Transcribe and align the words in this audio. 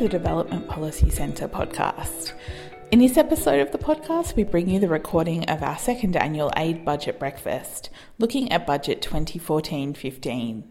to 0.00 0.04
the 0.04 0.18
Development 0.18 0.66
Policy 0.66 1.10
Centre 1.10 1.46
podcast. 1.46 2.32
In 2.90 3.00
this 3.00 3.18
episode 3.18 3.60
of 3.60 3.70
the 3.70 3.76
podcast, 3.76 4.34
we 4.34 4.44
bring 4.44 4.70
you 4.70 4.80
the 4.80 4.88
recording 4.88 5.44
of 5.44 5.62
our 5.62 5.76
second 5.76 6.16
annual 6.16 6.50
Aid 6.56 6.86
Budget 6.86 7.18
Breakfast, 7.18 7.90
looking 8.18 8.50
at 8.50 8.66
Budget 8.66 9.02
2014 9.02 9.92
15. 9.92 10.64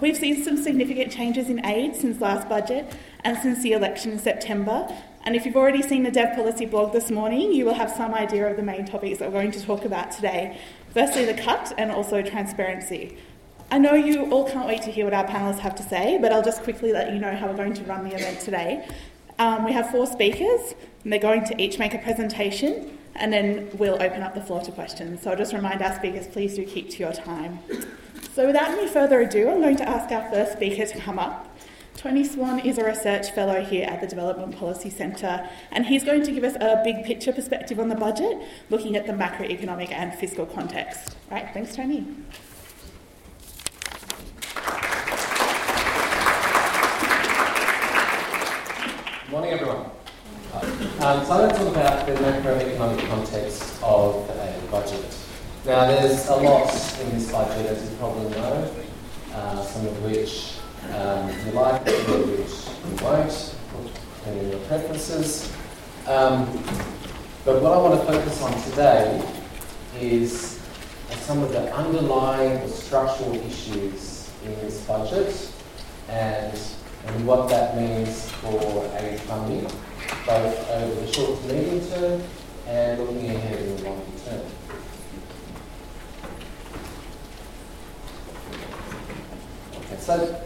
We've 0.00 0.16
seen 0.16 0.42
some 0.42 0.56
significant 0.56 1.12
changes 1.12 1.48
in 1.48 1.64
aid 1.64 1.94
since 1.94 2.20
last 2.20 2.48
budget 2.48 2.92
and 3.22 3.38
since 3.38 3.62
the 3.62 3.72
election 3.72 4.10
in 4.12 4.18
September, 4.18 4.92
and 5.24 5.34
if 5.34 5.46
you've 5.46 5.56
already 5.56 5.82
seen 5.82 6.02
the 6.02 6.10
Dev 6.10 6.36
Policy 6.36 6.66
blog 6.66 6.92
this 6.92 7.10
morning, 7.10 7.52
you 7.52 7.64
will 7.64 7.74
have 7.74 7.90
some 7.90 8.14
idea 8.14 8.46
of 8.48 8.56
the 8.56 8.62
main 8.62 8.84
topics 8.84 9.18
that 9.18 9.32
we're 9.32 9.40
going 9.40 9.52
to 9.52 9.62
talk 9.62 9.84
about 9.86 10.12
today. 10.12 10.60
Firstly, 10.92 11.24
the 11.24 11.34
cut 11.34 11.72
and 11.78 11.90
also 11.90 12.20
transparency. 12.22 13.16
I 13.70 13.78
know 13.78 13.94
you 13.94 14.30
all 14.30 14.48
can't 14.48 14.66
wait 14.66 14.82
to 14.82 14.90
hear 14.90 15.06
what 15.06 15.14
our 15.14 15.26
panelists 15.26 15.60
have 15.60 15.74
to 15.76 15.82
say, 15.82 16.18
but 16.20 16.30
I'll 16.30 16.42
just 16.42 16.62
quickly 16.62 16.92
let 16.92 17.12
you 17.12 17.18
know 17.18 17.34
how 17.34 17.48
we're 17.48 17.56
going 17.56 17.72
to 17.74 17.84
run 17.84 18.04
the 18.06 18.14
event 18.14 18.40
today. 18.40 18.86
Um, 19.38 19.64
we 19.64 19.72
have 19.72 19.90
four 19.90 20.06
speakers, 20.06 20.74
and 21.02 21.12
they're 21.12 21.18
going 21.18 21.44
to 21.46 21.60
each 21.60 21.78
make 21.78 21.94
a 21.94 21.98
presentation, 21.98 22.98
and 23.14 23.32
then 23.32 23.70
we'll 23.78 24.00
open 24.02 24.22
up 24.22 24.34
the 24.34 24.42
floor 24.42 24.60
to 24.60 24.72
questions. 24.72 25.22
So 25.22 25.30
I'll 25.30 25.36
just 25.36 25.54
remind 25.54 25.80
our 25.80 25.94
speakers, 25.96 26.26
please 26.26 26.54
do 26.54 26.64
keep 26.64 26.90
to 26.90 26.98
your 26.98 27.12
time. 27.12 27.60
So 28.34 28.46
without 28.46 28.68
any 28.68 28.88
further 28.88 29.20
ado, 29.20 29.48
I'm 29.48 29.60
going 29.60 29.76
to 29.76 29.88
ask 29.88 30.12
our 30.12 30.28
first 30.30 30.52
speaker 30.52 30.84
to 30.84 30.98
come 30.98 31.18
up. 31.18 31.53
Tony 31.96 32.24
Swan 32.24 32.58
is 32.58 32.76
a 32.76 32.84
research 32.84 33.30
fellow 33.30 33.64
here 33.64 33.86
at 33.86 34.00
the 34.00 34.06
Development 34.06 34.54
Policy 34.56 34.90
Centre, 34.90 35.48
and 35.70 35.86
he's 35.86 36.02
going 36.04 36.22
to 36.24 36.32
give 36.32 36.44
us 36.44 36.56
a 36.56 36.82
big 36.84 37.04
picture 37.04 37.32
perspective 37.32 37.78
on 37.78 37.88
the 37.88 37.94
budget, 37.94 38.36
looking 38.68 38.96
at 38.96 39.06
the 39.06 39.12
macroeconomic 39.12 39.90
and 39.92 40.12
fiscal 40.14 40.44
context. 40.44 41.16
Right, 41.30 41.48
thanks, 41.54 41.74
Tony. 41.76 42.00
Good 49.22 49.30
Morning, 49.30 49.52
everyone. 49.52 49.90
Um, 50.52 50.62
so 50.98 51.06
I'm 51.06 51.26
going 51.26 51.50
to 51.50 51.56
talk 51.56 51.68
about 51.68 52.06
the 52.06 52.12
macroeconomic 52.14 53.08
context 53.08 53.82
of 53.82 54.28
a 54.30 54.62
budget. 54.70 55.16
Now, 55.64 55.86
there's 55.86 56.28
a 56.28 56.36
lot 56.36 56.68
in 57.00 57.10
this 57.12 57.30
budget, 57.32 57.66
as 57.66 57.90
you 57.90 57.96
probably 57.96 58.30
know, 58.30 58.70
uh, 59.32 59.62
some 59.62 59.86
of 59.86 60.02
which 60.02 60.54
um, 60.92 61.28
if 61.30 61.46
you 61.46 61.52
like, 61.52 61.84
which 61.84 61.96
you 62.06 63.04
won't, 63.04 63.54
depending 64.18 64.44
on 64.46 64.50
your 64.50 64.60
preferences. 64.66 65.52
Um, 66.06 66.46
but 67.44 67.60
what 67.62 67.72
I 67.72 67.78
want 67.78 68.00
to 68.00 68.06
focus 68.06 68.42
on 68.42 68.52
today 68.70 69.22
is 69.98 70.60
some 71.20 71.42
of 71.42 71.52
the 71.52 71.74
underlying 71.74 72.60
or 72.60 72.68
structural 72.68 73.34
issues 73.46 74.30
in 74.44 74.54
this 74.56 74.84
budget 74.86 75.50
and, 76.08 76.58
and 77.06 77.26
what 77.26 77.48
that 77.48 77.76
means 77.76 78.30
for 78.32 78.90
aid 78.98 79.20
funding, 79.20 79.64
both 80.26 80.70
over 80.70 81.00
the 81.00 81.12
short 81.12 81.40
to 81.40 81.52
medium 81.52 81.80
term 81.88 82.22
and 82.66 83.00
looking 83.00 83.30
ahead 83.30 83.58
in 83.60 83.76
the 83.76 83.82
longer 83.84 84.04
term. 84.24 84.42
So 90.04 90.42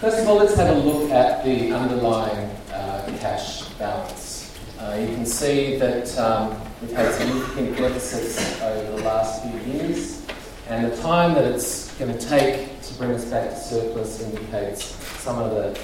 First 0.00 0.18
of 0.18 0.28
all, 0.28 0.36
let's 0.36 0.54
have 0.56 0.76
a 0.76 0.78
look 0.78 1.10
at 1.10 1.42
the 1.42 1.72
underlying 1.72 2.50
uh, 2.70 3.16
cash 3.18 3.62
balance. 3.78 4.54
Uh, 4.78 4.94
you 5.00 5.06
can 5.06 5.24
see 5.24 5.78
that 5.78 6.18
um, 6.18 6.60
we've 6.82 6.92
had 6.92 7.14
significant 7.14 7.78
deficits 7.78 8.60
over 8.60 8.98
the 8.98 9.02
last 9.04 9.42
few 9.42 9.58
years, 9.72 10.22
and 10.68 10.92
the 10.92 10.96
time 10.98 11.32
that 11.32 11.44
it's 11.44 11.94
going 11.94 12.12
to 12.12 12.28
take 12.28 12.78
to 12.82 12.94
bring 12.98 13.12
us 13.12 13.24
back 13.24 13.48
to 13.48 13.56
surplus 13.56 14.22
indicates 14.22 14.84
some 15.22 15.38
of 15.38 15.50
the, 15.52 15.80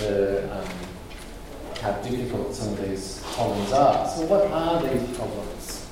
the 0.00 0.52
um, 0.52 0.68
how 1.80 1.92
difficult 2.02 2.52
some 2.52 2.72
of 2.72 2.88
these 2.88 3.22
problems 3.34 3.72
are. 3.72 4.08
So, 4.08 4.26
what 4.26 4.44
are 4.50 4.82
these 4.82 5.16
problems? 5.16 5.88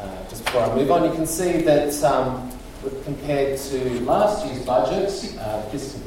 Uh, 0.00 0.28
just 0.30 0.42
before 0.46 0.62
I 0.62 0.74
move 0.74 0.90
on, 0.90 1.04
you 1.04 1.14
can 1.14 1.26
see 1.26 1.60
that 1.60 2.02
um, 2.02 2.50
compared 3.04 3.58
to 3.58 4.00
last 4.00 4.46
year's 4.46 4.64
budget, 4.64 5.38
uh, 5.38 5.62
fiscal 5.68 6.00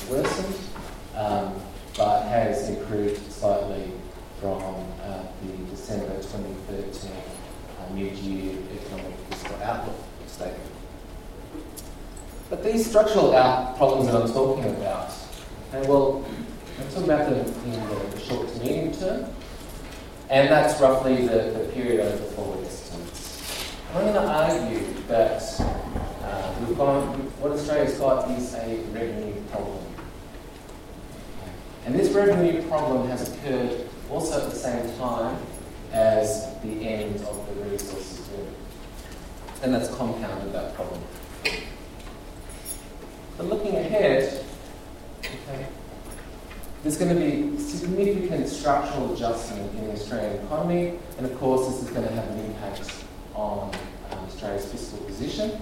has 0.00 0.10
worsened, 0.10 0.58
um, 1.14 1.54
but 1.96 2.22
has 2.28 2.68
improved 2.68 3.30
slightly 3.30 3.92
from 4.40 4.62
uh, 5.02 5.22
the 5.42 5.52
December 5.70 6.16
2013 6.16 7.10
uh, 7.10 7.94
mid-year 7.94 8.56
economic 8.74 9.14
fiscal 9.28 9.56
outlook 9.62 9.96
statement. 10.26 10.70
But 12.48 12.64
these 12.64 12.88
structural 12.88 13.36
out 13.36 13.76
problems 13.76 14.10
that 14.10 14.20
I'm 14.20 14.32
talking 14.32 14.64
about, 14.64 15.12
okay, 15.72 15.88
well, 15.88 16.24
I'm 16.78 16.88
talking 16.88 17.04
about 17.04 17.30
them 17.30 17.46
in 17.64 18.10
the 18.10 18.20
short 18.20 18.48
to 18.48 18.58
medium 18.60 18.92
term, 18.92 19.26
and 20.30 20.48
that's 20.48 20.80
roughly 20.80 21.26
the, 21.26 21.58
the 21.58 21.70
period 21.72 22.00
over 22.00 22.16
the 22.16 22.30
forward 22.32 22.64
estimates. 22.64 23.74
I'm 23.94 24.02
going 24.02 24.14
to 24.14 24.20
argue 24.20 24.94
that 25.08 25.42
uh, 25.60 26.54
we've 26.60 26.76
gone, 26.78 27.04
what 27.40 27.52
Australia's 27.52 27.98
got 27.98 28.30
is 28.30 28.54
a 28.54 28.76
revenue 28.92 29.34
problem. 29.50 29.89
And 31.86 31.94
this 31.94 32.10
revenue 32.10 32.62
problem 32.68 33.08
has 33.08 33.32
occurred 33.32 33.88
also 34.10 34.44
at 34.44 34.50
the 34.50 34.56
same 34.56 34.96
time 34.98 35.36
as 35.92 36.54
the 36.62 36.88
end 36.88 37.16
of 37.22 37.46
the 37.48 37.70
resources 37.70 38.18
boom. 38.28 38.46
And 39.62 39.74
that's 39.74 39.94
compounded 39.94 40.52
that 40.52 40.74
problem. 40.74 41.02
But 43.36 43.46
looking 43.46 43.76
ahead, 43.76 44.44
okay, 45.20 45.66
there's 46.82 46.96
going 46.96 47.14
to 47.14 47.20
be 47.20 47.58
significant 47.58 48.48
structural 48.48 49.14
adjustment 49.14 49.74
in 49.76 49.86
the 49.86 49.92
Australian 49.92 50.44
economy, 50.44 50.98
and 51.18 51.26
of 51.26 51.38
course, 51.38 51.66
this 51.66 51.82
is 51.82 51.90
going 51.90 52.06
to 52.06 52.14
have 52.14 52.28
an 52.28 52.38
impact 52.44 52.90
on 53.34 53.74
um, 54.10 54.18
Australia's 54.26 54.70
fiscal 54.70 54.98
position. 55.04 55.52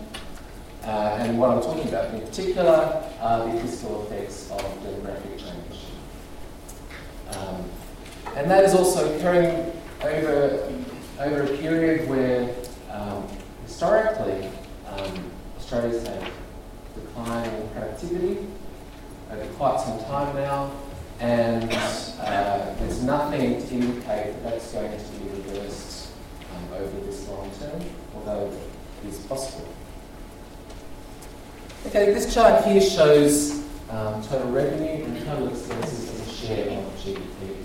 Uh, 0.84 1.18
and 1.20 1.38
what 1.38 1.50
I'm 1.50 1.60
talking 1.60 1.88
about 1.88 2.14
in 2.14 2.20
particular 2.20 3.04
are 3.20 3.52
the 3.52 3.60
fiscal 3.60 4.06
effects 4.06 4.50
of 4.50 4.60
demographic 4.82 5.38
change. 5.38 5.87
Um, 7.36 7.64
and 8.36 8.50
that 8.50 8.64
is 8.64 8.74
also 8.74 9.14
occurring 9.16 9.72
over, 10.02 10.72
over 11.20 11.42
a 11.42 11.56
period 11.58 12.08
where 12.08 12.54
um, 12.90 13.26
historically 13.66 14.48
um, 14.86 15.30
Australia's 15.58 16.06
had 16.06 16.30
declining 16.94 17.68
productivity 17.70 18.46
over 19.30 19.44
quite 19.54 19.80
some 19.80 19.98
time 20.04 20.34
now, 20.36 20.72
and 21.20 21.70
uh, 22.20 22.74
there's 22.78 23.02
nothing 23.02 23.66
to 23.66 23.74
indicate 23.74 24.02
that 24.04 24.42
that's 24.44 24.72
going 24.72 24.90
to 24.90 25.04
be 25.18 25.28
reversed 25.30 26.10
um, 26.54 26.80
over 26.80 27.00
this 27.00 27.28
long 27.28 27.50
term, 27.60 27.82
although 28.14 28.50
it 29.04 29.08
is 29.08 29.18
possible. 29.26 29.68
Okay, 31.86 32.12
this 32.12 32.32
chart 32.32 32.64
here 32.64 32.80
shows 32.80 33.62
um, 33.90 34.22
total 34.22 34.50
revenue 34.50 35.04
and 35.04 35.24
total 35.24 35.48
expenses 35.48 36.27
share 36.38 36.78
of 36.78 36.84
GDP. 36.96 37.64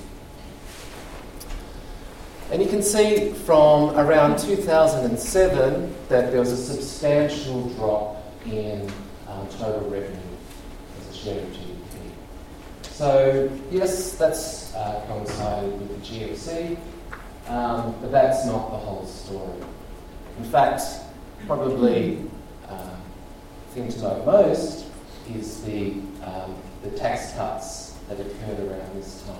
And 2.51 2.61
you 2.61 2.69
can 2.69 2.81
see 2.81 3.31
from 3.31 3.97
around 3.97 4.37
2007 4.39 5.95
that 6.09 6.31
there 6.31 6.39
was 6.39 6.51
a 6.51 6.57
substantial 6.57 7.69
drop 7.69 8.23
in 8.45 8.91
um, 9.27 9.47
total 9.49 9.89
revenue 9.89 10.19
as 10.99 11.09
a 11.09 11.17
share 11.17 11.41
of 11.41 11.49
GDP. 11.49 11.71
So, 12.83 13.51
yes, 13.71 14.15
that's 14.17 14.73
uh, 14.75 15.03
coincided 15.07 15.79
with 15.79 15.89
the 15.89 16.19
GFC, 16.19 16.77
um, 17.47 17.95
but 18.01 18.11
that's 18.11 18.45
not 18.45 18.71
the 18.71 18.77
whole 18.77 19.05
story. 19.05 19.59
In 20.37 20.45
fact, 20.45 20.81
probably 21.47 22.23
the 23.73 23.81
thing 23.81 23.91
to 23.91 24.01
note 24.01 24.25
most 24.25 24.85
is 25.33 25.63
the, 25.63 25.93
um, 26.23 26.55
the 26.83 26.91
tax 26.91 27.33
cuts 27.33 27.82
that 28.09 28.19
occurred 28.19 28.59
around 28.59 28.95
this 28.95 29.23
time. 29.23 29.35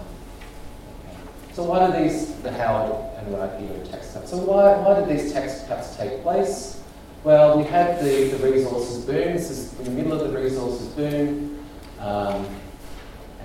Okay. 1.07 1.17
So 1.53 1.63
why 1.63 1.87
did 1.87 2.03
these, 2.03 2.33
the 2.35 2.51
Howard 2.51 2.95
and 3.17 3.33
era 3.33 3.85
tax 3.85 4.13
cuts, 4.13 4.31
so 4.31 4.37
why, 4.37 4.77
why 4.77 4.99
did 4.99 5.09
these 5.09 5.31
tax 5.31 5.63
cuts 5.67 5.95
take 5.95 6.21
place? 6.23 6.81
Well, 7.23 7.57
we 7.57 7.63
had 7.63 8.03
the, 8.03 8.35
the 8.35 8.51
resources 8.51 9.05
boom. 9.05 9.33
This 9.33 9.49
is 9.49 9.79
in 9.79 9.85
the 9.85 9.91
middle 9.91 10.19
of 10.19 10.31
the 10.31 10.37
resources 10.37 10.87
boom. 10.89 11.65
Um, 11.99 12.45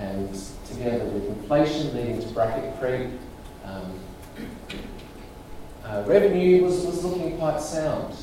and 0.00 0.28
together 0.66 1.04
with 1.04 1.26
inflation 1.26 1.94
leading 1.96 2.20
to 2.20 2.28
bracket 2.28 2.78
creep, 2.80 3.10
um, 3.64 4.00
uh, 5.84 6.02
revenue 6.06 6.64
was, 6.64 6.84
was 6.84 7.04
looking 7.04 7.38
quite 7.38 7.60
sound. 7.60 8.16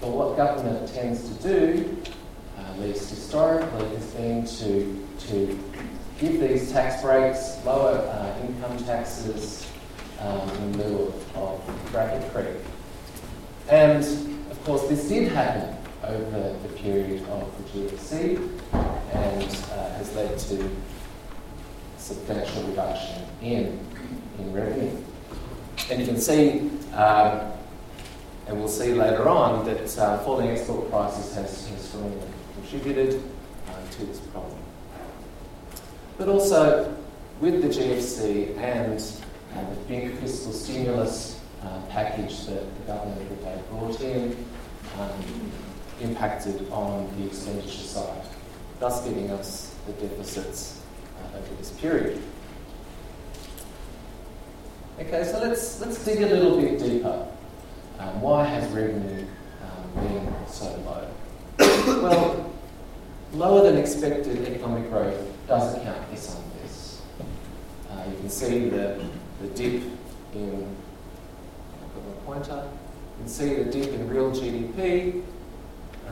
But 0.00 0.10
what 0.10 0.36
government 0.36 0.92
tends 0.92 1.28
to 1.28 1.42
do, 1.42 1.96
uh, 2.58 2.62
at 2.62 2.80
least 2.80 3.10
historically, 3.10 3.88
has 3.96 4.06
been 4.12 4.46
to, 4.46 5.06
to 5.28 5.58
give 6.18 6.40
these 6.40 6.70
tax 6.70 7.02
breaks, 7.02 7.64
lower 7.64 7.98
uh, 7.98 8.46
income 8.46 8.78
taxes 8.84 9.66
um, 10.20 10.48
in 10.50 10.78
lieu 10.78 11.06
of, 11.06 11.36
of 11.36 11.92
bracket 11.92 12.32
creep. 12.32 12.56
And 13.68 14.04
of 14.50 14.64
course, 14.64 14.88
this 14.88 15.08
did 15.08 15.32
happen 15.32 15.76
over 16.04 16.56
the 16.62 16.68
period 16.76 17.22
of 17.28 17.72
the 17.72 17.80
GFC 17.80 18.36
and 19.12 19.42
uh, 19.72 19.90
has 19.94 20.14
led 20.14 20.38
to 20.38 20.70
substantial 21.98 22.62
reduction 22.64 23.22
in, 23.40 23.78
in 24.38 24.52
revenue. 24.52 24.96
And 25.90 26.00
you 26.00 26.06
can 26.06 26.20
see, 26.20 26.70
um, 26.92 27.52
and 28.46 28.58
we'll 28.58 28.68
see 28.68 28.92
later 28.92 29.28
on, 29.28 29.64
that 29.64 29.98
uh, 29.98 30.18
falling 30.18 30.48
export 30.48 30.90
prices 30.90 31.34
has, 31.34 31.68
has 31.68 31.88
strongly 31.88 32.20
contributed 32.54 33.22
uh, 33.68 33.90
to 33.92 34.04
this 34.04 34.20
problem. 34.20 34.63
But 36.16 36.28
also, 36.28 36.96
with 37.40 37.60
the 37.60 37.68
GFC 37.68 38.56
and 38.56 39.00
uh, 39.54 39.70
the 39.70 39.76
big 39.88 40.16
fiscal 40.18 40.52
stimulus 40.52 41.40
uh, 41.62 41.80
package 41.90 42.46
that 42.46 42.62
the 42.76 42.82
government 42.86 43.28
that 43.28 43.56
they 43.56 43.62
brought 43.68 44.00
in 44.00 44.36
um, 44.98 45.52
impacted 46.00 46.70
on 46.70 47.12
the 47.18 47.26
expenditure 47.26 47.68
side, 47.68 48.22
thus 48.78 49.04
giving 49.04 49.30
us 49.30 49.74
the 49.86 49.92
deficits 49.94 50.82
uh, 51.18 51.38
over 51.38 51.54
this 51.56 51.70
period. 51.72 52.22
Okay, 55.00 55.24
so 55.24 55.40
let's 55.40 55.80
let's 55.80 56.04
dig 56.04 56.22
a 56.22 56.26
little 56.26 56.60
bit 56.60 56.78
deeper. 56.78 57.26
Um, 57.98 58.20
why 58.20 58.44
has 58.44 58.70
revenue 58.70 59.26
um, 59.62 60.06
been 60.06 60.32
so 60.48 60.66
low? 60.86 61.08
well, 62.02 62.52
lower 63.32 63.64
than 63.64 63.76
expected 63.76 64.46
economic 64.46 64.88
growth 64.88 65.33
does 65.46 65.76
account 65.76 66.08
for 66.08 66.16
some 66.16 66.42
of 66.42 66.62
this. 66.62 67.02
Uh, 67.90 68.04
you 68.10 68.16
can 68.18 68.30
see 68.30 68.68
the, 68.68 69.04
the 69.40 69.48
dip 69.48 69.82
in 70.34 70.62
my 70.62 72.12
pointer. 72.24 72.68
You 73.18 73.24
can 73.24 73.28
see 73.28 73.54
the 73.54 73.64
dip 73.64 73.92
in 73.92 74.08
real 74.08 74.30
GDP 74.30 75.22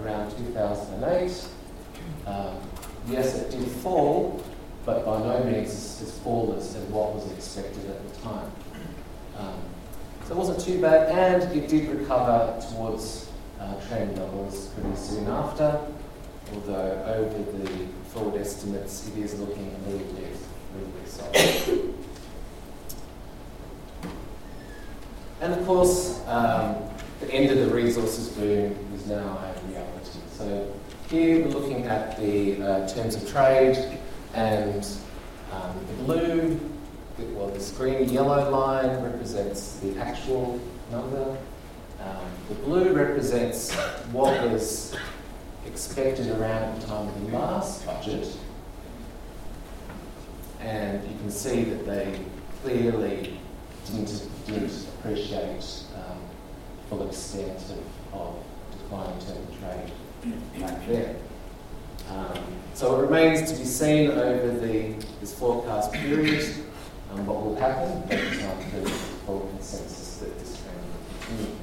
around 0.01 0.31
2008. 0.31 1.49
Um, 2.27 2.57
yes, 3.09 3.37
it 3.37 3.51
did 3.51 3.67
fall, 3.67 4.43
but 4.85 5.05
by 5.05 5.19
no 5.19 5.45
means 5.45 6.01
as, 6.03 6.19
fall 6.19 6.55
as 6.57 6.75
what 6.89 7.15
was 7.15 7.31
expected 7.33 7.91
at 7.91 8.09
the 8.09 8.21
time. 8.21 8.53
Um, 9.39 9.55
so 10.25 10.35
it 10.35 10.37
wasn't 10.37 10.61
too 10.61 10.81
bad, 10.81 11.09
and 11.11 11.57
it 11.57 11.69
did 11.69 11.89
recover 11.89 12.63
towards 12.71 13.29
uh, 13.61 13.75
trend 13.89 14.17
levels 14.19 14.69
pretty 14.69 14.97
soon 14.97 15.27
after, 15.27 15.81
although 16.55 17.03
over 17.07 17.59
the 17.59 17.87
forward 18.13 18.41
estimates 18.41 19.09
it 19.09 19.17
is 19.17 19.39
looking 19.41 19.75
a 19.75 19.89
little 19.91 20.13
bit, 20.13 20.37
little 20.75 20.91
bit 20.91 21.09
soft. 21.09 21.69
and 25.41 25.55
of 25.55 25.67
course, 25.67 26.21
um, 26.27 26.77
the 27.21 27.31
end 27.33 27.51
of 27.51 27.67
the 27.67 27.75
resources 27.75 28.29
boom 28.29 28.77
is 28.95 29.07
now 29.07 29.39
a 29.39 29.55
reality. 29.69 30.19
So 30.33 30.71
here 31.09 31.43
we're 31.43 31.53
looking 31.53 31.87
at 31.87 32.19
the 32.19 32.63
uh, 32.63 32.89
terms 32.89 33.15
of 33.15 33.27
trade 33.31 33.99
and 34.35 34.87
um, 35.53 35.75
the 35.87 36.05
blue 36.05 36.61
well, 37.35 37.49
the 37.49 37.75
green 37.77 38.09
yellow 38.09 38.51
line 38.51 39.03
represents 39.03 39.79
the 39.81 39.97
actual 39.99 40.59
number. 40.91 41.37
Um, 42.01 42.25
the 42.49 42.55
blue 42.57 42.93
represents 42.93 43.73
what 44.11 44.51
was 44.51 44.97
expected 45.73 46.29
around 46.39 46.81
the 46.81 46.87
time 46.87 47.09
of 47.09 47.31
the 47.31 47.37
last 47.37 47.87
budget. 47.87 48.29
And 50.61 51.03
you 51.11 51.17
can 51.19 51.31
see 51.31 51.65
that 51.65 51.87
they 51.87 52.21
clearly 52.63 53.39
didn't, 53.87 54.29
didn't 54.47 54.87
appreciate 54.99 55.65
um, 55.97 56.19
full 56.89 57.09
extent 57.09 57.59
of, 58.13 58.21
of 58.21 58.45
declining 58.71 59.19
term 59.21 59.47
trade 59.59 60.61
back 60.61 60.87
then. 60.87 61.17
Um, 62.11 62.39
so 62.75 62.99
it 62.99 63.03
remains 63.03 63.51
to 63.51 63.59
be 63.59 63.65
seen 63.65 64.11
over 64.11 64.51
the, 64.59 64.95
this 65.21 65.35
forecast 65.35 65.93
period 65.93 66.55
um, 67.13 67.27
what 67.27 67.43
will 67.43 67.57
happen, 67.57 68.03
but 68.09 68.19
um, 68.19 68.71
there's 68.73 68.91
full 69.27 69.41
consensus 69.57 70.19
that 70.19 70.39
this 70.39 70.63
trend 70.63 70.79
will 70.79 71.01
continue. 71.27 71.57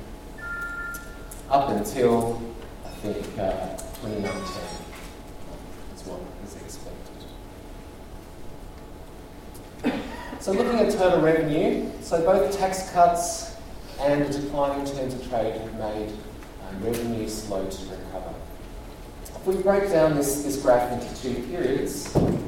Up 1.49 1.69
until, 1.69 2.41
I 2.85 2.89
think, 2.89 3.39
uh, 3.39 3.77
2019 4.01 4.31
is 5.93 6.01
what 6.05 6.21
is 6.45 6.55
expected. 6.55 7.19
So 10.39 10.53
looking 10.53 10.79
at 10.79 10.89
total 10.93 11.21
revenue, 11.21 11.91
so 12.01 12.23
both 12.23 12.57
tax 12.57 12.89
cuts 12.91 13.55
and 13.99 14.21
a 14.21 14.29
decline 14.31 14.79
in 14.79 14.85
terms 14.85 15.13
of 15.13 15.29
trade 15.29 15.59
have 15.59 15.73
made 15.75 16.09
um, 16.65 16.81
revenue 16.81 17.27
slow 17.27 17.69
to 17.69 17.81
recover. 17.87 18.33
If 19.25 19.45
we 19.45 19.55
break 19.61 19.91
down 19.91 20.15
this, 20.15 20.43
this 20.43 20.61
graph 20.61 20.93
into 20.93 21.21
two 21.21 21.43
periods, 21.47 22.15
you 22.15 22.41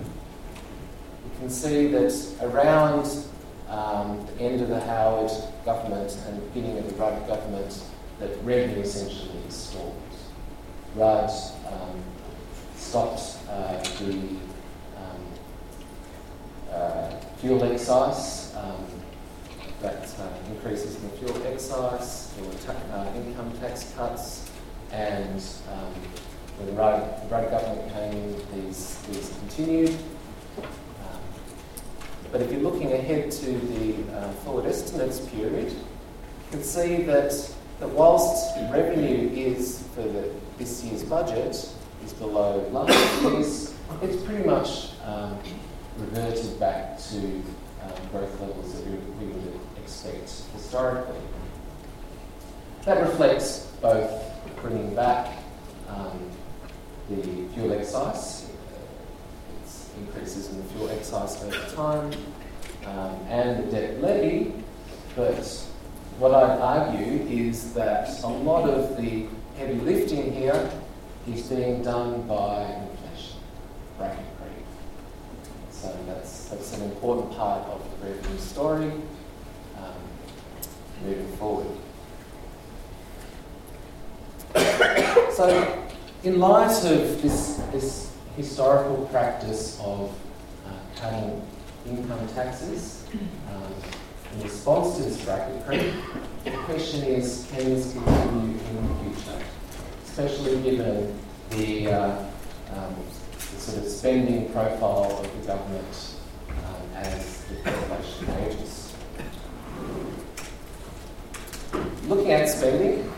can 1.39 1.49
see 1.49 1.87
that 1.87 2.13
around 2.41 3.25
um, 3.67 4.25
the 4.25 4.41
end 4.41 4.61
of 4.61 4.69
the 4.69 4.79
Howard 4.79 5.31
government 5.65 6.17
and 6.27 6.37
the 6.37 6.45
beginning 6.47 6.77
of 6.77 6.89
the 6.89 6.95
Rudd 6.95 7.27
government, 7.27 7.83
that 8.19 8.29
revenue 8.43 8.83
essentially 8.83 9.43
stalled. 9.49 10.01
Rudd 10.95 11.29
um, 11.67 12.01
stopped 12.77 13.37
uh, 13.49 13.83
the 13.99 14.13
um, 14.95 15.21
uh, 16.71 17.11
fuel 17.41 17.63
excise, 17.63 18.55
um, 18.55 18.85
that 19.81 20.03
uh, 20.19 20.51
increases 20.53 20.95
in 20.95 21.09
the 21.09 21.17
fuel 21.17 21.47
excise, 21.47 22.31
there 22.35 22.45
were 22.45 22.53
ta- 22.65 22.93
uh, 22.93 23.17
income 23.17 23.51
tax 23.59 23.93
cuts, 23.95 24.49
and 24.91 25.43
um, 25.73 26.65
the 26.65 26.71
Rudd, 26.73 27.23
the 27.23 27.27
Rudd 27.27 27.49
government 27.49 27.91
came 27.93 28.35
these, 28.53 28.97
these 29.07 29.29
continued. 29.39 29.97
But 32.31 32.41
if 32.41 32.49
you're 32.49 32.61
looking 32.61 32.93
ahead 32.93 33.29
to 33.29 33.45
the 33.51 34.17
uh, 34.17 34.31
forward 34.31 34.65
estimates 34.65 35.19
period, 35.19 35.69
you 35.69 35.77
can 36.49 36.63
see 36.63 37.01
that, 37.03 37.31
that 37.81 37.89
whilst 37.89 38.55
revenue 38.71 39.29
is 39.33 39.83
for 39.93 40.03
the, 40.03 40.31
this 40.57 40.81
year's 40.81 41.03
budget 41.03 41.55
is 42.05 42.13
below 42.13 42.65
last 42.71 43.23
year's, 43.23 43.73
it's 44.01 44.23
pretty 44.23 44.45
much 44.47 44.91
um, 45.03 45.37
reverted 46.01 46.59
back 46.59 46.97
to 46.97 47.17
um, 47.17 48.07
growth 48.11 48.39
levels 48.41 48.73
that 48.73 48.85
we, 48.85 48.95
we 49.25 49.31
would 49.31 49.59
expect 49.77 50.29
historically. 50.53 51.19
That 52.85 53.01
reflects 53.01 53.67
both 53.81 54.11
bringing 54.61 54.95
back 54.95 55.37
um, 55.89 56.31
the 57.09 57.21
fuel 57.53 57.73
excise 57.73 58.49
it's 59.61 59.89
increases 59.97 60.49
in 60.49 60.57
the 60.57 60.63
fuel 60.73 60.89
excise 60.89 61.43
over 61.43 61.75
time 61.75 62.11
um, 62.85 63.15
and 63.27 63.67
the 63.67 63.71
debt 63.71 64.01
levy, 64.01 64.53
but 65.15 65.45
what 66.17 66.33
I'd 66.33 66.59
argue 66.59 67.27
is 67.27 67.73
that 67.73 68.09
a 68.23 68.27
lot 68.27 68.69
of 68.69 68.97
the 68.97 69.27
heavy 69.57 69.75
lifting 69.75 70.33
here 70.33 70.71
is 71.27 71.43
being 71.43 71.83
done 71.83 72.27
by 72.27 72.63
inflation, 72.63 73.37
creep. 73.97 74.30
So 75.81 75.91
that's, 76.05 76.45
that's 76.45 76.77
an 76.77 76.83
important 76.83 77.31
part 77.31 77.67
of 77.67 77.81
the 77.99 78.07
revenue 78.07 78.37
story 78.37 78.91
um, 79.79 79.95
moving 81.03 81.35
forward. 81.37 81.75
so, 85.33 85.89
in 86.21 86.37
light 86.37 86.69
of 86.85 87.19
this, 87.23 87.59
this 87.71 88.15
historical 88.37 89.07
practice 89.11 89.79
of 89.83 90.13
uh, 90.67 90.69
cutting 90.97 91.41
income 91.87 92.27
taxes 92.35 93.03
um, 93.49 93.73
in 94.35 94.43
response 94.43 94.97
to 94.97 95.03
this 95.03 95.25
bracket 95.25 95.65
creep. 95.65 95.93
The 96.43 96.51
question 96.51 97.05
is, 97.05 97.47
can 97.51 97.65
this 97.65 97.93
continue 97.93 98.59
in 98.59 98.87
the 98.87 99.15
future, 99.15 99.43
especially 100.05 100.61
given 100.61 101.17
the, 101.49 101.91
uh, 101.91 102.25
um, 102.75 102.95
sort 103.61 103.77
of 103.77 103.89
spending 103.89 104.51
profile 104.51 105.23
of 105.23 105.41
the 105.41 105.47
government 105.47 106.15
um, 106.49 106.95
as 106.95 107.43
the 107.45 107.55
population 107.55 108.29
ages. 108.41 108.93
Looking 112.07 112.31
at 112.31 112.49
spending, 112.49 113.11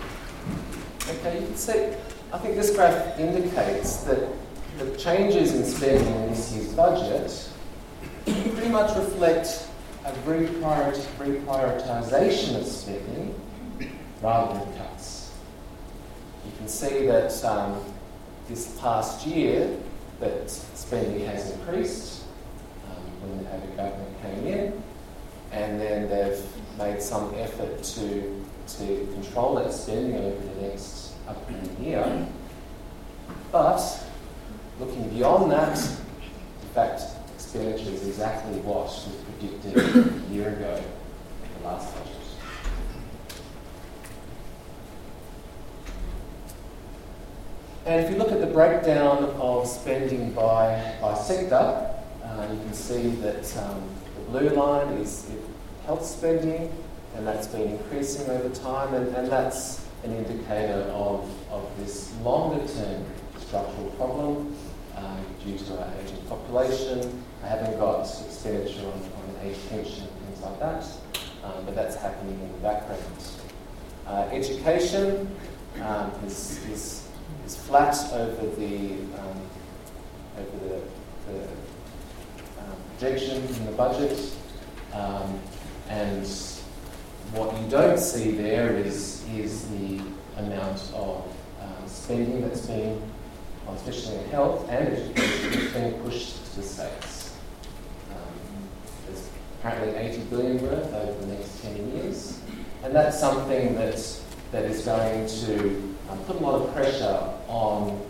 Okay, 1.09 1.41
you 1.41 1.47
can 1.47 1.57
see, 1.57 1.89
I 2.31 2.37
think 2.37 2.55
this 2.55 2.73
graph 2.73 3.19
indicates 3.19 3.97
that 4.03 4.25
the 4.79 4.95
changes 4.97 5.53
in 5.53 5.65
spending 5.65 6.07
in 6.07 6.29
this 6.29 6.53
year's 6.53 6.71
budget 6.73 7.49
pretty 8.25 8.69
much 8.69 8.95
reflect 8.95 9.67
a 10.05 10.11
reprioritisation 10.11 12.55
of 12.55 12.65
spending 12.65 13.35
rather 14.21 14.59
than 14.59 14.77
cuts. 14.77 15.33
You 16.45 16.53
can 16.57 16.69
see 16.69 17.05
that 17.07 17.43
um, 17.43 17.83
this 18.47 18.77
past 18.79 19.27
year 19.27 19.77
that 20.19 20.49
spending 20.49 21.25
has 21.25 21.51
increased 21.51 22.23
um, 22.89 23.03
when 23.21 23.43
the 23.43 23.51
Abbott 23.51 23.77
government 23.77 24.21
came 24.21 24.47
in, 24.47 24.83
and 25.51 25.79
then 25.79 26.09
they've 26.09 26.43
made 26.77 27.01
some 27.01 27.33
effort 27.35 27.83
to, 27.83 28.45
to 28.67 29.07
control 29.13 29.55
that 29.55 29.73
spending 29.73 30.15
over 30.15 30.45
the 30.55 30.61
next 30.67 31.13
upcoming 31.27 31.83
year. 31.83 32.27
But 33.51 33.81
looking 34.79 35.09
beyond 35.09 35.51
that, 35.51 35.77
in 35.77 36.69
fact, 36.73 37.03
expenditure 37.35 37.91
is 37.91 38.07
exactly 38.07 38.59
what 38.61 38.85
was 38.85 39.09
predicted 39.39 39.77
a 39.77 40.33
year 40.33 40.49
ago 40.49 40.83
the 41.63 41.67
last. 41.67 42.02
And 47.93 48.03
if 48.03 48.09
you 48.09 48.17
look 48.17 48.31
at 48.31 48.41
the 48.41 48.47
breakdown 48.47 49.25
of 49.39 49.67
spending 49.67 50.31
by, 50.31 50.95
by 50.99 51.13
sector, 51.13 51.93
uh, 52.23 52.47
you 52.51 52.57
can 52.57 52.73
see 52.73 53.09
that 53.21 53.55
um, 53.57 53.83
the 54.15 54.31
blue 54.31 54.49
line 54.49 54.87
is 54.93 55.29
health 55.85 56.03
spending, 56.03 56.75
and 57.15 57.27
that's 57.27 57.45
been 57.45 57.73
increasing 57.73 58.27
over 58.31 58.49
time, 58.49 58.95
and, 58.95 59.15
and 59.15 59.31
that's 59.31 59.85
an 60.03 60.11
indicator 60.11 60.89
of, 60.89 61.29
of 61.51 61.69
this 61.77 62.11
longer 62.23 62.67
term 62.67 63.05
structural 63.37 63.91
problem 63.91 64.55
um, 64.97 65.23
due 65.45 65.59
to 65.59 65.79
our 65.79 65.93
ageing 66.01 66.25
population. 66.25 67.23
I 67.43 67.47
haven't 67.47 67.77
got 67.77 68.01
expenditure 68.01 68.87
on, 68.87 68.93
on 68.93 69.35
age 69.43 69.57
pension 69.69 70.07
and 70.07 70.25
things 70.25 70.41
like 70.41 70.59
that, 70.59 70.83
um, 71.43 71.63
but 71.63 71.75
that's 71.75 71.97
happening 71.97 72.39
in 72.41 72.51
the 72.53 72.57
background. 72.57 73.03
Uh, 74.07 74.29
education 74.31 75.29
um, 75.79 76.11
is, 76.25 76.57
is, 76.71 77.02
is 77.45 77.55
flat 77.55 77.95
over 78.13 78.45
the, 78.55 78.93
um, 79.19 79.41
over 80.37 80.57
the, 80.67 80.81
the 81.31 81.43
um, 82.59 82.75
projection 82.97 83.43
in 83.43 83.65
the 83.65 83.71
budget. 83.73 84.17
Um, 84.93 85.39
and 85.89 86.27
what 87.33 87.59
you 87.59 87.67
don't 87.69 87.99
see 87.99 88.31
there 88.31 88.75
is, 88.75 89.27
is 89.35 89.67
the 89.69 90.01
amount 90.37 90.91
of 90.95 91.25
um, 91.61 91.87
spending 91.87 92.41
that's 92.41 92.65
being, 92.65 93.01
especially 93.75 94.15
in 94.17 94.29
health 94.29 94.69
and 94.69 94.87
education, 94.87 95.51
that's 95.51 95.73
being 95.73 95.93
pushed 96.01 96.45
to 96.45 96.55
the 96.57 96.63
states. 96.63 97.35
Um, 98.11 98.67
there's 99.07 99.29
apparently 99.59 99.95
80 99.95 100.21
billion 100.25 100.61
worth 100.61 100.93
over 100.93 101.25
the 101.25 101.27
next 101.27 101.61
10 101.63 101.97
years, 101.97 102.39
and 102.83 102.95
that's 102.95 103.19
something 103.19 103.75
that, 103.75 104.19
that 104.51 104.65
is 104.65 104.85
going 104.85 105.27
to 105.27 105.92
put 106.25 106.35
a 106.35 106.39
lot 106.39 106.61
of 106.61 106.73
pressure 106.73 107.29
on, 107.47 108.01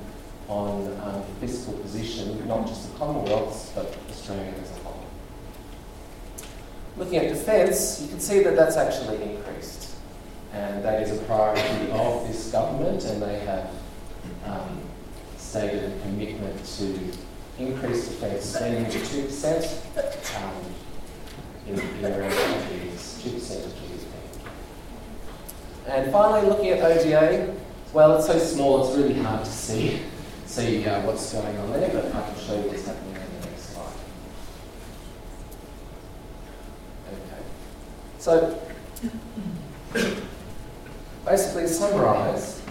on 0.47 0.87
um, 1.01 1.23
the 1.39 1.47
fiscal 1.47 1.73
position, 1.73 2.47
not 2.47 2.67
just 2.67 2.91
the 2.91 2.97
Commonwealth, 2.97 3.71
but 3.75 3.97
Australia 4.09 4.53
as 4.61 4.71
a 4.71 4.79
whole. 4.83 5.03
Looking 6.97 7.17
at 7.17 7.29
defence, 7.29 8.01
you 8.01 8.07
can 8.07 8.19
see 8.19 8.43
that 8.43 8.55
that's 8.55 8.77
actually 8.77 9.21
increased. 9.23 9.95
And 10.53 10.83
that 10.83 11.01
is 11.01 11.19
a 11.19 11.23
priority 11.23 11.91
of 11.91 12.27
this 12.27 12.51
government, 12.51 13.03
and 13.05 13.21
they 13.21 13.39
have 13.39 13.69
um, 14.45 14.81
stated 15.37 15.91
a 15.91 15.99
commitment 16.01 16.63
to 16.77 17.11
increase 17.57 18.07
defence 18.07 18.45
spending 18.45 18.85
to 18.91 18.99
2% 18.99 20.43
um, 20.43 20.53
in, 21.67 21.79
in 21.79 22.05
around 22.05 22.31
five 22.31 22.71
years, 22.71 23.21
2% 23.23 23.65
of 23.65 23.71
GDP. 23.71 24.13
And 25.87 26.11
finally, 26.11 26.47
looking 26.47 26.69
at 26.69 26.81
ODA, 26.81 27.53
well, 27.93 28.17
it's 28.17 28.25
so 28.25 28.39
small, 28.39 28.87
it's 28.87 28.97
really 28.97 29.21
hard 29.21 29.45
to 29.45 29.51
see, 29.51 30.01
see 30.47 30.85
uh, 30.85 31.01
what's 31.01 31.31
going 31.31 31.55
on 31.57 31.71
there, 31.71 31.89
but 31.93 32.05
I 32.07 32.27
can 32.27 32.39
show 32.39 32.55
you 32.55 32.67
what's 32.67 32.87
happening 32.87 33.15
on 33.15 33.41
the 33.41 33.47
next 33.47 33.61
slide. 33.69 33.93
Okay. 37.13 37.43
So, 38.17 38.59
basically, 41.23 41.67
summarise, 41.67 42.63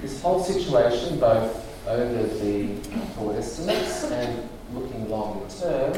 this 0.00 0.20
whole 0.20 0.42
situation, 0.42 1.20
both 1.20 1.62
over 1.86 2.24
the 2.24 2.74
forward 3.14 3.36
estimates 3.36 4.04
and 4.10 4.48
looking 4.74 5.08
long 5.08 5.46
term, 5.60 5.94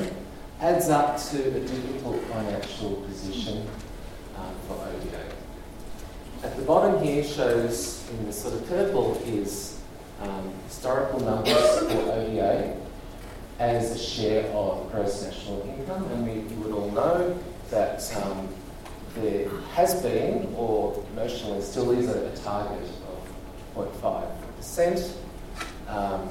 adds 0.60 0.90
up 0.90 1.16
to 1.30 1.38
a 1.38 1.60
difficult 1.60 2.20
financial 2.24 2.96
position 3.08 3.66
um, 4.36 4.54
for 4.66 4.74
ODA. 4.74 5.37
At 6.42 6.54
the 6.56 6.62
bottom 6.62 7.02
here 7.02 7.24
shows, 7.24 8.08
in 8.12 8.26
the 8.26 8.32
sort 8.32 8.54
of 8.54 8.68
purple, 8.68 9.20
is 9.26 9.80
um, 10.22 10.52
historical 10.68 11.18
numbers 11.18 11.78
for 11.78 12.12
ODA 12.12 12.76
as 13.58 13.90
a 13.90 13.98
share 13.98 14.44
of 14.52 14.88
gross 14.92 15.24
national 15.24 15.62
income, 15.62 16.04
and 16.12 16.24
we, 16.24 16.54
would 16.58 16.72
all 16.72 16.92
know 16.92 17.36
that 17.70 18.16
um, 18.22 18.48
there 19.16 19.48
has 19.74 20.00
been, 20.00 20.54
or 20.56 21.04
notionally 21.16 21.60
still 21.60 21.90
is, 21.90 22.08
a, 22.08 22.26
a 22.28 22.36
target 22.36 22.88
of 23.74 24.00
0.5%. 24.00 25.12
Um, 25.88 26.28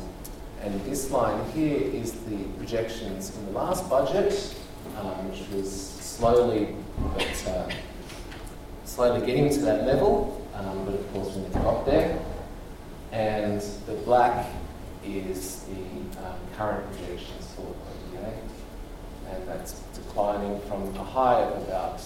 and 0.61 0.81
this 0.85 1.11
line 1.11 1.51
here 1.51 1.81
is 1.81 2.13
the 2.13 2.45
projections 2.57 3.35
in 3.35 3.45
the 3.47 3.51
last 3.51 3.89
budget, 3.89 4.55
um, 4.99 5.29
which 5.29 5.47
was 5.49 5.69
slowly 5.69 6.75
but 7.13 7.47
uh, 7.47 7.69
slowly 8.97 9.23
getting 9.27 9.47
to 9.47 9.59
that 9.59 9.85
level, 9.85 10.43
um, 10.55 10.83
but 10.83 10.95
of 10.95 11.13
course 11.13 11.35
we 11.35 11.43
never 11.43 11.59
got 11.59 11.85
there. 11.85 12.19
And 13.11 13.61
the 13.85 13.93
black 14.05 14.47
is 15.05 15.65
the 15.65 16.25
um, 16.25 16.39
current 16.57 16.83
projections 16.93 17.45
for 17.55 17.75
28, 18.11 18.33
and 19.29 19.47
that's 19.47 19.73
declining 19.93 20.59
from 20.61 20.95
a 20.95 21.03
high 21.03 21.41
of 21.43 21.61
about 21.67 21.99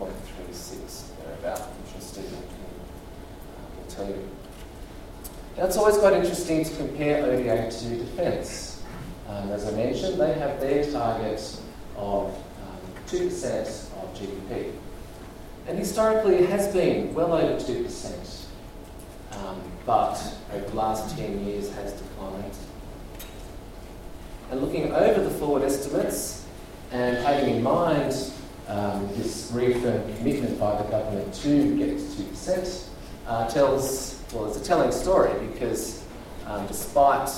0.36 0.00 1.14
thereabout, 1.18 1.58
which 1.60 2.02
Stephen 2.02 2.38
uh, 2.38 3.76
will 3.76 3.90
tell 3.90 4.08
you. 4.08 4.26
It's 5.58 5.76
always 5.76 5.98
quite 5.98 6.14
interesting 6.14 6.64
to 6.64 6.74
compare 6.76 7.22
ODA 7.22 7.70
to 7.70 7.88
defence. 7.98 8.82
Um, 9.28 9.50
as 9.50 9.66
I 9.66 9.72
mentioned, 9.72 10.18
they 10.18 10.32
have 10.38 10.58
their 10.58 10.90
target 10.90 11.60
of 11.98 12.34
um, 12.34 12.94
2% 13.08 13.92
of 14.02 14.14
GDP. 14.18 14.72
And 15.68 15.78
historically, 15.78 16.36
it 16.36 16.48
has 16.48 16.72
been 16.72 17.12
well 17.12 17.34
over 17.34 17.62
2%, 17.62 18.46
um, 19.32 19.60
but 19.84 20.18
over 20.50 20.64
the 20.64 20.74
last 20.74 21.14
10 21.18 21.44
years 21.44 21.70
has 21.74 21.92
declined. 21.92 22.54
And 24.50 24.62
looking 24.62 24.90
over 24.90 25.22
the 25.22 25.30
forward 25.30 25.62
estimates 25.62 26.46
and 26.90 27.18
having 27.18 27.56
in 27.56 27.62
mind 27.62 28.32
um, 28.66 29.08
this 29.14 29.50
reaffirmed 29.52 30.16
commitment 30.16 30.58
by 30.58 30.80
the 30.80 30.88
government 30.88 31.34
to 31.34 31.76
get 31.76 31.98
to 31.98 32.22
2% 32.22 32.88
uh, 33.26 33.46
tells, 33.50 34.22
well, 34.32 34.46
it's 34.46 34.56
a 34.56 34.64
telling 34.64 34.90
story 34.90 35.34
because 35.48 36.02
um, 36.46 36.66
despite, 36.66 37.30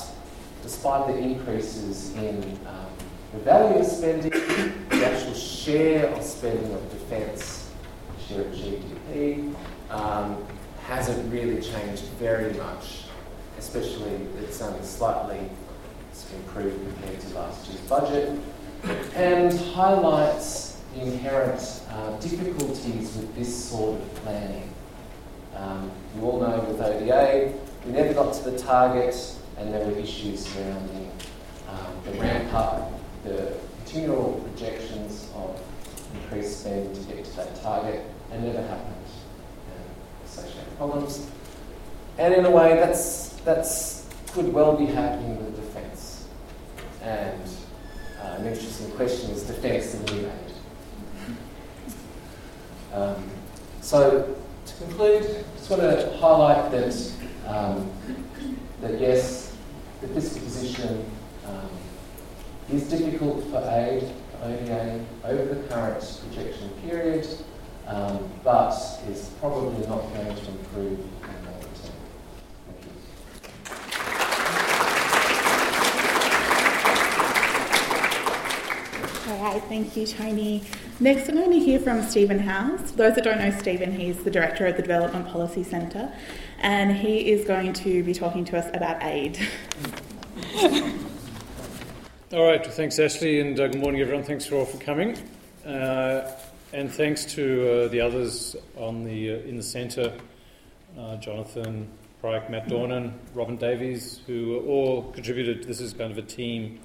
despite 0.62 1.08
the 1.08 1.18
increases 1.18 2.14
in 2.14 2.44
um, 2.68 2.86
the 3.32 3.40
value 3.40 3.80
of 3.80 3.86
spending, 3.86 4.30
the 4.30 5.04
actual 5.04 5.34
share 5.34 6.06
of 6.10 6.22
spending 6.22 6.72
of 6.72 6.90
defence, 6.92 7.59
of 8.32 8.46
GDP, 8.46 9.54
um, 9.90 10.44
hasn't 10.84 11.32
really 11.32 11.60
changed 11.60 12.04
very 12.18 12.52
much, 12.54 13.04
especially 13.58 14.26
it's 14.38 14.60
only 14.60 14.84
slightly 14.84 15.50
improved 16.34 16.78
compared 16.84 17.20
to 17.20 17.34
last 17.34 17.68
year's 17.68 17.80
budget, 17.82 18.38
and 19.14 19.52
highlights 19.72 20.80
the 20.94 21.02
inherent 21.02 21.82
uh, 21.90 22.16
difficulties 22.18 23.16
with 23.16 23.34
this 23.34 23.64
sort 23.64 24.00
of 24.00 24.14
planning. 24.16 24.72
Um, 25.56 25.90
you 26.16 26.22
all 26.22 26.40
know 26.40 26.60
with 26.60 26.80
ODA, 26.80 27.52
we 27.84 27.92
never 27.92 28.14
got 28.14 28.34
to 28.34 28.50
the 28.50 28.58
target, 28.58 29.36
and 29.58 29.72
there 29.72 29.84
were 29.84 29.98
issues 29.98 30.46
surrounding 30.46 31.10
um, 31.68 31.94
the 32.04 32.12
ramp 32.20 32.52
up, 32.54 32.92
the 33.24 33.54
continual 33.84 34.40
projections 34.40 35.28
of 35.34 35.60
increased 36.14 36.60
spend 36.60 36.94
to 36.94 37.00
get 37.02 37.24
to 37.24 37.36
that 37.36 37.62
target, 37.62 38.04
and 38.32 38.44
never 38.44 38.62
happened. 38.62 38.94
And 40.38 40.76
problems. 40.76 41.26
And 42.18 42.34
in 42.34 42.44
a 42.44 42.50
way, 42.50 42.74
that's 42.74 43.30
that's 43.44 44.08
could 44.32 44.52
well 44.52 44.76
be 44.76 44.86
happening 44.86 45.36
with 45.38 45.56
defence. 45.56 46.28
And 47.02 47.42
uh, 48.22 48.36
an 48.38 48.46
interesting 48.46 48.90
question 48.92 49.30
is 49.30 49.42
defence 49.44 49.92
the 49.92 50.12
new 50.12 50.26
age? 50.26 51.36
Um, 52.92 53.30
so, 53.80 54.36
to 54.66 54.74
conclude, 54.84 55.22
I 55.24 55.58
just 55.58 55.70
want 55.70 55.82
to 55.82 56.16
highlight 56.18 56.70
that, 56.72 57.12
um, 57.46 57.90
that 58.80 59.00
yes, 59.00 59.56
the 60.00 60.08
fiscal 60.08 60.42
position 60.42 61.04
um, 61.46 61.70
is 62.70 62.88
difficult 62.88 63.44
for 63.44 63.58
aid, 63.70 64.10
ODA, 64.42 65.04
over 65.24 65.54
the 65.54 65.68
current 65.68 66.20
projection 66.24 66.68
period, 66.86 67.26
um, 67.90 68.30
but 68.44 68.72
is 69.08 69.30
probably 69.40 69.86
not 69.86 70.02
going 70.14 70.36
to 70.36 70.48
improve 70.48 71.00
in 71.00 71.10
the 71.42 71.50
long 71.50 71.60
term. 71.60 71.92
Thank 72.66 72.84
you. 79.26 79.32
All 79.32 79.42
right, 79.42 79.62
thank 79.64 79.96
you, 79.96 80.06
Tony. 80.06 80.62
Next, 81.02 81.28
I'm 81.28 81.34
going 81.34 81.50
to 81.50 81.58
hear 81.58 81.80
from 81.80 82.02
Stephen 82.02 82.38
Howes. 82.38 82.90
For 82.90 82.96
those 82.98 83.14
that 83.14 83.24
don't 83.24 83.38
know 83.38 83.50
Stephen, 83.58 83.98
he's 83.98 84.22
the 84.22 84.30
director 84.30 84.66
of 84.66 84.76
the 84.76 84.82
Development 84.82 85.26
Policy 85.26 85.64
Centre, 85.64 86.12
and 86.58 86.94
he 86.94 87.32
is 87.32 87.46
going 87.46 87.72
to 87.72 88.02
be 88.04 88.12
talking 88.14 88.44
to 88.44 88.58
us 88.58 88.68
about 88.74 89.02
aid. 89.02 89.38
All 92.32 92.46
right, 92.46 92.60
well, 92.60 92.70
thanks, 92.70 92.98
Ashley, 93.00 93.40
and 93.40 93.58
uh, 93.58 93.66
good 93.66 93.80
morning, 93.80 94.00
everyone. 94.00 94.22
Thanks 94.22 94.46
for 94.46 94.54
all 94.54 94.64
for 94.64 94.78
coming, 94.78 95.16
uh, 95.66 96.30
and 96.72 96.90
thanks 96.90 97.24
to 97.24 97.84
uh, 97.84 97.88
the 97.88 98.00
others 98.00 98.56
on 98.76 99.04
the 99.04 99.32
uh, 99.32 99.36
in 99.38 99.56
the 99.56 99.62
centre, 99.62 100.12
uh, 100.98 101.16
Jonathan 101.16 101.90
Pryke, 102.22 102.50
Matt 102.50 102.68
Dornan, 102.68 103.12
Robin 103.34 103.56
Davies, 103.56 104.20
who 104.26 104.60
all 104.68 105.10
contributed. 105.12 105.64
This 105.64 105.80
is 105.80 105.92
kind 105.92 106.12
of 106.12 106.18
a 106.18 106.22
team 106.22 106.80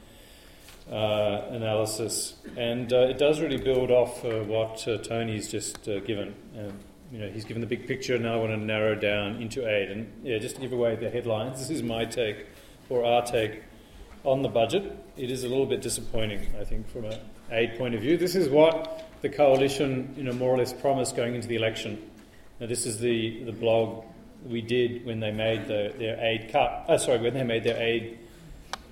uh, 0.89 1.41
analysis, 1.49 2.35
and 2.57 2.91
it 2.91 3.17
does 3.17 3.41
really 3.41 3.57
build 3.57 3.91
off 3.91 4.23
what 4.23 4.87
Tony's 5.03 5.49
just 5.51 5.83
given. 5.83 6.33
you 7.11 7.19
know, 7.19 7.29
he's 7.29 7.45
given 7.45 7.61
the 7.61 7.67
big 7.67 7.87
picture. 7.87 8.17
Now 8.17 8.35
I 8.35 8.37
want 8.37 8.51
to 8.51 8.57
narrow 8.57 8.95
down 8.95 9.41
into 9.41 9.67
aid, 9.67 9.91
and 9.91 10.11
yeah, 10.23 10.37
just 10.39 10.55
to 10.55 10.61
give 10.61 10.73
away 10.73 10.95
the 10.95 11.09
headlines. 11.09 11.59
This 11.67 11.69
is 11.69 11.83
my 11.83 12.05
take, 12.05 12.47
or 12.89 13.05
our 13.05 13.23
take 13.23 13.61
on 14.23 14.41
the 14.41 14.49
budget. 14.49 14.97
It 15.17 15.29
is 15.29 15.43
a 15.43 15.47
little 15.47 15.65
bit 15.65 15.81
disappointing, 15.81 16.47
I 16.59 16.63
think, 16.63 16.89
from 16.89 17.05
an 17.05 17.19
aid 17.51 17.77
point 17.77 17.93
of 17.93 18.01
view. 18.01 18.17
This 18.17 18.35
is 18.35 18.49
what 18.49 19.04
the 19.25 19.35
coalition, 19.35 20.13
you 20.15 20.23
know, 20.23 20.33
more 20.33 20.53
or 20.53 20.57
less 20.59 20.71
promised 20.71 21.15
going 21.15 21.33
into 21.33 21.47
the 21.47 21.55
election. 21.55 21.99
Now, 22.59 22.67
this 22.67 22.85
is 22.85 22.99
the, 22.99 23.43
the 23.43 23.51
blog 23.51 24.05
we 24.45 24.61
did 24.61 25.03
when 25.03 25.19
they 25.19 25.31
made 25.31 25.65
the, 25.65 25.91
their 25.97 26.19
aid 26.19 26.49
cut. 26.51 26.85
Oh, 26.87 26.97
sorry, 26.97 27.17
when 27.21 27.33
they 27.33 27.41
made 27.41 27.63
their 27.63 27.81
aid 27.81 28.19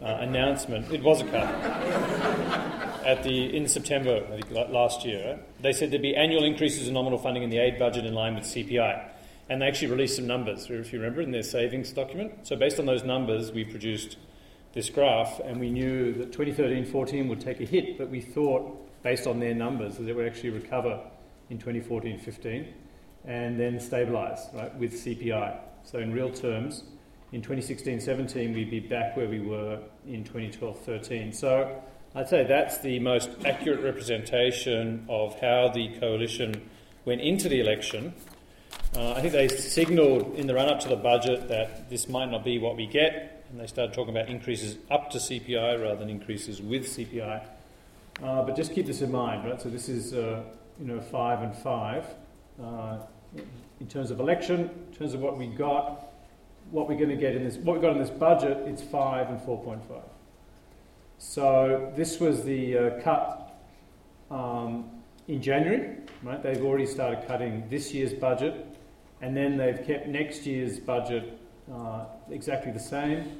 uh, 0.01 0.17
announcement. 0.21 0.91
It 0.91 1.03
was 1.03 1.21
a 1.21 1.25
cut 1.25 1.43
at 3.05 3.21
the 3.21 3.55
in 3.55 3.67
September, 3.67 4.25
I 4.25 4.41
think, 4.41 4.49
last 4.71 5.05
year. 5.05 5.39
They 5.61 5.71
said 5.71 5.91
there'd 5.91 6.01
be 6.01 6.15
annual 6.15 6.45
increases 6.45 6.87
in 6.87 6.95
nominal 6.95 7.19
funding 7.19 7.43
in 7.43 7.51
the 7.51 7.59
aid 7.59 7.77
budget 7.77 8.03
in 8.03 8.15
line 8.15 8.33
with 8.33 8.45
CPI. 8.45 9.07
And 9.49 9.61
they 9.61 9.67
actually 9.67 9.91
released 9.91 10.15
some 10.15 10.25
numbers, 10.25 10.67
if 10.67 10.91
you 10.91 10.99
remember, 10.99 11.21
in 11.21 11.29
their 11.29 11.43
savings 11.43 11.91
document. 11.91 12.47
So, 12.47 12.55
based 12.55 12.79
on 12.79 12.87
those 12.87 13.03
numbers, 13.03 13.51
we 13.51 13.65
produced 13.65 14.17
this 14.73 14.89
graph, 14.89 15.39
and 15.45 15.59
we 15.59 15.69
knew 15.69 16.11
that 16.13 16.31
2013-14 16.31 17.29
would 17.29 17.39
take 17.39 17.61
a 17.61 17.65
hit, 17.65 17.99
but 17.99 18.09
we 18.09 18.19
thought, 18.19 18.82
based 19.03 19.27
on 19.27 19.39
their 19.39 19.53
numbers, 19.53 19.97
that 19.97 20.07
it 20.07 20.15
would 20.15 20.25
actually 20.25 20.51
recover 20.51 20.99
in 21.49 21.59
2014-15 21.59 22.67
and 23.25 23.59
then 23.59 23.77
stabilise, 23.77 24.53
right, 24.53 24.73
with 24.77 24.93
CPI. 24.93 25.57
So 25.83 25.99
in 25.99 26.13
real 26.13 26.29
terms, 26.29 26.83
in 27.31 27.41
2016-17 27.41 28.53
we'd 28.53 28.71
be 28.71 28.79
back 28.79 29.15
where 29.15 29.27
we 29.27 29.39
were 29.39 29.79
in 30.07 30.23
2012-13. 30.23 31.33
So 31.33 31.81
I'd 32.15 32.29
say 32.29 32.43
that's 32.43 32.77
the 32.79 32.99
most 32.99 33.29
accurate 33.45 33.81
representation 33.81 35.05
of 35.09 35.39
how 35.39 35.69
the 35.73 35.97
coalition 35.99 36.69
went 37.05 37.21
into 37.21 37.49
the 37.49 37.59
election. 37.59 38.13
Uh, 38.95 39.13
I 39.13 39.21
think 39.21 39.33
they 39.33 39.47
signalled 39.47 40.35
in 40.35 40.47
the 40.47 40.53
run-up 40.53 40.79
to 40.81 40.89
the 40.89 40.95
budget 40.95 41.47
that 41.49 41.89
this 41.89 42.07
might 42.07 42.29
not 42.29 42.43
be 42.43 42.59
what 42.59 42.75
we 42.75 42.85
get, 42.85 43.45
and 43.49 43.59
they 43.59 43.67
started 43.67 43.93
talking 43.93 44.15
about 44.15 44.29
increases 44.29 44.77
up 44.91 45.09
to 45.11 45.17
CPI 45.17 45.81
rather 45.81 45.97
than 45.97 46.09
increases 46.09 46.61
with 46.61 46.85
CPI. 46.85 47.43
Uh, 48.21 48.43
but 48.43 48.55
just 48.55 48.73
keep 48.73 48.85
this 48.85 49.01
in 49.01 49.11
mind, 49.11 49.49
right? 49.49 49.61
So 49.61 49.69
this 49.69 49.89
is, 49.89 50.13
uh, 50.13 50.43
you 50.79 50.85
know, 50.85 51.01
five 51.01 51.41
and 51.41 51.55
five. 51.55 52.05
Uh, 52.61 52.97
in 53.79 53.87
terms 53.87 54.11
of 54.11 54.19
election, 54.19 54.69
in 54.91 54.97
terms 54.97 55.13
of 55.13 55.19
what 55.19 55.37
we 55.37 55.47
got, 55.47 56.13
what 56.71 56.87
we're 56.87 56.97
going 56.97 57.09
to 57.09 57.15
get 57.15 57.35
in 57.35 57.43
this, 57.43 57.57
what 57.57 57.75
we 57.75 57.81
got 57.81 57.91
in 57.91 57.99
this 57.99 58.09
budget, 58.09 58.57
it's 58.67 58.81
five 58.81 59.29
and 59.29 59.39
4.5. 59.41 59.79
So 61.17 61.91
this 61.95 62.19
was 62.19 62.43
the 62.43 62.77
uh, 62.77 63.01
cut 63.01 63.59
um, 64.29 64.89
in 65.27 65.41
January, 65.41 65.97
right? 66.21 66.41
They've 66.41 66.63
already 66.63 66.85
started 66.85 67.27
cutting 67.27 67.67
this 67.69 67.93
year's 67.93 68.13
budget, 68.13 68.65
and 69.21 69.35
then 69.35 69.57
they've 69.57 69.85
kept 69.85 70.07
next 70.07 70.45
year's 70.45 70.79
budget 70.79 71.37
uh, 71.73 72.05
exactly 72.29 72.71
the 72.71 72.79
same. 72.79 73.39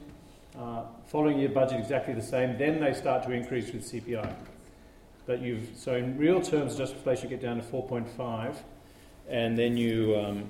Uh, 0.58 0.84
following 1.06 1.40
year 1.40 1.50
budget 1.50 1.80
exactly 1.80 2.14
the 2.14 2.22
same, 2.22 2.58
then 2.58 2.80
they 2.80 2.94
start 2.94 3.24
to 3.24 3.32
increase 3.32 3.72
with 3.72 3.84
CPI. 3.84 4.34
But 5.26 5.42
you've 5.42 5.70
so 5.76 5.96
in 5.96 6.18
real 6.18 6.42
terms, 6.42 6.76
just 6.76 6.94
inflation 6.94 7.30
get 7.30 7.42
down 7.42 7.58
to 7.58 7.64
4.5, 7.64 8.56
and 9.30 9.58
then 9.58 9.78
you 9.78 10.16
um, 10.18 10.50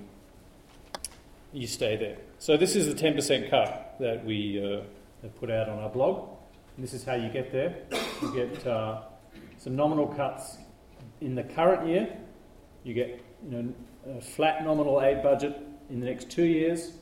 you 1.52 1.68
stay 1.68 1.96
there. 1.96 2.18
So 2.40 2.58
this 2.58 2.76
is 2.76 2.88
the 2.88 2.96
10% 2.96 3.50
cut 3.50 3.96
that 4.00 4.26
we 4.26 4.60
uh, 4.60 4.82
have 5.22 5.40
put 5.40 5.52
out 5.52 5.70
on 5.70 5.80
our 5.80 5.90
blog. 5.90 6.30
And 6.76 6.84
this 6.84 6.94
is 6.94 7.04
how 7.04 7.14
you 7.14 7.30
get 7.30 7.52
there. 7.52 7.76
You 8.22 8.34
get 8.34 8.66
uh, 8.66 9.02
some 9.60 9.76
nominal 9.76 10.08
cuts 10.08 10.58
in 11.22 11.36
the 11.36 11.44
current 11.44 11.88
year. 11.88 12.18
You 12.84 12.96
get 12.96 13.22
you 13.46 13.52
know, 13.52 13.74
a 14.18 14.22
flat 14.22 14.64
nominal 14.64 15.02
aid 15.02 15.22
budget 15.22 15.62
in 15.90 16.00
the 16.00 16.06
next 16.08 16.32
two 16.32 16.46
years. 16.46 16.94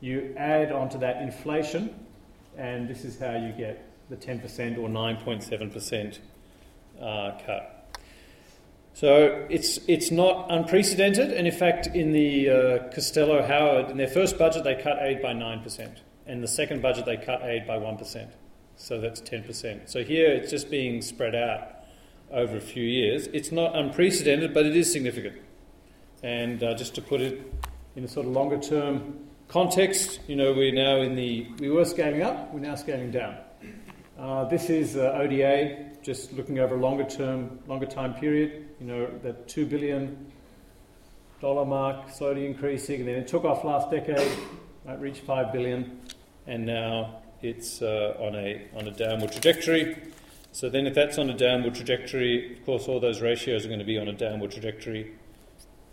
You 0.00 0.34
add 0.36 0.70
onto 0.70 0.98
that 0.98 1.22
inflation 1.22 1.94
and 2.56 2.88
this 2.88 3.04
is 3.04 3.18
how 3.18 3.36
you 3.36 3.52
get 3.52 3.86
the 4.10 4.16
10% 4.16 4.78
or 4.78 4.88
9.7% 4.88 6.18
uh, 7.00 7.38
cut. 7.44 7.98
So 8.94 9.46
it's, 9.48 9.78
it's 9.88 10.10
not 10.10 10.46
unprecedented, 10.50 11.32
and 11.32 11.46
in 11.46 11.52
fact, 11.52 11.86
in 11.88 12.12
the 12.12 12.50
uh, 12.50 12.92
Costello 12.92 13.46
Howard, 13.46 13.90
in 13.90 13.96
their 13.96 14.08
first 14.08 14.38
budget, 14.38 14.64
they 14.64 14.74
cut 14.74 14.98
aid 15.00 15.22
by 15.22 15.32
9%, 15.32 15.96
and 16.26 16.42
the 16.42 16.48
second 16.48 16.82
budget, 16.82 17.06
they 17.06 17.16
cut 17.16 17.42
aid 17.42 17.66
by 17.66 17.78
1%. 17.78 18.28
So 18.76 19.00
that's 19.00 19.20
10%. 19.20 19.88
So 19.88 20.02
here 20.02 20.30
it's 20.30 20.50
just 20.50 20.70
being 20.70 21.02
spread 21.02 21.34
out 21.34 21.68
over 22.30 22.56
a 22.56 22.60
few 22.60 22.84
years. 22.84 23.26
It's 23.28 23.52
not 23.52 23.76
unprecedented, 23.76 24.54
but 24.54 24.66
it 24.66 24.76
is 24.76 24.90
significant. 24.90 25.36
And 26.22 26.62
uh, 26.62 26.74
just 26.74 26.94
to 26.96 27.02
put 27.02 27.20
it 27.20 27.52
in 27.96 28.04
a 28.04 28.08
sort 28.08 28.26
of 28.26 28.32
longer 28.32 28.58
term 28.58 29.30
Context, 29.50 30.20
you 30.28 30.36
know, 30.36 30.52
we're 30.52 30.72
now 30.72 30.98
in 30.98 31.16
the, 31.16 31.44
we 31.58 31.68
were 31.70 31.84
scaling 31.84 32.22
up, 32.22 32.54
we're 32.54 32.60
now 32.60 32.76
scaling 32.76 33.10
down. 33.10 33.36
Uh, 34.16 34.44
this 34.44 34.70
is 34.70 34.96
uh, 34.96 35.18
ODA, 35.20 35.89
just 36.02 36.32
looking 36.32 36.58
over 36.58 36.76
a 36.76 36.78
longer 36.78 37.04
term, 37.04 37.58
longer 37.66 37.86
time 37.86 38.14
period. 38.14 38.68
You 38.80 38.86
know, 38.86 39.06
that 39.22 39.48
$2 39.48 39.68
billion 39.68 40.26
mark 41.42 42.10
slowly 42.10 42.46
increasing, 42.46 43.00
and 43.00 43.08
then 43.08 43.16
it 43.16 43.28
took 43.28 43.44
off 43.44 43.64
last 43.64 43.90
decade, 43.90 44.30
right, 44.84 45.00
reached 45.00 45.22
5 45.22 45.52
billion, 45.52 46.00
and 46.46 46.66
now 46.66 47.22
it's 47.42 47.80
uh, 47.80 48.14
on, 48.18 48.34
a, 48.34 48.66
on 48.76 48.86
a 48.86 48.90
downward 48.90 49.32
trajectory. 49.32 49.96
So 50.52 50.68
then 50.68 50.86
if 50.86 50.94
that's 50.94 51.16
on 51.16 51.30
a 51.30 51.36
downward 51.36 51.74
trajectory, 51.74 52.58
of 52.58 52.66
course 52.66 52.88
all 52.88 53.00
those 53.00 53.20
ratios 53.20 53.64
are 53.64 53.68
going 53.68 53.80
to 53.80 53.86
be 53.86 53.98
on 53.98 54.08
a 54.08 54.12
downward 54.12 54.50
trajectory 54.50 55.12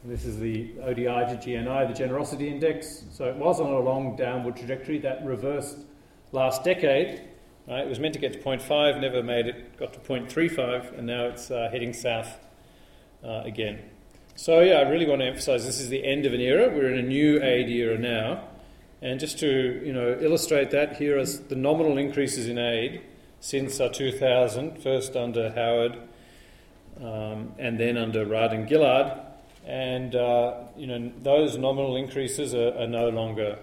this 0.07 0.25
is 0.25 0.39
the 0.39 0.71
ODA 0.83 1.03
to 1.03 1.37
GNI, 1.37 1.87
the 1.87 1.93
generosity 1.93 2.47
index. 2.47 3.03
So 3.11 3.25
it 3.25 3.35
was 3.35 3.59
on 3.59 3.71
a 3.71 3.79
long 3.79 4.15
downward 4.15 4.55
trajectory 4.55 4.99
that 4.99 5.25
reversed 5.25 5.79
last 6.31 6.63
decade. 6.63 7.21
Right? 7.67 7.85
It 7.85 7.89
was 7.89 7.99
meant 7.99 8.13
to 8.13 8.19
get 8.19 8.33
to 8.33 8.39
0.5, 8.39 9.01
never 9.01 9.21
made 9.21 9.47
it, 9.47 9.77
got 9.77 9.93
to 9.93 9.99
0.35, 9.99 10.97
and 10.97 11.07
now 11.07 11.25
it's 11.25 11.51
uh, 11.51 11.69
heading 11.71 11.93
south 11.93 12.39
uh, 13.23 13.41
again. 13.43 13.79
So, 14.35 14.61
yeah, 14.61 14.75
I 14.75 14.81
really 14.83 15.07
want 15.07 15.21
to 15.21 15.27
emphasize 15.27 15.65
this 15.65 15.79
is 15.79 15.89
the 15.89 16.05
end 16.05 16.25
of 16.25 16.33
an 16.33 16.39
era. 16.39 16.69
We're 16.69 16.93
in 16.93 16.99
a 16.99 17.07
new 17.07 17.43
aid 17.43 17.69
era 17.69 17.97
now. 17.97 18.43
And 19.01 19.19
just 19.19 19.39
to 19.39 19.81
you 19.83 19.93
know, 19.93 20.17
illustrate 20.19 20.71
that, 20.71 20.97
here 20.97 21.19
are 21.19 21.25
the 21.25 21.55
nominal 21.55 21.97
increases 21.97 22.47
in 22.47 22.57
aid 22.57 23.01
since 23.39 23.79
uh, 23.79 23.89
2000, 23.89 24.81
first 24.81 25.15
under 25.15 25.51
Howard 25.51 25.97
um, 27.01 27.53
and 27.59 27.79
then 27.79 27.97
under 27.97 28.25
Rudd 28.25 28.53
and 28.53 28.67
Gillard 28.67 29.19
and 29.67 30.15
uh, 30.15 30.53
you 30.77 30.87
know 30.87 31.11
those 31.21 31.57
nominal 31.57 31.97
increases 31.97 32.55
are, 32.55 32.75
are 32.77 32.87
no 32.87 33.09
longer 33.09 33.59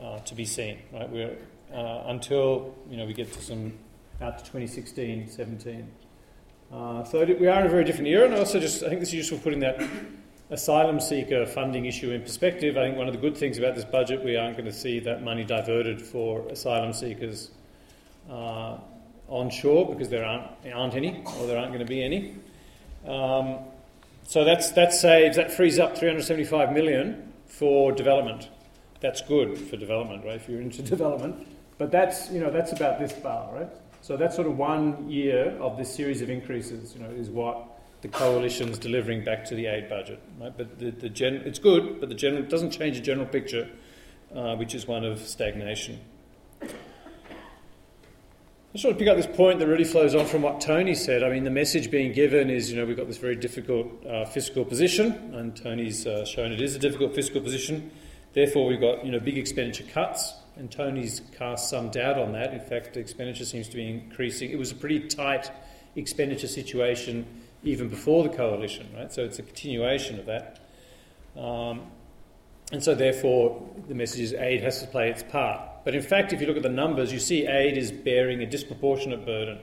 uh, 0.00 0.20
to 0.20 0.34
be 0.34 0.44
seen. 0.44 0.78
Right, 0.92 1.10
we're 1.10 1.36
uh, 1.72 2.04
until 2.06 2.74
you 2.90 2.96
know 2.96 3.06
we 3.06 3.14
get 3.14 3.32
to 3.32 3.42
some 3.42 3.72
out 4.20 4.38
to 4.38 4.44
2016, 4.44 5.28
17. 5.28 5.88
Uh, 6.72 7.04
so 7.04 7.24
we 7.24 7.46
are 7.46 7.60
in 7.60 7.66
a 7.66 7.68
very 7.68 7.84
different 7.84 8.08
era, 8.08 8.24
and 8.24 8.34
also 8.34 8.58
just 8.58 8.82
I 8.82 8.88
think 8.88 9.00
this 9.00 9.10
is 9.10 9.14
useful 9.14 9.38
putting 9.38 9.60
that 9.60 9.80
asylum 10.50 11.00
seeker 11.00 11.46
funding 11.46 11.86
issue 11.86 12.10
in 12.10 12.22
perspective. 12.22 12.76
I 12.76 12.86
think 12.86 12.96
one 12.96 13.06
of 13.08 13.14
the 13.14 13.20
good 13.20 13.36
things 13.36 13.58
about 13.58 13.74
this 13.74 13.84
budget 13.84 14.24
we 14.24 14.36
aren't 14.36 14.56
going 14.56 14.66
to 14.66 14.72
see 14.72 15.00
that 15.00 15.22
money 15.22 15.44
diverted 15.44 16.00
for 16.00 16.46
asylum 16.48 16.92
seekers 16.92 17.50
uh, 18.30 18.78
onshore 19.28 19.88
because 19.92 20.08
there 20.08 20.24
aren't 20.24 20.50
aren't 20.72 20.94
any 20.94 21.22
or 21.38 21.46
there 21.46 21.58
aren't 21.58 21.72
going 21.72 21.84
to 21.84 21.90
be 21.90 22.02
any. 22.02 22.34
Um, 23.06 23.58
so 24.28 24.44
that's, 24.44 24.72
that 24.72 24.92
saves, 24.92 25.36
that 25.36 25.52
frees 25.52 25.78
up 25.78 25.96
375 25.96 26.72
million 26.72 27.32
for 27.46 27.92
development. 27.92 28.48
That's 29.00 29.20
good 29.20 29.56
for 29.56 29.76
development, 29.76 30.24
right? 30.24 30.34
If 30.34 30.48
you're 30.48 30.60
into 30.60 30.82
development. 30.96 31.46
But 31.78 31.90
that's, 31.90 32.30
you 32.30 32.40
know, 32.40 32.50
that's 32.50 32.72
about 32.72 32.98
this 32.98 33.12
bar, 33.12 33.54
right? 33.54 33.68
So 34.00 34.16
that's 34.16 34.34
sort 34.34 34.46
of 34.46 34.56
one 34.56 35.10
year 35.10 35.56
of 35.60 35.76
this 35.76 35.94
series 35.94 36.22
of 36.22 36.30
increases, 36.30 36.94
you 36.94 37.02
know, 37.02 37.10
is 37.10 37.28
what 37.28 37.66
the 38.02 38.08
coalition's 38.08 38.78
delivering 38.78 39.24
back 39.24 39.44
to 39.46 39.54
the 39.54 39.66
aid 39.66 39.88
budget, 39.88 40.20
right? 40.40 40.56
But 40.56 40.78
the, 40.78 40.90
the 40.90 41.08
gen- 41.08 41.42
it's 41.44 41.58
good, 41.58 42.00
but 42.00 42.08
the 42.08 42.14
general, 42.14 42.42
it 42.42 42.48
doesn't 42.48 42.70
change 42.70 42.96
the 42.96 43.02
general 43.02 43.26
picture, 43.26 43.68
uh, 44.34 44.54
which 44.56 44.74
is 44.74 44.86
one 44.86 45.04
of 45.04 45.20
stagnation. 45.20 46.00
I 46.62 46.68
just 48.72 48.84
want 48.84 48.98
to 48.98 49.04
pick 49.04 49.08
up 49.08 49.16
this 49.16 49.26
point 49.26 49.58
that 49.58 49.66
really 49.66 49.84
flows 49.84 50.14
on 50.14 50.26
from 50.26 50.42
what 50.42 50.60
Tony 50.60 50.94
said. 50.94 51.22
I 51.22 51.30
mean, 51.30 51.44
the 51.44 51.50
message 51.50 51.90
being 51.90 52.12
given 52.12 52.50
is, 52.50 52.70
you 52.70 52.76
know, 52.76 52.84
we've 52.84 52.96
got 52.96 53.08
this 53.08 53.18
very 53.18 53.36
difficult 53.36 54.04
uh, 54.06 54.26
fiscal 54.26 54.64
position, 54.64 55.12
and 55.34 55.56
Tony's 55.56 56.06
uh, 56.06 56.24
shown 56.24 56.52
it 56.52 56.60
is 56.60 56.76
a 56.76 56.78
difficult 56.78 57.14
fiscal 57.14 57.40
position. 57.40 57.90
Therefore, 58.34 58.66
we've 58.66 58.80
got, 58.80 59.04
you 59.04 59.12
know, 59.12 59.18
big 59.18 59.38
expenditure 59.38 59.84
cuts 59.84 60.34
and 60.56 60.70
Tony's 60.70 61.20
cast 61.36 61.68
some 61.68 61.90
doubt 61.90 62.18
on 62.18 62.32
that. 62.32 62.54
In 62.54 62.60
fact, 62.60 62.96
expenditure 62.96 63.44
seems 63.44 63.68
to 63.68 63.76
be 63.76 63.88
increasing. 63.88 64.50
It 64.50 64.58
was 64.58 64.72
a 64.72 64.74
pretty 64.74 65.00
tight 65.00 65.50
expenditure 65.94 66.48
situation 66.48 67.26
even 67.62 67.88
before 67.88 68.22
the 68.22 68.28
coalition, 68.28 68.88
right? 68.96 69.12
So 69.12 69.24
it's 69.24 69.38
a 69.38 69.42
continuation 69.42 70.18
of 70.18 70.26
that. 70.26 70.60
Um, 71.36 71.82
and 72.72 72.82
so, 72.82 72.94
therefore, 72.94 73.62
the 73.86 73.94
message 73.94 74.20
is 74.20 74.32
aid 74.32 74.62
has 74.62 74.80
to 74.80 74.88
play 74.88 75.10
its 75.10 75.22
part. 75.22 75.60
But 75.84 75.94
in 75.94 76.02
fact, 76.02 76.32
if 76.32 76.40
you 76.40 76.48
look 76.48 76.56
at 76.56 76.64
the 76.64 76.68
numbers, 76.68 77.12
you 77.12 77.20
see 77.20 77.46
aid 77.46 77.76
is 77.76 77.92
bearing 77.92 78.42
a 78.42 78.46
disproportionate 78.46 79.24
burden 79.24 79.58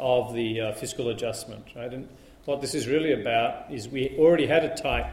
of 0.00 0.34
the 0.34 0.60
uh, 0.60 0.72
fiscal 0.72 1.10
adjustment, 1.10 1.64
right? 1.76 1.92
And 1.92 2.08
what 2.44 2.60
this 2.60 2.74
is 2.74 2.88
really 2.88 3.12
about 3.12 3.70
is 3.70 3.88
we 3.88 4.16
already 4.18 4.46
had 4.46 4.64
a 4.64 4.74
tight 4.74 5.06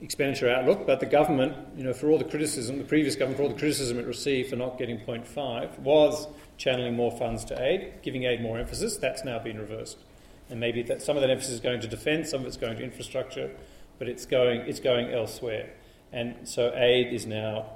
expenditure 0.00 0.48
outlook, 0.48 0.86
but 0.86 1.00
the 1.00 1.06
government, 1.06 1.56
you 1.76 1.82
know, 1.82 1.92
for 1.92 2.08
all 2.08 2.18
the 2.18 2.24
criticism, 2.24 2.78
the 2.78 2.84
previous 2.84 3.16
government, 3.16 3.36
for 3.36 3.42
all 3.44 3.48
the 3.48 3.58
criticism 3.58 3.98
it 3.98 4.06
received 4.06 4.50
for 4.50 4.56
not 4.56 4.78
getting 4.78 4.98
0.5, 4.98 5.78
was 5.80 6.28
channeling 6.56 6.94
more 6.94 7.10
funds 7.10 7.44
to 7.46 7.60
aid, 7.60 7.94
giving 8.02 8.24
aid 8.24 8.40
more 8.40 8.58
emphasis. 8.58 8.96
That's 8.96 9.24
now 9.24 9.38
been 9.38 9.58
reversed. 9.58 9.98
And 10.50 10.60
maybe 10.60 10.82
that, 10.84 11.02
some 11.02 11.16
of 11.16 11.22
that 11.22 11.30
emphasis 11.30 11.54
is 11.54 11.60
going 11.60 11.80
to 11.80 11.88
defence, 11.88 12.30
some 12.30 12.40
of 12.42 12.46
it's 12.46 12.56
going 12.56 12.76
to 12.76 12.84
infrastructure, 12.84 13.50
but 13.98 14.08
it's 14.08 14.24
going, 14.24 14.60
it's 14.62 14.80
going 14.80 15.10
elsewhere. 15.10 15.70
And 16.12 16.48
so 16.48 16.72
aid 16.74 17.12
is 17.12 17.26
now 17.26 17.66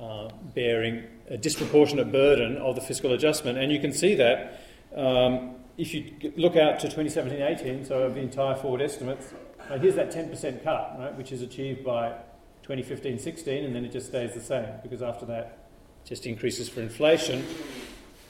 uh, 0.00 0.28
bearing 0.54 1.04
a 1.28 1.36
disproportionate 1.36 2.10
burden 2.12 2.56
of 2.56 2.76
the 2.76 2.80
fiscal 2.80 3.12
adjustment. 3.12 3.58
And 3.58 3.70
you 3.72 3.80
can 3.80 3.92
see 3.92 4.14
that 4.14 4.60
um, 4.94 5.56
if 5.76 5.92
you 5.92 6.32
look 6.36 6.56
out 6.56 6.80
to 6.80 6.86
2017 6.86 7.42
18, 7.42 7.84
so 7.84 8.08
the 8.08 8.20
entire 8.20 8.56
forward 8.56 8.80
estimates, 8.80 9.32
now 9.70 9.78
here's 9.78 9.96
that 9.96 10.12
10% 10.12 10.64
cut, 10.64 10.96
right, 10.98 11.14
which 11.16 11.32
is 11.32 11.42
achieved 11.42 11.84
by 11.84 12.14
2015-16, 12.66 13.64
and 13.64 13.74
then 13.74 13.84
it 13.84 13.92
just 13.92 14.08
stays 14.08 14.34
the 14.34 14.40
same 14.40 14.66
because 14.82 15.02
after 15.02 15.26
that, 15.26 15.58
it 16.04 16.08
just 16.08 16.26
increases 16.26 16.68
for 16.68 16.80
inflation. 16.80 17.44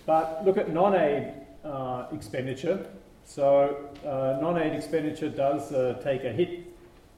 But 0.06 0.44
look 0.44 0.56
at 0.56 0.72
non-aid 0.72 1.34
uh, 1.64 2.06
expenditure. 2.12 2.86
So 3.24 3.90
uh, 4.04 4.38
non-aid 4.40 4.72
expenditure 4.72 5.28
does 5.28 5.72
uh, 5.72 6.00
take 6.02 6.24
a 6.24 6.32
hit 6.32 6.66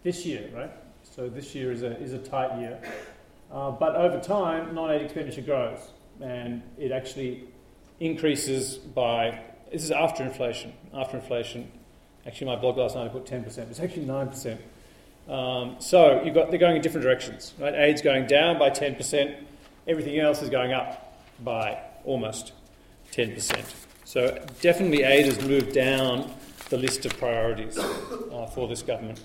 this 0.03 0.27
year, 0.27 0.51
right? 0.55 0.73
So 1.03 1.29
this 1.29 1.55
year 1.55 1.73
is 1.73 1.83
a 1.83 1.97
is 2.01 2.13
a 2.13 2.19
tight 2.19 2.59
year, 2.59 2.81
uh, 3.53 3.71
but 3.71 3.97
over 3.97 4.21
time, 4.21 4.75
non-aid 4.75 5.03
expenditure 5.03 5.43
grows, 5.43 5.79
and 6.21 6.63
it 6.79 6.93
actually 6.93 7.45
increases 8.01 8.77
by. 8.77 9.41
This 9.71 9.85
is 9.85 9.93
after 9.93 10.25
inflation. 10.25 10.73
After 10.93 11.19
inflation, 11.19 11.71
Actually, 12.27 12.49
my 12.49 12.57
blog 12.57 12.77
last 12.77 12.97
night 12.97 13.07
I 13.07 13.09
put 13.09 13.25
10%. 13.25 13.47
It's 13.71 13.81
actually 13.81 14.07
9%. 14.07 14.59
Um, 15.29 15.77
so 15.79 16.23
you've 16.23 16.35
got, 16.35 16.51
they're 16.51 16.59
going 16.59 16.77
in 16.77 16.83
different 16.83 17.05
directions. 17.05 17.55
Right? 17.59 17.75
Aid's 17.75 18.03
going 18.03 18.27
down 18.27 18.59
by 18.59 18.71
10%. 18.71 19.37
Everything 19.87 20.19
else 20.19 20.43
is 20.43 20.51
going 20.51 20.73
up 20.73 21.17
by 21.43 21.81
almost 22.05 22.53
10%. 23.13 23.75
So 24.05 24.45
definitely 24.61 25.05
aid 25.05 25.27
has 25.27 25.41
moved 25.47 25.73
down 25.73 26.33
the 26.69 26.77
list 26.77 27.07
of 27.07 27.17
priorities 27.19 27.79
uh, 27.79 28.51
for 28.55 28.69
this 28.69 28.83
government. 28.83 29.21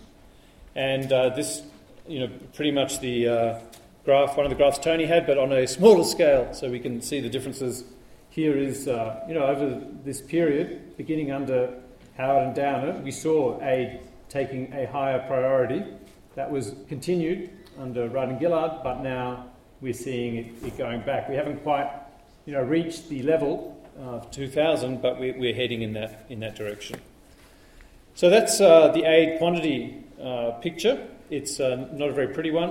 And 0.75 1.12
uh, 1.12 1.29
this, 1.29 1.63
you 2.08 2.19
know, 2.19 2.29
pretty 2.53 2.71
much 2.71 2.99
the 2.99 3.27
uh, 3.27 3.60
graph, 4.03 4.38
one 4.38 4.45
of 4.45 4.49
the 4.49 4.55
graphs 4.55 4.77
Tony 4.77 5.05
had, 5.05 5.25
but 5.25 5.38
on 5.38 5.51
a 5.51 5.67
smaller 5.67 6.03
scale, 6.03 6.53
so 6.53 6.69
we 6.69 6.79
can 6.79 7.01
see 7.01 7.19
the 7.19 7.29
differences. 7.29 7.84
Here 8.29 8.58
is, 8.58 8.88
uh, 8.88 9.23
you 9.27 9.34
know, 9.34 9.45
over 9.45 9.81
this 10.03 10.21
period, 10.21 10.97
beginning 10.97 11.31
under 11.31 11.73
Howard 12.17 12.47
and 12.47 12.56
Downer, 12.56 13.01
we 13.01 13.12
saw 13.12 13.62
aid 13.62 13.99
taking 14.30 14.71
a 14.73 14.86
higher 14.88 15.19
priority. 15.28 15.84
That 16.36 16.49
was 16.49 16.73
continued 16.88 17.49
under 17.78 18.08
Rudd 18.08 18.30
and 18.30 18.39
Gillard, 18.39 18.84
but 18.84 19.01
now 19.01 19.47
we're 19.82 19.93
seeing 19.93 20.38
it, 20.38 20.63
it 20.63 20.78
going 20.78 21.01
back. 21.01 21.28
We 21.28 21.36
haven't 21.36 21.62
quite, 21.63 21.89
you 22.45 22.54
know, 22.54 22.63
reached 22.63 23.10
the 23.10 23.21
level 23.23 23.78
of 23.99 24.32
2000, 24.32 25.01
but 25.01 25.19
we're, 25.19 25.38
we're 25.38 25.54
heading 25.54 25.82
in 25.82 25.93
that 25.93 26.25
in 26.30 26.39
that 26.39 26.56
direction. 26.56 26.99
So 28.13 28.30
that's 28.30 28.62
uh, 28.62 28.93
the 28.93 29.04
aid 29.04 29.38
quantity 29.38 30.04
uh, 30.21 30.51
picture. 30.62 31.08
It's 31.30 31.60
uh, 31.60 31.88
not 31.91 32.10
a 32.10 32.13
very 32.13 32.34
pretty 32.34 32.51
one. 32.51 32.69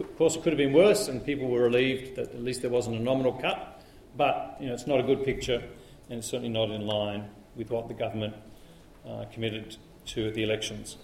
Of 0.00 0.16
course, 0.16 0.34
it 0.34 0.42
could 0.42 0.52
have 0.52 0.58
been 0.58 0.72
worse, 0.72 1.06
and 1.06 1.24
people 1.24 1.48
were 1.48 1.62
relieved 1.62 2.16
that 2.16 2.34
at 2.34 2.42
least 2.42 2.62
there 2.62 2.70
wasn't 2.70 2.96
a 2.96 3.00
nominal 3.00 3.34
cut. 3.34 3.82
But 4.16 4.56
you 4.58 4.66
know, 4.66 4.74
it's 4.74 4.88
not 4.88 4.98
a 4.98 5.04
good 5.04 5.24
picture, 5.24 5.62
and 6.08 6.18
it's 6.18 6.28
certainly 6.28 6.48
not 6.48 6.70
in 6.70 6.86
line 6.86 7.28
with 7.54 7.70
what 7.70 7.86
the 7.86 7.94
government 7.94 8.34
uh, 9.06 9.24
committed 9.32 9.76
to 10.06 10.30
the 10.30 10.42
elections. 10.42 10.96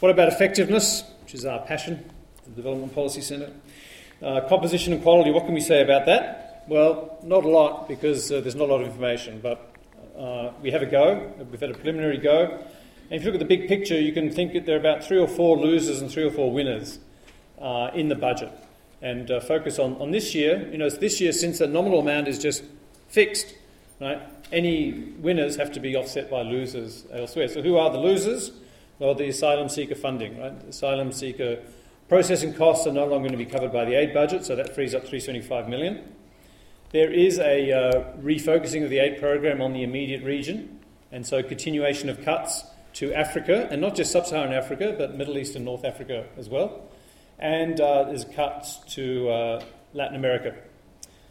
What 0.00 0.10
about 0.10 0.28
effectiveness, 0.28 1.04
which 1.22 1.34
is 1.34 1.44
our 1.44 1.60
passion, 1.60 2.10
the 2.44 2.50
Development 2.50 2.94
Policy 2.94 3.20
Centre? 3.20 3.52
Uh, 4.22 4.40
composition 4.48 4.92
and 4.92 5.02
quality, 5.02 5.30
what 5.30 5.44
can 5.44 5.54
we 5.54 5.60
say 5.60 5.82
about 5.82 6.06
that? 6.06 6.64
Well, 6.68 7.18
not 7.22 7.44
a 7.44 7.48
lot 7.48 7.88
because 7.88 8.30
uh, 8.30 8.40
there's 8.40 8.54
not 8.54 8.68
a 8.68 8.72
lot 8.72 8.80
of 8.82 8.88
information, 8.88 9.40
but 9.42 9.74
uh, 10.18 10.52
we 10.62 10.70
have 10.70 10.82
a 10.82 10.86
go. 10.86 11.32
We've 11.50 11.60
had 11.60 11.70
a 11.70 11.74
preliminary 11.74 12.18
go. 12.18 12.62
And 13.10 13.12
if 13.12 13.24
you 13.24 13.26
look 13.26 13.40
at 13.40 13.48
the 13.48 13.56
big 13.56 13.68
picture, 13.68 13.98
you 14.00 14.12
can 14.12 14.30
think 14.30 14.52
that 14.52 14.66
there 14.66 14.76
are 14.76 14.80
about 14.80 15.04
three 15.04 15.18
or 15.18 15.28
four 15.28 15.56
losers 15.56 16.00
and 16.00 16.10
three 16.10 16.24
or 16.24 16.30
four 16.30 16.52
winners 16.52 16.98
uh, 17.60 17.90
in 17.94 18.08
the 18.08 18.14
budget. 18.14 18.52
And 19.02 19.28
focus 19.42 19.78
on, 19.78 19.96
on 19.96 20.10
this 20.10 20.34
year. 20.34 20.68
You 20.70 20.78
know, 20.78 20.86
it's 20.86 20.98
this 20.98 21.20
year, 21.20 21.32
since 21.32 21.58
the 21.58 21.66
nominal 21.66 22.00
amount 22.00 22.28
is 22.28 22.38
just 22.38 22.62
fixed, 23.08 23.54
right? 24.00 24.20
Any 24.52 24.92
winners 24.92 25.56
have 25.56 25.72
to 25.72 25.80
be 25.80 25.96
offset 25.96 26.30
by 26.30 26.42
losers 26.42 27.06
elsewhere. 27.12 27.48
So, 27.48 27.62
who 27.62 27.76
are 27.76 27.90
the 27.90 27.98
losers? 27.98 28.52
Well, 28.98 29.14
the 29.14 29.28
asylum 29.28 29.68
seeker 29.68 29.94
funding, 29.94 30.38
right? 30.38 30.58
The 30.60 30.68
asylum 30.68 31.12
seeker 31.12 31.60
processing 32.08 32.52
costs 32.54 32.86
are 32.86 32.92
no 32.92 33.06
longer 33.06 33.28
going 33.28 33.38
to 33.38 33.44
be 33.44 33.46
covered 33.46 33.72
by 33.72 33.84
the 33.84 33.94
aid 33.94 34.12
budget, 34.12 34.44
so 34.44 34.56
that 34.56 34.74
frees 34.74 34.94
up 34.94 35.02
375 35.02 35.68
million. 35.68 36.12
There 36.92 37.10
is 37.10 37.38
a 37.38 37.72
uh, 37.72 38.04
refocusing 38.20 38.82
of 38.82 38.90
the 38.90 38.98
aid 38.98 39.20
program 39.20 39.62
on 39.62 39.72
the 39.72 39.84
immediate 39.84 40.24
region, 40.24 40.80
and 41.12 41.24
so 41.24 41.42
continuation 41.42 42.08
of 42.08 42.22
cuts 42.22 42.64
to 42.94 43.14
Africa, 43.14 43.68
and 43.70 43.80
not 43.80 43.94
just 43.94 44.10
sub-Saharan 44.10 44.52
Africa, 44.52 44.94
but 44.98 45.14
Middle 45.16 45.38
East 45.38 45.54
and 45.54 45.64
North 45.64 45.84
Africa 45.84 46.26
as 46.36 46.48
well. 46.48 46.88
And 47.38 47.80
uh, 47.80 48.04
there's 48.04 48.24
cuts 48.24 48.78
to 48.94 49.30
uh, 49.30 49.64
Latin 49.94 50.16
America, 50.16 50.56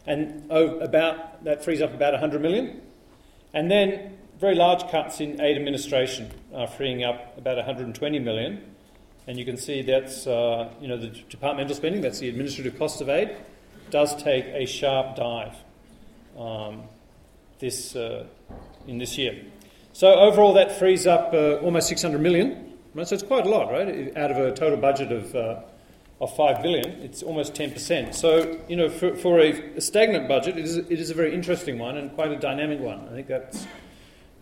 and 0.07 0.47
oh, 0.49 0.79
about 0.79 1.43
that 1.43 1.63
frees 1.63 1.81
up 1.81 1.93
about 1.93 2.13
100 2.13 2.41
million. 2.41 2.81
And 3.53 3.69
then 3.69 4.17
very 4.39 4.55
large 4.55 4.89
cuts 4.89 5.19
in 5.19 5.41
aid 5.41 5.57
administration, 5.57 6.31
uh, 6.53 6.65
freeing 6.65 7.03
up 7.03 7.37
about 7.37 7.57
120 7.57 8.19
million. 8.19 8.75
And 9.27 9.37
you 9.37 9.45
can 9.45 9.57
see 9.57 9.81
that's 9.81 10.25
uh, 10.25 10.69
you 10.81 10.87
know 10.87 10.97
the 10.97 11.07
departmental 11.07 11.75
spending, 11.75 12.01
that's 12.01 12.19
the 12.19 12.29
administrative 12.29 12.79
cost 12.79 13.01
of 13.01 13.09
aid, 13.09 13.35
does 13.91 14.15
take 14.23 14.45
a 14.45 14.65
sharp 14.65 15.15
dive 15.15 15.55
um, 16.37 16.83
this 17.59 17.95
uh, 17.95 18.25
in 18.87 18.97
this 18.97 19.17
year. 19.17 19.43
So 19.93 20.13
overall, 20.13 20.53
that 20.53 20.71
frees 20.79 21.05
up 21.05 21.33
uh, 21.33 21.57
almost 21.57 21.89
600 21.89 22.19
million. 22.19 22.73
Right? 22.93 23.07
So 23.07 23.15
it's 23.15 23.23
quite 23.23 23.45
a 23.45 23.49
lot, 23.49 23.71
right? 23.71 24.15
Out 24.17 24.31
of 24.31 24.37
a 24.37 24.51
total 24.53 24.77
budget 24.77 25.11
of 25.11 25.35
uh, 25.35 25.61
of 26.21 26.35
5 26.35 26.61
billion, 26.61 26.85
it's 27.01 27.23
almost 27.23 27.53
10%. 27.53 28.13
So, 28.13 28.59
you 28.67 28.75
know, 28.75 28.89
for, 28.89 29.15
for 29.15 29.39
a, 29.39 29.77
a, 29.77 29.81
stagnant 29.81 30.27
budget, 30.27 30.57
it 30.57 30.65
is, 30.65 30.75
it 30.75 30.91
is 30.99 31.09
a 31.09 31.13
very 31.13 31.33
interesting 31.33 31.79
one 31.79 31.97
and 31.97 32.13
quite 32.13 32.31
a 32.31 32.35
dynamic 32.37 32.79
one. 32.79 33.07
I 33.07 33.11
think 33.11 33.27
that 33.27 33.67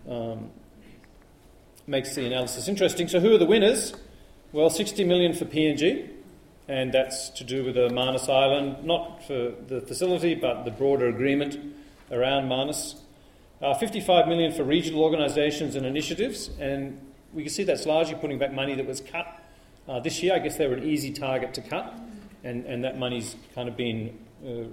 um, 0.09 0.49
makes 1.85 2.15
the 2.15 2.25
analysis 2.25 2.67
interesting. 2.67 3.07
So, 3.07 3.19
who 3.19 3.33
are 3.35 3.37
the 3.37 3.45
winners? 3.45 3.93
Well, 4.53 4.71
60 4.71 5.03
million 5.03 5.33
for 5.33 5.45
PNG, 5.45 6.09
and 6.67 6.91
that's 6.91 7.29
to 7.29 7.43
do 7.43 7.63
with 7.63 7.75
the 7.75 7.89
Manus 7.89 8.27
Island, 8.27 8.83
not 8.83 9.23
for 9.25 9.53
the 9.67 9.81
facility, 9.81 10.33
but 10.33 10.63
the 10.63 10.71
broader 10.71 11.07
agreement 11.07 11.59
around 12.11 12.47
Manus. 12.47 12.95
Uh, 13.61 13.73
55 13.75 14.27
million 14.27 14.51
for 14.51 14.63
regional 14.63 15.03
organisations 15.03 15.75
and 15.75 15.85
initiatives, 15.85 16.49
and 16.59 16.99
we 17.33 17.43
can 17.43 17.51
see 17.51 17.63
that's 17.63 17.85
largely 17.85 18.15
putting 18.15 18.39
back 18.39 18.53
money 18.53 18.73
that 18.73 18.85
was 18.87 19.01
cut 19.01 19.37
uh, 19.88 20.00
this 20.00 20.21
year, 20.21 20.34
I 20.36 20.39
guess 20.39 20.58
they 20.58 20.67
were 20.67 20.76
an 20.76 20.84
easy 20.84 21.12
target 21.12 21.54
to 21.56 21.62
cut, 21.62 21.93
and, 22.43 22.65
and 22.65 22.84
that 22.84 22.97
money's 23.00 23.36
kind 23.56 23.69
of 23.69 23.78
been 23.78 24.17
uh, 24.45 24.63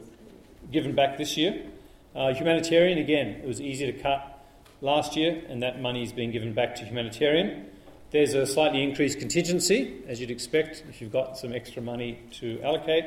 given 0.70 0.94
back 0.94 1.18
this 1.18 1.36
year. 1.36 1.66
Uh, 2.14 2.32
humanitarian, 2.34 2.98
again, 2.98 3.28
it 3.28 3.46
was 3.46 3.60
easy 3.60 3.90
to 3.90 3.92
cut 3.92 4.44
last 4.80 5.16
year, 5.16 5.42
and 5.48 5.62
that 5.62 5.80
money 5.80 6.02
is 6.02 6.12
being 6.12 6.30
given 6.30 6.52
back 6.52 6.74
to 6.76 6.84
humanitarian. 6.84 7.66
There's 8.10 8.34
a 8.34 8.46
slightly 8.46 8.82
increased 8.82 9.18
contingency, 9.18 10.02
as 10.06 10.20
you'd 10.20 10.30
expect 10.30 10.84
if 10.88 11.00
you've 11.00 11.12
got 11.12 11.36
some 11.38 11.52
extra 11.52 11.82
money 11.82 12.20
to 12.38 12.60
allocate. 12.62 13.04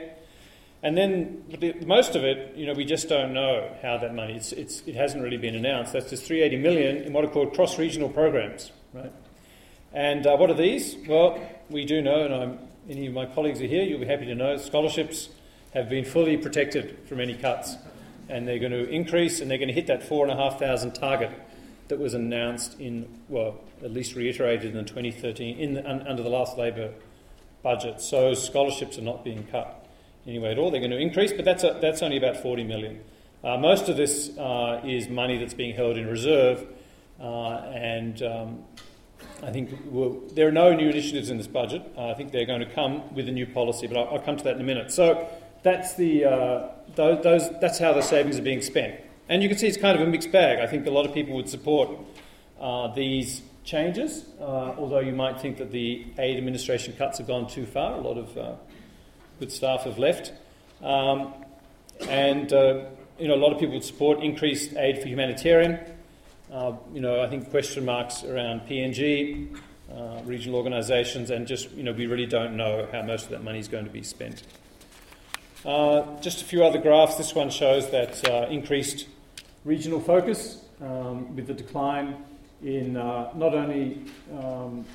And 0.84 0.98
then 0.98 1.44
the, 1.60 1.74
most 1.86 2.16
of 2.16 2.24
it, 2.24 2.56
you 2.56 2.66
know, 2.66 2.74
we 2.74 2.86
just 2.86 3.10
don't 3.10 3.34
know 3.34 3.76
how 3.82 3.98
that 3.98 4.14
money. 4.14 4.36
It's, 4.36 4.52
it's, 4.52 4.84
it 4.86 4.96
hasn't 4.96 5.24
really 5.24 5.38
been 5.38 5.56
announced. 5.56 5.94
That's 5.94 6.10
just 6.10 6.26
380 6.26 6.62
million 6.62 6.98
in 6.98 7.14
what 7.14 7.24
are 7.24 7.30
called 7.30 7.54
cross-regional 7.54 8.10
programs, 8.10 8.72
right? 8.94 9.12
And 9.94 10.28
uh, 10.28 10.36
what 10.36 10.50
are 10.50 10.56
these? 10.56 10.96
Well, 11.08 11.40
we 11.70 11.86
do 11.86 12.02
know, 12.02 12.26
and 12.26 12.34
I'm, 12.34 12.60
any 12.90 13.08
of 13.08 13.14
my 13.14 13.26
colleagues 13.26 13.62
are 13.62 13.68
here. 13.68 13.84
You'll 13.84 14.00
be 14.00 14.06
happy 14.06 14.26
to 14.26 14.36
know 14.36 14.58
scholarships 14.58 15.30
have 15.74 15.90
been 15.90 16.06
fully 16.06 16.38
protected 16.38 16.98
from 17.08 17.20
any 17.20 17.36
cuts, 17.36 17.76
and 18.30 18.48
they're 18.48 18.60
going 18.60 18.72
to 18.72 18.90
increase, 18.90 19.40
and 19.40 19.50
they're 19.50 19.58
going 19.58 19.68
to 19.68 19.74
hit 19.74 19.88
that 19.88 20.04
four 20.04 20.26
and 20.26 20.32
a 20.32 20.36
half 20.36 20.60
thousand 20.60 20.94
target 20.94 21.32
that 21.88 22.00
was 22.00 22.14
announced 22.14 22.80
in, 22.80 23.08
well, 23.30 23.62
at 23.84 23.92
least 23.92 24.16
reiterated 24.16 24.76
in 24.76 24.86
2013 24.86 25.58
in 25.58 25.74
the, 25.76 25.90
un, 25.90 26.06
under 26.08 26.24
the 26.24 26.30
last 26.30 26.58
Labor 26.58 26.94
budget. 27.64 28.02
So 28.02 28.34
scholarships 28.34 28.98
are 28.98 29.04
not 29.04 29.24
being 29.24 29.46
cut 29.48 29.86
anyway 30.26 30.52
at 30.52 30.58
all. 30.58 30.72
They're 30.72 30.82
going 30.82 30.92
to 30.92 30.98
increase, 30.98 31.32
but 31.32 31.46
that's, 31.46 31.64
a, 31.64 31.78
that's 31.82 32.02
only 32.02 32.18
about 32.18 32.38
40 32.38 32.64
million. 32.64 33.02
Uh, 33.44 33.58
most 33.58 33.88
of 33.88 33.98
this 33.98 34.36
uh, 34.38 34.82
is 34.84 35.08
money 35.08 35.38
that's 35.38 35.54
being 35.54 35.76
held 35.76 35.98
in 35.98 36.08
reserve, 36.08 36.66
uh, 37.20 37.50
and 37.74 38.22
um, 38.24 38.64
I 39.44 39.52
think 39.52 39.70
there 40.34 40.48
are 40.48 40.52
no 40.52 40.74
new 40.74 40.90
initiatives 40.90 41.30
in 41.30 41.38
this 41.38 41.48
budget. 41.48 41.84
I 41.98 42.14
think 42.16 42.32
they're 42.32 42.46
going 42.46 42.62
to 42.62 42.74
come 42.74 43.14
with 43.14 43.30
a 43.30 43.32
new 43.32 43.46
policy, 43.46 43.86
but 43.86 43.98
I'll, 43.98 44.16
I'll 44.16 44.20
come 44.20 44.36
to 44.38 44.44
that 44.46 44.56
in 44.56 44.62
a 44.62 44.66
minute. 44.66 44.92
So 44.92 45.28
that's 45.64 45.96
the 45.96 46.26
uh, 46.26 46.70
those, 46.96 47.24
those, 47.24 47.60
that's 47.62 47.78
how 47.78 47.94
the 47.94 48.02
savings 48.02 48.40
are 48.40 48.44
being 48.44 48.62
spent. 48.62 49.00
And 49.30 49.44
you 49.44 49.50
can 49.50 49.58
see 49.58 49.68
it's 49.68 49.78
kind 49.78 50.00
of 50.00 50.08
a 50.08 50.10
mixed 50.10 50.32
bag. 50.32 50.60
I 50.60 50.68
think 50.68 50.88
a 50.88 50.92
lot 50.92 51.06
of 51.06 51.14
people 51.14 51.36
would 51.36 51.50
support 51.50 51.90
uh, 52.60 52.88
these 52.94 53.42
changes, 53.64 54.26
uh, 54.40 54.44
although 54.78 55.02
you 55.02 55.12
might 55.12 55.40
think 55.40 55.58
that 55.58 55.72
the 55.72 56.08
aid 56.18 56.38
administration 56.38 56.94
cuts 56.98 57.18
have 57.18 57.28
gone 57.28 57.48
too 57.48 57.66
far. 57.66 57.94
A 57.94 58.02
lot 58.02 58.18
of 58.18 58.38
uh, 58.38 58.56
good 59.40 59.52
staff 59.52 59.84
have 59.84 60.00
left. 60.00 60.32
Um, 60.82 61.34
and 62.08 62.52
uh, 62.54 62.86
you 63.20 63.28
know, 63.28 63.36
a 63.36 63.42
lot 63.44 63.52
of 63.52 63.60
people 63.60 63.76
would 63.76 63.84
support 63.84 64.24
increased 64.24 64.76
aid 64.78 65.00
for 65.02 65.08
humanitarian. 65.08 65.80
Uh, 66.52 66.74
you 66.94 67.02
know, 67.02 67.22
I 67.22 67.28
think 67.28 67.50
question 67.50 67.86
marks 67.86 68.24
around 68.24 68.62
PNG, 68.62 69.56
uh, 69.92 70.22
regional 70.24 70.58
organisations, 70.58 71.30
and 71.30 71.46
just 71.46 71.72
you 71.72 71.84
know, 71.84 71.92
we 71.92 72.08
really 72.08 72.26
don't 72.26 72.56
know 72.56 72.88
how 72.92 73.02
most 73.02 73.26
of 73.26 73.30
that 73.32 73.44
money 73.44 73.60
is 73.60 73.68
going 73.68 73.86
to 73.86 73.92
be 73.92 74.04
spent. 74.04 74.44
just 75.64 76.42
a 76.42 76.46
few 76.46 76.64
other 76.64 76.80
graphs. 76.80 77.16
This 77.16 77.36
one 77.36 77.50
shows 77.50 77.90
that 77.92 78.24
increased 78.50 79.08
regional 79.66 80.00
focus 80.00 80.64
um, 80.82 81.36
with 81.36 81.48
the 81.48 81.54
decline 81.54 82.16
in 82.64 82.98
uh, 82.98 83.32
not 83.36 83.54
only, 83.54 84.02
um, 84.40 84.86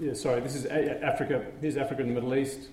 yeah, 0.00 0.12
sorry, 0.14 0.40
this 0.40 0.54
is 0.54 0.66
Africa, 0.66 1.46
here's 1.60 1.76
Africa 1.76 2.02
and 2.02 2.10
the 2.10 2.14
Middle 2.14 2.34
East, 2.34 2.68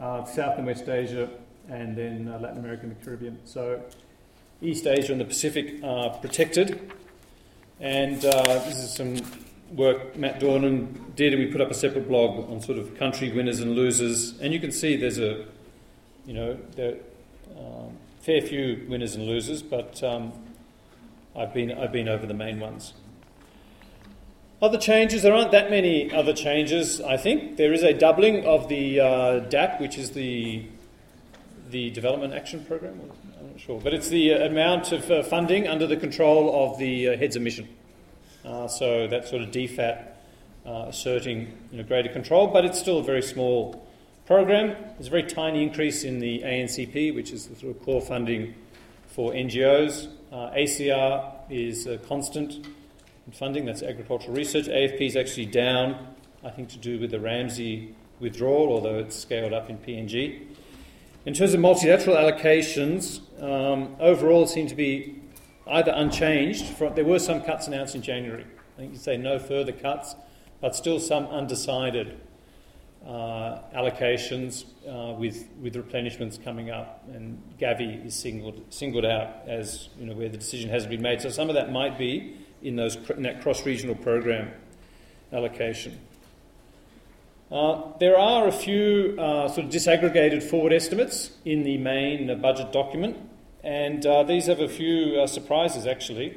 uh, 0.00 0.24
South 0.24 0.58
and 0.58 0.66
West 0.66 0.88
Asia, 0.88 1.30
and 1.68 1.96
then 1.96 2.28
uh, 2.28 2.38
Latin 2.38 2.58
America 2.58 2.82
and 2.82 2.96
the 2.96 3.04
Caribbean. 3.04 3.38
So 3.44 3.82
East 4.62 4.86
Asia 4.86 5.12
and 5.12 5.20
the 5.20 5.24
Pacific 5.24 5.82
are 5.82 6.10
protected. 6.18 6.92
And 7.80 8.24
uh, 8.24 8.60
this 8.60 8.78
is 8.78 8.94
some 8.94 9.16
work 9.72 10.16
Matt 10.16 10.40
Dornan 10.40 11.14
did, 11.16 11.34
and 11.34 11.42
we 11.42 11.50
put 11.50 11.60
up 11.60 11.70
a 11.70 11.74
separate 11.74 12.06
blog 12.06 12.48
on 12.48 12.60
sort 12.60 12.78
of 12.78 12.96
country 12.96 13.32
winners 13.32 13.60
and 13.60 13.74
losers. 13.74 14.38
And 14.40 14.52
you 14.52 14.60
can 14.60 14.70
see 14.70 14.96
there's 14.96 15.18
a, 15.18 15.46
you 16.26 16.34
know, 16.34 16.58
there, 16.76 16.96
um, 17.58 17.96
fair 18.20 18.40
few 18.40 18.86
winners 18.88 19.16
and 19.16 19.26
losers, 19.26 19.62
but 19.62 20.00
um, 20.04 20.32
I've, 21.34 21.52
been, 21.52 21.72
I've 21.72 21.92
been 21.92 22.08
over 22.08 22.24
the 22.24 22.34
main 22.34 22.60
ones. 22.60 22.94
Other 24.60 24.78
changes, 24.78 25.22
there 25.22 25.34
aren't 25.34 25.50
that 25.50 25.70
many 25.70 26.12
other 26.14 26.32
changes, 26.32 27.00
I 27.00 27.16
think. 27.16 27.56
There 27.56 27.72
is 27.72 27.82
a 27.82 27.92
doubling 27.92 28.46
of 28.46 28.68
the 28.68 29.00
uh, 29.00 29.38
DAP, 29.40 29.80
which 29.80 29.98
is 29.98 30.12
the, 30.12 30.66
the 31.68 31.90
Development 31.90 32.32
Action 32.32 32.64
Program. 32.64 33.00
Not 33.52 33.60
sure. 33.60 33.80
But 33.82 33.92
it's 33.92 34.08
the 34.08 34.32
uh, 34.32 34.46
amount 34.46 34.92
of 34.92 35.10
uh, 35.10 35.22
funding 35.22 35.68
under 35.68 35.86
the 35.86 35.98
control 35.98 36.64
of 36.64 36.78
the 36.78 37.08
uh, 37.08 37.16
heads 37.18 37.36
of 37.36 37.42
mission. 37.42 37.68
So 38.44 39.06
that 39.08 39.28
sort 39.28 39.42
of 39.42 39.50
DFAT 39.50 40.06
asserting 40.64 41.52
you 41.70 41.78
know, 41.78 41.84
greater 41.84 42.08
control, 42.08 42.46
but 42.46 42.64
it's 42.64 42.78
still 42.78 42.98
a 42.98 43.02
very 43.02 43.20
small 43.20 43.86
program. 44.24 44.74
There's 44.94 45.08
a 45.08 45.10
very 45.10 45.24
tiny 45.24 45.62
increase 45.62 46.02
in 46.02 46.18
the 46.18 46.40
ANCP, 46.40 47.14
which 47.14 47.30
is 47.30 47.46
the 47.46 47.56
sort 47.56 47.76
of 47.76 47.82
core 47.82 48.00
funding 48.00 48.54
for 49.08 49.32
NGOs. 49.32 50.08
Uh, 50.32 50.50
ACIAR 50.56 51.34
is 51.50 51.86
uh, 51.86 51.98
constant 52.08 52.66
in 53.26 53.32
funding, 53.32 53.66
that's 53.66 53.82
agricultural 53.82 54.34
research. 54.34 54.64
AFP 54.64 55.02
is 55.02 55.16
actually 55.16 55.46
down, 55.46 56.14
I 56.42 56.48
think, 56.48 56.70
to 56.70 56.78
do 56.78 56.98
with 56.98 57.10
the 57.10 57.18
RAMSI 57.18 57.92
withdrawal, 58.18 58.72
although 58.72 58.98
it's 58.98 59.16
scaled 59.16 59.52
up 59.52 59.68
in 59.68 59.76
PNG. 59.76 60.46
In 61.24 61.34
terms 61.34 61.54
of 61.54 61.60
multilateral 61.60 62.16
allocations, 62.16 63.20
um, 63.42 63.96
overall 63.98 64.46
seem 64.46 64.68
to 64.68 64.74
be 64.74 65.20
either 65.66 65.92
unchanged. 65.94 66.78
There 66.94 67.04
were 67.04 67.18
some 67.18 67.42
cuts 67.42 67.66
announced 67.66 67.94
in 67.94 68.02
January. 68.02 68.46
I 68.76 68.80
think 68.80 68.92
you 68.92 68.98
say 68.98 69.16
no 69.16 69.38
further 69.38 69.72
cuts, 69.72 70.14
but 70.60 70.74
still 70.74 70.98
some 70.98 71.26
undecided 71.26 72.20
uh, 73.06 73.58
allocations 73.74 74.64
uh, 74.88 75.12
with, 75.14 75.48
with 75.60 75.74
replenishments 75.74 76.42
coming 76.42 76.70
up, 76.70 77.04
and 77.12 77.42
Gavi 77.60 78.06
is 78.06 78.14
singled, 78.14 78.62
singled 78.70 79.04
out 79.04 79.42
as 79.46 79.88
you 79.98 80.06
know, 80.06 80.14
where 80.14 80.28
the 80.28 80.38
decision 80.38 80.70
hasn't 80.70 80.90
been 80.90 81.02
made. 81.02 81.20
So 81.20 81.28
some 81.28 81.48
of 81.48 81.56
that 81.56 81.72
might 81.72 81.98
be 81.98 82.36
in, 82.62 82.76
those, 82.76 82.96
in 83.10 83.22
that 83.22 83.42
cross 83.42 83.66
regional 83.66 83.96
program 83.96 84.52
allocation. 85.32 85.98
Uh, 87.50 87.82
there 87.98 88.18
are 88.18 88.48
a 88.48 88.52
few 88.52 89.16
uh, 89.18 89.48
sort 89.48 89.66
of 89.66 89.72
disaggregated 89.72 90.42
forward 90.42 90.72
estimates 90.72 91.32
in 91.44 91.64
the 91.64 91.76
main 91.76 92.40
budget 92.40 92.72
document, 92.72 93.16
and 93.62 94.04
uh, 94.04 94.22
these 94.22 94.46
have 94.46 94.60
a 94.60 94.68
few 94.68 95.20
uh, 95.20 95.26
surprises 95.26 95.86
actually. 95.86 96.36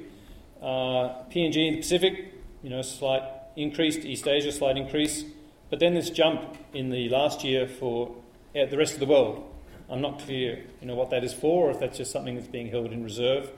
PNG 0.62 1.68
in 1.68 1.74
the 1.74 1.78
Pacific, 1.78 2.34
you 2.64 2.70
know, 2.70 2.82
slight 2.82 3.24
increase, 3.56 3.98
East 3.98 4.28
Asia, 4.28 4.52
slight 4.52 4.78
increase. 4.78 5.24
But 5.70 5.80
then 5.80 5.94
this 5.94 6.10
jump 6.10 6.58
in 6.74 6.90
the 6.90 7.10
last 7.10 7.44
year 7.44 7.68
for 7.68 8.16
uh, 8.56 8.66
the 8.66 8.78
rest 8.78 8.94
of 8.94 9.00
the 9.00 9.06
world, 9.06 9.44
I'm 9.90 10.02
not 10.02 10.20
clear 10.20 10.64
you 10.82 10.88
know, 10.88 10.96
what 10.96 11.10
that 11.10 11.24
is 11.24 11.34
for 11.34 11.68
or 11.68 11.72
if 11.72 11.80
that's 11.80 11.98
just 11.98 12.12
something 12.12 12.36
that's 12.36 12.48
being 12.48 12.70
held 12.70 12.92
in 12.92 13.04
reserve. 13.04 13.52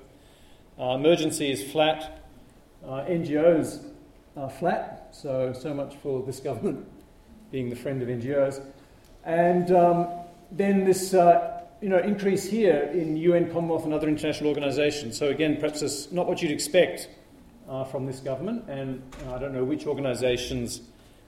Uh, 0.80 0.96
emergency 0.96 1.52
is 1.52 1.70
flat. 1.72 2.24
Uh, 2.86 3.04
NGOs 3.06 3.84
are 4.36 4.50
flat, 4.50 5.10
so, 5.12 5.54
so 5.54 5.74
much 5.74 5.96
for 5.98 6.24
this 6.24 6.40
government 6.40 6.86
being 7.52 7.70
the 7.70 7.76
friend 7.76 8.02
of 8.02 8.08
NGOs. 8.08 8.62
And 9.24 9.72
um, 9.72 10.08
then 10.52 10.86
this 10.86 11.14
uh, 11.14 11.57
you 11.82 11.90
know, 11.90 12.00
increase 12.00 12.50
here 12.50 12.90
in 12.94 13.18
UN, 13.18 13.52
Commonwealth, 13.52 13.86
and 13.86 13.94
other 13.94 14.08
international 14.08 14.50
organisations. 14.50 15.18
So, 15.18 15.28
again, 15.28 15.58
perhaps 15.58 15.82
it's 15.82 16.12
not 16.12 16.28
what 16.28 16.42
you'd 16.42 16.52
expect 16.52 17.10
uh, 17.70 17.84
from 17.84 18.06
this 18.06 18.20
government, 18.20 18.68
and 18.68 19.02
I 19.30 19.38
don't 19.38 19.54
know 19.54 19.64
which 19.64 19.86
organisations 19.86 20.82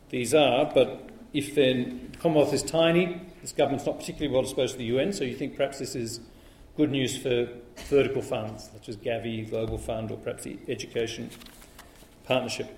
these 0.10 0.34
are, 0.34 0.66
but 0.74 1.10
if 1.34 1.54
then 1.54 2.12
Commonwealth 2.20 2.54
is 2.54 2.64
tiny, 2.64 3.22
this 3.42 3.52
government's 3.52 3.86
not 3.86 4.00
particularly 4.00 4.34
well 4.34 4.42
disposed 4.42 4.74
to 4.74 4.78
the 4.80 4.86
UN, 4.86 5.14
so 5.14 5.24
you 5.24 5.36
think 5.36 5.56
perhaps 5.56 5.80
this 5.80 5.96
is 5.96 6.20
good 6.76 6.92
news 6.92 7.18
for 7.18 7.48
vertical 7.88 8.22
funds, 8.22 8.70
such 8.74 8.90
as 8.90 8.98
Gavi, 8.98 9.50
Global 9.50 9.78
Fund, 9.78 10.12
or 10.12 10.18
perhaps 10.18 10.44
the 10.44 10.58
Education 10.68 11.30
Partnership. 12.24 12.76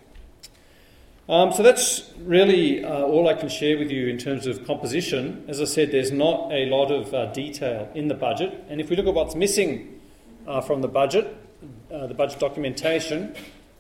Um, 1.29 1.53
so 1.53 1.61
that's 1.63 2.11
really 2.23 2.83
uh, 2.83 3.03
all 3.03 3.29
I 3.29 3.35
can 3.35 3.47
share 3.47 3.77
with 3.77 3.91
you 3.91 4.07
in 4.07 4.17
terms 4.17 4.47
of 4.47 4.65
composition. 4.65 5.45
As 5.47 5.61
I 5.61 5.65
said, 5.65 5.91
there's 5.91 6.11
not 6.11 6.51
a 6.51 6.65
lot 6.65 6.91
of 6.91 7.13
uh, 7.13 7.27
detail 7.27 7.89
in 7.93 8.07
the 8.07 8.15
budget, 8.15 8.65
and 8.69 8.81
if 8.81 8.89
we 8.89 8.95
look 8.95 9.05
at 9.05 9.13
what's 9.13 9.35
missing 9.35 10.01
uh, 10.47 10.61
from 10.61 10.81
the 10.81 10.87
budget, 10.87 11.37
uh, 11.93 12.07
the 12.07 12.13
budget 12.13 12.39
documentation, 12.39 13.35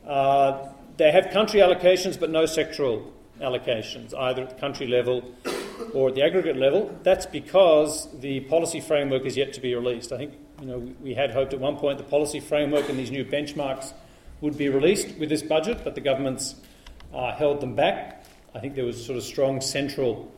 uh, 0.07 0.69
they 0.97 1.11
have 1.11 1.31
country 1.31 1.61
allocations 1.61 2.19
but 2.19 2.29
no 2.29 2.43
sectoral 2.43 3.11
allocations, 3.41 4.13
either 4.15 4.43
at 4.43 4.49
the 4.51 4.55
country 4.55 4.85
level 4.85 5.33
or 5.93 6.09
at 6.09 6.15
the 6.15 6.21
aggregate 6.21 6.57
level. 6.57 6.95
That's 7.01 7.25
because 7.25 8.07
the 8.19 8.41
policy 8.41 8.79
framework 8.81 9.25
is 9.25 9.35
yet 9.35 9.53
to 9.53 9.61
be 9.61 9.73
released. 9.73 10.11
I 10.11 10.17
think 10.17 10.33
you 10.59 10.67
know 10.67 10.93
we 11.01 11.15
had 11.15 11.31
hoped 11.31 11.53
at 11.53 11.59
one 11.59 11.77
point 11.77 11.97
the 11.97 12.03
policy 12.03 12.39
framework 12.39 12.87
and 12.87 12.99
these 12.99 13.11
new 13.11 13.25
benchmarks 13.25 13.93
would 14.41 14.57
be 14.57 14.69
released 14.69 15.17
with 15.17 15.29
this 15.29 15.41
budget, 15.41 15.81
but 15.83 15.95
the 15.95 16.01
government's 16.01 16.55
uh, 17.13 17.33
held 17.33 17.61
them 17.61 17.75
back. 17.75 18.23
I 18.53 18.59
think 18.59 18.75
there 18.75 18.85
was 18.85 19.03
sort 19.03 19.17
of 19.17 19.23
strong 19.23 19.61
central 19.61 20.31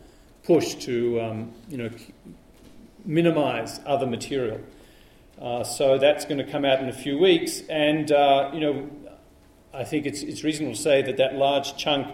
push 0.44 0.76
to 0.76 1.22
um, 1.22 1.54
you 1.70 1.78
know 1.78 1.90
minimise 3.06 3.80
other 3.86 4.06
material. 4.06 4.60
Uh, 5.42 5.64
so 5.64 5.98
that's 5.98 6.26
going 6.26 6.38
to 6.38 6.50
come 6.50 6.64
out 6.64 6.80
in 6.80 6.90
a 6.90 6.94
few 6.94 7.18
weeks, 7.18 7.62
and 7.70 8.12
uh, 8.12 8.52
you 8.54 8.60
know 8.60 8.90
I 9.74 9.84
think 9.84 10.06
it's, 10.06 10.22
it's 10.22 10.44
reasonable 10.44 10.76
to 10.76 10.82
say 10.82 11.02
that 11.02 11.18
that 11.18 11.36
large 11.36 11.78
chunk 11.78 12.08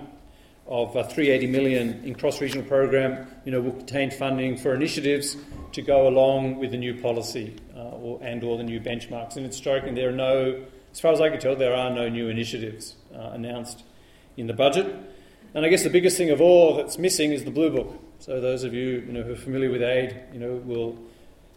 of 0.65 0.95
uh, 0.95 1.03
380 1.03 1.47
million 1.47 2.03
in 2.05 2.15
cross-regional 2.15 2.65
program, 2.65 3.27
you 3.43 3.51
know, 3.51 3.59
will 3.59 3.73
contain 3.73 4.11
funding 4.11 4.55
for 4.55 4.73
initiatives 4.75 5.35
to 5.71 5.81
go 5.81 6.07
along 6.07 6.57
with 6.57 6.71
the 6.71 6.77
new 6.77 7.01
policy 7.01 7.55
uh, 7.75 7.79
or, 7.79 8.19
and 8.21 8.43
or 8.43 8.57
the 8.57 8.63
new 8.63 8.79
benchmarks. 8.79 9.35
And 9.35 9.45
it's 9.45 9.57
striking 9.57 9.95
there 9.95 10.09
are 10.09 10.13
no 10.13 10.63
as 10.91 10.99
far 10.99 11.11
as 11.11 11.21
I 11.21 11.29
can 11.29 11.39
tell, 11.39 11.55
there 11.55 11.75
are 11.75 11.89
no 11.91 12.09
new 12.09 12.29
initiatives 12.29 12.95
uh, 13.13 13.31
announced 13.33 13.83
in 14.39 14.47
the 14.47 14.54
budget. 14.54 14.88
And 15.54 15.65
I 15.65 15.69
guess 15.69 15.84
the 15.84 15.89
biggest 15.89 16.17
thing 16.17 16.30
of 16.30 16.41
all 16.41 16.75
that's 16.75 16.97
missing 16.97 17.32
is 17.32 17.43
the 17.43 17.52
blue 17.52 17.71
book. 17.71 17.93
So 18.19 18.39
those 18.39 18.63
of 18.63 18.73
you, 18.73 19.04
you 19.06 19.12
know, 19.12 19.23
who 19.23 19.34
are 19.34 19.38
familiar 19.38 19.71
with 19.71 19.82
aid, 19.82 20.19
you 20.34 20.39
know, 20.39 20.56
will 20.56 20.97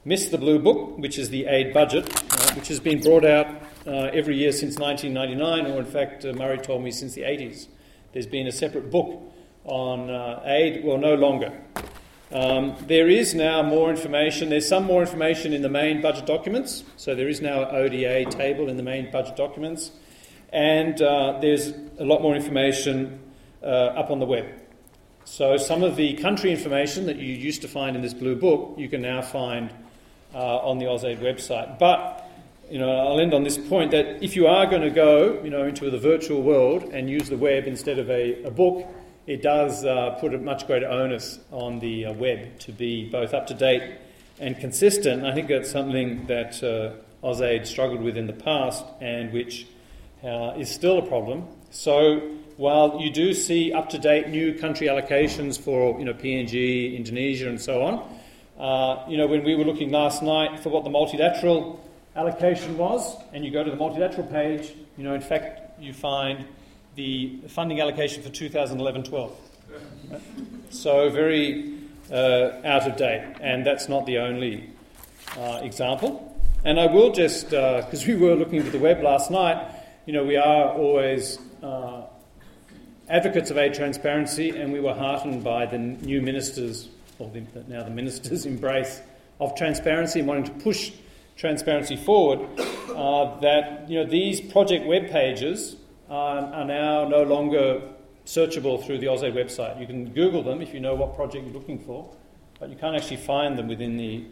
miss 0.04 0.28
the 0.28 0.38
blue 0.38 0.58
book, 0.58 0.98
which 0.98 1.18
is 1.18 1.30
the 1.30 1.46
aid 1.46 1.72
budget, 1.72 2.08
uh, 2.32 2.54
which 2.54 2.68
has 2.68 2.80
been 2.80 3.00
brought 3.00 3.24
out 3.24 3.46
uh, 3.86 4.10
every 4.12 4.36
year 4.36 4.52
since 4.52 4.78
1999, 4.78 5.72
or 5.72 5.78
in 5.78 5.84
fact, 5.84 6.24
uh, 6.24 6.32
Murray 6.32 6.58
told 6.58 6.82
me 6.82 6.90
since 6.90 7.14
the 7.14 7.22
80s. 7.22 7.68
There's 8.12 8.26
been 8.26 8.46
a 8.46 8.52
separate 8.52 8.90
book 8.90 9.20
on 9.64 10.10
uh, 10.10 10.42
aid, 10.44 10.84
well, 10.84 10.98
no 10.98 11.14
longer. 11.14 11.52
Um, 12.32 12.76
there 12.86 13.08
is 13.08 13.34
now 13.34 13.62
more 13.62 13.90
information. 13.90 14.48
There's 14.48 14.66
some 14.66 14.84
more 14.84 15.02
information 15.02 15.52
in 15.52 15.60
the 15.60 15.68
main 15.68 16.00
budget 16.00 16.26
documents. 16.26 16.82
So 16.96 17.14
there 17.14 17.28
is 17.28 17.42
now 17.42 17.68
an 17.68 17.74
ODA 17.74 18.30
table 18.30 18.68
in 18.68 18.76
the 18.76 18.82
main 18.82 19.10
budget 19.10 19.36
documents. 19.36 19.92
And 20.52 21.00
uh, 21.00 21.38
there's 21.40 21.72
a 21.98 22.04
lot 22.04 22.22
more 22.22 22.36
information 22.36 23.20
uh, 23.62 23.66
up 23.66 24.10
on 24.10 24.20
the 24.20 24.26
web. 24.26 24.46
So 25.24 25.56
some 25.56 25.82
of 25.82 25.96
the 25.96 26.14
country 26.14 26.50
information 26.50 27.06
that 27.06 27.16
you 27.16 27.32
used 27.32 27.62
to 27.62 27.68
find 27.68 27.96
in 27.96 28.02
this 28.02 28.14
blue 28.14 28.36
book, 28.36 28.74
you 28.76 28.88
can 28.88 29.02
now 29.02 29.22
find 29.22 29.72
uh, 30.34 30.58
on 30.58 30.78
the 30.78 30.86
AusAid 30.86 31.20
website. 31.20 31.78
But 31.78 32.28
you 32.70 32.78
know, 32.78 32.90
I'll 32.90 33.20
end 33.20 33.34
on 33.34 33.44
this 33.44 33.58
point 33.58 33.90
that 33.90 34.22
if 34.24 34.34
you 34.34 34.46
are 34.46 34.66
going 34.66 34.82
to 34.82 34.90
go, 34.90 35.42
you 35.44 35.50
know, 35.50 35.64
into 35.64 35.90
the 35.90 35.98
virtual 35.98 36.42
world 36.42 36.84
and 36.84 37.08
use 37.08 37.28
the 37.28 37.36
web 37.36 37.66
instead 37.66 37.98
of 37.98 38.08
a, 38.10 38.42
a 38.44 38.50
book, 38.50 38.86
it 39.26 39.42
does 39.42 39.84
uh, 39.84 40.16
put 40.20 40.34
a 40.34 40.38
much 40.38 40.66
greater 40.66 40.88
onus 40.88 41.38
on 41.50 41.78
the 41.78 42.06
uh, 42.06 42.12
web 42.14 42.58
to 42.60 42.72
be 42.72 43.08
both 43.10 43.34
up 43.34 43.46
to 43.48 43.54
date 43.54 43.98
and 44.40 44.58
consistent. 44.58 45.24
I 45.24 45.34
think 45.34 45.48
that's 45.48 45.70
something 45.70 46.26
that 46.26 46.62
uh, 46.62 47.26
AusAid 47.26 47.66
struggled 47.66 48.02
with 48.02 48.16
in 48.16 48.26
the 48.26 48.32
past 48.32 48.84
and 49.00 49.32
which 49.32 49.66
uh, 50.24 50.54
is 50.56 50.70
still 50.70 50.98
a 50.98 51.06
problem. 51.06 51.46
So 51.70 52.20
while 52.56 53.00
you 53.00 53.10
do 53.10 53.34
see 53.34 53.72
up 53.72 53.90
to 53.90 53.98
date 53.98 54.28
new 54.28 54.54
country 54.58 54.86
allocations 54.86 55.60
for 55.60 55.98
you 55.98 56.04
know, 56.04 56.14
PNG, 56.14 56.96
Indonesia, 56.96 57.48
and 57.48 57.60
so 57.60 57.82
on, 57.82 58.20
uh, 58.58 59.04
you 59.08 59.16
know, 59.16 59.26
when 59.26 59.42
we 59.44 59.54
were 59.54 59.64
looking 59.64 59.90
last 59.90 60.22
night 60.22 60.60
for 60.60 60.68
what 60.68 60.84
the 60.84 60.90
multilateral 60.90 61.82
allocation 62.14 62.76
was, 62.76 63.16
and 63.32 63.44
you 63.44 63.50
go 63.50 63.64
to 63.64 63.70
the 63.70 63.76
multilateral 63.76 64.26
page, 64.26 64.74
you 64.96 65.04
know, 65.04 65.14
in 65.14 65.20
fact, 65.20 65.80
you 65.80 65.92
find 65.92 66.44
the 66.94 67.38
funding 67.48 67.80
allocation 67.80 68.22
for 68.22 68.28
2011-12. 68.28 69.32
So 70.70 71.08
very 71.10 71.78
uh, 72.10 72.50
out 72.64 72.86
of 72.86 72.96
date, 72.96 73.36
and 73.40 73.64
that's 73.66 73.88
not 73.88 74.04
the 74.04 74.18
only 74.18 74.70
uh, 75.38 75.60
example. 75.62 76.28
And 76.64 76.78
I 76.78 76.86
will 76.86 77.10
just, 77.10 77.46
because 77.46 78.04
uh, 78.04 78.06
we 78.06 78.16
were 78.16 78.34
looking 78.34 78.58
at 78.58 78.70
the 78.70 78.78
web 78.78 79.02
last 79.02 79.30
night, 79.30 79.56
you 80.06 80.12
know, 80.12 80.24
we 80.24 80.36
are 80.36 80.70
always 80.70 81.38
uh, 81.62 82.02
advocates 83.08 83.50
of 83.50 83.58
aid 83.58 83.74
transparency, 83.74 84.50
and 84.50 84.72
we 84.72 84.80
were 84.80 84.94
heartened 84.94 85.44
by 85.44 85.66
the 85.66 85.78
new 85.78 86.20
ministers, 86.20 86.88
or 87.18 87.30
the, 87.30 87.42
now 87.68 87.84
the 87.84 87.90
ministers' 87.90 88.46
embrace 88.54 89.00
of 89.40 89.54
transparency 89.56 90.18
and 90.18 90.28
wanting 90.28 90.44
to 90.44 90.64
push 90.64 90.92
transparency 91.36 91.96
forward. 91.96 92.40
Uh, 92.90 93.38
that 93.40 93.88
you 93.88 93.98
know 93.98 94.08
these 94.08 94.40
project 94.40 94.86
web 94.86 95.08
pages 95.08 95.76
are 96.10 96.64
now 96.64 97.08
no 97.08 97.22
longer 97.22 97.80
searchable 98.26 98.84
through 98.84 98.98
the 98.98 99.06
AusAid 99.06 99.32
website. 99.32 99.80
You 99.80 99.86
can 99.86 100.10
Google 100.12 100.42
them 100.42 100.60
if 100.60 100.74
you 100.74 100.80
know 100.80 100.94
what 100.94 101.16
project 101.16 101.44
you're 101.44 101.54
looking 101.54 101.78
for, 101.78 102.12
but 102.60 102.70
you 102.70 102.76
can't 102.76 102.94
actually 102.94 103.16
find 103.16 103.58
them 103.58 103.68
within 103.68 103.96
the 103.96 104.24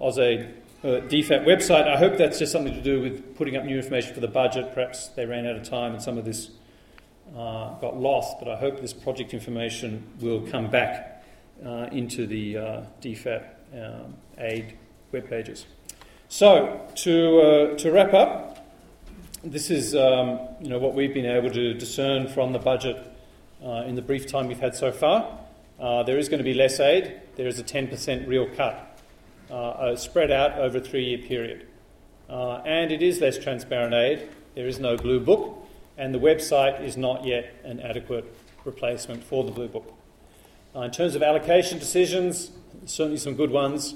AusAid 0.00 0.52
uh, 0.82 1.00
DFAT 1.06 1.44
website. 1.44 1.86
I 1.86 1.96
hope 1.96 2.16
that's 2.16 2.40
just 2.40 2.50
something 2.50 2.74
to 2.74 2.80
do 2.80 3.00
with 3.00 3.36
putting 3.36 3.56
up 3.56 3.64
new 3.64 3.76
information 3.76 4.14
for 4.14 4.20
the 4.20 4.28
budget. 4.28 4.74
Perhaps 4.74 5.08
they 5.08 5.26
ran 5.26 5.46
out 5.46 5.54
of 5.54 5.62
time 5.62 5.92
and 5.92 6.02
some 6.02 6.18
of 6.18 6.24
this 6.24 6.50
uh, 7.36 7.74
got 7.78 7.96
lost, 7.96 8.38
but 8.40 8.48
I 8.48 8.56
hope 8.56 8.80
this 8.80 8.92
project 8.92 9.32
information 9.32 10.04
will 10.20 10.40
come 10.40 10.70
back 10.70 11.24
uh, 11.64 11.88
into 11.92 12.26
the 12.26 12.56
uh, 12.56 12.82
DFAT 13.00 13.44
um, 13.74 14.14
aid 14.38 14.76
web 15.12 15.28
pages. 15.30 15.66
So, 16.28 16.80
to, 16.96 17.40
uh, 17.40 17.78
to 17.78 17.92
wrap 17.92 18.12
up, 18.12 18.66
this 19.44 19.70
is 19.70 19.94
um, 19.94 20.40
you 20.60 20.68
know, 20.68 20.78
what 20.78 20.94
we've 20.94 21.14
been 21.14 21.26
able 21.26 21.50
to 21.50 21.74
discern 21.74 22.26
from 22.26 22.52
the 22.52 22.58
budget 22.58 22.96
uh, 23.64 23.84
in 23.86 23.94
the 23.94 24.02
brief 24.02 24.26
time 24.26 24.48
we've 24.48 24.58
had 24.58 24.74
so 24.74 24.90
far. 24.90 25.38
There 25.78 26.18
is 26.18 26.28
going 26.28 26.38
to 26.38 26.44
be 26.44 26.54
less 26.54 26.80
aid. 26.80 27.20
There 27.36 27.46
is 27.46 27.58
a 27.60 27.64
10% 27.64 28.26
real 28.26 28.48
cut 28.54 28.91
uh, 29.52 29.54
uh, 29.54 29.96
spread 29.96 30.30
out 30.30 30.58
over 30.58 30.78
a 30.78 30.80
three 30.80 31.04
year 31.04 31.18
period. 31.18 31.66
Uh, 32.28 32.56
and 32.64 32.90
it 32.90 33.02
is 33.02 33.20
less 33.20 33.38
transparent 33.38 33.94
aid. 33.94 34.28
There 34.54 34.66
is 34.66 34.80
no 34.80 34.96
blue 34.96 35.20
book, 35.20 35.64
and 35.96 36.14
the 36.14 36.18
website 36.18 36.82
is 36.82 36.96
not 36.96 37.24
yet 37.24 37.54
an 37.62 37.78
adequate 37.80 38.24
replacement 38.64 39.22
for 39.22 39.44
the 39.44 39.50
blue 39.50 39.68
book. 39.68 39.92
Uh, 40.74 40.80
in 40.80 40.90
terms 40.90 41.14
of 41.14 41.22
allocation 41.22 41.78
decisions, 41.78 42.50
certainly 42.86 43.18
some 43.18 43.34
good 43.34 43.50
ones, 43.50 43.94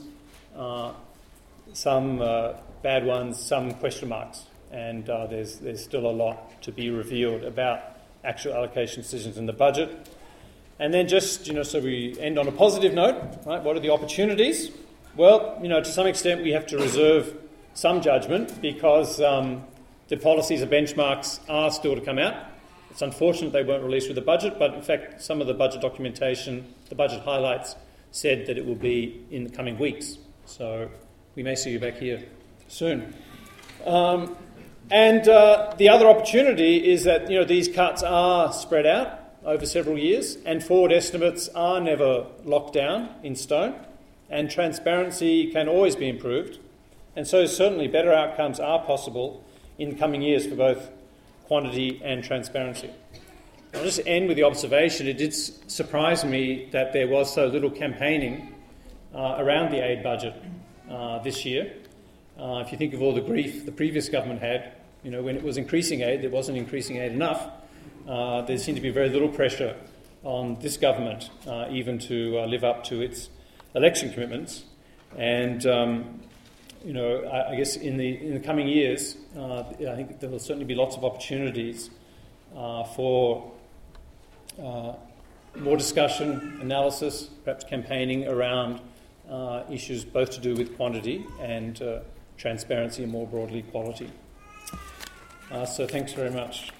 some 1.72 2.18
bad 2.82 3.04
ones, 3.06 3.40
some 3.40 3.72
question 3.72 4.10
marks 4.10 4.44
and 4.70 5.08
uh, 5.08 5.26
there's, 5.26 5.58
there's 5.58 5.82
still 5.82 6.06
a 6.06 6.12
lot 6.12 6.60
to 6.62 6.72
be 6.72 6.90
revealed 6.90 7.44
about 7.44 7.80
actual 8.24 8.54
allocation 8.54 9.02
decisions 9.02 9.38
in 9.38 9.46
the 9.46 9.52
budget. 9.52 10.08
And 10.78 10.92
then 10.92 11.08
just, 11.08 11.46
you 11.46 11.54
know, 11.54 11.62
so 11.62 11.80
we 11.80 12.16
end 12.20 12.38
on 12.38 12.48
a 12.48 12.52
positive 12.52 12.92
note, 12.92 13.16
right? 13.46 13.62
What 13.62 13.76
are 13.76 13.80
the 13.80 13.90
opportunities? 13.90 14.70
Well, 15.16 15.58
you 15.62 15.68
know, 15.68 15.80
to 15.80 15.90
some 15.90 16.06
extent 16.06 16.42
we 16.42 16.52
have 16.52 16.66
to 16.66 16.76
reserve 16.76 17.34
some 17.72 18.02
judgment 18.02 18.60
because 18.60 19.18
um, 19.18 19.64
the 20.08 20.18
policies 20.18 20.60
and 20.60 20.70
benchmarks 20.70 21.40
are 21.48 21.70
still 21.70 21.94
to 21.94 22.02
come 22.02 22.18
out. 22.18 22.34
It's 22.90 23.00
unfortunate 23.00 23.54
they 23.54 23.62
weren't 23.62 23.82
released 23.82 24.08
with 24.08 24.16
the 24.16 24.20
budget, 24.20 24.58
but 24.58 24.74
in 24.74 24.82
fact, 24.82 25.22
some 25.22 25.40
of 25.40 25.46
the 25.46 25.54
budget 25.54 25.80
documentation, 25.80 26.66
the 26.90 26.94
budget 26.94 27.22
highlights, 27.22 27.76
said 28.10 28.46
that 28.46 28.58
it 28.58 28.66
will 28.66 28.74
be 28.74 29.24
in 29.30 29.44
the 29.44 29.48
coming 29.48 29.78
weeks. 29.78 30.18
So 30.44 30.90
we 31.34 31.42
may 31.42 31.54
see 31.54 31.70
you 31.70 31.78
back 31.78 31.94
here 31.94 32.22
soon. 32.68 33.14
Um, 33.86 34.36
and 34.90 35.26
uh, 35.26 35.74
the 35.78 35.88
other 35.88 36.08
opportunity 36.08 36.90
is 36.90 37.04
that 37.04 37.30
you 37.30 37.38
know 37.38 37.44
these 37.44 37.68
cuts 37.68 38.02
are 38.02 38.52
spread 38.52 38.84
out 38.84 39.18
over 39.46 39.64
several 39.64 39.96
years, 39.96 40.36
and 40.44 40.62
forward 40.62 40.92
estimates 40.92 41.48
are 41.54 41.80
never 41.80 42.26
locked 42.44 42.74
down 42.74 43.08
in 43.22 43.34
stone, 43.34 43.74
and 44.30 44.50
transparency 44.50 45.50
can 45.52 45.68
always 45.68 45.96
be 45.96 46.08
improved. 46.08 46.58
And 47.14 47.26
so, 47.26 47.46
certainly, 47.46 47.88
better 47.88 48.12
outcomes 48.12 48.60
are 48.60 48.84
possible 48.84 49.44
in 49.78 49.96
coming 49.96 50.22
years 50.22 50.46
for 50.46 50.54
both 50.54 50.90
quantity 51.44 52.00
and 52.04 52.22
transparency. 52.22 52.90
I'll 53.74 53.84
just 53.84 54.00
end 54.06 54.28
with 54.28 54.36
the 54.36 54.42
observation 54.42 55.06
it 55.06 55.18
did 55.18 55.34
surprise 55.34 56.24
me 56.24 56.68
that 56.72 56.92
there 56.92 57.08
was 57.08 57.32
so 57.32 57.46
little 57.46 57.70
campaigning 57.70 58.54
uh, 59.14 59.36
around 59.38 59.70
the 59.70 59.84
aid 59.84 60.02
budget 60.02 60.34
uh, 60.90 61.18
this 61.18 61.44
year. 61.44 61.72
Uh, 62.38 62.62
if 62.64 62.72
you 62.72 62.78
think 62.78 62.94
of 62.94 63.02
all 63.02 63.14
the 63.14 63.20
grief 63.20 63.64
the 63.64 63.72
previous 63.72 64.08
government 64.08 64.40
had, 64.40 64.72
you 65.02 65.10
know, 65.10 65.22
when 65.22 65.36
it 65.36 65.42
was 65.42 65.56
increasing 65.56 66.00
aid, 66.00 66.22
there 66.22 66.30
wasn't 66.30 66.56
increasing 66.56 66.96
aid 66.96 67.12
enough. 67.12 67.48
Uh, 68.08 68.42
there 68.42 68.58
seemed 68.58 68.76
to 68.76 68.82
be 68.82 68.90
very 68.90 69.08
little 69.08 69.28
pressure 69.28 69.76
on 70.22 70.58
this 70.60 70.76
government 70.76 71.30
uh, 71.46 71.66
even 71.70 71.98
to 71.98 72.38
uh, 72.38 72.46
live 72.46 72.64
up 72.64 72.82
to 72.84 73.00
its 73.00 73.30
election 73.76 74.12
commitments. 74.12 74.64
And, 75.16 75.64
um, 75.66 76.20
you 76.84 76.92
know, 76.92 77.22
I, 77.24 77.52
I, 77.52 77.56
guess 77.56 77.76
in 77.76 77.96
the, 77.96 78.26
in 78.26 78.34
the 78.34 78.40
coming 78.40 78.66
years, 78.66 79.16
uh, 79.36 79.60
I 79.60 79.94
think 79.94 80.18
there 80.20 80.30
will 80.30 80.38
certainly 80.38 80.64
be 80.64 80.74
lots 80.74 80.96
of 80.96 81.04
opportunities 81.04 81.90
uh, 82.56 82.84
for 82.84 83.52
more 84.58 85.76
discussion, 85.76 86.58
analysis, 86.60 87.30
perhaps 87.44 87.64
campaigning 87.64 88.26
around 88.26 88.80
issues 89.70 90.04
both 90.04 90.30
to 90.30 90.40
do 90.40 90.54
with 90.54 90.76
quantity 90.76 91.24
and 91.40 91.82
transparency 92.36 93.02
and 93.02 93.12
more 93.12 93.26
broadly 93.26 93.62
quality. 93.62 94.10
Uh, 95.50 95.64
so 95.64 95.86
thanks 95.86 96.12
very 96.12 96.30
much. 96.30 96.72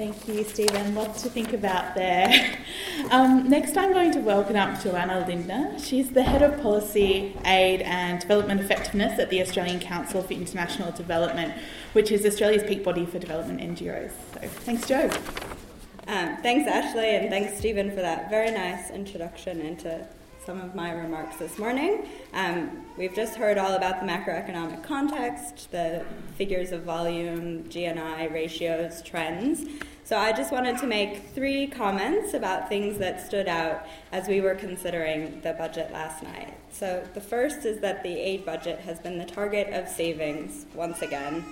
Thank 0.00 0.28
you, 0.28 0.44
Stephen. 0.44 0.94
Lots 0.94 1.20
to 1.24 1.28
think 1.28 1.52
about 1.52 1.94
there. 1.94 2.56
Um, 3.10 3.48
next, 3.48 3.76
I'm 3.76 3.92
going 3.92 4.12
to 4.12 4.20
welcome 4.20 4.56
up 4.56 4.80
Joanna 4.82 5.24
Lindner. 5.26 5.78
She's 5.80 6.10
the 6.10 6.22
Head 6.22 6.42
of 6.42 6.62
Policy, 6.62 7.34
Aid 7.44 7.80
and 7.82 8.20
Development 8.20 8.60
Effectiveness 8.60 9.18
at 9.18 9.30
the 9.30 9.40
Australian 9.40 9.80
Council 9.80 10.22
for 10.22 10.32
International 10.32 10.92
Development, 10.92 11.52
which 11.92 12.12
is 12.12 12.24
Australia's 12.24 12.62
peak 12.62 12.84
body 12.84 13.06
for 13.06 13.18
development 13.18 13.60
NGOs. 13.60 14.12
So, 14.34 14.40
thanks, 14.48 14.86
Jo. 14.86 15.10
Um, 16.06 16.36
thanks, 16.42 16.70
Ashley, 16.70 17.16
and 17.16 17.30
thanks, 17.30 17.58
Stephen, 17.58 17.90
for 17.90 18.02
that 18.02 18.30
very 18.30 18.52
nice 18.52 18.90
introduction 18.90 19.60
into 19.60 20.06
some 20.44 20.60
of 20.60 20.74
my 20.74 20.92
remarks 20.92 21.36
this 21.36 21.58
morning. 21.58 22.06
Um, 22.32 22.84
we've 22.96 23.14
just 23.14 23.34
heard 23.36 23.58
all 23.58 23.74
about 23.74 24.00
the 24.00 24.06
macroeconomic 24.06 24.82
context, 24.82 25.70
the 25.70 26.04
figures 26.36 26.72
of 26.72 26.82
volume, 26.82 27.64
GNI, 27.64 28.32
ratios, 28.32 29.02
trends. 29.02 29.64
So 30.10 30.18
I 30.18 30.32
just 30.32 30.50
wanted 30.50 30.76
to 30.78 30.88
make 30.88 31.28
three 31.36 31.68
comments 31.68 32.34
about 32.34 32.68
things 32.68 32.98
that 32.98 33.24
stood 33.24 33.46
out 33.46 33.86
as 34.10 34.26
we 34.26 34.40
were 34.40 34.56
considering 34.56 35.40
the 35.42 35.52
budget 35.52 35.92
last 35.92 36.24
night. 36.24 36.52
So 36.72 37.06
the 37.14 37.20
first 37.20 37.64
is 37.64 37.78
that 37.82 38.02
the 38.02 38.18
aid 38.18 38.44
budget 38.44 38.80
has 38.80 38.98
been 38.98 39.18
the 39.18 39.24
target 39.24 39.72
of 39.72 39.88
savings 39.88 40.66
once 40.74 41.00
again. 41.02 41.44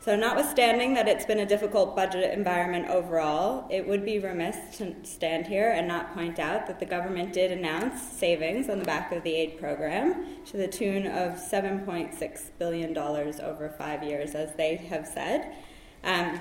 So, 0.00 0.16
notwithstanding 0.16 0.94
that 0.94 1.06
it's 1.06 1.26
been 1.26 1.38
a 1.38 1.46
difficult 1.46 1.94
budget 1.94 2.36
environment 2.36 2.88
overall, 2.88 3.68
it 3.70 3.86
would 3.86 4.04
be 4.04 4.18
remiss 4.18 4.78
to 4.78 4.96
stand 5.04 5.46
here 5.46 5.70
and 5.70 5.86
not 5.86 6.12
point 6.12 6.40
out 6.40 6.66
that 6.66 6.80
the 6.80 6.86
government 6.86 7.32
did 7.32 7.52
announce 7.52 8.02
savings 8.02 8.68
on 8.68 8.80
the 8.80 8.84
back 8.84 9.12
of 9.12 9.22
the 9.22 9.34
aid 9.34 9.60
program 9.60 10.26
to 10.46 10.56
the 10.56 10.66
tune 10.66 11.06
of 11.06 11.34
$7.6 11.34 12.40
billion 12.58 12.98
over 12.98 13.74
five 13.78 14.02
years, 14.02 14.34
as 14.34 14.54
they 14.54 14.74
have 14.74 15.06
said. 15.06 15.52
Um, 16.02 16.40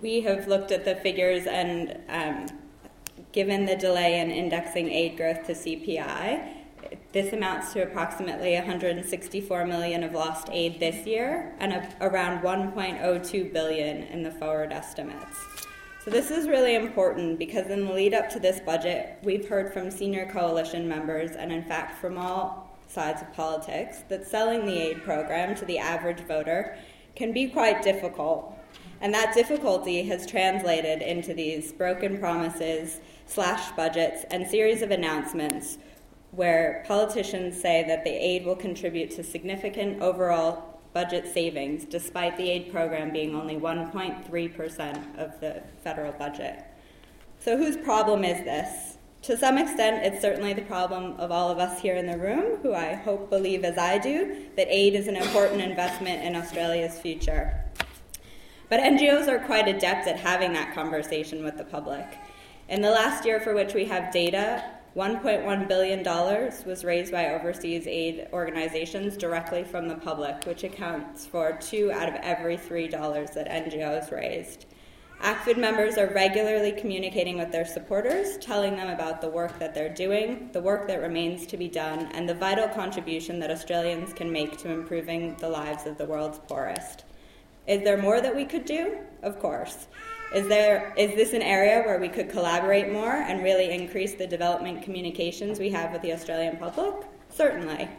we 0.00 0.20
have 0.22 0.48
looked 0.48 0.72
at 0.72 0.84
the 0.84 0.96
figures 0.96 1.46
and 1.46 1.98
um, 2.08 2.46
given 3.32 3.66
the 3.66 3.76
delay 3.76 4.20
in 4.20 4.30
indexing 4.30 4.90
aid 4.90 5.16
growth 5.16 5.46
to 5.46 5.52
CPI, 5.52 6.54
this 7.12 7.32
amounts 7.32 7.72
to 7.72 7.82
approximately 7.82 8.54
164 8.54 9.66
million 9.66 10.02
of 10.04 10.12
lost 10.12 10.48
aid 10.50 10.78
this 10.80 11.06
year 11.06 11.54
and 11.58 11.72
around 12.00 12.42
1.02 12.42 13.52
billion 13.52 14.02
in 14.04 14.22
the 14.22 14.30
forward 14.30 14.72
estimates. 14.72 15.38
So 16.04 16.10
this 16.10 16.30
is 16.30 16.48
really 16.48 16.74
important 16.74 17.38
because 17.38 17.66
in 17.66 17.84
the 17.84 17.92
lead 17.92 18.14
up 18.14 18.30
to 18.30 18.40
this 18.40 18.60
budget, 18.60 19.18
we've 19.22 19.48
heard 19.48 19.72
from 19.72 19.90
senior 19.90 20.30
coalition 20.30 20.88
members 20.88 21.32
and 21.32 21.52
in 21.52 21.64
fact 21.64 22.00
from 22.00 22.16
all 22.16 22.78
sides 22.86 23.20
of 23.20 23.32
politics 23.34 23.98
that 24.08 24.26
selling 24.26 24.64
the 24.64 24.78
aid 24.78 25.02
program 25.02 25.54
to 25.56 25.64
the 25.66 25.78
average 25.78 26.20
voter 26.20 26.78
can 27.14 27.32
be 27.32 27.48
quite 27.48 27.82
difficult. 27.82 28.57
And 29.00 29.14
that 29.14 29.34
difficulty 29.34 30.02
has 30.04 30.26
translated 30.26 31.02
into 31.02 31.34
these 31.34 31.72
broken 31.72 32.18
promises, 32.18 33.00
slash 33.26 33.70
budgets, 33.72 34.24
and 34.30 34.46
series 34.48 34.82
of 34.82 34.90
announcements 34.90 35.78
where 36.30 36.84
politicians 36.86 37.60
say 37.60 37.84
that 37.86 38.04
the 38.04 38.10
aid 38.10 38.44
will 38.44 38.56
contribute 38.56 39.10
to 39.10 39.22
significant 39.22 40.02
overall 40.02 40.80
budget 40.92 41.32
savings, 41.32 41.84
despite 41.84 42.36
the 42.36 42.50
aid 42.50 42.72
program 42.72 43.12
being 43.12 43.34
only 43.34 43.56
1.3% 43.56 45.18
of 45.18 45.40
the 45.40 45.62
federal 45.82 46.12
budget. 46.12 46.64
So, 47.38 47.56
whose 47.56 47.76
problem 47.76 48.24
is 48.24 48.44
this? 48.44 48.98
To 49.22 49.36
some 49.36 49.58
extent, 49.58 50.04
it's 50.04 50.22
certainly 50.22 50.52
the 50.54 50.62
problem 50.62 51.14
of 51.18 51.30
all 51.30 51.50
of 51.50 51.58
us 51.58 51.80
here 51.80 51.96
in 51.96 52.06
the 52.06 52.18
room, 52.18 52.58
who 52.62 52.74
I 52.74 52.94
hope 52.94 53.30
believe, 53.30 53.64
as 53.64 53.76
I 53.76 53.98
do, 53.98 54.46
that 54.56 54.68
aid 54.68 54.94
is 54.94 55.08
an 55.08 55.16
important 55.16 55.60
investment 55.60 56.22
in 56.24 56.36
Australia's 56.36 56.98
future. 56.98 57.64
But 58.68 58.80
NGOs 58.80 59.28
are 59.28 59.38
quite 59.38 59.66
adept 59.66 60.06
at 60.06 60.18
having 60.18 60.52
that 60.52 60.74
conversation 60.74 61.42
with 61.42 61.56
the 61.56 61.64
public. 61.64 62.06
In 62.68 62.82
the 62.82 62.90
last 62.90 63.24
year 63.24 63.40
for 63.40 63.54
which 63.54 63.72
we 63.72 63.86
have 63.86 64.12
data, 64.12 64.62
$1.1 64.94 65.68
billion 65.68 66.04
was 66.66 66.84
raised 66.84 67.12
by 67.12 67.30
overseas 67.30 67.86
aid 67.86 68.28
organizations 68.32 69.16
directly 69.16 69.64
from 69.64 69.88
the 69.88 69.94
public, 69.94 70.44
which 70.44 70.64
accounts 70.64 71.24
for 71.24 71.56
two 71.60 71.90
out 71.92 72.08
of 72.08 72.16
every 72.16 72.56
three 72.56 72.88
dollars 72.88 73.30
that 73.30 73.48
NGOs 73.48 74.10
raised. 74.10 74.66
ACFID 75.22 75.56
members 75.56 75.96
are 75.96 76.12
regularly 76.14 76.72
communicating 76.72 77.38
with 77.38 77.50
their 77.50 77.64
supporters, 77.64 78.36
telling 78.38 78.76
them 78.76 78.88
about 78.88 79.20
the 79.20 79.30
work 79.30 79.58
that 79.58 79.74
they're 79.74 79.92
doing, 79.92 80.50
the 80.52 80.60
work 80.60 80.86
that 80.86 81.00
remains 81.00 81.46
to 81.46 81.56
be 81.56 81.68
done, 81.68 82.06
and 82.12 82.28
the 82.28 82.34
vital 82.34 82.68
contribution 82.68 83.40
that 83.40 83.50
Australians 83.50 84.12
can 84.12 84.30
make 84.30 84.58
to 84.58 84.70
improving 84.70 85.34
the 85.36 85.48
lives 85.48 85.86
of 85.86 85.98
the 85.98 86.04
world's 86.04 86.38
poorest. 86.38 87.04
Is 87.68 87.84
there 87.84 87.98
more 87.98 88.22
that 88.22 88.34
we 88.34 88.46
could 88.46 88.64
do? 88.64 88.96
Of 89.22 89.38
course. 89.38 89.88
Is 90.34 90.48
there 90.48 90.94
is 90.96 91.14
this 91.14 91.34
an 91.34 91.42
area 91.42 91.82
where 91.82 92.00
we 92.00 92.08
could 92.08 92.30
collaborate 92.30 92.90
more 92.90 93.12
and 93.12 93.42
really 93.42 93.70
increase 93.70 94.14
the 94.14 94.26
development 94.26 94.82
communications 94.82 95.58
we 95.58 95.68
have 95.70 95.92
with 95.92 96.00
the 96.00 96.14
Australian 96.14 96.56
public? 96.56 96.94
Certainly. 97.28 97.90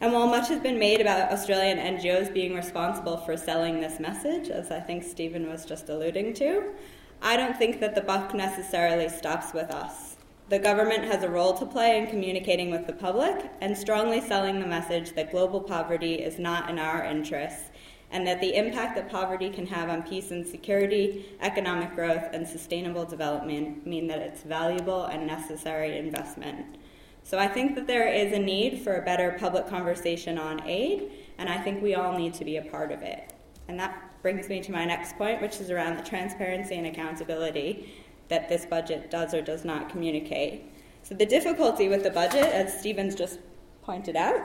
And 0.00 0.12
while 0.12 0.28
much 0.28 0.48
has 0.48 0.60
been 0.60 0.78
made 0.78 1.00
about 1.00 1.32
Australian 1.32 1.78
NGOs 1.78 2.32
being 2.32 2.54
responsible 2.54 3.16
for 3.18 3.36
selling 3.36 3.80
this 3.80 3.98
message, 3.98 4.48
as 4.48 4.70
I 4.70 4.78
think 4.78 5.02
Stephen 5.02 5.48
was 5.48 5.64
just 5.64 5.88
alluding 5.88 6.34
to, 6.34 6.72
I 7.20 7.36
don't 7.36 7.56
think 7.56 7.80
that 7.80 7.96
the 7.96 8.00
buck 8.00 8.32
necessarily 8.32 9.08
stops 9.08 9.52
with 9.52 9.70
us. 9.70 10.16
The 10.50 10.58
government 10.58 11.04
has 11.04 11.22
a 11.22 11.28
role 11.28 11.54
to 11.54 11.66
play 11.66 11.96
in 11.96 12.06
communicating 12.06 12.70
with 12.70 12.86
the 12.86 12.92
public 12.92 13.50
and 13.60 13.76
strongly 13.76 14.20
selling 14.20 14.60
the 14.60 14.66
message 14.66 15.14
that 15.14 15.30
global 15.30 15.60
poverty 15.60 16.16
is 16.16 16.38
not 16.38 16.68
in 16.68 16.78
our 16.78 17.02
interests 17.02 17.70
and 18.14 18.24
that 18.28 18.40
the 18.40 18.54
impact 18.54 18.94
that 18.94 19.10
poverty 19.10 19.50
can 19.50 19.66
have 19.66 19.90
on 19.90 20.00
peace 20.00 20.30
and 20.30 20.46
security, 20.46 21.26
economic 21.40 21.96
growth, 21.96 22.22
and 22.32 22.46
sustainable 22.46 23.04
development 23.04 23.84
mean 23.84 24.06
that 24.06 24.20
it's 24.20 24.42
valuable 24.42 25.06
and 25.06 25.26
necessary 25.26 25.98
investment. 25.98 26.78
So 27.24 27.40
I 27.40 27.48
think 27.48 27.74
that 27.74 27.88
there 27.88 28.08
is 28.08 28.32
a 28.32 28.38
need 28.38 28.82
for 28.82 28.94
a 28.94 29.04
better 29.04 29.36
public 29.40 29.66
conversation 29.66 30.38
on 30.38 30.62
aid, 30.64 31.10
and 31.38 31.48
I 31.48 31.58
think 31.58 31.82
we 31.82 31.96
all 31.96 32.16
need 32.16 32.34
to 32.34 32.44
be 32.44 32.58
a 32.58 32.62
part 32.62 32.92
of 32.92 33.02
it. 33.02 33.32
And 33.66 33.80
that 33.80 34.22
brings 34.22 34.48
me 34.48 34.60
to 34.60 34.70
my 34.70 34.84
next 34.84 35.16
point, 35.16 35.42
which 35.42 35.56
is 35.60 35.72
around 35.72 35.96
the 35.96 36.04
transparency 36.04 36.76
and 36.76 36.86
accountability 36.86 37.92
that 38.28 38.48
this 38.48 38.64
budget 38.64 39.10
does 39.10 39.34
or 39.34 39.42
does 39.42 39.64
not 39.64 39.88
communicate. 39.88 40.72
So 41.02 41.16
the 41.16 41.26
difficulty 41.26 41.88
with 41.88 42.04
the 42.04 42.10
budget, 42.10 42.44
as 42.44 42.78
Stephen's 42.78 43.16
just 43.16 43.40
pointed 43.82 44.14
out, 44.14 44.40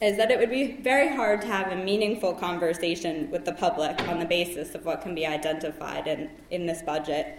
is 0.00 0.16
that 0.18 0.30
it 0.30 0.38
would 0.38 0.50
be 0.50 0.72
very 0.82 1.14
hard 1.14 1.40
to 1.40 1.46
have 1.46 1.72
a 1.72 1.76
meaningful 1.76 2.34
conversation 2.34 3.30
with 3.30 3.44
the 3.44 3.52
public 3.52 3.98
on 4.08 4.18
the 4.18 4.26
basis 4.26 4.74
of 4.74 4.84
what 4.84 5.00
can 5.00 5.14
be 5.14 5.26
identified 5.26 6.06
in, 6.06 6.30
in 6.50 6.66
this 6.66 6.82
budget. 6.82 7.38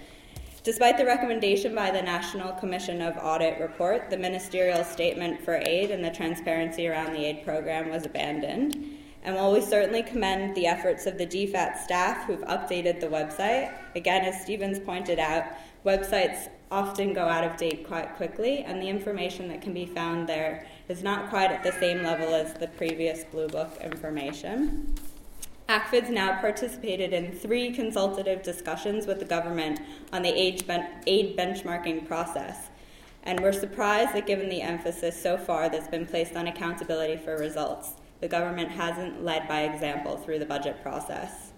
Despite 0.63 0.97
the 0.97 1.05
recommendation 1.05 1.75
by 1.75 1.91
the 1.91 2.01
National 2.01 2.51
Commission 2.53 3.01
of 3.01 3.15
Audit 3.17 3.59
report, 3.59 4.09
the 4.09 4.17
ministerial 4.17 4.83
statement 4.83 5.39
for 5.41 5.61
aid 5.65 5.91
and 5.91 6.03
the 6.03 6.09
transparency 6.09 6.87
around 6.87 7.13
the 7.13 7.23
aid 7.23 7.45
program 7.45 7.89
was 7.89 8.05
abandoned. 8.05 8.97
And 9.23 9.35
while 9.35 9.53
we 9.53 9.61
certainly 9.61 10.03
commend 10.03 10.55
the 10.55 10.67
efforts 10.67 11.05
of 11.05 11.17
the 11.17 11.27
DFAT 11.27 11.77
staff 11.77 12.25
who've 12.25 12.41
updated 12.41 12.99
the 12.99 13.07
website, 13.07 13.71
again, 13.95 14.25
as 14.25 14.41
Stephen's 14.41 14.79
pointed 14.79 15.19
out, 15.19 15.45
websites 15.85 16.49
often 16.71 17.13
go 17.13 17.21
out 17.21 17.43
of 17.43 17.55
date 17.55 17.87
quite 17.87 18.15
quickly, 18.15 18.59
and 18.59 18.81
the 18.81 18.87
information 18.87 19.47
that 19.47 19.61
can 19.61 19.73
be 19.73 19.85
found 19.85 20.27
there 20.27 20.65
is 20.87 21.03
not 21.03 21.29
quite 21.29 21.51
at 21.51 21.63
the 21.63 21.71
same 21.73 22.03
level 22.03 22.33
as 22.33 22.53
the 22.53 22.67
previous 22.67 23.23
Blue 23.25 23.47
Book 23.47 23.77
information. 23.81 24.95
ACFID's 25.67 26.09
now 26.09 26.39
participated 26.39 27.11
in 27.11 27.33
three 27.33 27.73
consultative 27.73 28.41
discussions 28.41 29.05
with 29.05 29.19
the 29.19 29.25
government 29.25 29.81
on 30.13 30.21
the 30.21 30.29
aid, 30.29 30.65
ben- 30.65 30.87
aid 31.05 31.37
benchmarking 31.37 32.07
process, 32.07 32.69
and 33.23 33.41
we're 33.41 33.51
surprised 33.51 34.13
that 34.13 34.25
given 34.25 34.47
the 34.47 34.61
emphasis 34.61 35.21
so 35.21 35.37
far 35.37 35.67
that's 35.67 35.89
been 35.89 36.05
placed 36.05 36.37
on 36.37 36.47
accountability 36.47 37.17
for 37.17 37.37
results, 37.37 37.91
the 38.21 38.27
government 38.29 38.71
hasn't 38.71 39.25
led 39.25 39.45
by 39.49 39.63
example 39.63 40.15
through 40.15 40.39
the 40.39 40.45
budget 40.45 40.81
process. 40.81 41.51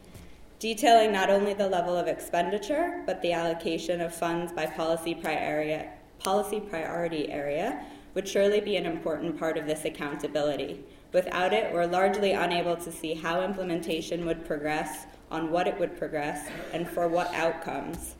Detailing 0.58 1.12
not 1.12 1.30
only 1.30 1.54
the 1.54 1.70
level 1.70 1.96
of 1.96 2.08
expenditure, 2.08 3.04
but 3.06 3.22
the 3.22 3.32
allocation 3.32 4.02
of 4.02 4.14
funds 4.14 4.52
by 4.52 4.66
policy, 4.66 5.14
priori- 5.14 5.88
policy 6.18 6.60
priority 6.60 7.32
area 7.32 7.86
would 8.20 8.28
surely 8.28 8.59
be 8.59 8.76
an 8.76 8.86
important 8.86 9.39
part 9.39 9.57
of 9.57 9.65
this 9.65 9.86
accountability. 9.86 10.84
Without 11.13 11.53
it, 11.53 11.74
we're 11.74 11.86
largely 11.86 12.34
unable 12.34 12.76
to 12.76 12.91
see 12.91 13.13
how 13.13 13.41
implementation 13.41 14.26
would 14.26 14.45
progress, 14.45 15.05
on 15.32 15.49
what 15.49 15.67
it 15.67 15.80
would 15.80 15.97
progress, 15.97 16.49
and 16.74 16.86
for 16.86 17.07
what 17.07 17.34
outcomes. 17.34 18.15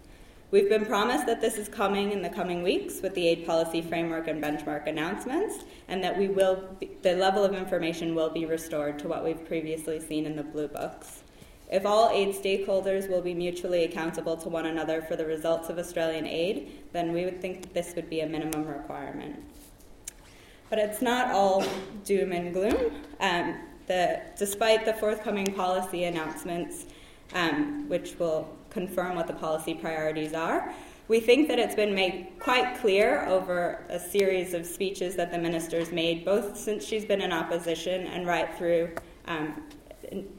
We've 0.52 0.70
been 0.70 0.86
promised 0.86 1.26
that 1.26 1.42
this 1.42 1.58
is 1.58 1.68
coming 1.68 2.14
in 2.14 2.22
the 2.22 2.30
coming 2.30 2.64
weeks 2.64 3.02
with 3.02 3.14
the 3.14 3.28
aid 3.28 3.46
policy 3.46 3.82
framework 3.82 4.30
and 4.30 4.42
benchmark 4.42 4.88
announcements, 4.88 5.66
and 5.90 6.02
that 6.02 6.18
we 6.18 6.30
will 6.30 6.64
be, 6.80 6.92
the 7.02 7.16
level 7.18 7.44
of 7.44 7.54
information 7.54 8.16
will 8.16 8.30
be 8.30 8.46
restored 8.46 9.00
to 9.00 9.10
what 9.10 9.26
we've 9.26 9.46
previously 9.46 10.00
seen 10.00 10.26
in 10.26 10.38
the 10.38 10.44
blue 10.44 10.70
books. 10.70 11.24
If 11.70 11.86
all 11.86 12.10
aid 12.10 12.34
stakeholders 12.34 13.10
will 13.10 13.22
be 13.22 13.34
mutually 13.34 13.84
accountable 13.84 14.38
to 14.38 14.48
one 14.48 14.68
another 14.68 15.02
for 15.02 15.18
the 15.18 15.26
results 15.26 15.68
of 15.68 15.78
Australian 15.78 16.26
aid, 16.26 16.84
then 16.94 17.12
we 17.12 17.26
would 17.26 17.42
think 17.42 17.74
this 17.74 17.96
would 17.98 18.10
be 18.10 18.22
a 18.22 18.28
minimum 18.28 18.66
requirement. 18.66 19.44
But 20.70 20.80
it's 20.80 21.02
not 21.02 21.32
all 21.32 21.64
doom 22.06 22.32
and 22.32 22.54
gloom. 22.54 22.92
Um, 23.20 23.58
the, 23.88 24.22
despite 24.38 24.86
the 24.86 24.94
forthcoming 24.94 25.54
policy 25.54 26.04
announcements, 26.04 26.86
um, 27.34 27.90
which 27.90 28.18
will 28.20 28.48
confirm 28.70 29.16
what 29.16 29.28
the 29.28 29.34
policy 29.34 29.74
priorities 29.74 30.34
are, 30.34 30.74
we 31.08 31.20
think 31.20 31.48
that 31.48 31.58
it's 31.58 31.74
been 31.74 31.96
made 31.96 32.28
quite 32.40 32.78
clear 32.80 33.26
over 33.26 33.84
a 33.90 34.00
series 34.00 34.54
of 34.54 34.64
speeches 34.64 35.16
that 35.16 35.32
the 35.32 35.40
minister's 35.40 35.92
made, 35.92 36.24
both 36.24 36.56
since 36.56 36.86
she's 36.86 37.04
been 37.04 37.20
in 37.20 37.34
opposition 37.34 38.06
and 38.06 38.28
right 38.28 38.56
through 38.56 38.92
um, 39.26 39.64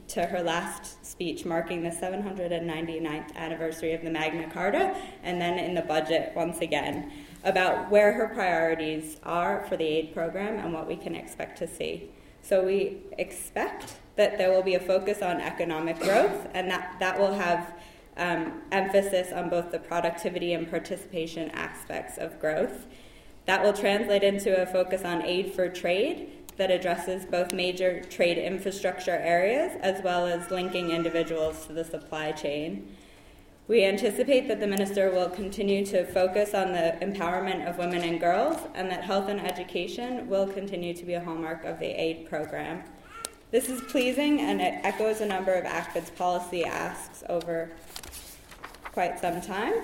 to 0.07 0.25
her 0.25 0.41
last 0.41 1.05
speech 1.05 1.45
marking 1.45 1.83
the 1.83 1.89
799th 1.89 3.35
anniversary 3.35 3.93
of 3.93 4.01
the 4.01 4.09
Magna 4.09 4.49
Carta, 4.49 4.95
and 5.23 5.41
then 5.41 5.59
in 5.59 5.73
the 5.73 5.81
budget 5.81 6.31
once 6.35 6.59
again 6.59 7.11
about 7.43 7.89
where 7.89 8.13
her 8.13 8.27
priorities 8.27 9.17
are 9.23 9.65
for 9.67 9.77
the 9.77 9.85
aid 9.85 10.13
program 10.13 10.59
and 10.59 10.73
what 10.73 10.87
we 10.87 10.95
can 10.95 11.15
expect 11.15 11.57
to 11.57 11.67
see. 11.67 12.11
So 12.41 12.63
we 12.63 12.97
expect 13.17 13.95
that 14.15 14.37
there 14.37 14.51
will 14.51 14.63
be 14.63 14.75
a 14.75 14.79
focus 14.79 15.21
on 15.21 15.39
economic 15.41 15.99
growth, 15.99 16.47
and 16.53 16.69
that, 16.69 16.95
that 16.99 17.19
will 17.19 17.33
have 17.33 17.73
um, 18.17 18.61
emphasis 18.71 19.31
on 19.31 19.49
both 19.49 19.71
the 19.71 19.79
productivity 19.79 20.53
and 20.53 20.69
participation 20.69 21.49
aspects 21.51 22.17
of 22.17 22.39
growth. 22.39 22.87
That 23.45 23.63
will 23.63 23.73
translate 23.73 24.23
into 24.23 24.61
a 24.61 24.65
focus 24.65 25.03
on 25.03 25.23
aid 25.23 25.53
for 25.53 25.69
trade 25.69 26.29
that 26.57 26.69
addresses 26.69 27.25
both 27.25 27.53
major 27.53 28.03
trade 28.03 28.37
infrastructure 28.37 29.17
areas 29.17 29.71
as 29.81 30.03
well 30.03 30.27
as 30.27 30.51
linking 30.51 30.91
individuals 30.91 31.65
to 31.65 31.73
the 31.73 31.83
supply 31.83 32.31
chain. 32.31 32.95
We 33.71 33.85
anticipate 33.85 34.49
that 34.49 34.59
the 34.59 34.67
minister 34.67 35.11
will 35.11 35.29
continue 35.29 35.85
to 35.85 36.03
focus 36.03 36.53
on 36.53 36.73
the 36.73 36.97
empowerment 37.01 37.69
of 37.69 37.77
women 37.77 38.01
and 38.01 38.19
girls 38.19 38.57
and 38.73 38.91
that 38.91 39.05
health 39.05 39.29
and 39.29 39.39
education 39.39 40.27
will 40.27 40.45
continue 40.45 40.93
to 40.93 41.05
be 41.05 41.13
a 41.13 41.23
hallmark 41.23 41.63
of 41.63 41.79
the 41.79 41.85
aid 41.85 42.27
program. 42.27 42.83
This 43.49 43.69
is 43.69 43.79
pleasing 43.83 44.41
and 44.41 44.59
it 44.59 44.81
echoes 44.83 45.21
a 45.21 45.25
number 45.25 45.53
of 45.53 45.63
ACFID's 45.63 46.09
policy 46.09 46.65
asks 46.65 47.23
over 47.29 47.71
quite 48.91 49.21
some 49.21 49.39
time. 49.39 49.75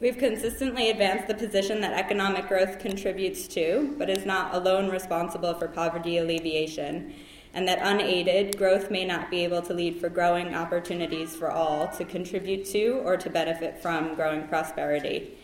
We've 0.00 0.18
consistently 0.18 0.90
advanced 0.90 1.28
the 1.28 1.34
position 1.34 1.80
that 1.82 1.92
economic 1.92 2.48
growth 2.48 2.80
contributes 2.80 3.46
to, 3.54 3.94
but 3.96 4.10
is 4.10 4.26
not 4.26 4.56
alone 4.56 4.90
responsible 4.90 5.54
for 5.54 5.68
poverty 5.68 6.18
alleviation, 6.18 7.14
and 7.54 7.68
that 7.68 7.78
unaided 7.80 8.58
growth 8.58 8.90
may 8.90 9.04
not 9.04 9.30
be 9.30 9.44
able 9.44 9.62
to 9.62 9.72
lead 9.72 10.00
for 10.00 10.08
growing 10.08 10.54
opportunities 10.54 11.36
for 11.36 11.50
all 11.50 11.86
to 11.88 12.04
contribute 12.04 12.66
to 12.66 13.00
or 13.04 13.16
to 13.16 13.30
benefit 13.30 13.80
from 13.80 14.14
growing 14.16 14.46
prosperity. 14.48 15.38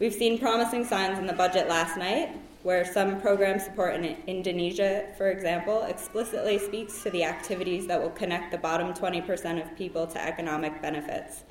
We've 0.00 0.12
seen 0.12 0.40
promising 0.40 0.84
signs 0.84 1.20
in 1.20 1.26
the 1.28 1.32
budget 1.32 1.68
last 1.68 1.96
night, 1.96 2.36
where 2.64 2.84
some 2.84 3.20
program 3.20 3.60
support 3.60 3.94
in 3.94 4.16
Indonesia, 4.26 5.06
for 5.16 5.30
example, 5.30 5.82
explicitly 5.82 6.58
speaks 6.58 7.02
to 7.04 7.10
the 7.10 7.24
activities 7.24 7.86
that 7.86 8.00
will 8.00 8.10
connect 8.10 8.50
the 8.50 8.58
bottom 8.58 8.92
20% 8.92 9.62
of 9.62 9.76
people 9.76 10.06
to 10.08 10.24
economic 10.24 10.82
benefits. 10.82 11.44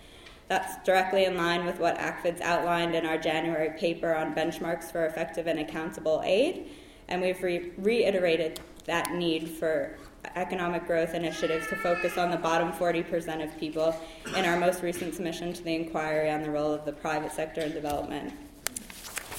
That's 0.49 0.84
directly 0.86 1.24
in 1.24 1.38
line 1.38 1.66
with 1.66 1.80
what 1.80 1.97
ACFID's 1.97 2.41
outlined 2.41 2.93
in 2.93 3.05
our 3.05 3.18
January 3.18 3.78
paper 3.78 4.14
on 4.14 4.36
benchmarks 4.36 4.91
for 4.91 5.05
effective 5.05 5.47
and 5.47 5.59
accountable 5.59 6.22
aid, 6.26 6.70
and 7.07 7.22
we've 7.22 7.41
re- 7.41 7.72
reiterated 7.78 8.59
that 8.86 9.14
need 9.14 9.50
for 9.50 9.98
economic 10.36 10.86
growth 10.86 11.14
initiatives 11.14 11.68
to 11.68 11.76
focus 11.76 12.18
on 12.18 12.32
the 12.32 12.38
bottom 12.38 12.72
40% 12.72 13.44
of 13.44 13.58
people 13.60 13.96
in 14.36 14.46
our 14.46 14.60
most 14.60 14.84
recent 14.84 15.16
submission 15.16 15.54
to 15.54 15.64
the 15.64 15.74
inquiry 15.74 16.30
on 16.30 16.44
the 16.44 16.52
role 16.52 16.72
of 16.72 16.86
the 16.86 16.92
private 16.92 17.32
sector 17.32 17.62
in 17.62 17.72
development. 17.72 18.34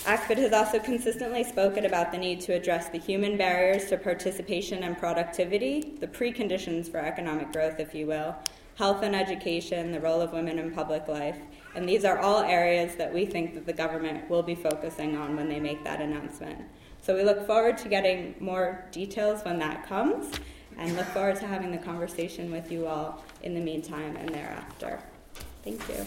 ACFID 0.04 0.38
has 0.38 0.52
also 0.52 0.80
consistently 0.80 1.44
spoken 1.44 1.84
about 1.84 2.10
the 2.10 2.18
need 2.18 2.40
to 2.40 2.52
address 2.52 2.88
the 2.88 2.98
human 2.98 3.36
barriers 3.36 3.84
to 3.86 3.96
participation 3.96 4.82
and 4.82 4.98
productivity, 4.98 5.94
the 6.00 6.08
preconditions 6.08 6.90
for 6.90 6.98
economic 6.98 7.52
growth, 7.52 7.78
if 7.78 7.94
you 7.94 8.08
will, 8.08 8.34
health 8.74 9.04
and 9.04 9.14
education, 9.14 9.92
the 9.92 10.00
role 10.00 10.20
of 10.20 10.32
women 10.32 10.58
in 10.58 10.72
public 10.72 11.06
life. 11.06 11.36
And 11.76 11.88
these 11.88 12.04
are 12.04 12.18
all 12.18 12.42
areas 12.42 12.96
that 12.96 13.14
we 13.14 13.24
think 13.24 13.54
that 13.54 13.64
the 13.64 13.72
government 13.72 14.28
will 14.28 14.42
be 14.42 14.56
focusing 14.56 15.16
on 15.16 15.36
when 15.36 15.48
they 15.48 15.60
make 15.60 15.84
that 15.84 16.00
announcement. 16.00 16.58
So 17.02 17.16
we 17.16 17.24
look 17.24 17.48
forward 17.48 17.78
to 17.78 17.88
getting 17.88 18.36
more 18.38 18.84
details 18.92 19.44
when 19.44 19.58
that 19.58 19.88
comes 19.88 20.32
and 20.78 20.96
look 20.96 21.06
forward 21.06 21.34
to 21.36 21.48
having 21.48 21.72
the 21.72 21.78
conversation 21.78 22.52
with 22.52 22.70
you 22.70 22.86
all 22.86 23.24
in 23.42 23.54
the 23.54 23.60
meantime 23.60 24.16
and 24.16 24.28
thereafter. 24.28 25.00
Thank 25.64 25.80
you. 25.88 26.06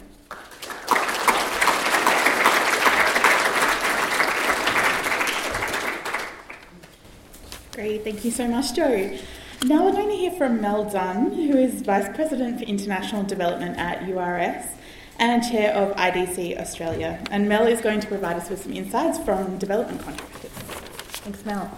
Great, 7.73 8.05
thank 8.05 8.23
you 8.23 8.31
so 8.31 8.47
much, 8.47 8.73
Jo. 8.73 9.17
Now 9.65 9.83
we're 9.83 9.91
going 9.91 10.09
to 10.09 10.15
hear 10.15 10.31
from 10.31 10.61
Mel 10.61 10.89
Dunn, 10.89 11.33
who 11.33 11.57
is 11.57 11.81
Vice 11.81 12.07
President 12.15 12.59
for 12.59 12.65
International 12.65 13.23
Development 13.23 13.77
at 13.77 14.07
URS 14.07 14.65
and 15.19 15.43
Chair 15.43 15.73
of 15.73 15.93
IDC 15.97 16.57
Australia. 16.57 17.21
And 17.31 17.49
Mel 17.49 17.67
is 17.67 17.81
going 17.81 17.99
to 17.99 18.07
provide 18.07 18.37
us 18.37 18.49
with 18.49 18.63
some 18.63 18.71
insights 18.71 19.19
from 19.19 19.57
development 19.57 20.01
contractors. 20.01 20.44
Thanks, 21.25 21.43
Mel. 21.43 21.71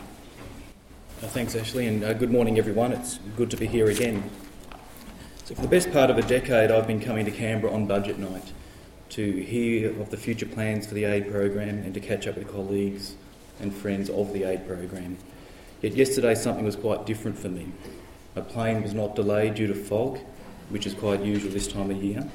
Uh, 1.23 1.27
thanks, 1.27 1.55
Ashley, 1.55 1.87
and 1.87 2.03
uh, 2.03 2.11
good 2.11 2.31
morning, 2.31 2.57
everyone. 2.57 2.91
It's 2.91 3.17
good 3.37 3.49
to 3.51 3.55
be 3.55 3.65
here 3.65 3.87
again. 3.87 4.29
So, 5.45 5.55
for 5.55 5.61
the 5.61 5.69
best 5.69 5.89
part 5.93 6.09
of 6.09 6.17
a 6.17 6.21
decade, 6.21 6.69
I've 6.69 6.85
been 6.85 6.99
coming 6.99 7.23
to 7.23 7.31
Canberra 7.31 7.71
on 7.71 7.87
budget 7.87 8.19
night 8.19 8.51
to 9.11 9.31
hear 9.31 9.91
of 10.01 10.09
the 10.09 10.17
future 10.17 10.47
plans 10.47 10.85
for 10.85 10.95
the 10.95 11.05
aid 11.05 11.31
program 11.31 11.77
and 11.77 11.93
to 11.93 12.01
catch 12.01 12.27
up 12.27 12.35
with 12.35 12.51
colleagues 12.51 13.15
and 13.61 13.73
friends 13.73 14.09
of 14.09 14.33
the 14.33 14.43
aid 14.43 14.67
program. 14.67 15.17
Yet 15.81 15.93
yesterday 15.93 16.35
something 16.35 16.65
was 16.65 16.75
quite 16.75 17.05
different 17.05 17.39
for 17.39 17.47
me. 17.47 17.71
My 18.35 18.41
plane 18.41 18.83
was 18.83 18.93
not 18.93 19.15
delayed 19.15 19.55
due 19.55 19.67
to 19.67 19.75
fog, 19.75 20.19
which 20.67 20.85
is 20.85 20.93
quite 20.93 21.21
usual 21.21 21.53
this 21.53 21.69
time 21.69 21.89
of 21.89 22.03
year. 22.03 22.29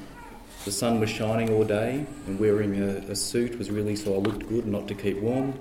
The 0.65 0.71
sun 0.71 0.99
was 0.99 1.11
shining 1.11 1.53
all 1.53 1.63
day, 1.63 2.07
and 2.25 2.39
wearing 2.39 2.81
a, 2.81 3.11
a 3.11 3.15
suit 3.15 3.59
was 3.59 3.69
really 3.69 3.95
so 3.95 4.15
I 4.15 4.17
looked 4.17 4.49
good, 4.49 4.65
not 4.65 4.87
to 4.87 4.95
keep 4.95 5.19
warm. 5.19 5.53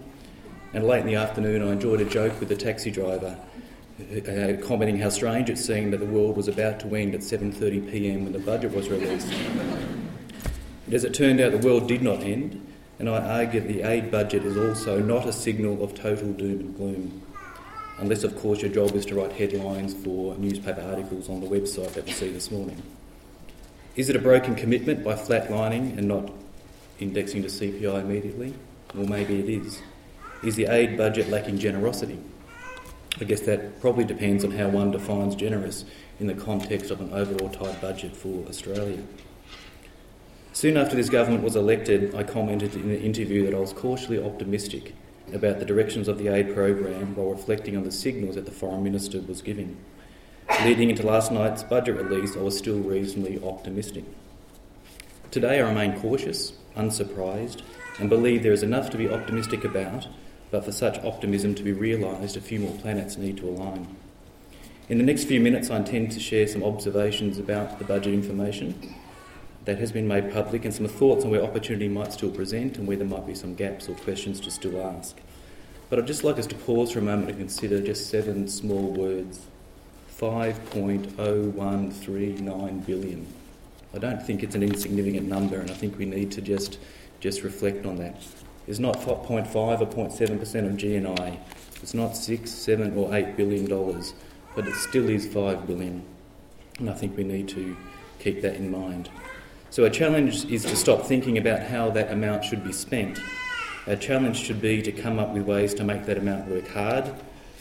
And 0.75 0.87
late 0.87 1.01
in 1.01 1.07
the 1.07 1.17
afternoon, 1.17 1.63
I 1.63 1.73
enjoyed 1.73 2.01
a 2.01 2.05
joke 2.05 2.39
with 2.41 2.49
the 2.49 2.57
taxi 2.57 2.91
driver, 2.91 3.37
uh, 4.01 4.67
commenting 4.67 4.99
how 4.99 5.11
strange 5.11 5.51
it 5.51 5.59
seemed 5.59 5.93
that 5.93 5.99
the 5.99 6.07
world 6.07 6.37
was 6.37 6.49
about 6.49 6.81
to 6.81 6.95
end 6.95 7.15
at 7.15 7.21
7:30 7.21 7.91
p.m. 7.91 8.25
when 8.25 8.33
the 8.33 8.39
budget 8.39 8.75
was 8.75 8.89
released. 8.89 9.33
But 10.87 10.95
as 10.95 11.05
it 11.05 11.15
turned 11.15 11.41
out, 11.41 11.53
the 11.53 11.67
world 11.67 11.89
did 11.89 12.03
not 12.03 12.23
end, 12.23 12.67
and 12.99 13.09
I 13.09 13.41
argue 13.41 13.61
the 13.61 13.83
aid 13.83 14.11
budget 14.11 14.45
is 14.45 14.57
also 14.57 14.99
not 14.99 15.27
a 15.27 15.33
signal 15.33 15.83
of 15.85 15.95
total 15.95 16.33
doom 16.33 16.61
and 16.61 16.77
gloom 16.77 17.23
unless, 18.03 18.25
of 18.25 18.37
course, 18.37 18.61
your 18.61 18.71
job 18.71 18.95
is 18.97 19.07
to 19.07 19.15
write 19.15 19.33
headlines 19.33 19.95
for 19.95 20.37
newspaper 20.37 20.83
articles 20.83 21.29
on 21.29 21.41
the 21.41 21.47
website 21.47 21.93
that 21.93 22.05
we 22.05 22.13
see 22.13 22.31
this 22.31 22.51
morning. 22.51 22.83
Is 23.95 24.09
it 24.09 24.17
a 24.17 24.19
broken 24.19 24.55
commitment 24.55 25.05
by 25.05 25.15
flatlining 25.15 25.97
and 25.97 26.09
not 26.09 26.31
indexing 26.99 27.43
to 27.43 27.49
CPI 27.49 28.01
immediately? 28.01 28.55
Well, 28.95 29.07
maybe 29.07 29.39
it 29.39 29.49
is. 29.49 29.81
Is 30.43 30.57
the 30.57 30.67
aid 30.67 30.97
budget 30.97 31.29
lacking 31.29 31.59
generosity? 31.59 32.19
I 33.21 33.25
guess 33.25 33.43
that 33.43 33.81
probably 33.81 34.05
depends 34.05 34.45
on 34.45 34.51
how 34.51 34.69
one 34.69 34.91
defines 34.91 35.37
generous 35.37 35.85
in 36.19 36.27
the 36.27 36.35
context 36.35 36.91
of 36.91 37.01
an 37.01 37.13
overall 37.13 37.49
tight 37.49 37.81
budget 37.81 38.17
for 38.17 38.45
Australia. 38.49 39.03
Soon 40.53 40.77
after 40.77 40.97
this 40.97 41.09
government 41.09 41.45
was 41.45 41.55
elected, 41.55 42.15
I 42.17 42.25
commented 42.25 42.75
in 42.75 42.91
an 42.91 43.01
interview 43.01 43.45
that 43.45 43.55
I 43.55 43.61
was 43.61 43.73
cautiously 43.73 44.23
optimistic 44.23 44.95
about 45.33 45.61
the 45.61 45.65
directions 45.65 46.09
of 46.09 46.19
the 46.19 46.29
aid 46.29 46.55
program 46.55 47.15
while 47.15 47.31
reflecting 47.31 47.77
on 47.77 47.85
the 47.85 47.93
signals 47.93 48.35
that 48.35 48.45
the 48.45 48.51
Foreign 48.51 48.83
Minister 48.83 49.21
was 49.21 49.43
giving. 49.43 49.77
Leading 50.65 50.91
into 50.91 51.07
last 51.07 51.31
night's 51.31 51.63
budget 51.63 51.97
release, 51.97 52.37
I 52.37 52.41
was 52.41 52.59
still 52.59 52.81
reasonably 52.81 53.41
optimistic. 53.43 54.05
Today, 55.31 55.61
I 55.61 55.69
remain 55.69 56.01
cautious, 56.01 56.53
unsurprised, 56.75 57.63
and 57.99 58.11
believe 58.11 58.43
there 58.43 58.53
is 58.53 58.63
enough 58.63 58.91
to 58.91 58.99
be 58.99 59.09
optimistic 59.09 59.65
about, 59.65 60.09
but 60.53 60.65
for 60.65 60.71
such 60.71 61.03
optimism 61.03 61.57
to 61.57 61.65
be 61.65 61.73
realised, 61.73 62.37
a 62.37 62.41
few 62.41 62.61
more 62.61 62.79
planets 62.79 63.17
need 63.17 63.39
to 63.39 63.49
align. 63.49 63.89
In 64.91 64.99
the 64.99 65.05
next 65.05 65.25
few 65.25 65.41
minutes, 65.41 65.71
I 65.71 65.79
intend 65.79 66.13
to 66.13 66.21
share 66.21 66.47
some 66.47 66.63
observations 66.63 67.39
about 67.39 67.79
the 67.79 67.85
budget 67.85 68.13
information 68.13 68.95
that 69.65 69.79
has 69.79 69.91
been 69.91 70.07
made 70.07 70.31
public 70.31 70.67
and 70.67 70.75
some 70.75 70.87
thoughts 70.87 71.25
on 71.25 71.31
where 71.31 71.43
opportunity 71.43 71.89
might 71.89 72.13
still 72.13 72.31
present 72.31 72.77
and 72.77 72.87
where 72.87 72.99
there 72.99 73.07
might 73.07 73.27
be 73.27 73.35
some 73.35 73.55
gaps 73.55 73.89
or 73.89 73.95
questions 73.95 74.41
to 74.41 74.51
still 74.51 74.83
ask. 74.83 75.17
But 75.89 75.99
I'd 75.99 76.07
just 76.07 76.23
like 76.23 76.39
us 76.39 76.47
to 76.49 76.55
pause 76.55 76.93
for 76.93 76.99
a 76.99 77.03
moment 77.03 77.31
and 77.31 77.39
consider 77.39 77.81
just 77.81 78.11
seven 78.11 78.47
small 78.47 78.93
words 78.93 79.47
5.0139 80.21 82.87
billion. 82.87 83.27
I 83.95 83.99
don't 83.99 84.23
think 84.23 84.43
it's 84.43 84.55
an 84.55 84.63
insignificant 84.63 85.29
number, 85.29 85.59
and 85.59 85.71
I 85.71 85.75
think 85.75 85.97
we 85.97 86.05
need 86.05 86.31
to 86.33 86.43
just, 86.43 86.79
just 87.21 87.43
reflect 87.43 87.87
on 87.87 87.97
that. 87.97 88.23
It's 88.67 88.79
not 88.79 88.99
0.5 88.99 89.55
or 89.55 89.87
0.7% 89.87 90.41
of 90.41 90.73
GNI. 90.77 91.39
It's 91.83 91.95
not 91.95 92.17
6, 92.17 92.51
7 92.51 92.97
or 92.97 93.15
8 93.15 93.37
billion 93.37 93.67
dollars, 93.67 94.15
but 94.55 94.69
it 94.69 94.75
still 94.75 95.09
is 95.09 95.27
5 95.27 95.67
billion. 95.67 96.05
And 96.79 96.89
I 96.89 96.95
think 96.95 97.17
we 97.17 97.25
need 97.25 97.49
to 97.49 97.77
keep 98.21 98.41
that 98.43 98.55
in 98.55 98.71
mind. 98.71 99.09
So, 99.71 99.85
our 99.85 99.91
challenge 99.91 100.45
is 100.45 100.65
to 100.67 100.77
stop 100.77 101.03
thinking 101.03 101.39
about 101.39 101.63
how 101.63 101.91
that 101.91 102.13
amount 102.13 102.45
should 102.45 102.63
be 102.63 102.73
spent. 102.73 103.19
Our 103.87 103.97
challenge 103.97 104.37
should 104.39 104.61
be 104.61 104.81
to 104.83 104.93
come 104.93 105.19
up 105.19 105.31
with 105.31 105.43
ways 105.43 105.75
to 105.75 105.85
make 105.85 106.07
that 106.07 106.19
amount 106.19 106.49
work 106.49 106.69
hard, 106.69 107.13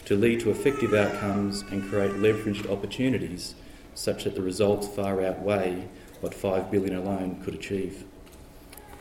to 0.05 0.15
lead 0.15 0.41
to 0.41 0.51
effective 0.51 0.93
outcomes 0.93 1.63
and 1.71 1.89
create 1.89 2.11
leveraged 2.11 2.69
opportunities 2.71 3.55
such 3.95 4.25
that 4.25 4.35
the 4.35 4.41
results 4.41 4.87
far 4.87 5.23
outweigh 5.25 5.87
what 6.19 6.33
5 6.33 6.69
billion 6.69 6.95
alone 6.95 7.41
could 7.43 7.55
achieve. 7.55 8.03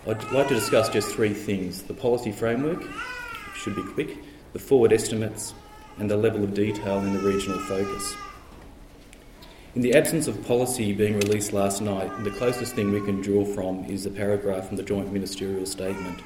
I'd 0.09 0.32
like 0.32 0.48
to 0.48 0.55
discuss 0.55 0.88
just 0.88 1.14
three 1.14 1.34
things 1.34 1.82
the 1.82 1.92
policy 1.92 2.32
framework, 2.32 2.82
should 3.55 3.76
be 3.76 3.82
quick, 3.82 4.16
the 4.55 4.59
forward 4.59 4.94
estimates, 4.94 5.53
and 5.98 6.11
the 6.11 6.16
level 6.16 6.42
of 6.42 6.55
detail 6.55 7.01
in 7.01 7.12
the 7.12 7.18
regional 7.18 7.59
focus. 7.61 8.16
In 9.74 9.82
the 9.82 9.92
absence 9.94 10.26
of 10.26 10.42
policy 10.46 10.94
being 10.94 11.18
released 11.18 11.53
last 11.53 11.82
night, 11.82 12.24
the 12.24 12.30
closest 12.30 12.74
thing 12.74 12.92
we 12.92 13.03
can 13.03 13.20
draw 13.20 13.44
from 13.44 13.84
is 13.84 14.05
the 14.05 14.11
paragraph 14.11 14.68
from 14.68 14.78
the 14.78 14.82
joint 14.82 15.12
ministerial 15.12 15.66
statement 15.66 16.22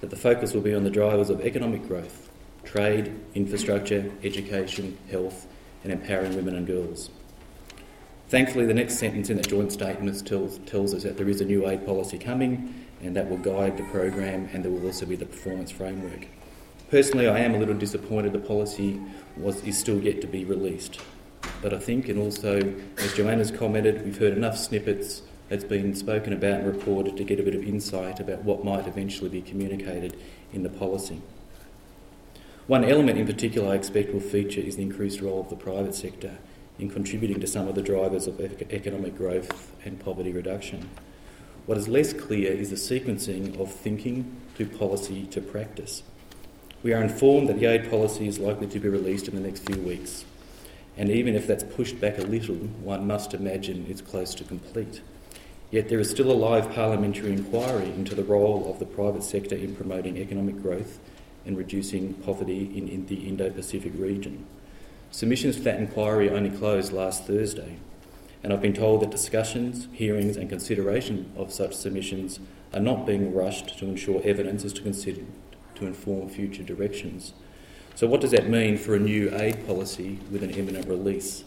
that 0.00 0.10
the 0.10 0.16
focus 0.16 0.54
will 0.54 0.60
be 0.60 0.72
on 0.72 0.84
the 0.84 0.90
drivers 0.90 1.28
of 1.28 1.40
economic 1.40 1.84
growth, 1.88 2.30
trade, 2.62 3.12
infrastructure, 3.34 4.08
education, 4.22 4.96
health, 5.10 5.48
and 5.82 5.92
empowering 5.92 6.36
women 6.36 6.54
and 6.54 6.66
girls. 6.68 7.10
Thankfully, 8.28 8.66
the 8.66 8.74
next 8.74 8.98
sentence 8.98 9.30
in 9.30 9.36
that 9.36 9.48
joint 9.48 9.72
statement 9.72 10.24
tells, 10.24 10.58
tells 10.58 10.94
us 10.94 11.02
that 11.02 11.16
there 11.16 11.28
is 11.28 11.40
a 11.40 11.44
new 11.44 11.68
aid 11.68 11.84
policy 11.84 12.18
coming 12.18 12.85
and 13.02 13.14
that 13.16 13.28
will 13.28 13.38
guide 13.38 13.76
the 13.76 13.84
program 13.84 14.48
and 14.52 14.64
there 14.64 14.70
will 14.70 14.86
also 14.86 15.06
be 15.06 15.16
the 15.16 15.26
performance 15.26 15.70
framework. 15.70 16.26
Personally, 16.90 17.28
I 17.28 17.40
am 17.40 17.54
a 17.54 17.58
little 17.58 17.74
disappointed 17.74 18.32
the 18.32 18.38
policy 18.38 19.00
was, 19.36 19.62
is 19.64 19.76
still 19.76 20.00
yet 20.00 20.20
to 20.20 20.26
be 20.26 20.44
released. 20.44 21.00
But 21.60 21.74
I 21.74 21.78
think, 21.78 22.08
and 22.08 22.18
also 22.18 22.74
as 22.98 23.12
Joanna's 23.14 23.50
commented, 23.50 24.04
we've 24.04 24.18
heard 24.18 24.36
enough 24.36 24.56
snippets 24.56 25.22
that's 25.48 25.64
been 25.64 25.94
spoken 25.94 26.32
about 26.32 26.60
and 26.60 26.66
reported 26.66 27.16
to 27.16 27.24
get 27.24 27.40
a 27.40 27.42
bit 27.42 27.54
of 27.54 27.62
insight 27.62 28.20
about 28.20 28.42
what 28.42 28.64
might 28.64 28.86
eventually 28.86 29.30
be 29.30 29.42
communicated 29.42 30.16
in 30.52 30.62
the 30.62 30.68
policy. 30.68 31.22
One 32.66 32.84
element 32.84 33.18
in 33.18 33.26
particular 33.26 33.72
I 33.72 33.76
expect 33.76 34.12
will 34.12 34.20
feature 34.20 34.60
is 34.60 34.76
the 34.76 34.82
increased 34.82 35.20
role 35.20 35.40
of 35.40 35.50
the 35.50 35.56
private 35.56 35.94
sector 35.94 36.38
in 36.78 36.90
contributing 36.90 37.40
to 37.40 37.46
some 37.46 37.68
of 37.68 37.74
the 37.74 37.82
drivers 37.82 38.26
of 38.26 38.40
economic 38.40 39.16
growth 39.16 39.72
and 39.84 40.00
poverty 40.00 40.32
reduction. 40.32 40.90
What 41.66 41.78
is 41.78 41.88
less 41.88 42.12
clear 42.12 42.52
is 42.52 42.70
the 42.70 42.76
sequencing 42.76 43.58
of 43.60 43.72
thinking 43.72 44.40
to 44.56 44.66
policy 44.66 45.26
to 45.32 45.40
practice. 45.40 46.04
We 46.84 46.92
are 46.92 47.02
informed 47.02 47.48
that 47.48 47.58
the 47.58 47.66
aid 47.66 47.90
policy 47.90 48.28
is 48.28 48.38
likely 48.38 48.68
to 48.68 48.78
be 48.78 48.88
released 48.88 49.26
in 49.26 49.34
the 49.34 49.40
next 49.40 49.66
few 49.66 49.82
weeks, 49.82 50.24
and 50.96 51.10
even 51.10 51.34
if 51.34 51.48
that's 51.48 51.64
pushed 51.64 52.00
back 52.00 52.18
a 52.18 52.22
little, 52.22 52.54
one 52.54 53.08
must 53.08 53.34
imagine 53.34 53.84
it's 53.88 54.00
close 54.00 54.32
to 54.36 54.44
complete. 54.44 55.00
Yet 55.72 55.88
there 55.88 55.98
is 55.98 56.08
still 56.08 56.30
a 56.30 56.34
live 56.34 56.70
parliamentary 56.72 57.32
inquiry 57.32 57.90
into 57.90 58.14
the 58.14 58.22
role 58.22 58.70
of 58.70 58.78
the 58.78 58.86
private 58.86 59.24
sector 59.24 59.56
in 59.56 59.74
promoting 59.74 60.18
economic 60.18 60.62
growth 60.62 61.00
and 61.44 61.58
reducing 61.58 62.14
poverty 62.14 62.70
in, 62.78 62.86
in 62.86 63.06
the 63.06 63.26
Indo 63.26 63.50
Pacific 63.50 63.92
region. 63.96 64.46
Submissions 65.10 65.56
for 65.56 65.62
that 65.64 65.80
inquiry 65.80 66.30
only 66.30 66.50
closed 66.50 66.92
last 66.92 67.24
Thursday, 67.24 67.78
and 68.46 68.52
I've 68.52 68.62
been 68.62 68.74
told 68.74 69.02
that 69.02 69.10
discussions, 69.10 69.88
hearings, 69.90 70.36
and 70.36 70.48
consideration 70.48 71.32
of 71.36 71.52
such 71.52 71.74
submissions 71.74 72.38
are 72.72 72.78
not 72.78 73.04
being 73.04 73.34
rushed 73.34 73.76
to 73.80 73.86
ensure 73.86 74.22
evidence 74.22 74.62
is 74.62 74.72
to 74.74 74.82
consider 74.82 75.22
to 75.74 75.84
inform 75.84 76.28
future 76.28 76.62
directions. 76.62 77.32
So, 77.96 78.06
what 78.06 78.20
does 78.20 78.30
that 78.30 78.48
mean 78.48 78.78
for 78.78 78.94
a 78.94 79.00
new 79.00 79.34
aid 79.34 79.66
policy 79.66 80.20
with 80.30 80.44
an 80.44 80.50
imminent 80.50 80.86
release? 80.86 81.42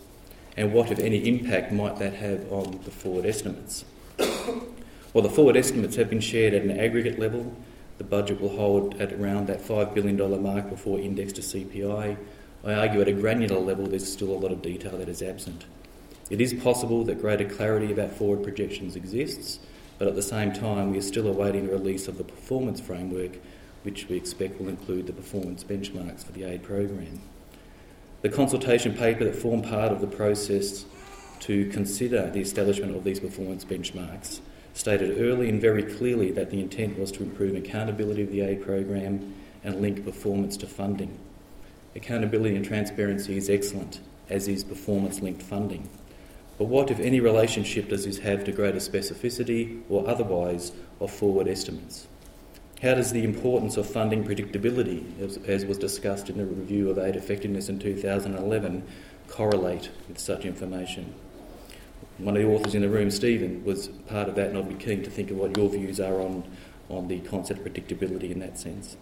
And 0.57 0.73
what, 0.73 0.91
if 0.91 0.99
any, 0.99 1.25
impact 1.25 1.71
might 1.71 1.99
that 1.99 2.15
have 2.15 2.51
on 2.51 2.81
the 2.83 2.91
forward 2.91 3.25
estimates? 3.25 3.85
well, 4.19 5.23
the 5.23 5.29
forward 5.29 5.55
estimates 5.55 5.95
have 5.95 6.09
been 6.09 6.19
shared 6.19 6.53
at 6.53 6.63
an 6.63 6.77
aggregate 6.77 7.17
level. 7.17 7.55
The 7.97 8.03
budget 8.03 8.41
will 8.41 8.57
hold 8.57 8.99
at 8.99 9.13
around 9.13 9.47
that 9.47 9.61
$5 9.61 9.93
billion 9.93 10.17
mark 10.43 10.69
before 10.69 10.99
index 10.99 11.31
to 11.31 11.41
CPI. 11.41 12.17
I 12.65 12.73
argue 12.73 12.99
at 12.99 13.07
a 13.07 13.13
granular 13.13 13.61
level 13.61 13.87
there's 13.87 14.11
still 14.11 14.31
a 14.31 14.37
lot 14.37 14.51
of 14.51 14.61
detail 14.61 14.97
that 14.97 15.07
is 15.07 15.21
absent. 15.21 15.63
It 16.29 16.41
is 16.41 16.53
possible 16.53 17.03
that 17.05 17.21
greater 17.21 17.45
clarity 17.47 17.91
about 17.91 18.11
forward 18.11 18.43
projections 18.43 18.95
exists, 18.95 19.59
but 19.97 20.07
at 20.07 20.15
the 20.15 20.21
same 20.21 20.53
time, 20.53 20.91
we 20.91 20.99
are 20.99 21.01
still 21.01 21.27
awaiting 21.27 21.65
the 21.65 21.73
release 21.73 22.07
of 22.07 22.17
the 22.17 22.23
performance 22.23 22.79
framework, 22.79 23.31
which 23.83 24.07
we 24.07 24.15
expect 24.15 24.59
will 24.59 24.69
include 24.69 25.07
the 25.07 25.13
performance 25.13 25.63
benchmarks 25.63 26.23
for 26.23 26.31
the 26.31 26.43
aid 26.43 26.63
program. 26.63 27.21
The 28.21 28.29
consultation 28.29 28.93
paper 28.93 29.23
that 29.23 29.35
formed 29.35 29.63
part 29.63 29.91
of 29.91 30.01
the 30.01 30.07
process 30.07 30.85
to 31.41 31.69
consider 31.69 32.29
the 32.29 32.41
establishment 32.41 32.95
of 32.95 33.03
these 33.03 33.19
performance 33.19 33.65
benchmarks 33.65 34.41
stated 34.73 35.19
early 35.19 35.49
and 35.49 35.59
very 35.59 35.83
clearly 35.83 36.31
that 36.31 36.51
the 36.51 36.59
intent 36.59 36.99
was 36.99 37.11
to 37.13 37.23
improve 37.23 37.55
accountability 37.55 38.21
of 38.21 38.31
the 38.31 38.41
aid 38.41 38.61
program 38.63 39.33
and 39.63 39.81
link 39.81 40.05
performance 40.05 40.57
to 40.57 40.67
funding. 40.67 41.17
Accountability 41.95 42.55
and 42.55 42.63
transparency 42.63 43.35
is 43.35 43.49
excellent, 43.49 43.99
as 44.29 44.47
is 44.47 44.63
performance 44.63 45.21
linked 45.21 45.41
funding. 45.41 45.89
But 46.59 46.67
what, 46.67 46.91
if 46.91 46.99
any, 46.99 47.21
relationship 47.21 47.87
does 47.87 48.03
this 48.03 48.17
have 48.19 48.43
to 48.43 48.51
greater 48.51 48.79
specificity 48.79 49.81
or 49.87 50.05
otherwise 50.09 50.73
of 50.99 51.09
forward 51.09 51.47
estimates? 51.47 52.05
How 52.81 52.95
does 52.95 53.13
the 53.13 53.23
importance 53.23 53.77
of 53.77 53.89
funding 53.89 54.25
predictability, 54.25 55.05
as, 55.21 55.37
as, 55.47 55.65
was 55.65 55.77
discussed 55.77 56.29
in 56.29 56.37
the 56.37 56.45
review 56.45 56.89
of 56.89 56.97
aid 56.97 57.15
effectiveness 57.15 57.69
in 57.69 57.79
2011, 57.79 58.83
correlate 59.29 59.89
with 60.09 60.19
such 60.19 60.43
information? 60.43 61.15
One 62.17 62.35
of 62.35 62.43
the 62.43 62.49
authors 62.49 62.75
in 62.75 62.81
the 62.81 62.89
room, 62.89 63.09
Stephen, 63.09 63.63
was 63.63 63.87
part 63.87 64.27
of 64.27 64.35
that, 64.35 64.49
and 64.49 64.57
I'd 64.57 64.67
be 64.67 64.75
keen 64.75 65.01
to 65.03 65.09
think 65.09 65.31
of 65.31 65.37
what 65.37 65.55
your 65.55 65.69
views 65.69 66.01
are 66.01 66.19
on, 66.19 66.43
on 66.89 67.07
the 67.07 67.21
concept 67.21 67.65
of 67.65 67.73
predictability 67.73 68.31
in 68.31 68.39
that 68.39 68.59
sense. 68.59 68.97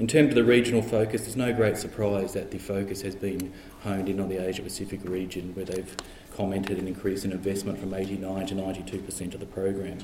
In 0.00 0.08
terms 0.08 0.30
of 0.30 0.34
the 0.34 0.42
regional 0.42 0.82
focus, 0.82 1.20
there's 1.22 1.36
no 1.36 1.52
great 1.52 1.76
surprise 1.76 2.32
that 2.32 2.50
the 2.50 2.58
focus 2.58 3.02
has 3.02 3.14
been 3.14 3.52
honed 3.82 4.08
in 4.08 4.18
on 4.18 4.28
the 4.28 4.44
Asia 4.44 4.60
Pacific 4.60 5.00
region, 5.04 5.54
where 5.54 5.64
they've 5.64 5.96
commented 6.34 6.78
an 6.78 6.88
increase 6.88 7.24
in 7.24 7.30
investment 7.30 7.78
from 7.78 7.94
89 7.94 8.46
to 8.46 8.54
92% 8.56 9.34
of 9.34 9.40
the 9.40 9.46
program. 9.46 9.98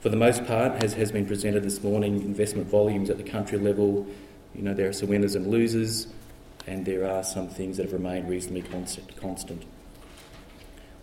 For 0.00 0.08
the 0.08 0.16
most 0.16 0.44
part, 0.46 0.82
as 0.82 0.94
has 0.94 1.12
been 1.12 1.26
presented 1.26 1.62
this 1.62 1.80
morning, 1.80 2.22
investment 2.22 2.66
volumes 2.66 3.08
at 3.08 3.18
the 3.18 3.22
country 3.22 3.58
level, 3.58 4.04
you 4.52 4.62
know, 4.62 4.74
there 4.74 4.88
are 4.88 4.92
some 4.92 5.10
winners 5.10 5.36
and 5.36 5.46
losers, 5.46 6.08
and 6.66 6.84
there 6.84 7.08
are 7.08 7.22
some 7.22 7.48
things 7.48 7.76
that 7.76 7.84
have 7.84 7.92
remained 7.92 8.28
reasonably 8.28 8.64
constant. 9.20 9.64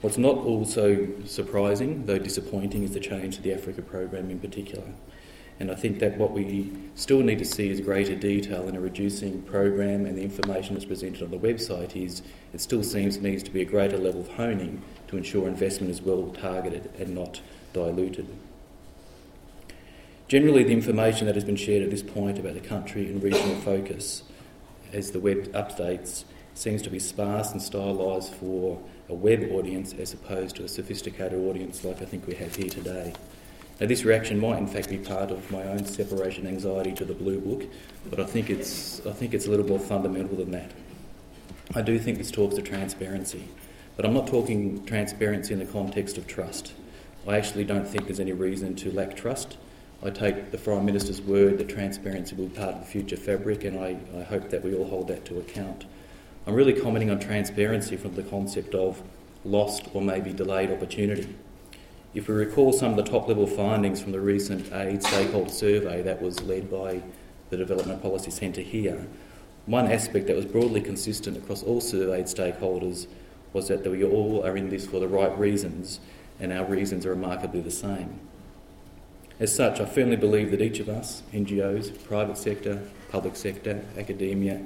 What's 0.01 0.17
not 0.17 0.35
also 0.35 1.07
surprising, 1.25 2.05
though 2.07 2.19
disappointing, 2.19 2.83
is 2.83 2.91
the 2.91 2.99
change 2.99 3.37
to 3.37 3.41
the 3.41 3.53
Africa 3.53 3.81
program 3.81 4.29
in 4.29 4.39
particular. 4.39 4.83
And 5.59 5.71
I 5.71 5.75
think 5.75 5.99
that 5.99 6.17
what 6.17 6.31
we 6.31 6.71
still 6.95 7.21
need 7.21 7.39
to 7.39 7.45
see 7.45 7.69
is 7.69 7.79
greater 7.79 8.15
detail 8.15 8.67
in 8.67 8.75
a 8.75 8.79
reducing 8.81 9.41
program 9.43 10.05
and 10.05 10.17
the 10.17 10.23
information 10.23 10.73
that's 10.73 10.85
presented 10.85 11.23
on 11.23 11.31
the 11.31 11.37
website 11.37 11.95
is 11.95 12.21
it 12.53 12.59
still 12.59 12.83
seems 12.83 13.17
needs 13.19 13.41
to 13.43 13.51
be 13.51 13.61
a 13.61 13.65
greater 13.65 13.97
level 13.97 14.21
of 14.21 14.27
honing 14.29 14.81
to 15.07 15.17
ensure 15.17 15.47
investment 15.47 15.91
is 15.91 16.01
well 16.01 16.29
targeted 16.31 16.91
and 16.99 17.15
not 17.15 17.41
diluted. 17.71 18.27
Generally, 20.27 20.63
the 20.63 20.73
information 20.73 21.27
that 21.27 21.35
has 21.35 21.43
been 21.43 21.55
shared 21.55 21.83
at 21.83 21.91
this 21.91 22.03
point 22.03 22.39
about 22.39 22.55
the 22.55 22.59
country 22.59 23.05
and 23.05 23.21
regional 23.21 23.55
focus 23.61 24.23
as 24.91 25.11
the 25.11 25.19
web 25.19 25.51
updates 25.53 26.25
seems 26.53 26.81
to 26.81 26.89
be 26.89 26.99
sparse 26.99 27.51
and 27.51 27.61
stylised 27.61 28.33
for 28.33 28.81
a 29.07 29.13
web 29.13 29.51
audience 29.51 29.93
as 29.93 30.13
opposed 30.13 30.55
to 30.55 30.63
a 30.63 30.67
sophisticated 30.67 31.37
audience 31.39 31.83
like 31.83 32.01
I 32.01 32.05
think 32.05 32.25
we 32.27 32.35
have 32.35 32.55
here 32.55 32.69
today. 32.69 33.13
Now, 33.79 33.87
this 33.87 34.05
reaction 34.05 34.39
might, 34.39 34.57
in 34.57 34.67
fact, 34.67 34.89
be 34.89 34.97
part 34.97 35.31
of 35.31 35.51
my 35.51 35.63
own 35.63 35.85
separation 35.85 36.47
anxiety 36.47 36.93
to 36.93 37.03
the 37.03 37.13
Blue 37.13 37.41
Book, 37.41 37.69
but 38.09 38.21
I 38.21 38.23
think 38.23 38.49
it's, 38.49 39.05
I 39.05 39.11
think 39.11 39.33
it's 39.33 39.47
a 39.47 39.49
little 39.49 39.65
more 39.65 39.79
fundamental 39.79 40.37
than 40.37 40.51
that. 40.51 40.71
I 41.73 41.81
do 41.81 41.99
think 41.99 42.17
this 42.17 42.31
talks 42.31 42.55
to 42.55 42.61
transparency, 42.61 43.49
but 43.97 44.05
I'm 44.05 44.13
not 44.13 44.27
talking 44.27 44.85
transparency 44.85 45.51
in 45.51 45.59
the 45.59 45.65
context 45.65 46.17
of 46.17 46.25
trust. 46.25 46.73
I 47.27 47.35
actually 47.35 47.65
don't 47.65 47.85
think 47.85 48.05
there's 48.05 48.21
any 48.21 48.31
reason 48.31 48.75
to 48.77 48.91
lack 48.91 49.17
trust. 49.17 49.57
I 50.01 50.09
take 50.09 50.51
the 50.51 50.57
Foreign 50.57 50.85
Minister's 50.85 51.21
word 51.21 51.57
that 51.57 51.67
transparency 51.67 52.33
will 52.35 52.47
be 52.47 52.55
part 52.55 52.75
of 52.75 52.79
the 52.79 52.85
future 52.85 53.17
fabric, 53.17 53.65
and 53.65 53.77
I, 53.77 53.97
I 54.17 54.23
hope 54.23 54.51
that 54.51 54.63
we 54.63 54.73
all 54.73 54.87
hold 54.87 55.09
that 55.09 55.25
to 55.25 55.39
account. 55.39 55.83
I'm 56.47 56.53
really 56.53 56.79
commenting 56.79 57.09
on 57.09 57.19
transparency 57.19 57.97
from 57.97 58.15
the 58.15 58.23
concept 58.23 58.73
of 58.73 59.01
lost 59.43 59.87
or 59.93 60.01
maybe 60.01 60.31
delayed 60.31 60.71
opportunity. 60.71 61.35
If 62.15 62.29
we 62.29 62.33
recall 62.33 62.71
some 62.71 62.91
of 62.91 62.95
the 62.95 63.11
top 63.11 63.27
level 63.27 63.45
findings 63.45 64.01
from 64.01 64.13
the 64.13 64.21
recent 64.21 64.71
aid 64.71 65.03
stakeholder 65.03 65.49
survey 65.49 66.01
that 66.03 66.21
was 66.21 66.41
led 66.43 66.71
by 66.71 67.01
the 67.49 67.57
Development 67.57 68.01
Policy 68.01 68.31
Centre 68.31 68.61
here, 68.61 69.05
one 69.65 69.91
aspect 69.91 70.27
that 70.27 70.35
was 70.37 70.45
broadly 70.45 70.79
consistent 70.79 71.35
across 71.35 71.61
all 71.61 71.81
surveyed 71.81 72.27
stakeholders 72.27 73.07
was 73.51 73.67
that 73.67 73.85
we 73.85 74.01
all 74.05 74.45
are 74.45 74.55
in 74.55 74.69
this 74.69 74.87
for 74.87 75.01
the 75.01 75.09
right 75.09 75.37
reasons 75.37 75.99
and 76.39 76.53
our 76.53 76.63
reasons 76.63 77.05
are 77.05 77.09
remarkably 77.09 77.59
the 77.59 77.69
same. 77.69 78.17
As 79.37 79.53
such, 79.53 79.81
I 79.81 79.85
firmly 79.85 80.15
believe 80.15 80.51
that 80.51 80.61
each 80.61 80.79
of 80.79 80.87
us, 80.87 81.21
NGOs, 81.33 82.01
private 82.05 82.37
sector, 82.37 82.81
public 83.11 83.35
sector, 83.35 83.83
academia, 83.97 84.61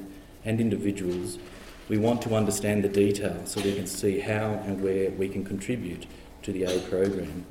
and 0.46 0.62
individuals, 0.62 1.40
we 1.88 1.98
want 1.98 2.22
to 2.22 2.36
understand 2.36 2.84
the 2.84 2.90
detail 2.90 3.42
so 3.46 3.60
we 3.60 3.74
can 3.74 3.88
see 3.88 4.20
how 4.20 4.62
and 4.66 4.84
where 4.84 5.10
we 5.10 5.28
can 5.28 5.44
contribute 5.44 6.06
to 6.44 6.52
the 6.52 6.66
aid 6.66 6.90
program. 6.90 7.46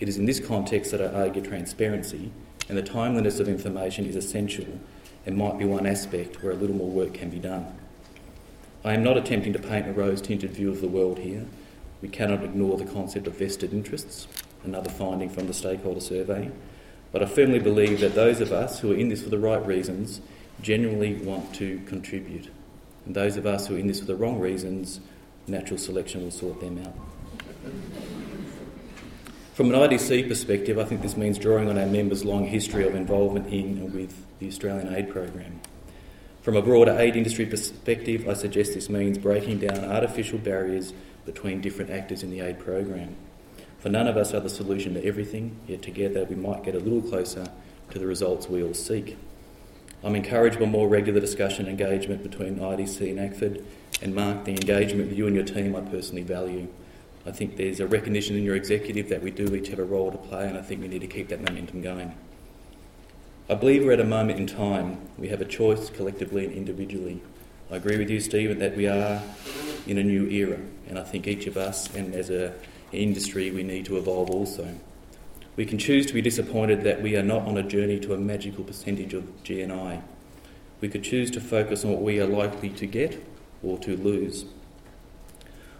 It 0.00 0.08
is 0.08 0.16
in 0.16 0.26
this 0.26 0.40
context 0.40 0.90
that 0.92 1.02
I 1.02 1.22
argue 1.22 1.42
transparency 1.42 2.30
and 2.68 2.76
the 2.76 2.82
timeliness 2.82 3.40
of 3.40 3.48
information 3.48 4.06
is 4.06 4.16
essential 4.16 4.66
and 5.26 5.36
might 5.36 5.58
be 5.58 5.64
one 5.64 5.86
aspect 5.86 6.42
where 6.42 6.52
a 6.52 6.56
little 6.56 6.76
more 6.76 6.90
work 6.90 7.14
can 7.14 7.30
be 7.30 7.38
done. 7.38 7.66
I 8.84 8.94
am 8.94 9.02
not 9.02 9.16
attempting 9.16 9.52
to 9.54 9.58
paint 9.58 9.88
a 9.88 9.92
rose 9.92 10.22
tinted 10.22 10.52
view 10.52 10.70
of 10.70 10.80
the 10.80 10.88
world 10.88 11.18
here. 11.18 11.46
We 12.00 12.08
cannot 12.08 12.44
ignore 12.44 12.76
the 12.78 12.84
concept 12.84 13.26
of 13.26 13.36
vested 13.36 13.72
interests, 13.72 14.28
another 14.62 14.90
finding 14.90 15.28
from 15.28 15.46
the 15.46 15.54
stakeholder 15.54 16.00
survey. 16.00 16.50
But 17.10 17.22
I 17.22 17.26
firmly 17.26 17.58
believe 17.58 18.00
that 18.00 18.14
those 18.14 18.40
of 18.40 18.52
us 18.52 18.80
who 18.80 18.92
are 18.92 18.96
in 18.96 19.08
this 19.08 19.22
for 19.22 19.30
the 19.30 19.38
right 19.38 19.64
reasons 19.66 20.20
genuinely 20.62 21.14
want 21.14 21.54
to 21.56 21.80
contribute. 21.86 22.50
And 23.04 23.14
those 23.14 23.36
of 23.36 23.46
us 23.46 23.66
who 23.66 23.76
are 23.76 23.78
in 23.78 23.86
this 23.86 24.00
for 24.00 24.06
the 24.06 24.16
wrong 24.16 24.38
reasons, 24.38 25.00
natural 25.46 25.78
selection 25.78 26.22
will 26.22 26.30
sort 26.30 26.60
them 26.60 26.78
out. 26.84 26.94
From 29.54 29.74
an 29.74 29.80
IDC 29.80 30.28
perspective, 30.28 30.78
I 30.78 30.84
think 30.84 31.02
this 31.02 31.16
means 31.16 31.36
drawing 31.36 31.68
on 31.68 31.78
our 31.78 31.86
members' 31.86 32.24
long 32.24 32.46
history 32.46 32.86
of 32.86 32.94
involvement 32.94 33.48
in 33.48 33.78
and 33.78 33.92
with 33.92 34.14
the 34.38 34.46
Australian 34.46 34.94
aid 34.94 35.10
program. 35.10 35.60
From 36.42 36.56
a 36.56 36.62
broader 36.62 36.96
aid 36.96 37.16
industry 37.16 37.44
perspective, 37.44 38.28
I 38.28 38.34
suggest 38.34 38.74
this 38.74 38.88
means 38.88 39.18
breaking 39.18 39.58
down 39.58 39.84
artificial 39.84 40.38
barriers 40.38 40.92
between 41.26 41.60
different 41.60 41.90
actors 41.90 42.22
in 42.22 42.30
the 42.30 42.40
aid 42.40 42.60
program. 42.60 43.16
For 43.80 43.88
none 43.88 44.06
of 44.06 44.16
us 44.16 44.32
are 44.32 44.40
the 44.40 44.48
solution 44.48 44.94
to 44.94 45.04
everything, 45.04 45.56
yet 45.66 45.82
together 45.82 46.24
we 46.24 46.36
might 46.36 46.62
get 46.62 46.74
a 46.74 46.78
little 46.78 47.02
closer 47.02 47.48
to 47.90 47.98
the 47.98 48.06
results 48.06 48.48
we 48.48 48.62
all 48.62 48.74
seek. 48.74 49.18
I'm 50.04 50.14
encouraged 50.14 50.60
by 50.60 50.66
more 50.66 50.88
regular 50.88 51.18
discussion 51.20 51.66
and 51.66 51.80
engagement 51.80 52.22
between 52.22 52.60
IDC 52.60 53.10
and 53.10 53.18
ACFID, 53.18 53.64
and 54.00 54.14
Mark, 54.14 54.44
the 54.44 54.52
engagement 54.52 55.08
with 55.08 55.18
you 55.18 55.26
and 55.26 55.34
your 55.34 55.44
team 55.44 55.74
I 55.74 55.80
personally 55.80 56.22
value. 56.22 56.68
I 57.26 57.30
think 57.30 57.56
there's 57.56 57.80
a 57.80 57.86
recognition 57.86 58.36
in 58.36 58.44
your 58.44 58.56
executive 58.56 59.08
that 59.08 59.22
we 59.22 59.30
do 59.30 59.54
each 59.54 59.68
have 59.68 59.78
a 59.78 59.84
role 59.84 60.10
to 60.10 60.18
play, 60.18 60.48
and 60.48 60.56
I 60.56 60.62
think 60.62 60.80
we 60.80 60.88
need 60.88 61.00
to 61.00 61.06
keep 61.06 61.28
that 61.28 61.40
momentum 61.40 61.82
going. 61.82 62.14
I 63.50 63.54
believe 63.54 63.84
we're 63.84 63.92
at 63.92 64.00
a 64.00 64.04
moment 64.04 64.38
in 64.38 64.46
time. 64.46 64.98
We 65.16 65.28
have 65.28 65.40
a 65.40 65.44
choice 65.44 65.90
collectively 65.90 66.44
and 66.44 66.54
individually. 66.54 67.22
I 67.70 67.76
agree 67.76 67.98
with 67.98 68.08
you, 68.10 68.20
Stephen, 68.20 68.58
that 68.60 68.76
we 68.76 68.86
are 68.86 69.22
in 69.86 69.98
a 69.98 70.02
new 70.02 70.26
era, 70.28 70.58
and 70.88 70.98
I 70.98 71.02
think 71.02 71.26
each 71.26 71.46
of 71.46 71.56
us 71.56 71.94
and 71.94 72.14
as 72.14 72.30
an 72.30 72.52
industry 72.92 73.50
we 73.50 73.62
need 73.62 73.86
to 73.86 73.96
evolve 73.96 74.30
also. 74.30 74.78
We 75.56 75.66
can 75.66 75.78
choose 75.78 76.06
to 76.06 76.14
be 76.14 76.22
disappointed 76.22 76.82
that 76.84 77.02
we 77.02 77.16
are 77.16 77.22
not 77.22 77.42
on 77.42 77.58
a 77.58 77.62
journey 77.62 77.98
to 78.00 78.14
a 78.14 78.18
magical 78.18 78.64
percentage 78.64 79.12
of 79.12 79.24
GNI. 79.44 80.02
We 80.80 80.88
could 80.88 81.02
choose 81.02 81.30
to 81.32 81.40
focus 81.40 81.84
on 81.84 81.90
what 81.90 82.02
we 82.02 82.20
are 82.20 82.26
likely 82.26 82.70
to 82.70 82.86
get 82.86 83.22
or 83.62 83.76
to 83.78 83.96
lose. 83.96 84.44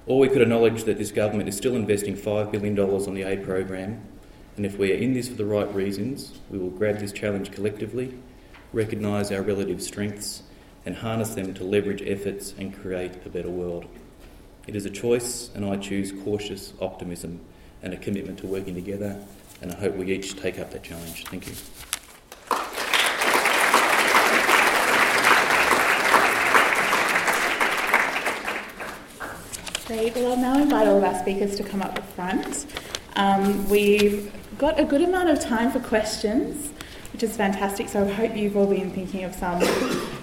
Or 0.08 0.18
we 0.18 0.28
could 0.28 0.40
acknowledge 0.40 0.84
that 0.84 0.96
this 0.96 1.12
government 1.12 1.50
is 1.50 1.56
still 1.56 1.76
investing 1.76 2.16
$5 2.16 2.50
billion 2.50 2.78
on 2.80 3.12
the 3.12 3.24
aid 3.24 3.44
program, 3.44 4.02
and 4.56 4.64
if 4.64 4.78
we 4.78 4.90
are 4.90 4.96
in 4.96 5.12
this 5.12 5.28
for 5.28 5.34
the 5.34 5.44
right 5.44 5.72
reasons, 5.74 6.38
we 6.50 6.58
will 6.58 6.70
grab 6.70 6.98
this 6.98 7.12
challenge 7.12 7.52
collectively, 7.52 8.18
recognise 8.72 9.30
our 9.30 9.42
relative 9.42 9.82
strengths, 9.82 10.42
and 10.86 10.96
harness 10.96 11.34
them 11.34 11.52
to 11.52 11.62
leverage 11.62 12.02
efforts 12.06 12.54
and 12.56 12.74
create 12.74 13.12
a 13.26 13.28
better 13.28 13.50
world. 13.50 13.84
It 14.66 14.74
is 14.74 14.86
a 14.86 14.90
choice, 14.90 15.50
and 15.54 15.62
I 15.62 15.76
choose 15.76 16.12
cautious 16.24 16.72
optimism 16.80 17.40
and 17.82 17.92
a 17.92 17.98
commitment 17.98 18.38
to 18.38 18.46
working 18.46 18.74
together, 18.74 19.22
and 19.60 19.70
I 19.70 19.76
hope 19.76 19.94
we 19.94 20.10
each 20.10 20.40
take 20.40 20.58
up 20.58 20.70
that 20.70 20.84
challenge. 20.84 21.26
Thank 21.26 21.48
you. 21.48 21.54
Great. 29.88 30.14
Well, 30.16 30.32
I'll 30.32 30.36
now 30.36 30.60
invite 30.60 30.86
all 30.86 30.98
of 30.98 31.02
our 31.02 31.18
speakers 31.18 31.56
to 31.56 31.64
come 31.64 31.80
up 31.80 31.94
the 31.94 32.02
front. 32.02 32.66
Um, 33.16 33.66
we've 33.70 34.30
got 34.58 34.78
a 34.78 34.84
good 34.84 35.00
amount 35.00 35.30
of 35.30 35.40
time 35.40 35.70
for 35.70 35.80
questions, 35.80 36.74
which 37.14 37.22
is 37.22 37.34
fantastic. 37.34 37.88
So 37.88 38.04
I 38.04 38.12
hope 38.12 38.36
you've 38.36 38.54
all 38.54 38.66
been 38.66 38.90
thinking 38.90 39.24
of 39.24 39.34
some. 39.34 39.62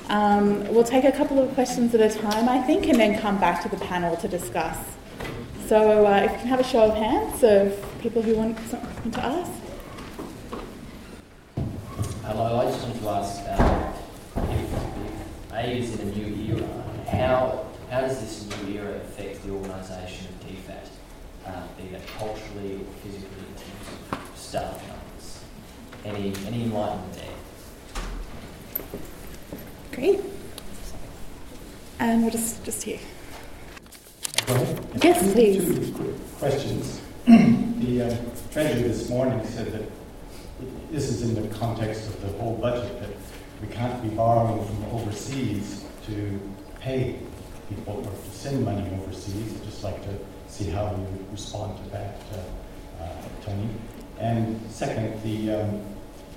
Um, 0.08 0.72
we'll 0.72 0.84
take 0.84 1.04
a 1.04 1.12
couple 1.12 1.40
of 1.40 1.52
questions 1.56 1.96
at 1.96 2.00
a 2.00 2.16
time, 2.16 2.48
I 2.48 2.62
think, 2.62 2.86
and 2.86 3.00
then 3.00 3.20
come 3.20 3.40
back 3.40 3.64
to 3.64 3.70
the 3.70 3.78
panel 3.78 4.16
to 4.18 4.28
discuss. 4.28 4.78
So 5.66 6.06
uh, 6.06 6.18
if 6.26 6.32
you 6.34 6.38
can 6.38 6.48
have 6.48 6.60
a 6.60 6.64
show 6.64 6.84
of 6.84 6.96
hands 6.96 7.44
of 7.44 8.00
people 8.02 8.22
who 8.22 8.36
want 8.36 8.60
something 8.70 9.12
to 9.14 9.26
ask. 9.26 9.52
Hello, 12.24 12.60
I 12.60 12.66
just 12.66 12.84
wanted 12.84 13.02
to 13.02 13.10
ask 13.10 13.42
uh, 13.48 13.94
if, 14.44 14.74
if 14.74 15.54
aid 15.56 15.84
is 15.84 16.00
in 16.00 16.08
a 16.08 16.12
new 16.12 16.56
era, 16.56 16.84
how, 17.10 17.66
how 17.96 18.02
does 18.02 18.20
this 18.20 18.46
new 18.68 18.78
era 18.78 18.98
affect 18.98 19.42
the 19.46 19.54
organisation 19.54 20.28
of 20.28 20.34
DFAT, 20.46 20.86
uh, 21.46 21.64
be 21.78 21.88
that 21.94 22.06
culturally 22.18 22.76
or 22.76 22.94
physically 23.02 23.46
in 23.48 23.56
terms 23.56 23.88
of 24.12 24.38
staff 24.38 24.86
numbers? 24.86 25.40
Any, 26.04 26.34
any 26.46 26.64
enlightenment 26.64 27.14
there? 27.14 28.04
Great. 29.94 30.20
And 31.98 32.24
we'll 32.24 32.32
just, 32.32 32.66
just 32.66 32.84
here. 32.84 33.00
Yes, 35.02 35.32
please. 35.32 35.64
Two 35.64 35.94
quick 35.94 36.38
questions. 36.38 37.00
the 37.26 38.02
uh, 38.02 38.18
Treasury 38.52 38.90
this 38.90 39.10
morning 39.10 39.42
said 39.46 39.72
that 39.72 39.90
this 40.92 41.08
is 41.08 41.22
in 41.22 41.34
the 41.34 41.56
context 41.56 42.10
of 42.10 42.22
the 42.22 42.28
whole 42.40 42.58
budget 42.58 43.00
that 43.00 43.12
we 43.62 43.74
can't 43.74 44.04
be 44.04 44.10
borrowing 44.10 44.66
from 44.66 44.84
overseas 44.92 45.86
to 46.08 46.38
pay 46.82 47.20
people 47.70 48.00
or 48.00 48.04
to 48.04 48.32
send 48.32 48.64
money 48.64 48.90
overseas. 49.02 49.54
I'd 49.56 49.64
just 49.64 49.84
like 49.84 50.02
to 50.04 50.18
see 50.48 50.70
how 50.70 50.92
you 50.92 51.26
respond 51.32 51.78
to 51.84 51.90
that, 51.92 52.18
uh, 52.34 53.04
uh, 53.04 53.08
Tony. 53.44 53.70
And 54.20 54.60
second, 54.70 55.22
the 55.24 55.62
um, 55.62 55.82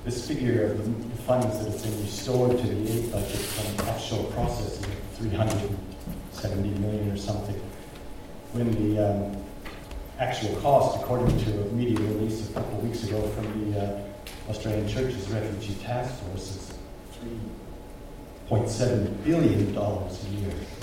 this 0.05 0.27
figure 0.27 0.73
of 0.73 0.79
the 0.79 1.23
funds 1.23 1.59
that 1.59 1.71
have 1.73 1.83
been 1.83 2.01
restored 2.03 2.59
to 2.59 2.67
the 2.67 2.93
aid 2.93 3.13
budget 3.13 3.41
from 3.41 3.89
offshore 3.89 4.25
processing, 4.33 4.91
370 5.17 6.69
million 6.81 7.11
or 7.11 7.17
something 7.17 7.61
when 8.53 8.95
the 8.95 9.11
um, 9.11 9.37
actual 10.19 10.55
cost, 10.57 10.99
according 11.03 11.39
to 11.45 11.63
a 11.63 11.65
media 11.73 11.99
release 11.99 12.49
a 12.49 12.53
couple 12.53 12.79
of 12.79 12.85
weeks 12.85 13.05
ago 13.05 13.21
from 13.29 13.73
the 13.73 13.81
uh, 13.81 14.01
Australian 14.49 14.89
Churches 14.89 15.29
Refugee 15.29 15.75
Task 15.83 16.15
Force, 16.25 16.57
is 16.57 16.75
$3.7 18.51 19.25
billion 19.25 19.77
a 19.77 20.11
year. 20.31 20.55
How 20.55 20.55
does 20.55 20.55
that 20.55 20.55
fit? 20.55 20.77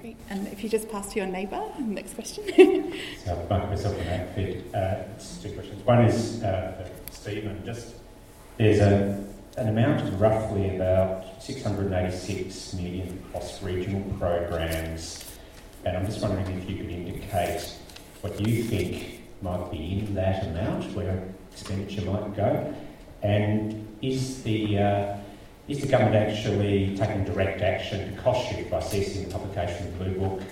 Great. 0.00 0.16
And 0.30 0.46
if 0.48 0.62
you 0.62 0.68
just 0.68 0.88
pass 0.90 1.12
to 1.12 1.18
your 1.18 1.26
neighbour, 1.26 1.62
next 1.78 2.14
question. 2.14 2.44
so 3.24 3.32
I'll 3.32 3.46
bunk 3.46 3.68
myself 3.68 3.98
on 3.98 4.04
that 4.04 4.34
fit. 4.34 4.64
Uh, 4.74 5.02
two 5.42 5.52
questions. 5.52 5.84
One 5.84 6.04
is 6.04 6.42
uh, 6.42 6.86
for 7.06 7.12
Stephen. 7.12 7.62
Just 7.64 7.96
there's 8.56 8.78
a, 8.78 9.22
an 9.56 9.68
amount 9.68 10.06
of 10.06 10.20
roughly 10.20 10.76
about 10.76 11.42
686 11.42 12.74
million 12.74 13.22
across 13.28 13.62
regional 13.62 14.02
programs, 14.18 15.24
and 15.84 15.96
I'm 15.96 16.06
just 16.06 16.22
wondering 16.22 16.46
if 16.58 16.70
you 16.70 16.76
could 16.76 16.90
indicate 16.90 17.74
what 18.20 18.40
you 18.40 18.62
think 18.62 19.20
might 19.42 19.70
be 19.70 20.00
in 20.00 20.14
that 20.14 20.46
amount, 20.46 20.94
where 20.94 21.28
expenditure 21.52 22.02
might 22.02 22.34
go, 22.36 22.74
and 23.22 23.86
is 24.02 24.42
the 24.42 24.78
uh, 24.78 25.16
is 25.70 25.80
the 25.80 25.86
government 25.86 26.16
actually 26.16 26.96
taking 26.96 27.24
direct 27.24 27.62
action 27.62 28.12
to 28.12 28.20
cost 28.20 28.48
shift 28.48 28.70
by 28.70 28.80
ceasing 28.80 29.28
the 29.28 29.30
publication 29.30 29.86
of 29.86 29.98
the 29.98 30.04
Blue 30.04 30.18
Book 30.18 30.42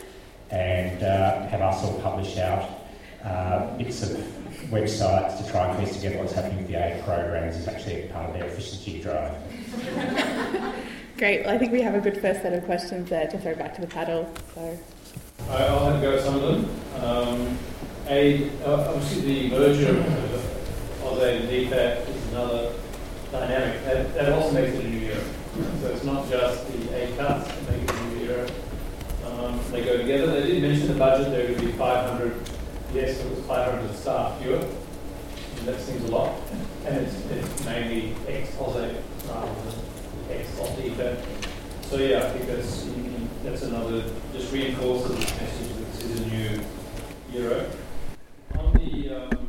and 0.50 1.02
uh, 1.02 1.46
have 1.48 1.60
us 1.60 1.84
all 1.84 2.00
publish 2.00 2.38
out 2.38 2.70
uh, 3.24 3.76
bits 3.76 4.02
of 4.04 4.10
websites 4.70 5.44
to 5.44 5.50
try 5.50 5.68
and 5.68 5.84
piece 5.84 5.96
together 5.96 6.18
what's 6.18 6.32
happening 6.32 6.58
with 6.58 6.68
the 6.68 6.76
aid 6.76 7.02
programs 7.04 7.56
is 7.56 7.66
actually 7.66 8.02
part 8.12 8.30
of 8.30 8.34
their 8.34 8.44
efficiency 8.44 9.02
drive? 9.02 9.34
Great. 11.18 11.44
Well, 11.44 11.52
I 11.52 11.58
think 11.58 11.72
we 11.72 11.82
have 11.82 11.96
a 11.96 12.00
good 12.00 12.20
first 12.20 12.42
set 12.42 12.52
of 12.52 12.64
questions 12.64 13.10
there 13.10 13.26
to 13.26 13.38
throw 13.38 13.56
back 13.56 13.74
to 13.74 13.80
the 13.80 13.88
panel. 13.88 14.32
So. 14.54 14.78
I'll 15.50 15.90
have 15.90 15.98
a 15.98 16.00
go 16.00 16.12
at 16.16 16.22
some 16.22 16.36
of 16.36 16.42
them. 16.42 17.04
Um, 17.04 17.58
a, 18.06 18.48
uh, 18.64 18.94
obviously, 18.94 19.48
the 19.48 19.50
merger 19.50 19.98
of 19.98 21.00
AusAid 21.02 21.40
and 21.40 21.48
DFAT 21.48 22.08
is 22.08 22.28
another 22.28 22.72
dynamic. 23.30 23.84
That, 23.84 24.14
that 24.14 24.32
also 24.32 24.52
makes 24.52 24.74
it 24.76 24.84
a 24.84 24.88
new 24.88 25.06
era. 25.06 25.24
So 25.80 25.88
it's 25.88 26.04
not 26.04 26.28
just 26.28 26.66
the 26.72 26.96
aid 26.96 27.16
cuts 27.16 27.48
that 27.48 27.70
make 27.70 27.82
it 27.82 27.90
a 27.90 28.04
new 28.06 28.30
era. 28.30 28.50
Um, 29.26 29.60
they 29.70 29.84
go 29.84 29.96
together. 29.96 30.40
They 30.40 30.46
did 30.46 30.62
mention 30.62 30.88
the 30.88 30.94
budget. 30.94 31.30
There 31.30 31.48
would 31.48 31.60
be 31.60 31.72
500. 31.72 32.50
Yes, 32.94 33.20
it 33.20 33.30
was 33.30 33.44
500 33.46 33.96
staff 33.96 34.40
fewer. 34.40 34.56
And 34.58 35.68
that 35.68 35.80
seems 35.80 36.04
a 36.04 36.12
lot. 36.12 36.34
And 36.86 36.96
it's, 36.96 37.14
it's 37.26 37.64
mainly 37.64 38.14
ex-AusAid 38.26 38.96
rather 39.28 39.52
than 39.54 40.38
ex-DFAT. 40.38 41.24
So 41.82 41.96
yeah, 41.96 42.18
I 42.18 42.30
think 42.30 42.46
that's 42.46 42.86
that's 43.42 43.62
another 43.62 44.04
just 44.34 44.52
reinforces 44.52 45.08
the 45.08 45.42
message 45.42 45.68
that 45.68 45.92
this 45.92 46.04
is 46.04 46.20
a 46.20 46.26
new 46.26 46.60
era. 47.34 47.70
On 48.58 48.72
the 48.74 49.08
um, 49.14 49.47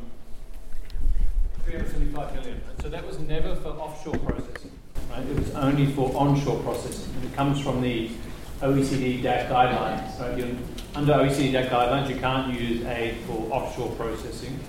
375 1.70 2.34
million, 2.34 2.62
so 2.82 2.90
that 2.90 3.06
was 3.06 3.20
never 3.20 3.56
for 3.58 3.70
offshore 3.70 4.18
processing, 4.18 4.72
right? 5.12 5.24
It 5.24 5.38
was 5.38 5.54
only 5.54 5.86
for 5.92 6.12
onshore 6.16 6.60
processing. 6.64 7.14
And 7.16 7.26
it 7.26 7.36
comes 7.36 7.62
from 7.62 7.82
the 7.82 8.10
OECD 8.62 9.22
DAC 9.22 9.50
guidelines. 9.50 10.20
Right? 10.20 10.36
You're, 10.36 10.48
under 10.96 11.14
OECD 11.14 11.52
DAC 11.52 11.70
guidelines, 11.70 12.10
you 12.10 12.16
can't 12.16 12.60
use 12.60 12.84
aid 12.86 13.18
for 13.28 13.34
offshore 13.54 13.92
processing 13.92 14.60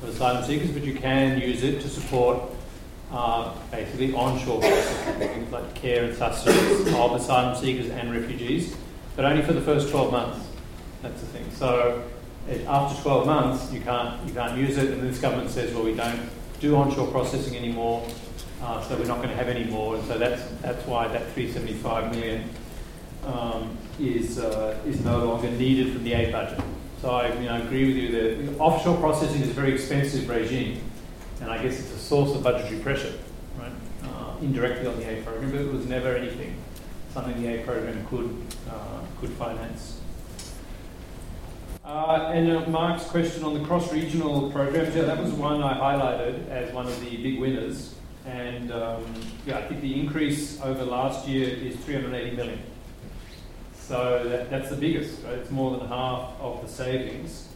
for 0.00 0.08
asylum 0.08 0.42
seekers, 0.44 0.72
but 0.72 0.82
you 0.82 0.94
can 0.94 1.40
use 1.40 1.62
it 1.62 1.80
to 1.82 1.88
support 1.88 2.42
uh, 3.12 3.54
basically 3.70 4.12
onshore 4.12 4.60
processing, 4.60 5.48
like 5.52 5.72
care 5.76 6.02
and 6.02 6.16
sustenance 6.16 6.92
of 6.92 7.12
asylum 7.12 7.56
seekers 7.56 7.90
and 7.90 8.12
refugees, 8.12 8.74
but 9.14 9.24
only 9.24 9.42
for 9.42 9.52
the 9.52 9.60
first 9.60 9.88
12 9.90 10.10
months. 10.10 10.48
That's 11.00 11.20
the 11.20 11.26
thing. 11.28 11.48
So 11.52 12.02
after 12.66 13.00
12 13.02 13.26
months, 13.26 13.72
you 13.72 13.80
can't 13.82 14.26
you 14.26 14.34
can't 14.34 14.58
use 14.58 14.76
it, 14.78 14.90
and 14.90 15.02
this 15.02 15.20
government 15.20 15.50
says, 15.50 15.72
well, 15.72 15.84
we 15.84 15.94
don't 15.94 16.28
do 16.60 16.76
onshore 16.76 17.08
processing 17.08 17.56
anymore, 17.56 18.06
uh, 18.62 18.82
so 18.82 18.96
we're 18.96 19.06
not 19.06 19.16
going 19.16 19.30
to 19.30 19.36
have 19.36 19.48
any 19.48 19.64
more, 19.64 19.96
and 19.96 20.06
so 20.06 20.18
that's 20.18 20.42
that's 20.60 20.86
why 20.86 21.08
that 21.08 21.32
375 21.32 22.14
million 22.14 22.48
um, 23.24 23.76
is 23.98 24.38
uh, 24.38 24.78
is 24.86 25.04
no 25.04 25.24
longer 25.24 25.50
needed 25.50 25.92
from 25.92 26.04
the 26.04 26.12
aid 26.12 26.32
budget. 26.32 26.60
So 27.00 27.10
I 27.10 27.32
you 27.32 27.48
know, 27.48 27.62
agree 27.62 27.86
with 27.86 27.96
you 27.96 28.10
that 28.12 28.58
offshore 28.58 28.98
processing 28.98 29.40
is 29.40 29.48
a 29.48 29.54
very 29.54 29.72
expensive 29.72 30.28
regime, 30.28 30.82
and 31.40 31.50
I 31.50 31.62
guess 31.62 31.80
it's 31.80 31.92
a 31.92 31.98
source 31.98 32.34
of 32.34 32.42
budgetary 32.42 32.80
pressure, 32.80 33.14
right? 33.58 33.72
Uh, 34.04 34.36
indirectly 34.42 34.86
on 34.86 34.98
the 34.98 35.08
aid 35.10 35.24
program, 35.24 35.50
but 35.50 35.60
it 35.62 35.72
was 35.72 35.86
never 35.86 36.14
anything 36.14 36.54
something 37.12 37.42
the 37.42 37.48
aid 37.48 37.66
program 37.66 38.06
could 38.06 38.30
uh, 38.68 39.00
could 39.20 39.30
finance. 39.30 39.99
Uh, 41.90 42.30
and 42.32 42.48
uh, 42.52 42.60
Mark's 42.68 43.04
question 43.06 43.42
on 43.42 43.52
the 43.52 43.64
cross-regional 43.66 44.48
programs, 44.52 44.94
yeah, 44.94 45.02
that 45.02 45.20
was 45.20 45.32
one 45.32 45.60
I 45.60 45.74
highlighted 45.74 46.48
as 46.48 46.72
one 46.72 46.86
of 46.86 47.00
the 47.00 47.16
big 47.16 47.40
winners. 47.40 47.96
And 48.24 48.70
um, 48.70 49.04
yeah, 49.44 49.58
I 49.58 49.62
think 49.66 49.80
the 49.80 49.98
increase 49.98 50.60
over 50.60 50.84
last 50.84 51.26
year 51.26 51.48
is 51.48 51.74
380 51.78 52.36
million. 52.36 52.62
So 53.74 54.22
that, 54.28 54.50
that's 54.50 54.70
the 54.70 54.76
biggest, 54.76 55.24
right? 55.24 55.32
It's 55.32 55.50
more 55.50 55.76
than 55.76 55.88
half 55.88 56.30
of 56.38 56.62
the 56.62 56.68
savings. 56.68 57.48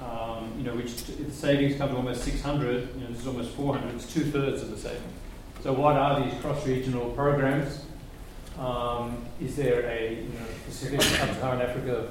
Um, 0.00 0.54
you 0.56 0.64
know, 0.64 0.74
which 0.74 1.04
the 1.04 1.30
savings 1.30 1.76
come 1.76 1.90
to 1.90 1.96
almost 1.96 2.24
600. 2.24 2.94
You 2.94 3.00
know, 3.02 3.06
this 3.08 3.20
is 3.20 3.26
almost 3.26 3.50
400. 3.50 3.94
It's 3.94 4.10
two 4.10 4.24
thirds 4.24 4.62
of 4.62 4.70
the 4.70 4.78
savings. 4.78 5.12
So 5.62 5.74
what 5.74 5.96
are 5.96 6.24
these 6.24 6.32
cross-regional 6.40 7.10
programs? 7.10 7.84
Um, 8.58 9.26
is 9.38 9.54
there 9.56 9.82
a 9.82 10.14
you 10.14 10.28
know, 10.30 10.46
Pacific 10.64 11.02
Sub-Saharan 11.02 11.60
Africa 11.60 12.10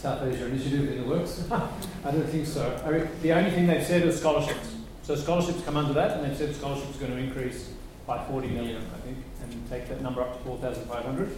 South 0.00 0.22
Asia 0.22 0.46
initiative 0.46 0.90
in 0.92 1.02
the 1.02 1.08
works? 1.08 1.44
I 1.52 2.10
don't 2.10 2.26
think 2.26 2.46
so. 2.46 2.82
I 2.86 2.90
mean, 2.90 3.08
the 3.20 3.32
only 3.34 3.50
thing 3.50 3.66
they've 3.66 3.84
said 3.84 4.02
is 4.02 4.18
scholarships. 4.18 4.74
So 5.02 5.14
scholarships 5.14 5.62
come 5.62 5.76
under 5.76 5.92
that, 5.92 6.12
and 6.12 6.24
they've 6.24 6.38
said 6.38 6.56
scholarships 6.56 6.96
are 6.96 7.00
going 7.00 7.12
to 7.12 7.18
increase 7.18 7.68
by 8.06 8.24
40 8.24 8.48
million, 8.48 8.82
I 8.94 9.00
think, 9.00 9.18
and 9.42 9.68
take 9.68 9.88
that 9.88 10.00
number 10.00 10.22
up 10.22 10.38
to 10.38 10.44
4,500. 10.44 11.36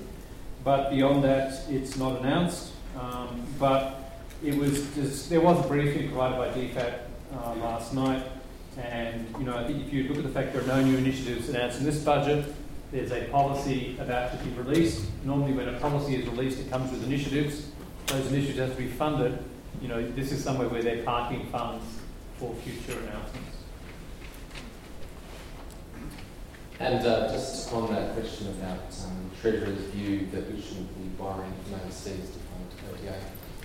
But 0.63 0.91
beyond 0.91 1.25
that, 1.25 1.69
it's 1.71 1.97
not 1.97 2.21
announced. 2.21 2.71
Um, 3.01 3.45
but 3.59 4.21
it 4.45 4.55
was 4.55 4.87
just, 4.95 5.29
there 5.29 5.41
was 5.41 5.65
a 5.65 5.67
briefing 5.67 6.09
provided 6.09 6.37
by 6.37 6.49
DFAT 6.57 6.99
uh, 7.35 7.55
last 7.57 7.93
night, 7.95 8.25
and 8.79 9.27
you 9.39 9.45
know 9.45 9.57
I 9.57 9.67
think 9.67 9.85
if 9.85 9.93
you 9.93 10.05
look 10.05 10.19
at 10.19 10.23
the 10.23 10.29
fact 10.29 10.53
there 10.53 10.63
are 10.63 10.67
no 10.67 10.81
new 10.83 10.97
initiatives 10.99 11.49
announced 11.49 11.81
in 11.81 11.85
this 11.85 11.99
budget, 11.99 12.45
there's 12.93 13.11
a 13.11 13.25
policy 13.31 13.97
about 13.99 14.31
to 14.31 14.45
be 14.45 14.51
released. 14.53 15.05
Normally, 15.25 15.53
when 15.53 15.69
a 15.69 15.81
policy 15.81 16.15
is 16.15 16.27
released, 16.29 16.61
it 16.61 16.71
comes 16.71 16.93
with 16.93 17.03
initiatives 17.03 17.72
those 18.07 18.27
initiatives 18.33 18.59
have 18.59 18.77
to 18.77 18.77
be 18.77 18.89
funded, 18.89 19.39
you 19.81 19.89
know, 19.89 20.07
this 20.13 20.33
is 20.33 20.43
somewhere 20.43 20.69
where 20.69 20.83
they're 20.83 21.03
parking 21.03 21.47
funds 21.47 21.85
for 22.39 22.55
future 22.57 22.99
announcements. 22.99 23.57
And 26.79 27.07
uh, 27.07 27.29
just 27.29 27.73
on 27.73 27.93
that 27.93 28.15
question 28.15 28.49
about 28.49 28.93
um, 29.05 29.31
Treasurer's 29.41 29.79
view 29.95 30.27
that 30.33 30.53
we 30.53 30.61
shouldn't 30.61 30.93
be 30.99 31.09
borrowing 31.17 31.53
from 31.65 31.81
overseas 31.81 32.31
to 32.31 32.39
fund 32.39 32.67
ODA, 32.93 33.15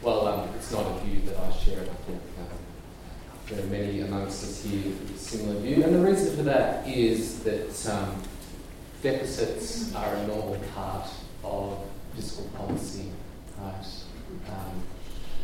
well, 0.04 0.28
um, 0.28 0.50
it's 0.56 0.72
not 0.72 0.86
a 0.86 1.04
view 1.04 1.22
that 1.22 1.40
I 1.40 1.52
share. 1.52 1.82
I 1.82 1.86
think 1.86 2.22
um, 2.40 2.58
there 3.50 3.64
are 3.64 3.68
many 3.68 4.02
amongst 4.02 4.44
us 4.44 4.64
here 4.64 4.84
with 4.84 5.16
a 5.16 5.18
similar 5.18 5.60
view. 5.62 5.84
And 5.84 5.96
the 5.96 6.00
reason 6.00 6.36
for 6.36 6.44
that 6.44 6.88
is 6.88 7.40
that 7.40 7.90
um, 7.92 8.22
deficits 9.02 9.96
are 9.96 10.14
a 10.14 10.28
normal 10.28 10.62
part 10.76 11.10
of 11.44 11.80
fiscal 12.16 12.46
policy, 12.56 13.12
right? 13.60 13.86
Um, 14.50 14.84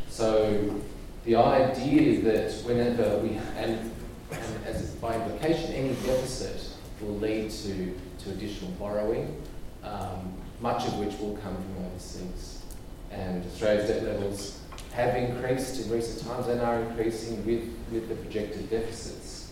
so 0.09 0.81
the 1.25 1.35
idea 1.35 2.01
is 2.01 2.23
that 2.23 2.67
whenever 2.67 3.17
we, 3.19 3.29
and, 3.57 3.91
and 4.31 4.65
as 4.65 4.91
by 4.95 5.15
implication, 5.15 5.73
any 5.73 5.93
deficit 6.05 6.69
will 7.01 7.17
lead 7.17 7.51
to, 7.51 7.97
to 8.19 8.29
additional 8.31 8.71
borrowing, 8.71 9.41
um, 9.83 10.33
much 10.61 10.85
of 10.85 10.97
which 10.97 11.17
will 11.19 11.37
come 11.37 11.55
from 11.55 11.85
overseas. 11.85 12.63
And 13.11 13.45
Australia's 13.45 13.89
debt 13.89 14.03
levels 14.03 14.59
have 14.93 15.15
increased 15.15 15.85
in 15.85 15.91
recent 15.91 16.27
times 16.27 16.47
and 16.47 16.61
are 16.61 16.79
increasing 16.81 17.45
with, 17.45 17.67
with 17.91 18.09
the 18.09 18.15
projected 18.15 18.69
deficits. 18.69 19.51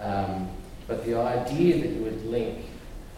Um, 0.00 0.48
but 0.86 1.04
the 1.06 1.16
idea 1.16 1.80
that 1.80 1.88
you 1.88 2.02
would 2.02 2.24
link 2.26 2.64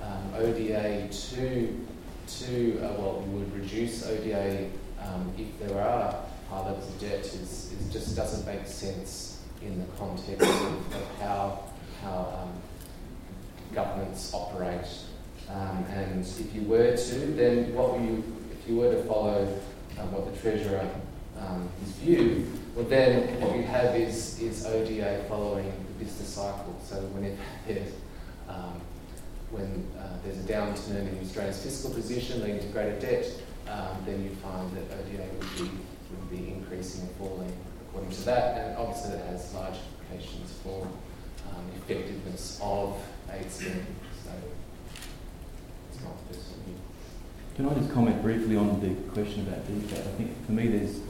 um, 0.03 0.35
ODA 0.37 1.09
to, 1.09 1.87
to 2.29 2.79
uh, 2.79 2.93
well, 2.99 3.25
you 3.27 3.39
would 3.39 3.55
reduce 3.55 4.07
ODA 4.07 4.69
um, 5.05 5.33
if 5.39 5.59
there 5.59 5.81
are 5.81 6.15
high 6.49 6.67
levels 6.67 6.89
of 6.89 7.01
debt, 7.01 7.21
is 7.21 7.75
just 7.93 8.17
doesn't 8.17 8.47
make 8.47 8.67
sense 8.67 9.41
in 9.63 9.79
the 9.79 9.87
context 9.97 10.43
of, 10.43 10.95
of 10.95 11.19
how, 11.21 11.65
how 12.03 12.43
um, 12.43 12.53
governments 13.75 14.33
operate. 14.35 14.87
Um, 15.49 15.85
and 15.91 16.25
if 16.25 16.55
you 16.55 16.63
were 16.63 16.97
to, 16.97 17.19
then 17.35 17.75
what 17.75 18.01
you, 18.01 18.25
if 18.53 18.69
you 18.69 18.77
were 18.77 18.93
to 18.93 19.03
follow 19.05 19.47
um, 19.99 20.13
what 20.13 20.33
the 20.33 20.41
Treasurer 20.41 20.89
um, 21.39 21.69
his 21.81 21.93
view, 21.97 22.47
well 22.75 22.85
then 22.87 23.41
what 23.41 23.57
you 23.57 23.63
have 23.63 23.95
is, 23.97 24.41
is 24.41 24.65
ODA 24.67 25.25
following 25.29 25.67
the 25.67 26.05
business 26.05 26.29
cycle. 26.29 26.79
So 26.85 26.97
whenever 27.13 27.37
there's, 27.67 27.93
um, 28.49 28.81
when 29.51 29.87
uh, 29.99 30.17
there's 30.25 30.39
a 30.39 30.53
downturn 30.53 31.09
in 31.09 31.19
Australia's 31.21 31.63
fiscal 31.63 31.91
position 31.91 32.43
leading 32.43 32.61
to 32.61 32.67
greater 32.69 32.99
debt, 33.01 33.27
um, 33.69 33.97
then 34.05 34.25
you 34.25 34.31
find 34.37 34.71
that 34.77 34.85
ODA 34.93 35.27
would 35.39 35.57
be, 35.57 35.71
would 36.11 36.31
be 36.31 36.53
increasing 36.53 37.03
and 37.03 37.11
falling 37.17 37.53
according 37.89 38.11
to 38.11 38.25
that. 38.25 38.59
And 38.59 38.77
obviously 38.77 39.13
that 39.13 39.27
has 39.27 39.55
large 39.55 39.77
implications 40.01 40.53
for 40.63 40.87
um, 41.51 41.65
effectiveness 41.77 42.59
of 42.63 42.97
aid 43.31 43.51
scheme. 43.51 43.87
So 44.25 44.31
it's 45.91 46.03
not 46.03 46.15
Can 47.57 47.69
I 47.69 47.75
just 47.75 47.93
comment 47.93 48.21
briefly 48.23 48.57
on 48.57 48.81
the 48.81 48.95
question 49.13 49.47
about 49.47 49.67
DFAT? 49.69 50.01
I 50.01 50.13
think 50.17 50.47
for 50.47 50.53
me 50.53 50.69
there's 50.69 51.01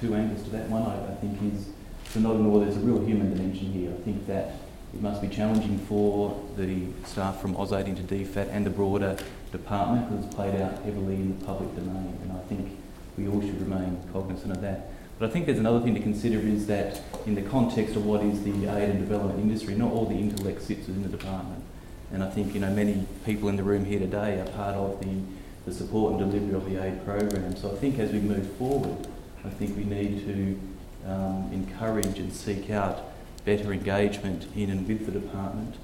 two 0.00 0.14
angles 0.14 0.44
to 0.44 0.50
that. 0.50 0.68
One 0.68 0.82
I, 0.82 1.12
I 1.12 1.14
think 1.16 1.54
is, 1.54 1.68
for 2.04 2.20
not 2.20 2.36
all, 2.36 2.60
there's 2.60 2.76
a 2.76 2.80
real 2.80 3.04
human 3.04 3.34
dimension 3.34 3.72
here. 3.72 3.90
I 3.90 4.02
think 4.02 4.26
that 4.26 4.54
it 4.94 5.02
must 5.02 5.20
be 5.20 5.28
challenging 5.28 5.78
for 5.78 6.40
the 6.56 6.86
staff 7.04 7.40
from 7.40 7.54
AusAid 7.54 7.86
into 7.86 8.02
DFAT 8.02 8.48
and 8.50 8.64
the 8.64 8.70
broader 8.70 9.16
department 9.52 10.08
because 10.08 10.24
it's 10.24 10.34
played 10.34 10.60
out 10.60 10.82
heavily 10.82 11.14
in 11.14 11.38
the 11.38 11.44
public 11.44 11.74
domain, 11.74 12.18
and 12.22 12.32
I 12.32 12.40
think 12.48 12.78
we 13.16 13.28
all 13.28 13.40
should 13.40 13.60
remain 13.60 14.00
cognizant 14.12 14.52
of 14.52 14.60
that. 14.62 14.90
But 15.18 15.30
I 15.30 15.32
think 15.32 15.46
there's 15.46 15.58
another 15.58 15.80
thing 15.80 15.94
to 15.94 16.00
consider 16.00 16.38
is 16.38 16.66
that 16.68 17.00
in 17.26 17.34
the 17.34 17.42
context 17.42 17.96
of 17.96 18.06
what 18.06 18.22
is 18.22 18.44
the 18.44 18.66
aid 18.66 18.90
and 18.90 19.00
development 19.00 19.40
industry, 19.40 19.74
not 19.74 19.92
all 19.92 20.06
the 20.06 20.14
intellect 20.14 20.62
sits 20.62 20.86
within 20.86 21.02
the 21.02 21.08
department. 21.08 21.64
And 22.12 22.22
I 22.22 22.30
think 22.30 22.54
you 22.54 22.60
know 22.60 22.70
many 22.70 23.06
people 23.24 23.48
in 23.48 23.56
the 23.56 23.64
room 23.64 23.84
here 23.84 23.98
today 23.98 24.40
are 24.40 24.46
part 24.46 24.76
of 24.76 25.00
the, 25.00 25.20
the 25.66 25.72
support 25.72 26.12
and 26.12 26.30
delivery 26.30 26.54
of 26.54 26.70
the 26.70 26.82
aid 26.82 27.04
program. 27.04 27.56
So 27.56 27.72
I 27.72 27.74
think 27.74 27.98
as 27.98 28.12
we 28.12 28.20
move 28.20 28.50
forward, 28.56 29.08
I 29.44 29.50
think 29.50 29.76
we 29.76 29.84
need 29.84 30.24
to 30.26 31.10
um, 31.10 31.50
encourage 31.52 32.18
and 32.18 32.32
seek 32.32 32.70
out 32.70 33.02
better 33.44 33.72
engagement 33.72 34.46
in 34.54 34.70
and 34.70 34.86
with 34.86 35.06
the 35.06 35.12
department 35.12 35.74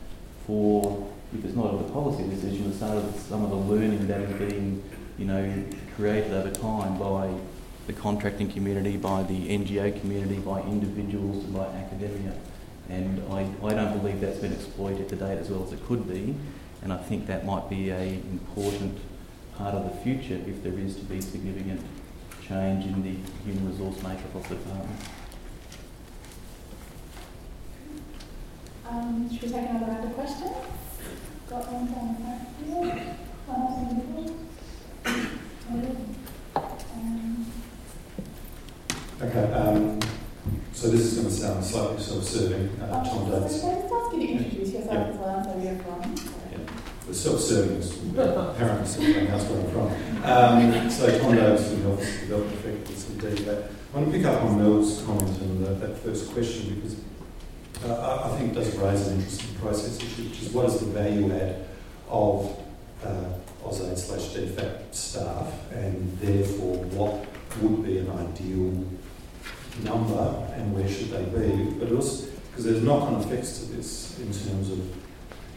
for, 0.46 1.10
if 1.34 1.44
it's 1.44 1.54
not 1.54 1.66
of 1.66 1.86
the 1.86 1.92
policy 1.92 2.28
decision, 2.28 2.72
some 2.72 2.96
of, 2.96 3.14
some 3.16 3.44
of 3.44 3.50
the 3.50 3.56
learning 3.56 4.06
that 4.06 4.20
has 4.20 4.38
been, 4.38 4.82
you 5.18 5.24
know, 5.24 5.64
created 5.96 6.32
over 6.32 6.50
time 6.50 6.96
by 6.98 7.32
the 7.86 7.92
contracting 7.92 8.50
community, 8.50 8.96
by 8.96 9.22
the 9.24 9.48
NGO 9.48 10.00
community, 10.00 10.36
by 10.36 10.60
individuals, 10.62 11.44
and 11.44 11.54
by 11.54 11.66
academia. 11.66 12.34
And 12.88 13.20
I, 13.32 13.48
I 13.64 13.74
don't 13.74 13.98
believe 14.00 14.20
that's 14.20 14.38
been 14.38 14.52
exploited 14.52 15.08
to 15.08 15.16
date 15.16 15.38
as 15.38 15.50
well 15.50 15.64
as 15.64 15.72
it 15.72 15.84
could 15.86 16.08
be. 16.08 16.34
And 16.82 16.92
I 16.92 16.98
think 16.98 17.26
that 17.26 17.44
might 17.44 17.68
be 17.68 17.90
an 17.90 18.14
important 18.30 18.98
part 19.56 19.74
of 19.74 19.84
the 19.84 19.96
future 20.02 20.40
if 20.46 20.62
there 20.62 20.78
is 20.78 20.96
to 20.96 21.02
be 21.02 21.20
significant 21.20 21.80
change 22.46 22.84
in 22.84 23.02
the 23.02 23.16
human 23.44 23.70
resource 23.70 23.96
makeup 24.02 24.34
of 24.34 24.48
the 24.48 24.54
department. 24.56 25.00
Um, 28.86 29.30
should 29.32 29.42
we 29.42 29.48
take 29.48 29.70
another 29.70 29.86
round 29.86 30.04
of 30.04 30.14
questions? 30.14 30.52
Okay, 39.22 39.52
um, 39.52 39.98
so 40.72 40.88
this 40.88 41.00
is 41.00 41.14
going 41.14 41.28
to 41.28 41.32
sound 41.34 41.64
slightly 41.64 42.02
self-serving. 42.02 42.68
Uh, 42.80 43.04
Tom 43.04 43.26
so 43.26 43.40
Davis. 43.40 43.60
can 43.60 43.70
I 43.70 43.80
just 43.80 43.92
ask 43.94 44.14
you 44.14 44.20
to 44.20 44.32
introduce 44.32 44.68
yourself 44.72 44.92
Yeah. 44.92 45.08
as 45.08 45.16
well 45.16 45.44
so 45.44 45.50
we 45.52 45.66
have 45.66 45.86
one? 45.86 46.14
The 47.06 47.14
self-serving 47.14 47.76
is 47.76 47.98
apparently 48.16 48.86
something 48.86 49.26
else 49.28 49.44
where 49.44 49.60
I'm 49.60 49.70
from. 49.70 50.24
Um, 50.84 50.90
so 50.90 51.18
Tom 51.18 51.34
Davis 51.36 51.68
from 51.68 51.82
the 51.84 51.92
Office 51.92 52.14
of 52.14 52.20
Development 52.20 52.58
Effectiveness 52.58 53.08
and 53.10 53.20
DFAT. 53.20 53.64
I 53.94 53.96
want 53.98 54.12
to 54.12 54.18
pick 54.18 54.26
up 54.26 54.42
on 54.42 54.58
Mel's 54.58 55.02
comment 55.02 55.40
and 55.40 55.66
uh, 55.66 55.72
that 55.74 55.98
first 55.98 56.32
question 56.32 56.74
because 56.76 56.96
uh, 57.84 58.30
I, 58.30 58.36
think 58.36 58.52
it 58.52 58.54
does 58.54 58.76
raise 58.76 59.06
an 59.08 59.16
interesting 59.16 59.54
process 59.56 59.96
issue, 59.98 60.24
which 60.24 60.42
is 60.42 60.50
what 60.50 60.66
is 60.66 60.80
the 60.80 60.86
value 60.86 61.32
add 61.32 61.66
of 62.08 62.58
uh, 63.04 63.24
AusAid 63.64 63.98
slash 63.98 64.28
DFAT 64.34 64.94
staff 64.94 65.52
and 65.72 66.18
therefore 66.18 66.76
what 66.96 67.26
would 67.62 67.84
be 67.84 67.98
an 67.98 68.10
ideal 68.10 68.84
number 69.82 70.52
and 70.54 70.74
where 70.74 70.88
should 70.88 71.10
they 71.10 71.24
be? 71.24 71.78
But 71.78 71.92
also, 71.92 72.26
because 72.50 72.64
there's 72.64 72.82
knock-on 72.82 73.20
effects 73.20 73.58
to 73.58 73.72
this 73.72 74.18
in 74.18 74.26
terms 74.26 74.70
of 74.70 74.80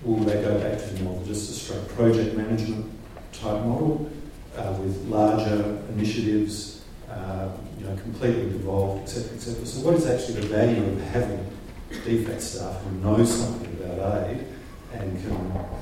will 0.03 0.24
they 0.24 0.41
go 0.41 0.59
back 0.59 0.80
to 0.80 0.86
the 0.93 1.03
more 1.03 1.22
just 1.26 1.49
a 1.49 1.53
straight 1.53 1.88
project 1.89 2.36
management 2.36 2.91
type 3.34 3.63
model 3.63 4.09
uh, 4.55 4.74
with 4.80 5.05
larger 5.07 5.78
initiatives, 5.89 6.84
uh, 7.09 7.49
you 7.80 7.86
know, 7.86 7.95
completely 7.97 8.49
devolved, 8.49 9.03
etc., 9.03 9.36
etc. 9.36 9.65
So, 9.65 9.86
what 9.86 9.95
is 9.95 10.07
actually 10.07 10.41
the 10.41 10.47
value 10.47 10.84
of 10.84 11.01
having 11.01 11.45
DFAT 11.92 12.40
staff 12.40 12.82
who 12.84 12.92
know 12.98 13.24
something 13.24 13.78
about 13.84 14.28
aid 14.28 14.46
and 14.94 15.22
can, 15.22 15.32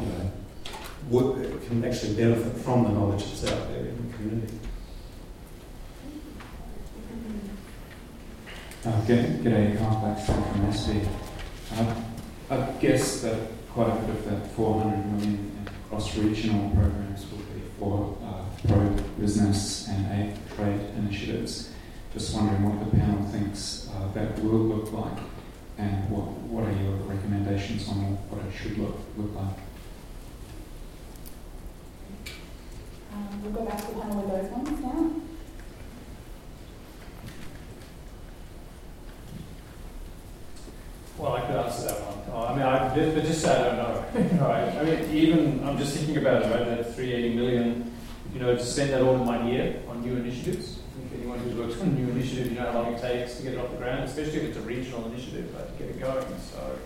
you 0.01 0.07
know, 0.07 0.31
would, 1.09 1.67
can 1.67 1.83
actually 1.85 2.15
benefit 2.15 2.57
from 2.61 2.83
the 2.83 2.89
knowledge 2.89 3.25
that's 3.25 3.51
out 3.51 3.69
there 3.69 3.85
in 3.85 4.07
the 4.07 4.17
community. 4.17 4.59
Uh, 8.85 9.01
good, 9.05 9.77
Carl 9.79 9.99
Blackstone 9.99 10.43
from 10.43 10.61
SB. 10.71 11.07
Uh, 11.73 11.95
I 12.49 12.71
guess 12.79 13.21
that 13.21 13.39
quite 13.71 13.89
a 13.89 13.95
bit 14.01 14.09
of 14.11 14.25
that 14.29 14.51
400 14.51 15.11
million 15.11 15.67
cross-regional 15.89 16.69
programs 16.69 17.25
will 17.31 17.39
be 17.39 17.61
for 17.79 18.17
uh, 18.23 18.43
pro-business 18.67 19.87
and 19.89 20.11
aid 20.11 20.37
trade 20.55 20.79
initiatives. 20.97 21.71
Just 22.13 22.35
wondering 22.35 22.63
what 22.63 22.91
the 22.91 22.97
panel 22.97 23.23
thinks 23.29 23.89
uh, 23.93 24.07
that 24.13 24.39
will 24.39 24.59
look 24.59 24.91
like 24.93 25.17
and 25.77 26.09
what, 26.09 26.25
what 26.47 26.63
are 26.65 26.71
your 26.71 26.95
recommendations 27.07 27.87
on 27.89 28.15
what 28.29 28.45
it 28.45 28.53
should 28.53 28.77
look, 28.77 28.97
look 29.17 29.35
like? 29.35 29.57
Um, 33.13 33.43
we'll 33.43 33.51
go 33.51 33.65
back 33.65 33.79
to 33.81 33.87
the 33.87 33.99
panel 33.99 34.21
with 34.21 34.29
those 34.29 34.51
ones 34.51 34.81
now. 34.81 35.11
Well, 41.17 41.33
I 41.33 41.41
could 41.41 41.55
answer 41.55 41.87
that 41.87 42.01
one. 42.01 42.15
Oh, 42.33 42.47
I 42.47 42.53
mean, 42.53 42.63
I, 42.63 43.13
but 43.13 43.23
just 43.23 43.41
say 43.41 43.51
I 43.51 43.75
don't 43.75 43.77
know. 43.77 44.45
right? 44.45 44.77
I 44.77 44.83
mean, 44.83 45.15
even 45.15 45.63
I'm 45.65 45.77
just 45.77 45.95
thinking 45.95 46.17
about 46.17 46.43
it. 46.43 46.51
Right, 46.51 46.65
that 46.65 46.93
380 46.93 47.35
million. 47.35 47.91
You 48.33 48.41
know, 48.41 48.55
to 48.55 48.65
spend 48.65 48.91
that 48.91 49.01
all 49.01 49.15
in 49.15 49.25
one 49.25 49.47
year 49.47 49.81
on 49.87 50.01
new 50.01 50.17
initiatives. 50.17 50.79
Anyone 51.13 51.39
who's 51.39 51.55
worked 51.55 51.81
on 51.81 51.89
a 51.89 51.91
new 51.91 52.09
initiative, 52.09 52.47
you 52.47 52.59
know 52.59 52.71
how 52.71 52.81
long 52.81 52.93
it 52.93 53.01
takes 53.01 53.37
to 53.37 53.43
get 53.43 53.53
it 53.53 53.59
off 53.59 53.71
the 53.71 53.77
ground, 53.77 54.03
especially 54.03 54.39
if 54.39 54.43
it's 54.49 54.57
a 54.57 54.61
regional 54.61 55.05
initiative, 55.05 55.51
to 55.51 55.83
get 55.83 55.95
it 55.95 55.99
going. 55.99 56.25
So 56.39 56.77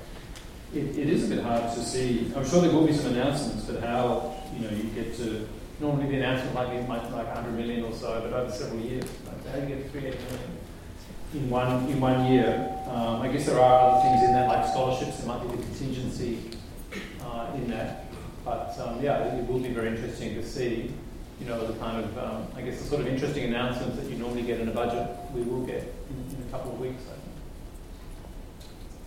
it, 0.73 0.97
it 0.97 1.09
is 1.09 1.31
a 1.31 1.35
bit 1.35 1.43
hard 1.43 1.73
to 1.73 1.83
see. 1.83 2.31
I'm 2.35 2.47
sure 2.47 2.61
there 2.61 2.71
will 2.71 2.87
be 2.87 2.93
some 2.93 3.13
announcements, 3.13 3.65
but 3.65 3.83
how 3.83 4.35
you 4.55 4.65
know 4.65 4.75
you 4.75 4.83
get 4.95 5.15
to 5.17 5.47
normally 5.79 6.07
the 6.07 6.17
announcement 6.17 6.53
might 6.53 6.69
be 6.71 6.77
like 6.87 7.27
100 7.27 7.51
million 7.53 7.83
or 7.83 7.93
so, 7.93 8.21
but 8.21 8.33
over 8.33 8.51
several 8.51 8.81
years. 8.81 9.05
Like, 9.25 9.47
how 9.47 9.59
do 9.59 9.67
you 9.67 9.75
get 9.75 9.91
380 9.91 10.23
million? 10.25 10.59
in 11.33 11.49
one 11.49 11.89
in 11.89 11.99
one 11.99 12.31
year. 12.31 12.75
Um, 12.87 13.21
I 13.21 13.27
guess 13.27 13.45
there 13.45 13.59
are 13.59 13.91
other 13.91 14.01
things 14.01 14.23
in 14.23 14.33
that, 14.33 14.47
like 14.47 14.67
scholarships. 14.67 15.17
There 15.17 15.27
might 15.27 15.41
be 15.43 15.55
the 15.55 15.63
contingency 15.63 16.39
uh, 17.23 17.51
in 17.55 17.69
that, 17.69 18.05
but 18.43 18.75
um, 18.79 19.01
yeah, 19.01 19.35
it 19.35 19.47
will 19.47 19.59
be 19.59 19.69
very 19.69 19.89
interesting 19.89 20.35
to 20.35 20.45
see. 20.45 20.91
You 21.39 21.45
know, 21.45 21.65
the 21.65 21.77
kind 21.79 22.03
of 22.03 22.17
um, 22.17 22.47
I 22.55 22.61
guess 22.61 22.81
the 22.81 22.87
sort 22.87 23.01
of 23.01 23.07
interesting 23.07 23.45
announcements 23.45 23.97
that 23.97 24.09
you 24.09 24.17
normally 24.17 24.43
get 24.43 24.59
in 24.59 24.67
a 24.67 24.71
budget, 24.71 25.09
we 25.33 25.41
will 25.41 25.65
get 25.65 25.93
in, 26.09 26.35
in 26.35 26.47
a 26.47 26.51
couple 26.51 26.73
of 26.73 26.79
weeks. 26.79 27.03
I 27.03 27.13
think. 27.13 27.29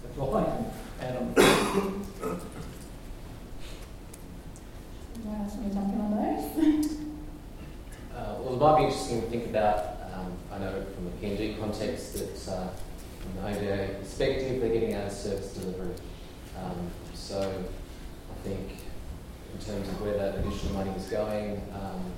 That's 0.03 0.19
all 0.19 0.37
I 0.37 0.45
can 0.45 0.67
add 1.01 1.17
on. 1.17 1.35
Yeah, 5.25 5.49
should 5.49 5.65
we 5.65 5.73
jump 5.73 5.93
in 5.93 6.01
on 6.01 6.11
those? 6.17 6.99
Uh, 8.15 8.35
well, 8.41 8.55
it 8.55 8.61
might 8.61 8.77
be 8.77 8.85
interesting 8.85 9.23
to 9.23 9.27
think 9.29 9.47
about 9.47 9.97
um, 10.13 10.33
I 10.53 10.59
know 10.59 10.85
from 10.95 11.07
a 11.07 11.11
PNG 11.13 11.59
context 11.59 12.13
that 12.13 12.53
uh, 12.53 12.69
from 13.21 13.35
the 13.37 13.49
ODA 13.49 13.95
perspective, 14.01 14.61
they're 14.61 14.73
getting 14.73 14.95
out 14.95 15.07
of 15.07 15.13
service 15.13 15.55
delivery. 15.55 15.95
Um, 16.63 16.91
so 17.15 17.41
I 17.41 18.47
think 18.47 18.69
in 19.53 19.65
terms 19.65 19.89
of 19.89 20.01
where 20.01 20.17
that 20.17 20.39
additional 20.39 20.75
money 20.75 20.91
is 20.97 21.05
going, 21.07 21.63
um, 21.75 22.13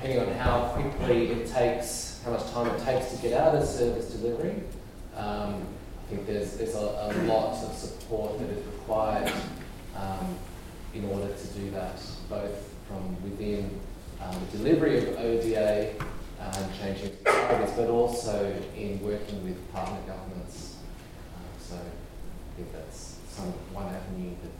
depending 0.00 0.20
on 0.20 0.32
how 0.34 0.68
quickly 0.74 1.28
it 1.30 1.50
takes, 1.50 2.20
how 2.24 2.30
much 2.30 2.50
time 2.50 2.66
it 2.68 2.84
takes 2.84 3.10
to 3.12 3.16
get 3.22 3.38
out 3.38 3.54
of 3.54 3.66
service 3.66 4.12
delivery, 4.14 4.62
um, 5.16 5.62
I 6.08 6.10
think 6.10 6.26
there's, 6.26 6.56
there's 6.56 6.74
a, 6.74 6.78
a, 6.78 7.12
lot 7.26 7.62
of 7.62 7.74
support 7.74 8.38
that 8.38 8.48
is 8.48 8.64
required 8.66 9.32
um, 9.96 10.36
in 10.94 11.04
order 11.10 11.28
to 11.32 11.46
do 11.48 11.70
that, 11.72 12.00
both 12.30 12.74
from 12.86 13.22
within 13.22 13.78
um, 14.22 14.34
the 14.50 14.58
delivery 14.58 14.98
of 14.98 15.08
ODA 15.18 15.92
and 16.40 16.56
um, 16.56 16.70
changing 16.80 17.12
priorities, 17.24 17.74
but 17.76 17.88
also 17.88 18.54
in 18.76 19.00
working 19.02 19.44
with 19.44 19.72
partner 19.72 19.98
governments. 20.06 20.76
Uh, 21.34 21.60
so 21.62 21.74
I 21.74 22.56
think 22.56 22.72
that's 22.72 23.18
some 23.28 23.52
one 23.74 23.86
avenue 23.86 24.30
that. 24.42 24.57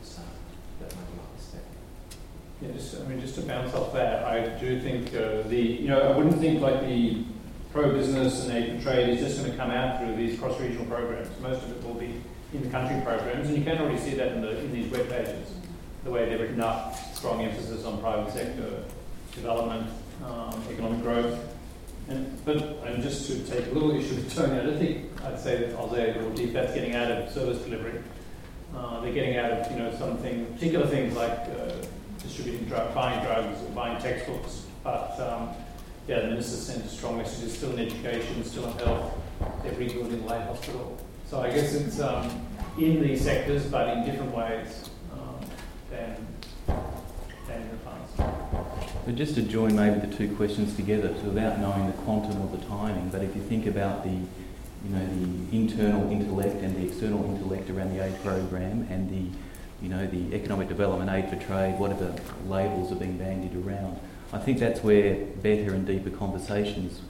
Yeah, 2.61 2.73
just 2.73 3.01
I 3.01 3.05
mean, 3.05 3.21
just 3.21 3.37
to 3.37 3.43
bounce 3.43 3.73
off 3.73 3.93
that, 3.93 4.25
I 4.25 4.49
do 4.59 4.81
think 4.81 5.15
uh, 5.15 5.43
the 5.49 5.61
you 5.61 5.87
know 5.89 6.01
I 6.01 6.17
wouldn't 6.17 6.39
think 6.39 6.61
like 6.61 6.81
the 6.81 7.23
pro-business 7.73 8.49
and 8.49 8.57
aid 8.57 8.77
for 8.77 8.91
trade 8.91 9.11
is 9.11 9.21
just 9.21 9.39
going 9.39 9.51
to 9.51 9.57
come 9.57 9.71
out 9.71 10.01
through 10.01 10.17
these 10.17 10.39
cross-regional 10.39 10.87
programs. 10.87 11.29
Most 11.41 11.63
of 11.63 11.71
it 11.71 11.85
will 11.85 11.95
be 11.95 12.21
in 12.53 12.63
the 12.63 12.71
country 12.71 13.01
programs, 13.03 13.49
and 13.49 13.57
you 13.57 13.63
can 13.63 13.79
already 13.79 13.99
see 13.99 14.15
that 14.15 14.33
in 14.33 14.41
the 14.41 14.59
in 14.59 14.73
these 14.73 14.91
web 14.91 15.09
pages, 15.09 15.55
the 16.03 16.11
way 16.11 16.29
they're 16.29 16.39
written 16.39 16.61
up, 16.61 16.97
strong 17.15 17.43
emphasis 17.43 17.85
on 17.85 18.01
private 18.01 18.33
sector 18.33 18.83
development, 19.35 19.89
um, 20.25 20.61
economic 20.71 21.01
growth. 21.03 21.39
And, 22.09 22.45
but 22.45 22.57
and 22.57 23.03
just 23.03 23.27
to 23.29 23.39
take 23.45 23.67
a 23.67 23.71
little 23.71 23.93
issue 23.93 24.17
with 24.17 24.35
Tony, 24.35 24.59
I 24.59 24.65
don't 24.65 24.79
think 24.79 25.23
I'd 25.23 25.39
say 25.39 25.59
that 25.59 25.77
AusAid 25.77 26.17
or 26.17 26.31
DFAT's 26.31 26.75
getting 26.75 26.97
out 26.97 27.11
of 27.13 27.31
service 27.31 27.59
delivery. 27.59 28.03
Uh, 28.75 29.01
they're 29.01 29.13
getting 29.13 29.37
out 29.37 29.53
of 29.53 29.71
you 29.71 29.79
know 29.79 29.95
something 29.97 30.47
particular 30.55 30.87
things 30.87 31.15
like 31.15 31.31
uh, 31.31 31.73
distributing 32.29 32.69
buying 32.95 33.25
drugs 33.25 33.61
or 33.63 33.71
buying 33.71 34.01
textbooks. 34.01 34.67
But 34.85 35.19
um, 35.21 35.51
yeah, 36.07 36.21
the 36.21 36.29
minister 36.29 36.57
sent 36.57 36.85
a 36.85 36.89
strong 36.89 37.19
message 37.19 37.45
It's 37.47 37.57
still 37.57 37.73
in 37.73 37.81
education, 37.81 38.45
still 38.45 38.67
in 38.67 38.79
health. 38.79 39.15
They're 39.63 39.75
rebuilding 39.75 40.27
Lae 40.27 40.41
Hospital. 40.43 40.97
So 41.27 41.41
I 41.41 41.51
guess 41.51 41.75
it's 41.75 42.01
um, 42.01 42.47
in 42.79 43.03
these 43.03 43.23
sectors, 43.23 43.67
but 43.67 43.89
in 43.89 44.05
different 44.05 44.35
ways 44.35 44.89
um, 45.13 45.39
than 45.91 46.27
than 47.47 47.63
in 47.63 47.69
the 47.71 47.77
past. 47.85 49.05
But 49.05 49.15
just 49.15 49.35
to 49.37 49.43
join 49.43 49.75
maybe 49.75 50.01
the 50.07 50.15
two 50.15 50.35
questions 50.37 50.75
together, 50.77 51.15
so 51.21 51.29
without 51.29 51.59
knowing 51.61 51.87
the 51.87 51.93
quantum 52.05 52.41
or 52.43 52.57
the 52.57 52.65
timing, 52.67 53.09
but 53.11 53.23
if 53.23 53.35
you 53.35 53.43
think 53.43 53.67
about 53.67 54.05
the, 54.05 54.11
you 54.11 54.91
know, 54.91 55.07
the 55.07 55.57
internal 55.57 56.11
intellect 56.11 56.63
and 56.63 56.77
the 56.77 56.87
external 56.87 57.25
intellect 57.25 57.71
around 57.71 57.97
the 57.97 58.05
aid 58.05 58.15
program 58.23 58.87
and 58.91 59.11
the, 59.11 59.31
you 59.81 59.89
know, 59.89 60.07
the 60.07 60.35
economic 60.35 60.69
development 60.69 61.11
aid 61.11 61.31
for 61.31 61.37
trade, 61.45 61.79
whatever 61.79 62.15
labels 62.47 62.91
are 62.91 62.97
being 62.97 63.17
bandied 63.17 63.55
around, 63.55 63.99
I 64.33 64.39
think 64.39 64.59
that's 64.59 64.83
where 64.83 65.15
better 65.43 65.73
and 65.73 65.87
deeper 65.87 66.11
conversations 66.11 67.01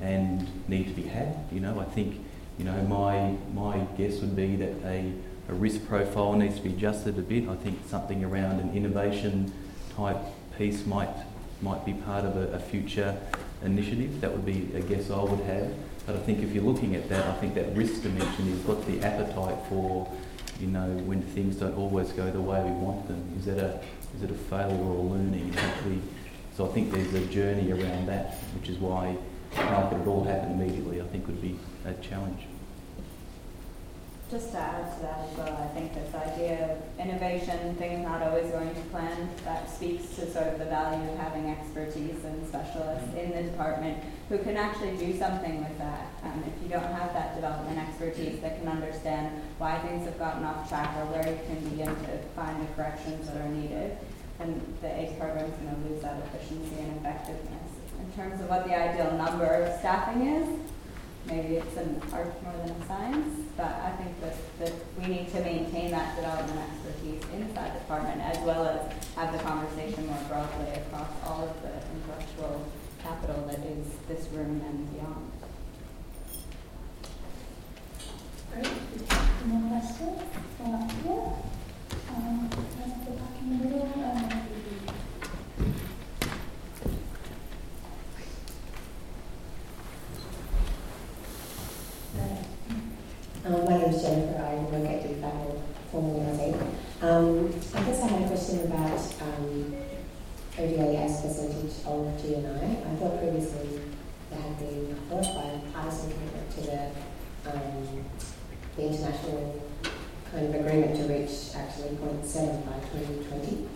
and 0.00 0.46
need 0.68 0.88
to 0.88 0.94
be 0.94 1.08
had. 1.08 1.36
You 1.50 1.60
know, 1.60 1.80
I 1.80 1.84
think, 1.84 2.20
you 2.58 2.64
know, 2.64 2.82
my 2.82 3.36
my 3.54 3.78
guess 3.96 4.20
would 4.20 4.36
be 4.36 4.56
that 4.56 4.74
a, 4.84 5.12
a 5.48 5.54
risk 5.54 5.86
profile 5.86 6.34
needs 6.34 6.56
to 6.56 6.62
be 6.62 6.70
adjusted 6.70 7.18
a 7.18 7.22
bit. 7.22 7.48
I 7.48 7.56
think 7.56 7.78
something 7.86 8.24
around 8.24 8.60
an 8.60 8.74
innovation 8.74 9.52
type 9.96 10.18
piece 10.58 10.84
might 10.86 11.14
might 11.62 11.84
be 11.86 11.94
part 11.94 12.24
of 12.24 12.36
a, 12.36 12.54
a, 12.54 12.58
future 12.58 13.16
initiative. 13.64 14.20
That 14.20 14.32
would 14.32 14.44
be 14.44 14.68
a 14.74 14.80
guess 14.80 15.10
I 15.10 15.22
would 15.22 15.40
have. 15.40 15.72
But 16.04 16.16
I 16.16 16.18
think 16.18 16.42
if 16.42 16.52
you're 16.52 16.64
looking 16.64 16.94
at 16.94 17.08
that, 17.08 17.24
I 17.26 17.32
think 17.38 17.54
that 17.54 17.74
risk 17.74 18.02
dimension 18.02 18.48
is 18.48 18.62
what's 18.66 18.84
the 18.86 19.00
appetite 19.00 19.56
for, 19.68 20.06
you 20.60 20.66
know, 20.68 20.88
when 21.04 21.22
things 21.22 21.56
don't 21.56 21.76
always 21.76 22.12
go 22.12 22.30
the 22.30 22.40
way 22.40 22.62
we 22.62 22.70
want 22.70 23.06
them. 23.08 23.22
Is 23.38 23.46
that 23.46 23.58
a 23.58 23.80
is 24.16 24.22
it 24.22 24.30
a 24.30 24.34
failure 24.34 24.76
or 24.76 24.96
a 24.96 25.00
learning? 25.00 25.54
So 26.56 26.66
I 26.66 26.72
think 26.72 26.90
there's 26.90 27.12
a 27.12 27.26
journey 27.26 27.70
around 27.70 28.06
that, 28.06 28.38
which 28.58 28.70
is 28.70 28.78
why 28.78 29.16
could 29.54 30.00
it 30.00 30.06
all 30.06 30.24
happen 30.24 30.52
immediately? 30.52 31.00
I 31.00 31.04
think 31.04 31.26
would 31.26 31.42
be 31.42 31.58
a 31.84 31.92
challenge. 31.94 32.46
Just 34.28 34.50
to 34.50 34.58
add 34.58 34.92
to 34.96 35.02
that 35.02 35.20
as 35.22 35.38
well, 35.38 35.54
I 35.54 35.72
think 35.72 35.94
this 35.94 36.12
idea 36.12 36.74
of 36.74 36.98
innovation, 36.98 37.76
things 37.76 38.04
not 38.04 38.22
always 38.22 38.50
going 38.50 38.74
to 38.74 38.80
plan, 38.90 39.30
that 39.44 39.70
speaks 39.70 40.16
to 40.16 40.28
sort 40.32 40.48
of 40.48 40.58
the 40.58 40.64
value 40.64 41.08
of 41.08 41.16
having 41.16 41.48
expertise 41.48 42.24
and 42.24 42.44
specialists 42.48 43.06
in 43.14 43.30
the 43.30 43.44
department 43.44 44.02
who 44.28 44.38
can 44.38 44.56
actually 44.56 44.96
do 44.96 45.16
something 45.16 45.62
with 45.62 45.78
that. 45.78 46.10
Um, 46.24 46.42
if 46.44 46.60
you 46.60 46.68
don't 46.68 46.90
have 46.90 47.12
that 47.12 47.36
development 47.36 47.78
expertise 47.78 48.40
that 48.40 48.58
can 48.58 48.66
understand 48.66 49.30
why 49.58 49.78
things 49.78 50.04
have 50.06 50.18
gotten 50.18 50.42
off 50.42 50.68
track 50.68 50.96
or 50.96 51.06
where 51.14 51.22
you 51.22 51.38
can 51.46 51.62
begin 51.70 51.94
to 51.94 52.18
find 52.34 52.60
the 52.60 52.72
corrections 52.74 53.28
that 53.28 53.36
are 53.36 53.48
needed, 53.48 53.96
then 54.38 54.60
the 54.82 54.90
ACE 54.90 55.16
program 55.20 55.44
is 55.46 55.54
going 55.54 55.70
to 55.70 55.88
lose 55.88 56.02
that 56.02 56.18
efficiency 56.26 56.82
and 56.82 56.96
effectiveness. 56.98 57.70
In 58.02 58.10
terms 58.18 58.40
of 58.40 58.50
what 58.50 58.66
the 58.66 58.74
ideal 58.74 59.12
number 59.12 59.46
of 59.46 59.78
staffing 59.78 60.26
is, 60.26 60.48
maybe 61.26 61.56
it's 61.56 61.76
an 61.76 62.00
art 62.12 62.42
more 62.42 62.54
than 62.64 62.70
a 62.70 62.86
science, 62.86 63.44
but 63.56 63.66
I 63.66 63.90
think 63.98 64.20
that, 64.20 64.36
that 64.60 64.72
we 64.98 65.06
need 65.06 65.28
to 65.32 65.40
maintain 65.40 65.90
that 65.90 66.16
development 66.16 66.60
expertise 66.70 67.22
inside 67.34 67.74
the 67.74 67.80
department 67.80 68.20
as 68.22 68.38
well 68.44 68.64
as 68.66 69.14
have 69.14 69.32
the 69.32 69.38
conversation 69.38 70.06
more 70.06 70.22
broadly 70.28 70.70
across 70.74 71.10
all 71.26 71.48
of 71.48 71.62
the 71.62 71.72
intellectual 71.94 72.66
capital 73.02 73.44
that 73.46 73.60
is 73.60 73.86
this 74.08 74.28
room 74.32 74.62
and 74.66 74.92
beyond. 74.92 75.32
Great. 78.52 79.46
More 79.46 79.80
questions? 79.80 80.22
Up 80.64 80.90
here. 80.90 81.32
Um, 82.16 82.50
let's 82.50 83.04
go 83.04 83.12
back 83.12 83.40
in 83.42 83.58
the 83.58 83.64
middle. 83.64 84.35
Um, 93.46 93.54
Um, 93.54 93.64
my 93.64 93.78
name 93.78 93.94
is 93.94 94.02
Jennifer. 94.02 94.42
I 94.42 94.54
work 94.56 94.90
at 94.90 95.04
DFAT, 95.04 95.60
formerly 95.92 96.18
AusAid. 96.26 96.58
Um, 97.00 97.46
I 97.74 97.82
guess 97.84 98.02
I 98.02 98.06
had 98.08 98.22
a 98.24 98.26
question 98.26 98.60
about 98.66 98.98
highest 101.06 101.22
percentage 101.22 101.78
of 101.86 102.10
GNI. 102.18 102.82
I 102.82 102.96
thought 102.96 103.20
previously 103.20 103.80
there 104.30 104.40
had 104.40 104.58
been, 104.58 104.96
thought, 105.08 105.22
by 105.22 105.60
partisan 105.72 106.10
commitment 106.10 106.50
to 106.50 106.60
the, 106.62 106.90
um, 107.46 108.04
the 108.74 108.82
international 108.82 109.62
kind 110.32 110.46
of 110.46 110.54
agreement 110.66 110.96
to 110.96 111.02
reach 111.06 111.54
actually 111.54 111.94
0.7 112.02 112.66
by 112.66 112.82
2020. 112.98 113.68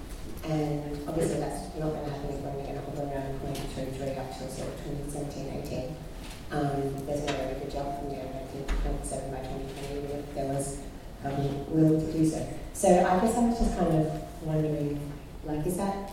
And 0.50 1.08
obviously 1.08 1.38
that's 1.38 1.70
not 1.78 1.94
going 1.94 2.04
to 2.06 2.10
happen 2.10 2.30
if 2.34 2.40
we're 2.42 2.50
going 2.58 2.74
to 2.74 2.80
hover 2.80 3.02
around 3.02 3.38
0.23 3.46 4.18
up 4.18 4.36
till 4.36 4.48
sort 4.48 4.66
of 4.66 4.74
2017, 5.14 5.62
18. 5.62 6.09
Um, 6.52 7.06
there's 7.06 7.24
no 7.26 7.32
way 7.32 7.54
we 7.54 7.60
could 7.60 7.70
jump 7.70 7.98
from 7.98 8.10
there 8.10 8.26
to 8.26 8.58
0.7 8.74 9.30
by 9.30 9.38
2020 9.38 9.98
even 9.98 10.18
if 10.18 10.34
there 10.34 10.46
was 10.46 10.80
um, 11.24 11.70
will 11.70 12.00
to 12.00 12.12
do 12.12 12.28
so. 12.28 12.46
So 12.72 12.88
I 12.88 13.20
guess 13.20 13.36
I 13.36 13.40
was 13.46 13.58
just 13.58 13.78
kind 13.78 13.94
of 13.94 14.22
wondering, 14.42 14.98
like, 15.44 15.64
is 15.66 15.76
that 15.76 16.10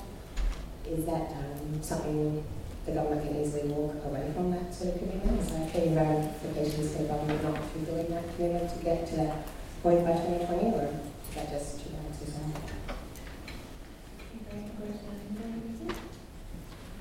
is 0.85 1.05
that 1.05 1.31
um, 1.33 1.81
something 1.81 2.43
the 2.85 2.91
government 2.91 3.25
can 3.25 3.41
easily 3.41 3.67
walk 3.69 3.95
away 4.05 4.31
from 4.35 4.51
that 4.51 4.73
sort 4.73 4.93
of 4.93 4.99
commitment? 4.99 5.41
Is 5.41 5.49
there 5.49 5.69
any 5.73 5.95
ramifications 5.95 6.95
for 6.95 7.01
the 7.01 7.07
government 7.09 7.43
not 7.43 7.63
fulfilling 7.71 8.09
that 8.11 8.35
commitment 8.35 8.69
to 8.69 8.85
get 8.85 9.07
to 9.07 9.15
that 9.17 9.47
point 9.81 10.05
by 10.05 10.13
2020, 10.13 10.75
or 10.75 10.85
is 10.85 11.35
that 11.35 11.49
just 11.49 11.83
too 11.83 11.89
bad 11.89 12.13
to? 12.13 12.27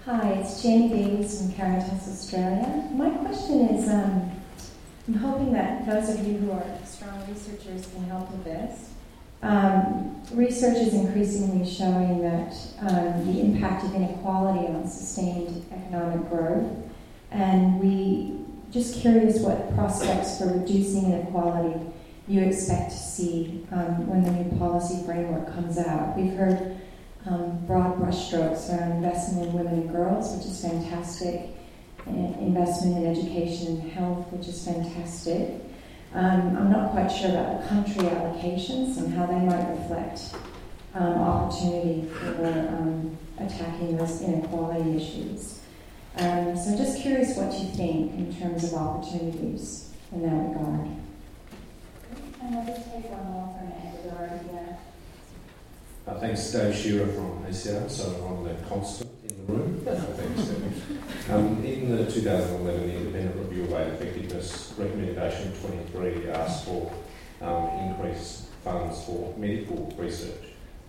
Hi, 0.07 0.34
it's 0.34 0.62
Jenny 0.62 0.88
Davies 0.88 1.42
from 1.42 1.52
Caritas 1.54 2.07
Australia. 2.07 2.88
My 2.92 3.11
question 3.11 3.70
is 3.70 3.88
um, 3.88 4.30
I'm 5.09 5.14
hoping 5.14 5.52
that 5.54 5.84
those 5.84 6.11
of 6.11 6.24
you 6.24 6.38
who 6.38 6.52
are 6.52 6.64
strong 6.84 7.24
researchers 7.28 7.88
can 7.92 8.04
help 8.04 8.30
with 8.30 8.44
this. 8.44 8.90
Um, 9.42 10.22
research 10.30 10.76
is 10.76 10.94
increasingly 10.94 11.68
showing 11.68 12.22
that 12.22 12.54
um, 12.82 13.26
the 13.26 13.40
impact 13.40 13.84
of 13.84 13.96
inequality 13.96 14.68
on 14.68 14.86
sustained 14.86 15.66
economic 15.72 16.30
growth, 16.30 16.70
and 17.32 17.80
we 17.80 18.38
just 18.70 19.00
curious 19.00 19.40
what 19.40 19.74
prospects 19.74 20.38
for 20.38 20.57
reducing 20.57 21.12
inequality 21.12 21.80
you 22.28 22.42
expect 22.42 22.92
to 22.92 22.96
see 22.96 23.66
um, 23.72 24.07
when 24.07 24.22
the 24.22 24.30
new 24.30 24.57
policy 24.57 25.04
framework 25.04 25.52
comes 25.52 25.78
out. 25.78 26.16
We've 26.16 26.34
heard 26.34 26.76
um, 27.27 27.64
broad 27.66 27.99
brushstrokes 27.99 28.70
around 28.70 28.93
investment 28.93 29.49
in 29.49 29.53
women 29.53 29.74
and 29.74 29.91
girls, 29.91 30.37
which 30.37 30.47
is 30.47 30.61
fantastic, 30.62 31.51
investment 32.07 32.99
in 32.99 33.07
education 33.07 33.81
and 33.81 33.93
health, 33.93 34.27
which 34.33 34.49
is 34.49 34.64
fantastic. 34.64 35.61
Um, 36.14 36.57
I'm 36.57 36.70
not 36.70 36.93
quite 36.93 37.09
sure 37.09 37.31
about 37.31 37.62
the 37.62 37.68
country 37.68 38.05
allocations 38.05 38.97
and 38.97 39.12
how 39.12 39.27
they 39.27 39.39
might 39.41 39.68
reflect 39.70 40.35
um, 40.95 41.12
opportunity 41.12 42.09
for 42.09 42.47
um, 42.47 43.16
attacking 43.39 43.97
those 43.97 44.22
inequality 44.22 44.97
issues. 44.97 45.61
Um, 46.16 46.57
so, 46.57 46.70
I'm 46.70 46.79
just 46.79 47.03
curious 47.03 47.37
what 47.37 47.53
you 47.53 47.68
think 47.68 48.14
in 48.14 48.35
terms 48.35 48.64
of 48.64 48.74
opportunities 48.74 49.91
in 50.12 50.22
that 50.22 50.49
regard. 50.49 50.89
And 52.41 52.66
take 52.66 53.11
from 53.11 53.72
Ecuador 53.85 54.41
here. 54.51 54.65
Uh, 56.07 56.14
thanks, 56.20 56.52
Dave 56.52 56.72
Shearer 56.72 57.07
from 57.09 57.44
ACR, 57.46 57.90
so 57.90 58.04
I'm 58.28 58.44
the 58.44 58.54
constant 58.68 59.11
in 59.24 59.44
the 59.44 59.52
room. 59.52 59.80
thanks, 59.84 61.30
um, 61.30 61.64
in 61.64 61.96
the 61.96 62.09
2011 62.09 62.90
Independent 62.90 63.34
Review 63.36 63.64
of 63.64 63.72
Aid 63.72 63.94
Effectiveness 63.94 64.72
Recommendation 64.78 65.52
23 65.92 66.30
asked 66.30 66.64
for 66.64 66.92
um, 67.42 67.88
increased 67.88 68.50
funds 68.62 69.04
for 69.04 69.34
medical 69.36 69.92
research. 69.98 70.44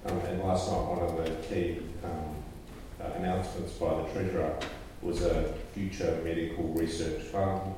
Um, 0.06 0.20
and 0.20 0.44
last 0.44 0.72
night, 0.72 0.82
one 0.82 1.00
of 1.00 1.18
the 1.18 1.32
key 1.48 1.80
um, 2.04 2.36
uh, 3.02 3.14
announcements 3.18 3.74
by 3.74 3.96
the 3.96 4.04
Treasurer 4.12 4.56
was 5.02 5.24
a 5.24 5.52
future 5.74 6.22
medical 6.24 6.66
research 6.74 7.24
fund. 7.24 7.74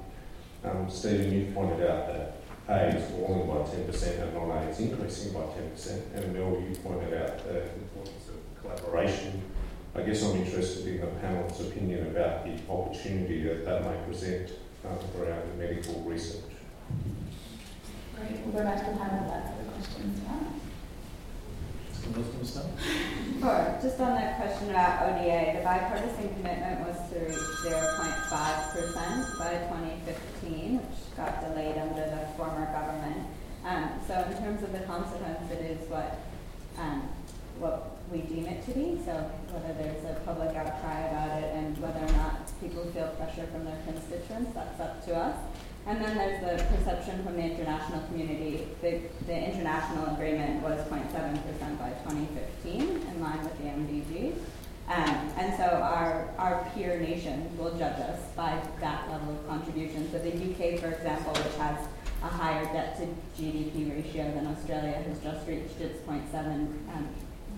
Um, 0.65 0.89
Stephen, 0.89 1.31
you 1.31 1.53
pointed 1.53 1.89
out 1.89 2.07
that 2.07 2.38
aid 2.69 2.95
is 2.95 3.09
falling 3.11 3.47
by 3.47 3.67
10% 3.69 4.21
and 4.21 4.33
non-aid 4.33 4.69
is 4.69 4.79
increasing 4.79 5.33
by 5.33 5.39
10%. 5.39 6.15
And 6.15 6.33
Mel, 6.33 6.61
you 6.61 6.75
pointed 6.83 7.13
out 7.13 7.43
the 7.43 7.63
importance 7.73 8.29
of 8.29 8.61
collaboration. 8.61 9.41
I 9.95 10.01
guess 10.03 10.23
I'm 10.23 10.37
interested 10.37 10.87
in 10.87 11.01
the 11.01 11.07
panel's 11.07 11.59
opinion 11.61 12.07
about 12.07 12.45
the 12.45 12.53
opportunity 12.71 13.41
that 13.43 13.65
that 13.65 13.83
may 13.83 13.97
present 14.05 14.51
um, 14.85 14.97
around 15.19 15.57
medical 15.57 16.01
research. 16.03 16.43
Great. 18.15 18.39
We'll 18.41 18.53
go 18.53 18.63
back 18.63 18.85
to 18.85 18.91
the 18.91 18.97
panel 18.97 19.27
for 19.29 20.03
the. 20.03 20.68
Sure. 23.39 23.79
Just 23.81 23.99
on 23.99 24.15
that 24.15 24.37
question 24.37 24.69
about 24.69 25.09
ODA, 25.09 25.57
the 25.57 25.63
bipartisan 25.63 26.29
commitment 26.35 26.87
was 26.87 26.97
to 27.11 27.19
reach 27.19 27.39
0.5% 27.63 29.39
by 29.39 29.53
2015, 29.71 30.77
which 30.77 31.15
got 31.15 31.41
delayed 31.41 31.77
under 31.77 32.03
the 32.03 32.27
former 32.35 32.65
government. 32.71 33.27
Um, 33.65 33.89
so 34.07 34.13
in 34.29 34.37
terms 34.37 34.63
of 34.63 34.71
the 34.71 34.79
consequence, 34.79 35.51
it 35.51 35.59
is 35.59 35.89
what 35.89 36.19
um, 36.77 37.09
what 37.59 37.97
we 38.11 38.19
deem 38.21 38.45
it 38.47 38.65
to 38.65 38.71
be. 38.71 38.99
So 39.05 39.13
whether 39.51 39.73
there's 39.75 40.03
a 40.05 40.19
public 40.25 40.55
outcry 40.55 41.01
about 41.11 41.43
it 41.43 41.53
and 41.55 41.77
whether 41.77 41.99
or 41.99 42.11
not 42.17 42.47
people 42.59 42.85
feel 42.91 43.07
pressure 43.19 43.45
from 43.51 43.65
their 43.65 43.77
constituents, 43.85 44.51
that's 44.53 44.79
up 44.79 45.05
to 45.05 45.15
us. 45.15 45.37
And 45.87 46.01
then 46.01 46.17
there's 46.17 46.39
the 46.41 46.63
perception 46.75 47.23
from 47.23 47.35
the 47.35 47.41
international 47.41 48.01
community. 48.07 48.67
The, 48.81 49.01
the 49.25 49.35
international 49.35 50.13
agreement 50.13 50.61
was 50.61 50.79
0.7% 50.87 51.79
by 51.79 51.89
2015, 52.03 52.81
in 52.81 53.21
line 53.21 53.43
with 53.43 53.57
the 53.57 53.63
MDG. 53.63 54.35
Um, 54.87 55.31
and 55.37 55.55
so 55.55 55.63
our, 55.63 56.33
our 56.37 56.67
peer 56.73 56.99
nations 56.99 57.57
will 57.57 57.71
judge 57.77 57.99
us 57.99 58.19
by 58.35 58.59
that 58.81 59.09
level 59.09 59.33
of 59.35 59.47
contribution. 59.47 60.11
So 60.11 60.17
the 60.19 60.31
UK, 60.31 60.79
for 60.79 60.87
example, 60.87 61.33
which 61.33 61.55
has 61.57 61.87
a 62.23 62.27
higher 62.27 62.65
debt 62.65 62.97
to 62.97 63.41
GDP 63.41 63.89
ratio 63.91 64.31
than 64.33 64.47
Australia, 64.47 64.93
has 64.93 65.19
just 65.19 65.47
reached 65.47 65.79
its 65.79 65.99
0.7 66.07 66.33
um, 66.33 67.07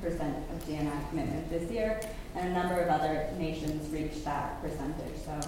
percent 0.01 0.35
of 0.51 0.67
GNI 0.67 1.09
commitment 1.09 1.49
this 1.49 1.71
year, 1.71 2.01
and 2.35 2.49
a 2.49 2.53
number 2.53 2.79
of 2.79 2.89
other 2.89 3.29
nations 3.37 3.89
reached 3.91 4.25
that 4.25 4.61
percentage. 4.61 5.17
So 5.23 5.39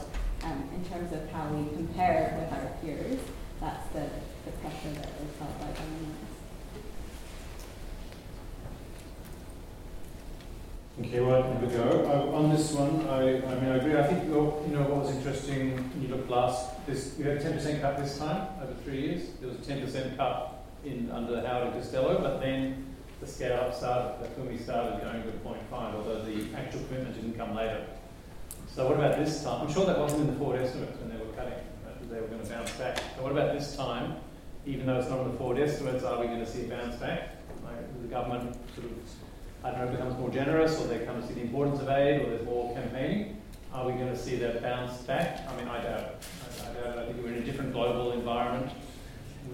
um, 0.46 0.70
in 0.76 0.84
terms 0.86 1.12
of 1.14 1.30
how 1.32 1.48
we 1.50 1.70
compare 1.76 2.38
with 2.40 2.52
our 2.58 2.70
peers, 2.82 3.20
that's 3.60 3.88
the, 3.90 4.10
the 4.46 4.52
pressure 4.58 4.90
that 4.96 5.08
is 5.08 5.32
felt 5.40 5.60
by 5.60 5.68
governments. 5.68 6.34
Okay, 11.02 11.22
well, 11.22 11.42
here 11.42 11.68
we 11.68 11.76
go. 11.76 12.06
Uh, 12.06 12.38
on 12.38 12.52
this 12.52 12.72
one, 12.74 13.08
I, 13.08 13.38
I 13.38 13.56
mean, 13.60 13.70
I 13.72 13.78
agree. 13.78 13.98
I 13.98 14.04
think 14.04 14.26
you 14.26 14.32
know 14.32 14.84
what 14.84 15.06
was 15.06 15.16
interesting 15.16 15.90
you 16.00 16.08
looked 16.08 16.30
last. 16.30 16.86
This 16.86 17.16
we 17.18 17.24
had 17.24 17.38
a 17.38 17.42
ten 17.42 17.54
percent 17.54 17.82
cut 17.82 17.98
this 17.98 18.20
time 18.20 18.48
over 18.62 18.76
three 18.84 19.02
years. 19.02 19.30
There 19.40 19.50
was 19.50 19.58
a 19.58 19.62
ten 19.64 19.82
percent 19.82 20.16
cut 20.18 20.66
in 20.86 21.10
under 21.10 21.42
Howard 21.48 21.74
and 21.74 21.82
Costello, 21.82 22.22
but 22.22 22.40
then 22.42 22.94
the 23.22 23.28
scale 23.28 23.58
up 23.58 23.74
started. 23.74 24.22
That's 24.22 24.38
when 24.38 24.50
we 24.50 24.58
started 24.58 25.02
going 25.02 25.24
to 25.24 25.30
0.5, 25.30 25.56
although 25.72 26.26
the 26.26 26.46
actual 26.56 26.82
commitment 26.84 27.16
didn't 27.16 27.38
come 27.38 27.56
later. 27.56 27.86
So 28.74 28.88
what 28.88 28.98
about 28.98 29.24
this 29.24 29.44
time? 29.44 29.68
I'm 29.68 29.72
sure 29.72 29.86
that 29.86 30.00
wasn't 30.00 30.22
in 30.22 30.28
the 30.34 30.40
forward 30.40 30.60
estimates 30.60 30.98
when 30.98 31.08
they 31.12 31.24
were 31.24 31.32
cutting, 31.34 31.54
right? 31.54 32.10
they 32.10 32.20
were 32.20 32.26
going 32.26 32.42
to 32.42 32.50
bounce 32.50 32.72
back. 32.72 32.98
So 33.16 33.22
what 33.22 33.32
about 33.32 33.54
this 33.54 33.76
time? 33.76 34.16
Even 34.66 34.88
though 34.88 34.98
it's 34.98 35.10
not 35.10 35.20
in 35.20 35.32
the 35.32 35.38
forward 35.38 35.60
estimates, 35.60 36.04
are 36.04 36.20
we 36.20 36.26
going 36.26 36.40
to 36.40 36.48
see 36.48 36.66
a 36.66 36.70
bounce 36.70 36.96
back? 36.96 37.36
Like 37.64 38.02
the 38.02 38.08
government 38.08 38.58
sort 38.74 38.88
of, 38.88 38.94
I 39.64 39.70
don't 39.70 39.86
know, 39.86 39.92
becomes 39.92 40.18
more 40.18 40.32
generous, 40.32 40.82
or 40.82 40.88
they 40.88 41.06
come 41.06 41.22
to 41.22 41.28
see 41.28 41.36
the 41.36 41.42
importance 41.42 41.82
of 41.82 41.90
aid, 41.90 42.24
or 42.24 42.30
there's 42.32 42.46
more 42.46 42.74
campaigning? 42.74 43.40
Are 43.72 43.86
we 43.86 43.94
going 43.94 44.08
to 44.08 44.18
see 44.18 44.38
that 44.38 44.64
bounce 44.64 44.98
back? 45.04 45.48
I 45.48 45.56
mean, 45.56 45.68
I 45.68 45.84
doubt 45.84 46.00
it. 46.00 46.24
I, 46.66 46.70
I 46.70 46.74
doubt 46.74 46.98
it. 46.98 47.02
I 47.02 47.06
think 47.06 47.24
we're 47.24 47.34
in 47.34 47.44
a 47.44 47.46
different 47.46 47.74
global 47.74 48.14
environment 48.14 48.72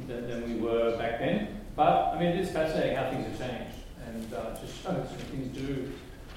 than, 0.07 0.29
than 0.29 0.47
we 0.47 0.61
were 0.61 0.97
back 0.97 1.19
then. 1.19 1.59
But 1.75 2.13
I 2.13 2.19
mean, 2.19 2.29
it 2.29 2.39
is 2.39 2.51
fascinating 2.51 2.95
how 2.95 3.09
things 3.09 3.25
have 3.27 3.49
changed, 3.49 3.75
and 4.07 4.33
uh, 4.33 4.55
just 4.61 4.81
shows 4.81 5.09
things 5.29 5.57
do 5.57 5.91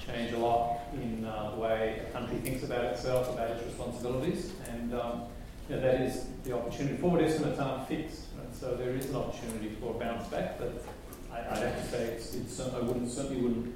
change 0.05 0.33
a 0.33 0.37
lot 0.37 0.81
in 0.93 1.25
uh, 1.25 1.51
the 1.51 1.61
way 1.61 2.01
a 2.07 2.11
country 2.11 2.37
thinks 2.37 2.63
about 2.63 2.85
itself, 2.85 3.33
about 3.33 3.51
its 3.51 3.65
responsibilities, 3.65 4.51
and 4.69 4.93
um, 4.93 5.23
you 5.69 5.75
know, 5.75 5.81
that 5.81 6.01
is 6.01 6.25
the 6.43 6.55
opportunity. 6.55 6.97
Forward 6.97 7.23
estimates 7.23 7.59
aren't 7.59 7.87
fixed, 7.87 8.25
right? 8.37 8.53
so 8.53 8.75
there 8.75 8.91
is 8.95 9.09
an 9.09 9.15
opportunity 9.15 9.69
for 9.79 9.95
a 9.95 9.99
bounce 9.99 10.27
back, 10.27 10.57
but 10.59 10.83
I, 11.31 11.53
would 11.53 11.67
have 11.67 11.81
to 11.81 11.87
say 11.89 12.03
it's, 12.05 12.35
it's, 12.35 12.59
I 12.59 12.79
wouldn't 12.79 13.09
certainly 13.09 13.41
wouldn't 13.41 13.75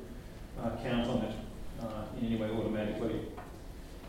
uh, 0.61 0.71
count 0.83 1.09
on 1.09 1.17
it 1.23 1.35
uh, 1.81 2.03
in 2.19 2.27
any 2.27 2.35
way 2.35 2.49
automatically. 2.49 3.21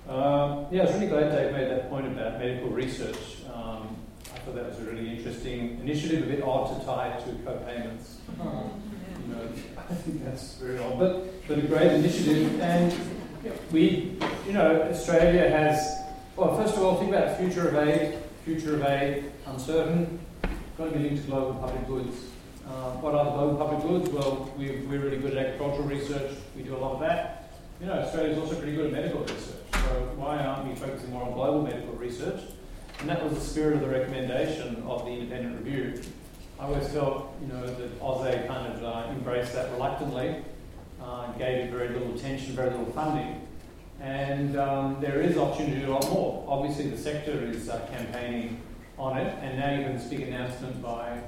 Um, 0.08 0.66
yeah, 0.70 0.82
I 0.82 0.84
was 0.86 0.94
really 0.94 1.06
glad 1.06 1.30
Dave 1.30 1.52
made 1.52 1.70
that 1.70 1.90
point 1.90 2.06
about 2.06 2.38
medical 2.38 2.70
research. 2.70 3.42
Um, 3.52 3.96
I 4.34 4.38
thought 4.38 4.54
that 4.54 4.68
was 4.70 4.78
a 4.78 4.90
really 4.90 5.16
interesting 5.16 5.78
initiative, 5.80 6.24
a 6.24 6.26
bit 6.26 6.42
odd 6.42 6.78
to 6.78 6.86
tie 6.86 7.08
it 7.08 7.24
to 7.26 7.44
co-payments. 7.44 8.18
Oh 8.40 8.70
know, 9.28 9.48
I 9.90 9.94
think 9.94 10.24
that's 10.24 10.54
very 10.54 10.78
odd, 10.78 10.98
but, 10.98 11.48
but 11.48 11.58
a 11.58 11.62
great 11.62 11.92
initiative. 11.92 12.60
And 12.60 12.94
we, 13.72 14.18
you 14.46 14.52
know, 14.52 14.82
Australia 14.82 15.48
has, 15.48 15.96
well, 16.36 16.56
first 16.56 16.76
of 16.76 16.82
all, 16.82 16.96
think 16.96 17.10
about 17.10 17.38
the 17.38 17.44
future 17.44 17.68
of 17.68 17.74
aid. 17.74 18.18
Future 18.44 18.74
of 18.74 18.82
aid, 18.84 19.30
uncertain, 19.46 20.18
got 20.76 20.86
to 20.86 20.90
be 20.90 20.98
linked 21.00 21.22
to 21.22 21.30
global 21.30 21.54
public 21.54 21.86
goods. 21.86 22.16
Uh, 22.66 22.92
what 23.00 23.14
are 23.14 23.24
the 23.24 23.30
global 23.30 23.56
public 23.56 23.82
goods? 23.82 24.10
Well, 24.10 24.52
we, 24.58 24.82
we're 24.88 25.00
really 25.00 25.18
good 25.18 25.36
at 25.36 25.46
agricultural 25.46 25.88
research. 25.88 26.32
We 26.56 26.62
do 26.62 26.76
a 26.76 26.78
lot 26.78 26.94
of 26.94 27.00
that. 27.00 27.50
you 27.80 27.86
know, 27.86 27.94
Australia's 27.94 28.38
also 28.38 28.56
pretty 28.56 28.74
good 28.74 28.86
at 28.86 28.92
medical 28.92 29.20
research. 29.20 29.56
So 29.72 30.12
why 30.16 30.38
aren't 30.38 30.68
we 30.68 30.74
focusing 30.74 31.10
more 31.10 31.22
on 31.24 31.32
global 31.32 31.62
medical 31.62 31.94
research? 31.94 32.40
And 33.00 33.08
that 33.08 33.22
was 33.22 33.34
the 33.34 33.40
spirit 33.40 33.74
of 33.76 33.80
the 33.80 33.88
recommendation 33.88 34.82
of 34.86 35.04
the 35.04 35.12
independent 35.12 35.64
review. 35.64 36.02
I 36.58 36.64
always 36.64 36.88
felt, 36.88 37.32
you 37.40 37.46
know, 37.46 37.66
that 37.66 38.00
AusAid 38.00 38.48
kind 38.48 38.72
of 38.72 38.82
uh, 38.82 39.10
embraced 39.10 39.52
that 39.52 39.70
reluctantly, 39.72 40.42
uh, 41.00 41.30
gave 41.32 41.66
it 41.66 41.70
very 41.70 41.90
little 41.90 42.14
attention, 42.14 42.54
very 42.54 42.70
little 42.70 42.92
funding. 42.92 43.46
And 44.00 44.58
um, 44.58 44.96
there 45.00 45.20
is 45.20 45.36
opportunity 45.36 45.80
to 45.80 45.86
do 45.86 45.92
a 45.92 45.94
lot 45.94 46.10
more. 46.10 46.44
Obviously, 46.48 46.90
the 46.90 46.98
sector 46.98 47.44
is 47.44 47.68
uh, 47.68 47.86
campaigning 47.92 48.60
on 48.98 49.18
it, 49.18 49.32
and 49.40 49.58
now 49.58 49.72
you 49.72 49.84
have 49.84 49.94
this 50.00 50.10
big 50.10 50.22
announcement 50.22 50.82
by 50.82 51.20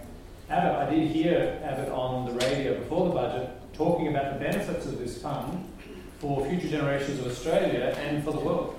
Abbott. 0.49 0.89
I 0.89 0.91
did 0.91 1.09
hear 1.09 1.61
Abbott 1.65 1.91
on 1.91 2.27
the 2.27 2.47
radio 2.47 2.79
before 2.79 3.09
the 3.09 3.15
budget 3.15 3.51
talking 3.73 4.09
about 4.09 4.35
the 4.35 4.45
benefits 4.45 4.87
of 4.87 4.99
this 4.99 5.23
fund 5.23 5.65
for 6.19 6.45
future 6.47 6.69
generations 6.69 7.21
of 7.21 7.29
Australia 7.29 7.95
and 7.99 8.25
for 8.25 8.33
the 8.33 8.41
world. 8.41 8.77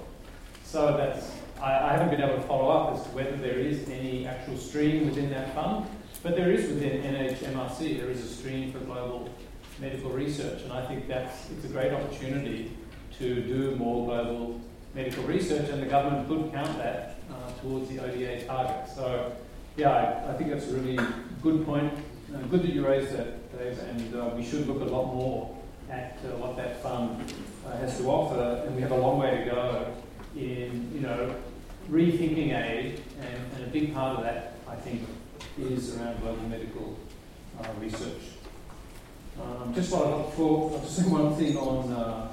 So 0.66 0.98
that's 0.98 1.32
I, 1.62 1.90
I 1.90 1.94
haven't 1.94 2.10
been 2.10 2.22
able 2.22 2.36
to 2.42 2.48
follow 2.48 2.70
up 2.70 2.96
as 2.96 3.04
to 3.04 3.10
whether 3.10 3.36
there 3.38 3.60
is 3.60 3.88
any 3.90 4.28
actual 4.28 4.58
stream 4.58 5.06
within 5.06 5.30
that 5.30 5.54
fund, 5.54 5.86
but 6.24 6.36
there 6.36 6.52
is 6.52 6.68
within 6.68 7.02
NHMRC. 7.02 8.00
There 8.00 8.10
is 8.10 8.24
a 8.24 8.28
stream 8.28 8.72
for 8.72 8.80
global 8.80 9.30
medical 9.80 10.12
research, 10.12 10.62
and 10.62 10.72
I 10.72 10.86
think 10.86 11.08
that's 11.08 11.50
it's 11.50 11.66
a 11.66 11.70
great 11.70 11.92
opportunity 11.92 12.72
to 13.18 13.42
do 13.42 13.76
more 13.76 14.06
global 14.06 14.62
medical 14.94 15.24
research, 15.24 15.70
and 15.70 15.82
the 15.82 15.88
government 15.88 16.28
could 16.28 16.52
count 16.52 16.78
that 16.78 17.18
uh, 17.32 17.52
towards 17.62 17.90
the 17.90 18.00
ODA 18.00 18.46
target. 18.46 18.90
So, 18.94 19.32
yeah, 19.78 19.90
I, 20.28 20.32
I, 20.32 20.34
think 20.38 20.52
that's 20.52 20.68
a 20.68 20.74
really 20.74 21.00
good 21.42 21.66
point. 21.66 21.94
Uh, 22.34 22.40
good 22.48 22.64
that 22.64 22.74
you 22.74 22.86
raised 22.86 23.14
that, 23.18 23.58
Dave, 23.58 23.80
and 23.80 24.16
uh, 24.16 24.32
we 24.36 24.46
should 24.46 24.68
look 24.68 24.82
a 24.82 24.86
lot 24.86 25.14
more 25.14 25.58
at 25.90 26.18
uh, 26.26 26.36
what 26.38 26.56
that 26.58 26.82
fund 26.82 27.34
uh, 27.66 27.78
has 27.78 27.98
to 27.98 28.06
offer, 28.06 28.64
and 28.66 28.76
we 28.76 28.82
have 28.82 28.92
a 28.92 28.98
long 28.98 29.20
way 29.20 29.44
to 29.44 29.46
go 29.46 29.94
in, 30.36 30.92
you 30.94 31.02
know, 31.02 31.36
rethinking 31.90 32.54
aid, 32.54 33.02
and, 33.20 33.40
and, 33.56 33.64
a 33.64 33.68
big 33.68 33.94
part 33.94 34.18
of 34.18 34.24
that, 34.24 34.54
I 34.68 34.76
think, 34.76 35.02
is 35.60 35.98
around 35.98 36.22
global 36.22 36.44
medical 36.44 36.98
uh, 37.60 37.68
research. 37.80 38.22
Um, 39.42 39.74
just 39.74 39.92
what 39.92 40.08
I 40.08 40.10
look 40.16 40.34
for, 40.34 40.80
just 40.82 40.98
say 40.98 41.04
one 41.04 41.36
thing 41.36 41.58
on 41.58 41.92
uh, 41.92 42.28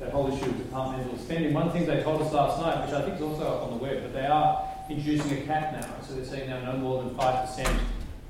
that 0.00 0.10
whole 0.10 0.32
issue 0.32 0.46
of 0.46 0.58
departmental 0.58 1.18
spending. 1.18 1.52
One 1.52 1.70
thing 1.70 1.86
they 1.86 2.02
told 2.02 2.22
us 2.22 2.32
last 2.32 2.60
night, 2.60 2.84
which 2.84 2.94
I 2.94 3.02
think 3.02 3.16
is 3.16 3.22
also 3.22 3.44
up 3.44 3.62
on 3.62 3.78
the 3.78 3.84
web, 3.84 4.02
but 4.02 4.12
they 4.12 4.26
are 4.26 4.68
introducing 4.90 5.38
a 5.38 5.40
cap 5.42 5.72
now. 5.72 5.88
So 6.06 6.14
they're 6.14 6.24
saying 6.24 6.50
now 6.50 6.72
no 6.72 6.78
more 6.78 7.02
than 7.02 7.14
5% 7.14 7.78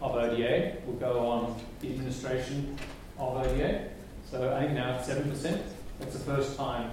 of 0.00 0.14
ODA 0.14 0.76
will 0.86 0.94
go 0.94 1.26
on 1.26 1.60
the 1.80 1.88
administration 1.88 2.78
of 3.18 3.36
ODA. 3.36 3.88
So 4.30 4.54
I 4.54 4.60
think 4.60 4.74
now 4.74 4.96
it's 4.98 5.08
7%. 5.08 5.62
That's 5.98 6.12
the 6.12 6.24
first 6.24 6.56
time 6.56 6.90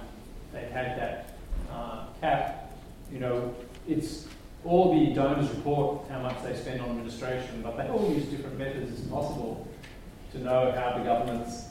they've 0.52 0.70
had 0.70 0.98
that 0.98 1.36
uh, 1.70 2.06
cap. 2.20 2.72
You 3.12 3.20
know, 3.20 3.54
it's 3.86 4.26
all 4.64 4.98
the 4.98 5.12
donors 5.12 5.50
report 5.50 6.08
how 6.08 6.20
much 6.20 6.42
they 6.44 6.54
spend 6.54 6.80
on 6.80 6.90
administration, 6.90 7.62
but 7.62 7.76
they 7.76 7.88
all 7.88 8.12
use 8.12 8.24
different 8.26 8.58
methods 8.58 9.00
as 9.00 9.06
possible 9.06 9.66
to 10.32 10.38
know 10.38 10.72
how 10.72 10.96
the 10.96 11.04
government's 11.04 11.66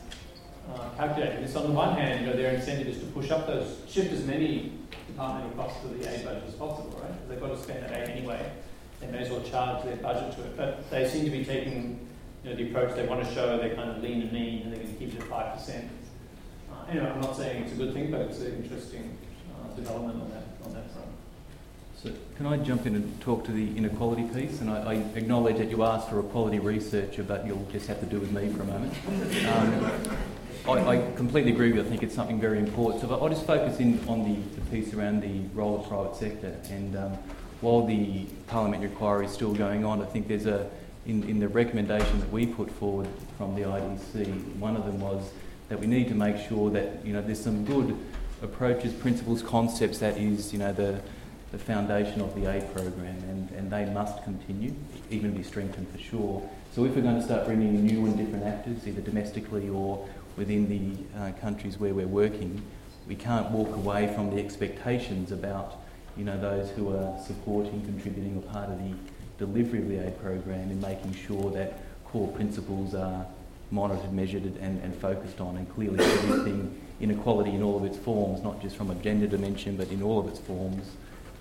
uh, 0.74 0.90
calculating 0.98 1.42
this. 1.42 1.56
On 1.56 1.64
the 1.64 1.72
one 1.72 1.96
hand, 1.96 2.22
you 2.22 2.28
know, 2.28 2.36
their 2.36 2.54
incentive 2.54 2.88
is 2.88 3.00
to 3.00 3.06
push 3.08 3.32
up 3.32 3.48
those, 3.48 3.78
shift 3.88 4.12
as 4.12 4.26
many 4.26 4.74
departmental 5.08 5.52
costs 5.52 5.82
to 5.82 5.88
the 5.88 6.14
aid 6.14 6.26
budget 6.26 6.44
as 6.48 6.54
possible, 6.54 7.00
right? 7.02 7.12
Because 7.12 7.30
they've 7.30 7.40
got 7.40 7.50
to 7.50 7.58
spend 7.58 7.84
that 7.84 7.92
aid 7.98 8.10
anyway. 8.10 8.52
They 9.00 9.08
may 9.08 9.20
as 9.20 9.30
well 9.30 9.42
charge 9.42 9.84
their 9.84 9.96
budget 9.98 10.36
to 10.36 10.44
it. 10.44 10.58
But 10.58 10.90
they 10.92 11.10
seem 11.10 11.26
to 11.26 11.32
be 11.32 11.44
taking 11.44 12.08
you 12.44 12.50
know, 12.50 12.56
the 12.56 12.70
approach 12.70 12.96
they 12.96 13.08
want 13.08 13.26
to 13.26 13.34
show 13.34 13.58
they're 13.58 13.76
kind 13.76 13.90
of 13.90 14.04
lean 14.04 14.22
and 14.22 14.32
mean 14.32 14.64
and 14.64 14.74
they're 14.74 14.80
going 14.80 14.94
to 14.94 15.00
keep 15.00 15.14
it 15.14 15.22
at 15.22 15.30
5%. 15.30 15.90
Uh, 16.72 16.86
anyway, 16.90 17.08
I'm 17.08 17.22
not 17.22 17.36
saying 17.36 17.64
it's 17.64 17.74
a 17.74 17.76
good 17.76 17.94
thing, 17.94 18.12
but 18.12 18.22
it's 18.22 18.40
an 18.40 18.64
interesting 18.64 19.18
uh, 19.56 19.74
development 19.76 20.22
on 20.22 20.30
that, 20.30 20.44
on 20.66 20.74
that 20.74 20.92
front. 20.92 21.01
So 22.04 22.10
can 22.36 22.48
I 22.48 22.58
jump 22.58 22.88
in 22.88 22.96
and 22.96 23.22
talk 23.22 23.46
to 23.46 23.52
the 23.52 23.78
inequality 23.78 24.24
piece? 24.24 24.60
And 24.62 24.72
I, 24.72 24.94
I, 24.94 24.94
acknowledge 25.16 25.58
that 25.58 25.70
you 25.70 25.84
asked 25.84 26.10
for 26.10 26.20
a 26.20 26.24
quality 26.24 26.58
researcher, 26.58 27.22
but 27.22 27.46
you'll 27.46 27.68
just 27.72 27.86
have 27.88 28.00
to 28.00 28.08
do 28.08 28.20
with 28.20 28.32
me 28.32 28.52
for 28.52 28.64
a 28.64 28.66
moment. 28.66 28.94
Um, 29.48 30.18
I, 30.68 30.98
I, 30.98 31.12
completely 31.16 31.52
agree 31.52 31.68
with 31.68 31.76
you. 31.76 31.84
I 31.84 31.86
think 31.86 32.02
it's 32.02 32.16
something 32.16 32.40
very 32.40 32.58
important. 32.58 33.02
So 33.02 33.14
I'll 33.14 33.30
just 33.30 33.46
focus 33.46 33.80
in 33.80 34.00
on 34.08 34.24
the, 34.24 34.40
the 34.60 34.62
piece 34.72 34.96
around 34.96 35.22
the 35.22 35.42
role 35.54 35.82
of 35.82 35.88
private 35.88 36.16
sector. 36.16 36.56
And 36.74 36.96
um, 36.96 37.12
while 37.62 37.86
the 37.86 38.26
parliamentary 38.48 38.90
inquiry 38.90 39.28
is 39.28 39.32
still 39.32 39.54
going 39.54 39.86
on, 39.86 40.02
I 40.02 40.06
think 40.06 40.28
there's 40.28 40.48
a, 40.48 40.68
in, 41.06 41.24
in 41.30 41.40
the 41.40 41.50
recommendation 41.50 42.20
that 42.20 42.32
we 42.32 42.48
put 42.48 42.72
forward 42.72 43.10
from 43.38 43.54
the 43.54 43.62
IDC, 43.62 44.56
one 44.56 44.76
of 44.76 44.86
them 44.88 45.00
was 45.00 45.30
that 45.70 45.80
we 45.80 45.86
need 45.86 46.08
to 46.08 46.16
make 46.16 46.38
sure 46.50 46.72
that, 46.72 47.06
you 47.06 47.14
know, 47.14 47.22
there's 47.22 47.44
some 47.44 47.64
good 47.64 47.96
approaches, 48.42 48.92
principles, 48.92 49.44
concepts 49.44 50.00
that 50.00 50.18
is, 50.18 50.52
you 50.52 50.58
know, 50.58 50.74
the 50.74 51.00
the 51.52 51.60
foundation 51.60 52.22
of 52.22 52.34
the 52.34 52.50
aid 52.50 52.74
program, 52.74 53.18
and, 53.30 53.50
and 53.52 53.72
they 53.72 53.86
must 53.86 54.24
continue, 54.24 54.74
even 55.10 55.32
be 55.32 55.44
strengthened 55.44 55.90
for 55.90 55.98
sure. 55.98 56.50
So 56.74 56.86
if 56.86 56.96
we're 56.96 57.02
going 57.02 57.18
to 57.18 57.24
start 57.24 57.46
bringing 57.46 57.86
new 57.86 58.06
and 58.06 58.18
different 58.18 58.46
actors, 58.46 58.88
either 58.88 59.02
domestically 59.02 59.68
or 59.68 60.08
within 60.38 60.70
the 60.70 61.20
uh, 61.20 61.32
countries 61.42 61.78
where 61.78 61.94
we're 61.94 62.08
working, 62.08 62.62
we 63.08 63.16
can't 63.16 63.52
walk 63.52 63.76
away 63.76 64.14
from 64.16 64.34
the 64.34 64.42
expectations 64.42 65.32
about 65.32 65.82
you 66.18 66.24
know 66.24 66.40
those 66.40 66.70
who 66.72 66.96
are 66.96 67.20
supporting, 67.26 67.82
contributing, 67.84 68.38
or 68.38 68.42
part 68.52 68.70
of 68.70 68.78
the 68.80 68.94
delivery 69.38 69.80
of 69.80 69.90
the 69.90 70.08
aid 70.08 70.22
program 70.22 70.72
in 70.72 70.80
making 70.80 71.14
sure 71.14 71.52
that 71.52 71.80
core 72.06 72.28
principles 72.30 72.94
are 72.94 73.26
monitored, 73.72 74.14
measured, 74.14 74.44
and, 74.44 74.82
and 74.84 74.96
focused 74.96 75.42
on, 75.42 75.58
and 75.58 75.74
clearly 75.74 76.04
everything 76.04 76.80
inequality 77.00 77.52
in 77.52 77.64
all 77.64 77.78
of 77.78 77.84
its 77.84 77.98
forms, 77.98 78.44
not 78.44 78.62
just 78.62 78.76
from 78.76 78.92
a 78.92 78.96
gender 78.96 79.26
dimension, 79.26 79.76
but 79.76 79.90
in 79.90 80.04
all 80.04 80.20
of 80.20 80.28
its 80.28 80.40
forms, 80.40 80.86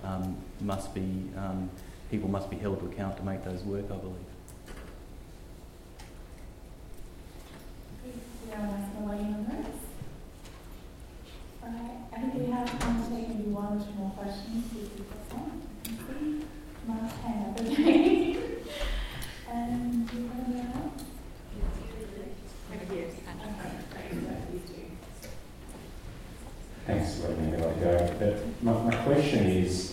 um, 0.03 0.37
must 0.61 0.93
be 0.93 1.29
um, 1.37 1.69
people 2.09 2.29
must 2.29 2.49
be 2.49 2.57
held 2.57 2.79
to 2.79 2.85
account 2.87 3.17
to 3.17 3.23
make 3.23 3.43
those 3.43 3.63
work. 3.63 3.85
I 3.85 3.95
believe. 3.95 4.15
I 12.13 12.19
think 12.19 12.33
we 12.33 12.51
have 12.51 12.79
time 12.79 13.03
to 13.03 13.09
take 13.09 13.29
maybe 13.29 13.49
one 13.49 13.77
or 13.77 13.83
two 13.83 13.93
more 13.93 14.11
questions. 14.11 14.65
Mark's 16.85 17.13
hand 17.13 17.49
up 17.49 17.59
again. 17.59 18.37
and 19.49 20.09
do 20.09 20.17
you 20.17 20.27
have 20.27 20.45
anyone 20.45 20.71
else? 20.75 21.03
Thanks 26.85 27.15
for 27.15 27.27
letting 27.29 27.51
me 27.51 27.57
go. 27.57 28.15
But 28.19 28.63
my, 28.63 28.73
my 28.83 28.95
question 29.03 29.45
is, 29.45 29.90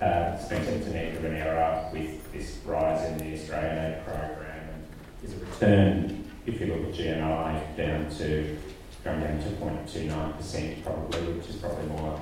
uh, 0.00 0.38
an 0.50 0.96
end 0.96 1.16
of 1.16 1.24
an 1.24 1.36
era 1.36 1.88
with 1.92 2.32
this 2.32 2.58
rise 2.64 3.08
in 3.08 3.18
the 3.18 3.34
Australian 3.34 3.92
aid 3.92 4.04
program. 4.04 4.68
And 4.72 5.30
is 5.30 5.34
a 5.34 5.44
return, 5.44 6.30
if 6.46 6.60
you 6.60 6.66
look 6.66 6.88
at 6.88 6.94
GNI, 6.94 7.76
down 7.76 8.10
to 8.18 8.56
going 9.04 9.20
down 9.20 9.38
to 9.40 9.48
0.29% 9.50 10.82
probably, 10.82 11.20
which 11.32 11.48
is 11.48 11.56
probably 11.56 11.86
more 11.86 12.20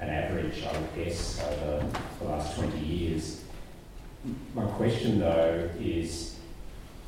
an 0.00 0.08
average, 0.10 0.62
I 0.64 0.78
would 0.78 0.94
guess, 0.94 1.40
over 1.42 1.86
the 2.20 2.24
last 2.24 2.56
20 2.56 2.78
years. 2.78 3.42
My 4.54 4.66
question 4.66 5.18
though 5.18 5.70
is, 5.80 6.36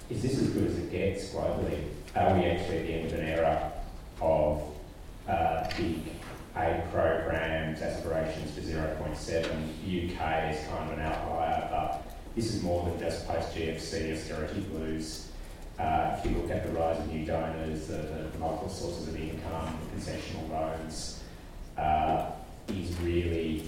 is 0.09 0.23
this 0.23 0.39
as 0.41 0.51
good 0.51 0.67
as 0.67 0.79
it 0.79 0.91
gets 0.91 1.31
globally? 1.31 1.85
Are 2.17 2.35
we 2.37 2.47
actually 2.47 2.79
at 2.79 2.87
the 2.87 2.93
end 2.95 3.13
of 3.13 3.19
an 3.19 3.27
era 3.27 3.73
of 4.21 4.63
uh, 5.29 5.69
aid 6.57 6.83
programs, 6.91 7.81
aspirations 7.81 8.55
for 8.55 8.61
0.7. 8.61 9.45
UK 9.87 10.55
is 10.55 10.67
kind 10.69 10.91
of 10.91 10.99
an 10.99 11.05
outlier, 11.05 11.69
but 11.71 12.17
this 12.35 12.55
is 12.55 12.63
more 12.63 12.89
than 12.89 12.99
just 12.99 13.27
post 13.27 13.55
GFC 13.55 14.17
austerity 14.17 14.61
blues. 14.61 15.29
Uh, 15.79 16.17
if 16.19 16.31
you 16.31 16.37
look 16.37 16.51
at 16.51 16.67
the 16.67 16.73
rise 16.73 16.99
of 16.99 17.11
new 17.13 17.25
donors, 17.25 17.87
the, 17.87 18.29
the 18.33 18.39
multiple 18.39 18.69
sources 18.69 19.09
of 19.09 19.17
income, 19.17 19.79
concessional 19.95 20.51
loans, 20.51 21.23
uh, 21.79 22.31
is 22.69 22.95
really 23.01 23.65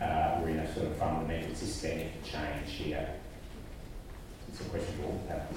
uh, 0.00 0.38
we're 0.42 0.50
in 0.50 0.58
a 0.58 0.74
sort 0.74 0.86
of 0.86 0.96
fundamental 0.96 1.54
systemic 1.54 2.22
change 2.22 2.70
here. 2.70 3.08
It's 4.48 4.60
a 4.60 4.64
question 4.64 4.94
for 4.98 5.04
all 5.06 5.22
panels. 5.26 5.56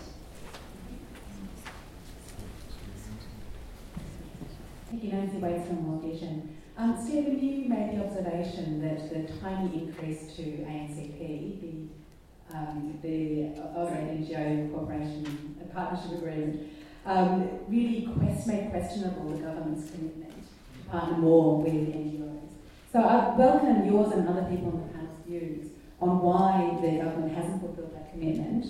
Thank 4.90 5.04
you, 5.04 5.12
Nancy 5.12 5.38
Waits 5.38 5.68
from 5.68 6.02
Vision. 6.02 6.58
Um, 6.80 6.96
Stephen, 6.98 7.38
you 7.44 7.68
made 7.68 7.92
the 7.92 8.06
observation 8.06 8.82
that 8.82 9.10
the 9.10 9.34
tiny 9.42 9.84
increase 9.84 10.34
to 10.38 10.42
ANCP, 10.42 11.60
the, 11.60 12.56
um, 12.56 12.98
the 13.02 13.52
NGO 13.52 14.72
Cooperation 14.72 15.58
Partnership 15.74 16.20
Agreement, 16.20 16.70
um, 17.06 17.50
really 17.68 18.08
quest, 18.18 18.48
made 18.48 18.70
questionable 18.70 19.30
the 19.30 19.44
government's 19.44 19.92
commitment 19.92 20.32
to 20.32 20.90
partner 20.90 21.18
more 21.18 21.62
with 21.62 21.74
NGOs. 21.74 22.48
So 22.94 23.00
I 23.00 23.36
welcome 23.36 23.86
yours 23.86 24.14
and 24.14 24.30
other 24.30 24.44
people 24.44 24.70
on 24.70 24.88
the 24.88 24.94
panel's 24.94 25.20
views 25.28 25.72
on 26.00 26.22
why 26.22 26.80
the 26.82 27.04
government 27.04 27.36
hasn't 27.36 27.60
fulfilled 27.60 27.94
that 27.94 28.10
commitment, 28.14 28.66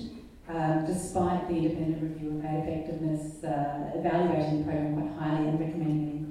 um, 0.50 0.84
despite 0.88 1.48
the 1.48 1.58
independent 1.58 2.02
review 2.02 2.40
of 2.40 2.44
aid 2.44 2.68
effectiveness 2.68 3.44
uh, 3.44 3.92
evaluating 3.94 4.58
the 4.58 4.64
program 4.64 4.96
quite 4.96 5.20
highly 5.20 5.48
and 5.48 5.60
recommending. 5.60 6.29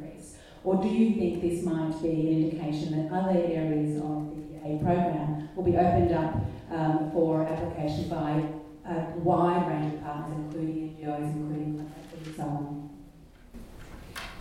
Or 0.65 0.83
do 0.83 0.89
you 0.89 1.15
think 1.15 1.41
this 1.41 1.65
might 1.65 2.01
be 2.03 2.09
an 2.11 2.43
indication 2.51 3.09
that 3.09 3.15
other 3.17 3.39
areas 3.39 3.97
of 4.03 4.31
the 4.37 4.67
aid 4.69 4.81
program 4.83 5.49
will 5.55 5.65
be 5.65 5.77
opened 5.77 6.13
up 6.13 6.35
um, 6.71 7.11
for 7.13 7.47
application 7.47 8.09
by 8.09 8.45
a 8.91 9.19
wide 9.19 9.69
range 9.69 9.95
of 9.95 10.03
partners, 10.03 10.37
including 10.39 10.97
NGOs, 11.01 11.35
including 11.35 11.77
contractors 11.79 12.27
and 12.27 12.37
so 12.37 12.43
on? 12.43 12.91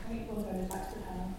Great, 0.07 0.21
we'll 0.29 0.43
go 0.43 0.51
back 0.73 0.89
to 0.93 0.99
the 0.99 1.05
panel. 1.05 1.33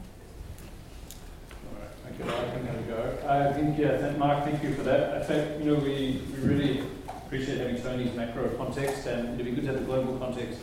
Thank 2.05 2.19
you, 2.19 2.25
I 2.25 2.51
can 2.51 2.67
have 2.67 2.79
a 2.79 2.83
go. 2.83 3.29
I 3.29 3.53
think, 3.53 3.79
yeah, 3.79 3.99
th- 3.99 4.17
Mark, 4.17 4.45
thank 4.45 4.63
you 4.63 4.75
for 4.75 4.83
that. 4.85 5.21
I 5.21 5.25
think, 5.25 5.65
you 5.65 5.73
know, 5.73 5.81
we, 5.81 6.23
we 6.33 6.39
really 6.49 6.83
appreciate 7.07 7.59
having 7.59 7.83
Tony's 7.83 8.15
macro 8.15 8.49
context 8.57 9.07
and 9.07 9.35
it'd 9.35 9.45
be 9.45 9.53
good 9.53 9.67
to 9.67 9.73
have 9.73 9.81
the 9.81 9.87
global 9.87 10.17
context. 10.19 10.61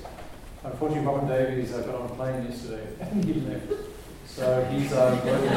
Unfortunately, 0.63 1.05
Robin 1.05 1.27
Davies 1.27 1.73
uh, 1.73 1.81
got 1.81 1.95
on 1.95 2.05
a 2.09 2.15
plane 2.15 2.45
yesterday 2.45 2.87
and 2.99 3.23
he 3.25 3.33
left. 3.41 3.71
So 4.35 4.65
he's 4.65 4.91
a 4.91 5.17
global, 5.23 5.47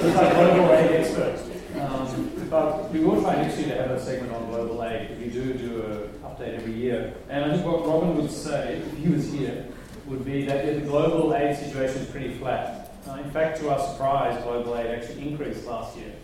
he's 0.00 0.16
our 0.16 0.32
global 0.32 0.72
aid 0.72 0.90
expert. 0.92 1.38
Um, 1.78 2.46
but 2.48 2.90
we 2.90 3.00
will 3.00 3.20
try 3.20 3.36
next 3.36 3.58
year 3.58 3.68
to 3.68 3.82
have 3.82 3.90
a 3.90 4.02
segment 4.02 4.32
on 4.32 4.48
global 4.48 4.82
aid. 4.82 5.18
We 5.18 5.28
do 5.28 5.52
do 5.52 5.82
an 5.82 6.08
update 6.24 6.56
every 6.56 6.72
year. 6.72 7.12
And 7.28 7.44
I 7.44 7.52
think 7.54 7.66
what 7.66 7.86
Robin 7.86 8.16
would 8.16 8.30
say, 8.30 8.76
if 8.78 8.96
he 8.96 9.10
was 9.10 9.30
here, 9.30 9.66
would 10.06 10.24
be 10.24 10.46
that 10.46 10.64
the 10.64 10.80
global 10.80 11.34
aid 11.34 11.54
situation 11.58 11.98
is 11.98 12.08
pretty 12.08 12.38
flat. 12.38 12.94
Uh, 13.06 13.16
in 13.16 13.30
fact, 13.30 13.60
to 13.60 13.68
our 13.68 13.78
surprise, 13.92 14.42
global 14.42 14.74
aid 14.78 14.86
actually 14.86 15.28
increased 15.28 15.66
last 15.66 15.98
year 15.98 16.14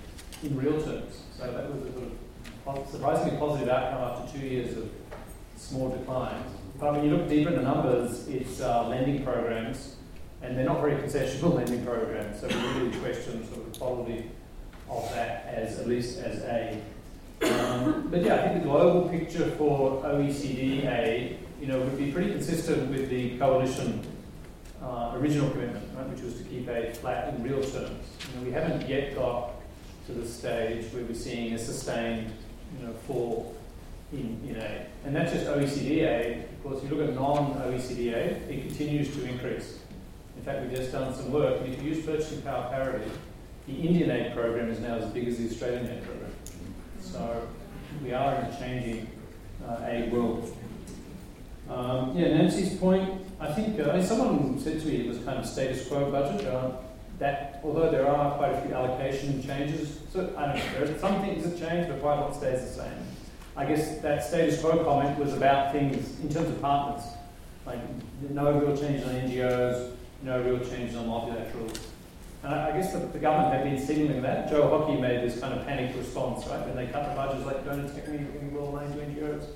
in 0.42 0.56
real 0.56 0.80
terms. 0.80 1.20
So 1.36 1.52
that 1.52 1.70
was 1.70 1.82
a 1.82 1.92
sort 1.92 2.78
of 2.78 2.88
surprisingly 2.88 3.36
positive 3.36 3.68
outcome 3.68 4.00
after 4.00 4.38
two 4.38 4.46
years 4.46 4.74
of 4.78 4.88
small 5.58 5.90
declines. 5.90 6.50
But 6.80 6.94
when 6.94 7.04
you 7.04 7.10
look 7.14 7.28
deeper 7.28 7.50
in 7.50 7.56
the 7.56 7.62
numbers, 7.62 8.26
it's 8.28 8.62
uh, 8.62 8.88
lending 8.88 9.22
programs, 9.22 9.96
and 10.42 10.56
they're 10.56 10.64
not 10.64 10.80
very 10.80 10.94
concessional 10.96 11.54
lending 11.54 11.84
programs. 11.84 12.40
So 12.40 12.48
we 12.48 12.54
really 12.54 12.96
question 12.98 13.46
sort 13.48 13.66
of 13.66 13.72
the 13.72 13.78
quality 13.78 14.30
of 14.88 15.08
that 15.10 15.46
as 15.46 15.78
at 15.78 15.88
least 15.88 16.18
as 16.18 16.42
a. 16.42 16.80
Um, 17.42 18.08
but 18.10 18.22
yeah, 18.22 18.36
I 18.36 18.48
think 18.48 18.62
the 18.62 18.68
global 18.68 19.08
picture 19.08 19.50
for 19.52 20.02
OECD 20.02 21.36
you 21.60 21.66
know, 21.66 21.80
would 21.80 21.98
be 21.98 22.12
pretty 22.12 22.30
consistent 22.30 22.90
with 22.90 23.08
the 23.08 23.38
coalition 23.38 24.02
uh, 24.82 25.12
original 25.16 25.50
commitment, 25.50 25.84
right, 25.96 26.08
which 26.08 26.20
was 26.20 26.34
to 26.34 26.44
keep 26.44 26.68
aid 26.68 26.96
flat 26.96 27.34
in 27.34 27.42
real 27.42 27.60
terms. 27.60 28.04
You 28.30 28.38
know, 28.38 28.44
we 28.44 28.52
haven't 28.52 28.88
yet 28.88 29.14
got 29.14 29.54
to 30.06 30.12
the 30.12 30.26
stage 30.26 30.92
where 30.92 31.02
we're 31.04 31.14
seeing 31.14 31.54
a 31.54 31.58
sustained, 31.58 32.32
you 32.78 32.86
know, 32.86 32.92
fall 33.06 33.56
in, 34.12 34.40
in 34.48 34.56
aid. 34.56 34.86
And 35.04 35.16
that's 35.16 35.32
just 35.32 35.46
OECD 35.46 36.06
aid. 36.06 36.44
Of 36.44 36.62
course, 36.62 36.82
if 36.82 36.90
you 36.90 36.96
look 36.96 37.08
at 37.08 37.14
non-OECD 37.14 38.14
aid, 38.14 38.42
it 38.48 38.66
continues 38.66 39.14
to 39.16 39.24
increase. 39.24 39.78
In 40.36 40.42
fact, 40.42 40.62
we've 40.62 40.76
just 40.76 40.92
done 40.92 41.14
some 41.14 41.32
work, 41.32 41.60
if 41.62 41.82
you 41.82 41.90
use 41.90 42.04
purchasing 42.04 42.42
power 42.42 42.68
parity, 42.70 43.10
the 43.66 43.74
Indian 43.74 44.10
aid 44.10 44.34
program 44.34 44.68
is 44.70 44.78
now 44.78 44.96
as 44.96 45.06
big 45.10 45.26
as 45.26 45.38
the 45.38 45.46
Australian 45.46 45.88
aid 45.88 46.04
program. 46.04 46.32
So 47.00 47.48
we 48.02 48.12
are 48.12 48.34
in 48.36 48.44
a 48.46 48.58
changing 48.58 49.08
uh, 49.66 49.84
aid 49.86 50.12
world. 50.12 50.56
Um, 51.68 52.16
yeah, 52.16 52.36
Nancy's 52.36 52.78
point, 52.78 53.26
I 53.40 53.52
think 53.52 53.80
uh, 53.80 54.00
someone 54.02 54.58
said 54.60 54.80
to 54.80 54.86
me 54.86 55.00
it 55.00 55.08
was 55.08 55.18
kind 55.18 55.38
of 55.38 55.46
status 55.46 55.88
quo 55.88 56.10
budget. 56.10 56.46
Uh, 56.46 56.72
that 57.18 57.60
although 57.64 57.90
there 57.90 58.06
are 58.06 58.36
quite 58.36 58.52
a 58.52 58.60
few 58.62 58.74
allocation 58.74 59.42
changes, 59.42 60.00
so 60.12 60.34
I 60.36 60.46
don't 60.46 60.56
know, 60.56 60.84
there 60.84 60.94
are 60.94 60.98
some 60.98 61.20
things 61.22 61.44
that 61.44 61.58
change, 61.58 61.88
but 61.88 62.00
quite 62.00 62.18
a 62.18 62.20
lot 62.20 62.36
stays 62.36 62.60
the 62.60 62.82
same. 62.82 62.92
I 63.56 63.64
guess 63.64 63.98
that 64.02 64.22
status 64.22 64.60
quo 64.60 64.84
comment 64.84 65.18
was 65.18 65.32
about 65.32 65.72
things 65.72 66.20
in 66.20 66.28
terms 66.28 66.48
of 66.48 66.60
partners, 66.60 67.04
like 67.64 67.78
no 68.28 68.52
real 68.52 68.76
change 68.76 69.02
on 69.02 69.10
NGOs, 69.14 69.96
no 70.26 70.42
real 70.42 70.58
change 70.58 70.94
on 70.96 71.06
multilaterals. 71.06 71.78
And 72.42 72.52
I, 72.52 72.70
I 72.70 72.72
guess 72.72 72.92
the, 72.92 72.98
the, 72.98 73.18
government 73.18 73.54
had 73.54 73.64
been 73.64 73.80
signaling 73.84 74.20
that. 74.22 74.50
Joe 74.50 74.68
Hockey 74.68 75.00
made 75.00 75.22
this 75.22 75.40
kind 75.40 75.54
of 75.54 75.64
panicked 75.64 75.96
response, 75.96 76.46
right, 76.48 76.66
when 76.66 76.76
they 76.76 76.92
cut 76.92 77.08
the 77.08 77.14
budgets, 77.14 77.46
like 77.46 77.64
don't 77.64 77.80
attack 77.80 78.08
me, 78.08 78.18
giving 78.18 78.52
will 78.52 78.72
money 78.72 78.92
to 78.92 79.00
NGOs. 79.00 79.46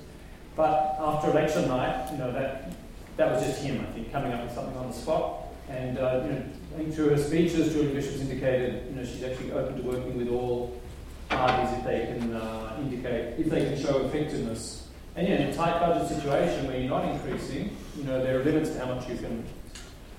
But 0.55 0.95
after 0.99 1.29
election 1.31 1.67
night, 1.67 2.11
you 2.11 2.17
know 2.17 2.31
that 2.31 2.71
that 3.17 3.31
was 3.31 3.43
just 3.43 3.61
him, 3.61 3.81
I 3.81 3.91
think, 3.93 4.11
coming 4.11 4.31
up 4.31 4.43
with 4.43 4.53
something 4.53 4.75
on 4.77 4.87
the 4.87 4.93
spot. 4.93 5.47
And 5.69 5.97
uh, 5.97 6.23
you 6.25 6.31
know, 6.31 6.43
I 6.73 6.77
think 6.77 6.95
through 6.95 7.09
her 7.09 7.17
speeches, 7.17 7.73
Julie 7.73 7.93
Bishop's 7.93 8.21
indicated, 8.21 8.87
you 8.89 8.95
know, 8.95 9.05
she's 9.05 9.23
actually 9.23 9.51
open 9.51 9.75
to 9.77 9.83
working 9.83 10.17
with 10.17 10.29
all 10.29 10.81
parties 11.29 11.77
if 11.77 11.85
they 11.85 12.05
can 12.05 12.33
uh, 12.33 12.77
indicate, 12.81 13.39
if 13.39 13.49
they 13.49 13.65
can 13.65 13.81
show 13.81 14.05
effectiveness. 14.05 14.87
And 15.15 15.27
yeah, 15.27 15.35
in 15.35 15.49
a 15.49 15.53
tight 15.53 15.79
budget 15.79 16.07
situation 16.09 16.67
where 16.67 16.77
you're 16.77 16.89
not 16.89 17.05
increasing, 17.05 17.75
you 17.97 18.03
know, 18.03 18.23
there 18.23 18.39
are 18.39 18.43
limits 18.43 18.71
to 18.71 18.79
how 18.79 18.93
much 18.93 19.07
you 19.09 19.15
can 19.15 19.45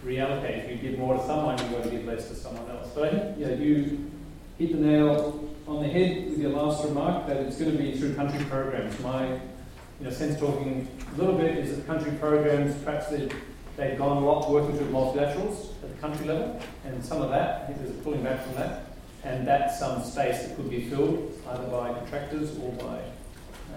reallocate. 0.04 0.64
If 0.64 0.70
you 0.70 0.90
give 0.90 0.98
more 0.98 1.16
to 1.16 1.26
someone, 1.26 1.58
you've 1.58 1.72
got 1.72 1.84
to 1.84 1.90
give 1.90 2.04
less 2.04 2.28
to 2.28 2.34
someone 2.34 2.68
else. 2.70 2.90
But 2.94 3.04
I 3.04 3.18
think 3.18 3.38
yeah, 3.38 3.48
you 3.54 4.10
hit 4.58 4.72
the 4.72 4.78
nail 4.78 5.48
on 5.66 5.82
the 5.82 5.88
head 5.88 6.30
with 6.30 6.38
your 6.38 6.50
last 6.50 6.84
remark 6.84 7.26
that 7.28 7.36
it's 7.36 7.58
going 7.58 7.72
to 7.72 7.78
be 7.78 7.96
through 7.96 8.14
country 8.14 8.44
programs. 8.46 8.98
My 9.00 9.26
you 9.28 10.08
know, 10.08 10.10
sense 10.10 10.38
talking 10.38 10.88
a 11.14 11.18
little 11.18 11.36
bit 11.36 11.56
is 11.58 11.76
that 11.76 11.86
country 11.86 12.12
programs, 12.18 12.74
perhaps 12.82 13.08
they've, 13.08 13.32
they've 13.76 13.96
gone 13.96 14.16
a 14.16 14.26
lot 14.26 14.50
working 14.50 14.76
through 14.76 14.88
multilaterals 14.88 15.70
at 15.82 15.94
the 15.94 16.00
country 16.00 16.26
level, 16.26 16.60
and 16.84 17.04
some 17.04 17.22
of 17.22 17.30
that, 17.30 17.62
I 17.62 17.66
think 17.66 17.78
there's 17.78 17.90
a 17.90 18.02
pulling 18.02 18.24
back 18.24 18.44
from 18.44 18.54
that, 18.56 18.86
and 19.22 19.46
that's 19.46 19.78
some 19.78 20.02
space 20.02 20.42
that 20.42 20.56
could 20.56 20.68
be 20.68 20.88
filled 20.88 21.32
either 21.48 21.66
by 21.68 21.92
contractors 21.92 22.58
or 22.58 22.72
by 22.72 23.00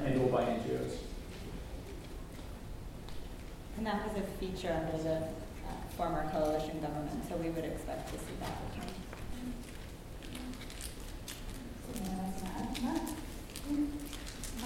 and 0.03 0.19
or 0.19 0.27
by 0.29 0.43
NGOs. 0.43 0.97
And 3.77 3.85
that 3.85 4.07
was 4.07 4.17
a 4.17 4.25
feature 4.39 4.71
under 4.71 5.03
the 5.03 5.27
former 5.95 6.29
coalition 6.31 6.81
government, 6.81 7.23
so 7.29 7.37
we 7.37 7.49
would 7.49 7.63
expect 7.63 8.11
to 8.11 8.19
see 8.19 8.35
that 8.41 8.51
return. 8.69 8.91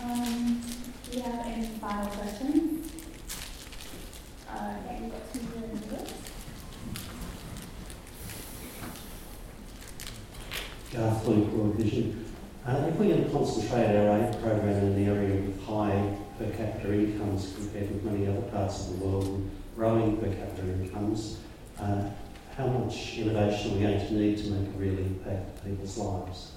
Um, 0.02 0.62
do 1.10 1.18
you 1.18 1.24
have 1.24 1.46
any 1.46 1.68
final 1.68 2.08
questions? 2.08 2.92
Uh, 4.50 4.74
yeah, 4.86 5.00
you've 5.02 5.12
got 5.12 5.34
two 5.34 5.42
minutes. 5.42 6.14
Garth 10.92 11.28
Luke, 11.28 11.52
World 11.54 11.76
Vision. 11.76 12.26
Uh, 12.66 12.88
if 12.90 12.96
we're 12.96 13.10
going 13.10 13.24
to 13.24 13.30
concentrate 13.30 13.96
our 13.96 14.18
aid 14.20 14.42
program 14.42 14.78
in 14.78 15.06
the 15.06 15.12
area 15.12 15.36
of 15.36 15.64
high 15.64 16.16
per 16.40 16.50
capita 16.52 16.92
incomes 16.94 17.54
compared 17.56 17.92
with 17.92 18.04
many 18.04 18.28
other 18.28 18.42
parts 18.50 18.88
of 18.88 19.00
the 19.00 19.06
world 19.06 19.26
and 19.26 19.59
growing 19.80 20.18
per 20.18 20.28
capita 20.28 20.64
incomes, 20.64 21.38
uh, 21.80 22.04
how 22.58 22.68
much 22.68 23.18
innovation 23.18 23.72
are 23.72 23.76
we 23.76 23.82
going 23.82 23.98
to 23.98 24.14
need 24.14 24.38
to 24.38 24.52
make 24.52 24.68
a 24.68 24.78
real 24.78 25.00
impact 25.00 25.66
in 25.66 25.72
people's 25.72 25.98
lives? 25.98 26.52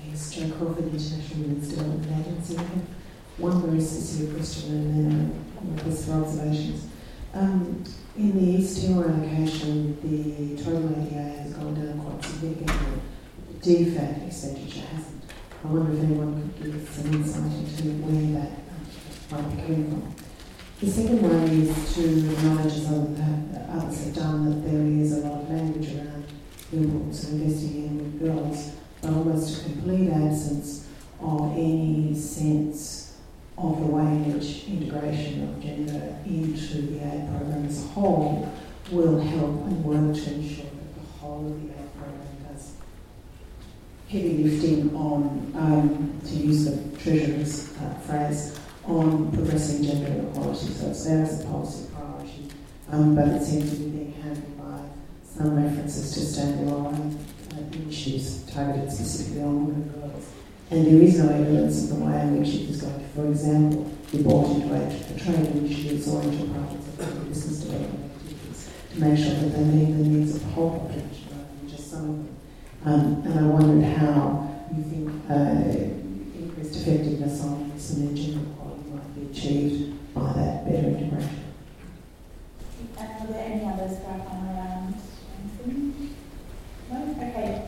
Thanks, 0.00 0.30
Jo 0.32 0.50
Crawford, 0.50 0.92
International 0.92 1.42
Women's 1.42 1.68
Development 1.68 2.26
Agency. 2.26 2.56
One 3.38 3.62
very 3.62 3.80
sincere 3.80 4.34
question 4.34 4.72
and 4.72 5.12
then 5.12 5.76
request 5.76 6.06
for 6.06 6.14
observations. 6.14 6.95
Um, 7.36 7.84
in 8.16 8.32
the 8.34 8.58
East 8.58 8.80
Timor 8.80 9.10
allocation, 9.10 10.00
the 10.00 10.56
total 10.56 10.86
ODA 10.86 11.12
has 11.12 11.52
gone 11.52 11.74
down 11.74 12.00
quite 12.00 12.24
significantly. 12.24 13.02
The 13.60 13.74
DFAT 13.74 14.26
expenditure 14.26 14.86
hasn't. 14.86 15.22
I 15.62 15.68
wonder 15.68 15.92
if 15.92 16.02
anyone 16.02 16.50
could 16.56 16.72
give 16.72 16.88
some 16.88 17.12
insight 17.12 17.52
into 17.52 18.02
where 18.06 18.40
that 18.40 18.52
might 19.30 19.50
be 19.54 19.62
coming 19.62 19.90
from. 19.90 20.14
The 20.80 20.90
second 20.90 21.20
one 21.20 21.48
is 21.50 21.94
to 21.96 22.32
acknowledge, 22.32 22.72
as 22.72 22.86
others 23.68 24.04
have 24.04 24.14
done, 24.14 24.62
that 24.62 24.70
there 24.70 24.86
is 24.86 25.12
a 25.12 25.28
lot 25.28 25.42
of 25.42 25.50
language 25.50 25.94
around 25.94 26.24
the 26.70 26.76
importance 26.78 27.24
of 27.24 27.32
investing 27.34 27.84
in 27.84 28.18
girls 28.18 28.72
but 29.02 29.10
almost 29.12 29.60
a 29.60 29.64
complete 29.64 30.10
absence 30.10 30.88
of 31.20 31.52
any 31.52 32.14
sense 32.14 32.95
of 33.58 33.80
the 33.80 33.86
way 33.86 34.02
in 34.02 34.34
which 34.34 34.64
integration 34.66 35.48
of 35.48 35.62
gender 35.62 36.18
into 36.26 36.82
the 36.82 36.98
aid 36.98 37.28
program 37.30 37.64
as 37.64 37.84
a 37.84 37.88
whole 37.88 38.52
will 38.90 39.18
help 39.20 39.64
and 39.64 39.84
work 39.84 40.14
to 40.14 40.34
ensure 40.34 40.64
that 40.64 40.94
the 40.94 41.18
whole 41.18 41.46
of 41.46 41.62
the 41.62 41.68
aid 41.70 41.94
program 41.96 42.52
does 42.52 42.72
heavy 44.08 44.44
lifting 44.44 44.94
on, 44.94 45.52
um, 45.56 46.20
to 46.24 46.34
use 46.34 46.64
the 46.66 46.98
Treasurer's 46.98 47.74
uh, 47.78 47.94
phrase, 48.06 48.60
on 48.84 49.32
progressing 49.32 49.84
gender 49.84 50.28
equality. 50.28 50.66
So 50.66 50.90
it's 50.90 51.04
there 51.04 51.22
as 51.22 51.42
a 51.42 51.46
policy 51.46 51.90
priority, 51.92 52.48
um, 52.92 53.16
but 53.16 53.28
it 53.28 53.42
seems 53.42 53.70
to 53.70 53.76
be 53.78 53.90
being 53.90 54.12
handled 54.22 54.58
by 54.58 54.80
some 55.24 55.56
references 55.56 56.12
to 56.14 56.20
standalone 56.20 57.16
issues 57.88 58.44
targeted 58.44 58.92
specifically 58.92 59.42
on 59.42 59.66
women 59.66 59.92
and 60.70 60.86
there 60.86 61.02
is 61.02 61.18
no 61.18 61.28
evidence 61.30 61.84
of 61.84 61.98
the 61.98 62.04
way 62.04 62.20
in 62.20 62.40
which 62.40 62.54
it 62.54 62.70
is 62.70 62.82
going 62.82 62.98
to, 62.98 63.08
for 63.08 63.26
example, 63.26 63.90
be 64.10 64.22
brought 64.22 64.50
into 64.50 64.74
a 64.74 65.18
trade 65.18 65.56
initiatives 65.56 66.08
or 66.08 66.22
into 66.22 66.52
projects 66.52 66.88
of 66.88 67.28
business 67.28 67.60
development 67.60 68.10
activities 68.16 68.70
to 68.92 69.00
make 69.00 69.18
sure 69.18 69.34
that 69.34 69.56
they 69.56 69.64
meet 69.64 69.92
the 69.96 70.08
needs 70.08 70.36
of 70.36 70.42
the 70.42 70.48
whole 70.48 70.80
population 70.80 71.26
some 71.96 72.10
of 72.10 72.16
them. 72.16 72.36
Um, 72.84 73.22
and 73.24 73.38
I 73.38 73.42
wondered 73.42 73.96
how 73.96 74.66
you 74.76 74.82
think 74.82 75.08
uh, 75.30 76.38
increased 76.38 76.76
effectiveness 76.76 77.42
on 77.42 77.72
some 77.78 78.14
gender 78.14 78.40
equality 78.50 78.90
might 78.90 79.14
be 79.14 79.30
achieved 79.30 80.14
by 80.14 80.32
that 80.34 80.64
better 80.64 80.88
integration. 80.88 81.44
Are 82.98 83.26
there 83.26 83.44
any 83.44 83.64
others 83.64 83.98
panel 84.00 84.26
around? 84.26 84.94
No? 86.90 87.16
Okay. 87.18 87.65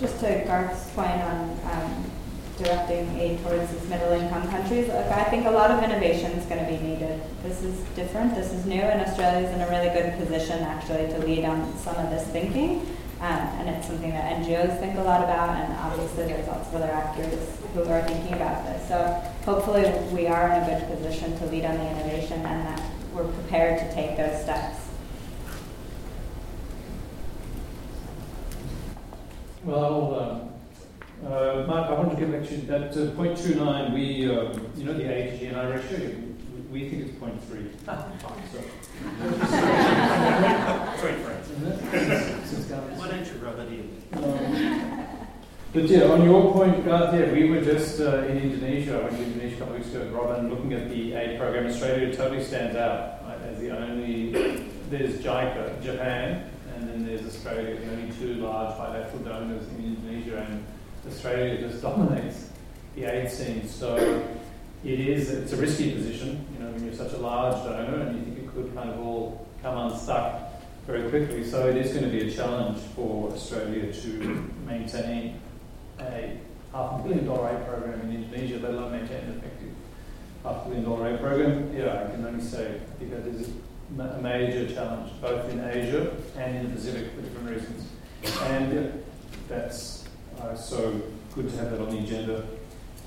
Just 0.00 0.18
to 0.20 0.42
Garth's 0.46 0.88
point 0.94 1.20
on 1.20 1.60
um, 1.70 2.10
directing 2.56 3.06
aid 3.18 3.38
towards 3.42 3.70
these 3.70 3.86
middle 3.90 4.12
income 4.12 4.48
countries, 4.48 4.88
look, 4.88 5.04
I 5.08 5.24
think 5.24 5.44
a 5.44 5.50
lot 5.50 5.70
of 5.70 5.84
innovation 5.84 6.32
is 6.32 6.46
going 6.46 6.64
to 6.64 6.70
be 6.70 6.78
needed. 6.78 7.20
This 7.42 7.62
is 7.62 7.78
different, 7.94 8.34
this 8.34 8.50
is 8.50 8.64
new, 8.64 8.80
and 8.80 9.02
Australia 9.02 9.46
is 9.46 9.54
in 9.54 9.60
a 9.60 9.68
really 9.68 9.90
good 9.90 10.18
position 10.18 10.62
actually 10.62 11.08
to 11.08 11.18
lead 11.18 11.44
on 11.44 11.76
some 11.76 11.96
of 11.96 12.08
this 12.08 12.26
thinking. 12.28 12.80
Um, 13.20 13.44
and 13.60 13.68
it's 13.68 13.88
something 13.88 14.12
that 14.12 14.40
NGOs 14.40 14.80
think 14.80 14.96
a 14.96 15.02
lot 15.02 15.22
about, 15.22 15.50
and 15.50 15.70
obviously 15.74 16.24
there's 16.24 16.48
lots 16.48 16.66
of 16.68 16.76
other 16.76 16.90
actors 16.90 17.58
who 17.74 17.82
are 17.84 18.00
thinking 18.04 18.32
about 18.32 18.64
this. 18.64 18.88
So 18.88 19.04
hopefully 19.44 19.84
we 20.14 20.26
are 20.28 20.50
in 20.50 20.62
a 20.62 20.66
good 20.66 20.96
position 20.96 21.36
to 21.40 21.46
lead 21.48 21.66
on 21.66 21.76
the 21.76 21.90
innovation 21.90 22.40
and 22.46 22.66
that 22.66 22.82
we're 23.12 23.30
prepared 23.30 23.78
to 23.80 23.94
take 23.94 24.16
those 24.16 24.40
steps. 24.40 24.89
Well, 29.64 30.18
um, 30.18 30.50
uh, 31.26 31.64
Mark, 31.66 31.90
I 31.90 31.92
want 31.92 32.10
to 32.12 32.16
get 32.16 32.32
back 32.32 32.48
to 32.48 32.54
you. 32.56 32.72
At 32.72 32.96
uh, 32.96 33.10
point 33.14 33.36
two 33.36 33.54
nine, 33.56 33.92
we, 33.92 34.24
um, 34.30 34.72
you 34.74 34.84
know, 34.84 34.94
the 34.94 35.04
A 35.04 35.38
to 35.38 35.44
GNI 35.46 35.74
ratio, 35.74 35.98
we, 36.72 36.80
we 36.80 36.88
think 36.88 37.02
it's 37.06 37.18
point 37.18 37.42
three. 37.44 37.66
Sorry. 37.84 38.64
Why 42.96 43.08
don't 43.08 43.26
you 43.26 43.32
rub 43.42 43.58
it 43.58 43.68
in? 43.68 44.00
Um, 44.14 45.06
but 45.72 45.84
yeah, 45.84 46.04
on 46.04 46.24
your 46.24 46.52
point, 46.52 46.84
Garth, 46.84 47.14
yeah, 47.14 47.30
we 47.32 47.48
were 47.50 47.60
just 47.60 48.00
uh, 48.00 48.24
in 48.24 48.38
Indonesia. 48.38 48.98
I 48.98 49.02
went 49.04 49.16
to 49.18 49.22
Indonesia 49.22 49.56
a 49.56 49.58
couple 49.58 49.74
of 49.74 49.80
weeks 49.80 49.94
ago 49.94 50.04
with 50.04 50.12
Robin, 50.12 50.48
looking 50.50 50.72
at 50.72 50.88
the 50.88 51.12
aid 51.14 51.38
program. 51.38 51.66
Australia 51.66 52.14
totally 52.16 52.42
stands 52.42 52.76
out 52.76 53.22
right, 53.24 53.40
as 53.42 53.58
the 53.60 53.76
only. 53.76 54.32
There's 54.88 55.20
JICA, 55.20 55.80
Japan, 55.82 56.50
there's 57.06 57.26
Australia, 57.26 57.78
the 57.80 57.92
only 57.92 58.12
two 58.12 58.34
large 58.34 58.76
bilateral 58.76 59.22
donors 59.22 59.66
in 59.68 59.96
Indonesia, 59.96 60.46
and 60.48 60.64
Australia 61.06 61.58
just 61.58 61.82
dominates 61.88 62.48
the 62.94 63.04
aid 63.04 63.30
scene. 63.30 63.68
So 63.68 63.96
it 64.84 65.00
is 65.00 65.30
it's 65.30 65.52
a 65.52 65.56
risky 65.56 65.92
position, 65.92 66.46
you 66.52 66.64
know, 66.64 66.70
when 66.70 66.84
you're 66.84 66.94
such 66.94 67.12
a 67.12 67.18
large 67.18 67.56
donor 67.64 68.00
and 68.00 68.18
you 68.18 68.24
think 68.24 68.38
it 68.38 68.54
could 68.54 68.74
kind 68.74 68.90
of 68.90 69.00
all 69.00 69.46
come 69.62 69.76
unstuck 69.90 70.50
very 70.86 71.08
quickly. 71.10 71.44
So 71.44 71.68
it 71.68 71.76
is 71.76 71.92
going 71.92 72.04
to 72.04 72.10
be 72.10 72.28
a 72.28 72.34
challenge 72.34 72.78
for 72.94 73.30
Australia 73.32 73.92
to 73.92 74.50
maintain 74.66 75.40
a 75.98 76.38
half 76.72 77.00
a 77.00 77.02
billion 77.02 77.26
dollar 77.26 77.56
aid 77.56 77.66
program 77.66 78.00
in 78.02 78.24
Indonesia, 78.24 78.58
let 78.58 78.72
alone 78.72 78.92
maintain 78.92 79.24
an 79.24 79.38
effective 79.38 79.68
half 80.42 80.64
a 80.64 80.68
billion 80.68 80.84
dollar 80.84 81.12
aid 81.12 81.20
program. 81.20 81.76
Yeah, 81.76 82.04
I 82.06 82.10
can 82.10 82.24
only 82.24 82.42
say 82.42 82.76
I 82.76 82.98
think 82.98 83.10
that 83.10 83.26
is 83.26 83.50
a 83.98 84.18
major 84.22 84.72
challenge, 84.72 85.12
both 85.20 85.50
in 85.50 85.60
Asia 85.60 86.12
and 86.36 86.56
in 86.56 86.68
the 86.68 86.76
Pacific 86.76 87.12
for 87.14 87.22
different 87.22 87.50
reasons. 87.50 87.88
And 88.42 89.02
that's 89.48 90.04
uh, 90.40 90.54
so 90.54 91.00
good 91.34 91.50
to 91.50 91.56
have 91.56 91.70
that 91.72 91.80
on 91.80 91.90
the 91.90 91.98
agenda. 91.98 92.44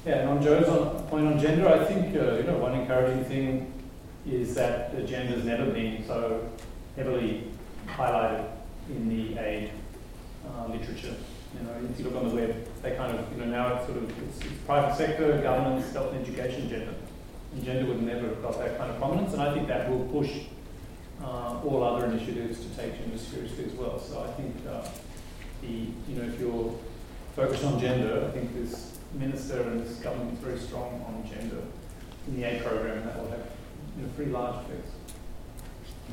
Yeah, 0.06 0.20
and 0.20 0.30
on 0.30 0.44
Jo's 0.44 0.68
on, 0.68 1.08
point 1.08 1.28
on 1.28 1.40
gender, 1.40 1.68
I 1.70 1.86
think 1.86 2.16
uh, 2.16 2.36
you 2.36 2.44
know 2.44 2.58
one 2.58 2.74
encouraging 2.74 3.24
thing 3.26 3.74
is 4.26 4.56
that 4.56 4.96
the 4.96 5.08
has 5.08 5.44
never 5.46 5.72
been 5.72 6.06
so 6.06 6.50
heavily 6.96 7.52
highlighted 7.88 8.46
in 8.90 9.10
the 9.10 9.40
aid 9.40 9.72
uh, 10.48 10.68
literature. 10.68 11.16
You 11.58 11.68
know, 11.68 11.90
if 11.90 12.00
you 12.00 12.06
look 12.06 12.16
on 12.16 12.30
the 12.30 12.36
web, 12.36 12.68
they 12.82 12.96
kind 12.96 13.18
of, 13.18 13.32
you 13.32 13.38
know, 13.38 13.46
now 13.46 13.76
it's 13.76 13.86
sort 13.86 13.98
of 13.98 14.10
it's, 14.10 14.40
it's 14.40 14.60
private 14.66 14.96
sector, 14.96 15.40
governance, 15.42 15.94
health 15.94 16.16
education, 16.16 16.68
gender. 16.68 16.96
And 17.54 17.64
gender 17.64 17.86
would 17.86 18.02
never 18.02 18.28
have 18.28 18.42
got 18.42 18.58
that 18.60 18.78
kind 18.78 18.90
of 18.90 18.98
prominence, 18.98 19.34
and 19.34 19.42
I 19.42 19.54
think 19.54 19.68
that 19.68 19.90
will 19.90 20.06
push 20.06 20.32
uh, 21.24 21.60
all 21.66 21.84
other 21.84 22.06
initiatives 22.06 22.60
to 22.60 22.70
take 22.76 22.98
gender 22.98 23.18
seriously 23.18 23.66
as 23.66 23.74
well. 23.74 24.00
So 24.00 24.24
I 24.24 24.32
think 24.34 24.56
uh, 24.70 24.88
the, 25.62 25.68
you 25.68 26.16
know, 26.18 26.24
if 26.24 26.40
you're 26.40 26.74
focused 27.36 27.64
on 27.64 27.80
gender, 27.80 28.26
I 28.28 28.32
think 28.32 28.54
this 28.54 28.98
minister 29.14 29.62
and 29.62 29.86
this 29.86 29.98
government 29.98 30.34
is 30.34 30.40
very 30.40 30.60
strong 30.60 31.04
on 31.08 31.30
gender 31.30 31.64
in 32.28 32.40
the 32.40 32.44
aid 32.44 32.64
program, 32.64 32.98
and 32.98 33.08
that 33.08 33.20
will 33.20 33.30
have 33.30 33.48
you 33.98 34.04
know, 34.04 34.10
pretty 34.16 34.32
large 34.32 34.66
effects. 34.66 34.91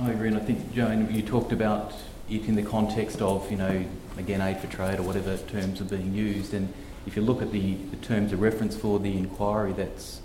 I 0.00 0.10
agree, 0.10 0.28
and 0.28 0.36
I 0.36 0.40
think, 0.40 0.72
Joan, 0.72 1.12
you 1.12 1.22
talked 1.22 1.52
about 1.52 1.94
it 2.28 2.44
in 2.46 2.54
the 2.54 2.62
context 2.62 3.20
of, 3.20 3.50
you 3.50 3.56
know, 3.56 3.84
again, 4.16 4.40
aid 4.40 4.58
for 4.58 4.66
trade 4.68 4.98
or 4.98 5.02
whatever 5.02 5.36
terms 5.36 5.80
are 5.80 5.84
being 5.84 6.14
used. 6.14 6.54
And 6.54 6.72
if 7.06 7.16
you 7.16 7.22
look 7.22 7.42
at 7.42 7.52
the, 7.52 7.74
the 7.74 7.96
terms 7.96 8.32
of 8.32 8.40
reference 8.40 8.76
for 8.76 8.98
the 8.98 9.16
inquiry 9.16 9.72
that's 9.72 10.20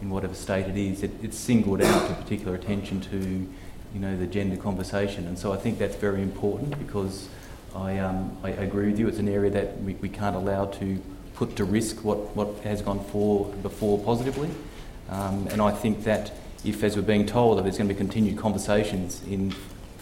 in 0.00 0.10
whatever 0.10 0.34
state 0.34 0.66
it 0.66 0.76
is, 0.76 1.02
it, 1.02 1.10
it's 1.22 1.36
singled 1.36 1.82
out 1.82 2.08
to 2.08 2.14
particular 2.14 2.54
attention 2.54 3.00
to, 3.02 3.48
you 3.94 4.00
know, 4.00 4.16
the 4.16 4.26
gender 4.26 4.56
conversation. 4.56 5.26
And 5.26 5.38
so 5.38 5.52
I 5.52 5.56
think 5.56 5.78
that's 5.78 5.96
very 5.96 6.22
important 6.22 6.78
because 6.78 7.28
I, 7.74 7.98
um, 7.98 8.36
I 8.42 8.50
agree 8.50 8.86
with 8.86 8.98
you. 8.98 9.08
It's 9.08 9.18
an 9.18 9.28
area 9.28 9.50
that 9.50 9.80
we, 9.82 9.94
we 9.94 10.08
can't 10.08 10.36
allow 10.36 10.66
to 10.66 11.02
put 11.34 11.56
to 11.56 11.64
risk 11.64 12.04
what, 12.04 12.36
what 12.36 12.48
has 12.64 12.82
gone 12.82 13.04
for 13.04 13.46
before 13.62 13.98
positively. 13.98 14.50
Um, 15.08 15.46
and 15.50 15.60
I 15.60 15.72
think 15.72 16.04
that 16.04 16.32
if, 16.64 16.82
as 16.82 16.96
we're 16.96 17.02
being 17.02 17.26
told, 17.26 17.58
that 17.58 17.62
there's 17.62 17.78
going 17.78 17.88
to 17.88 17.94
be 17.94 17.98
continued 17.98 18.38
conversations 18.38 19.22
in 19.26 19.54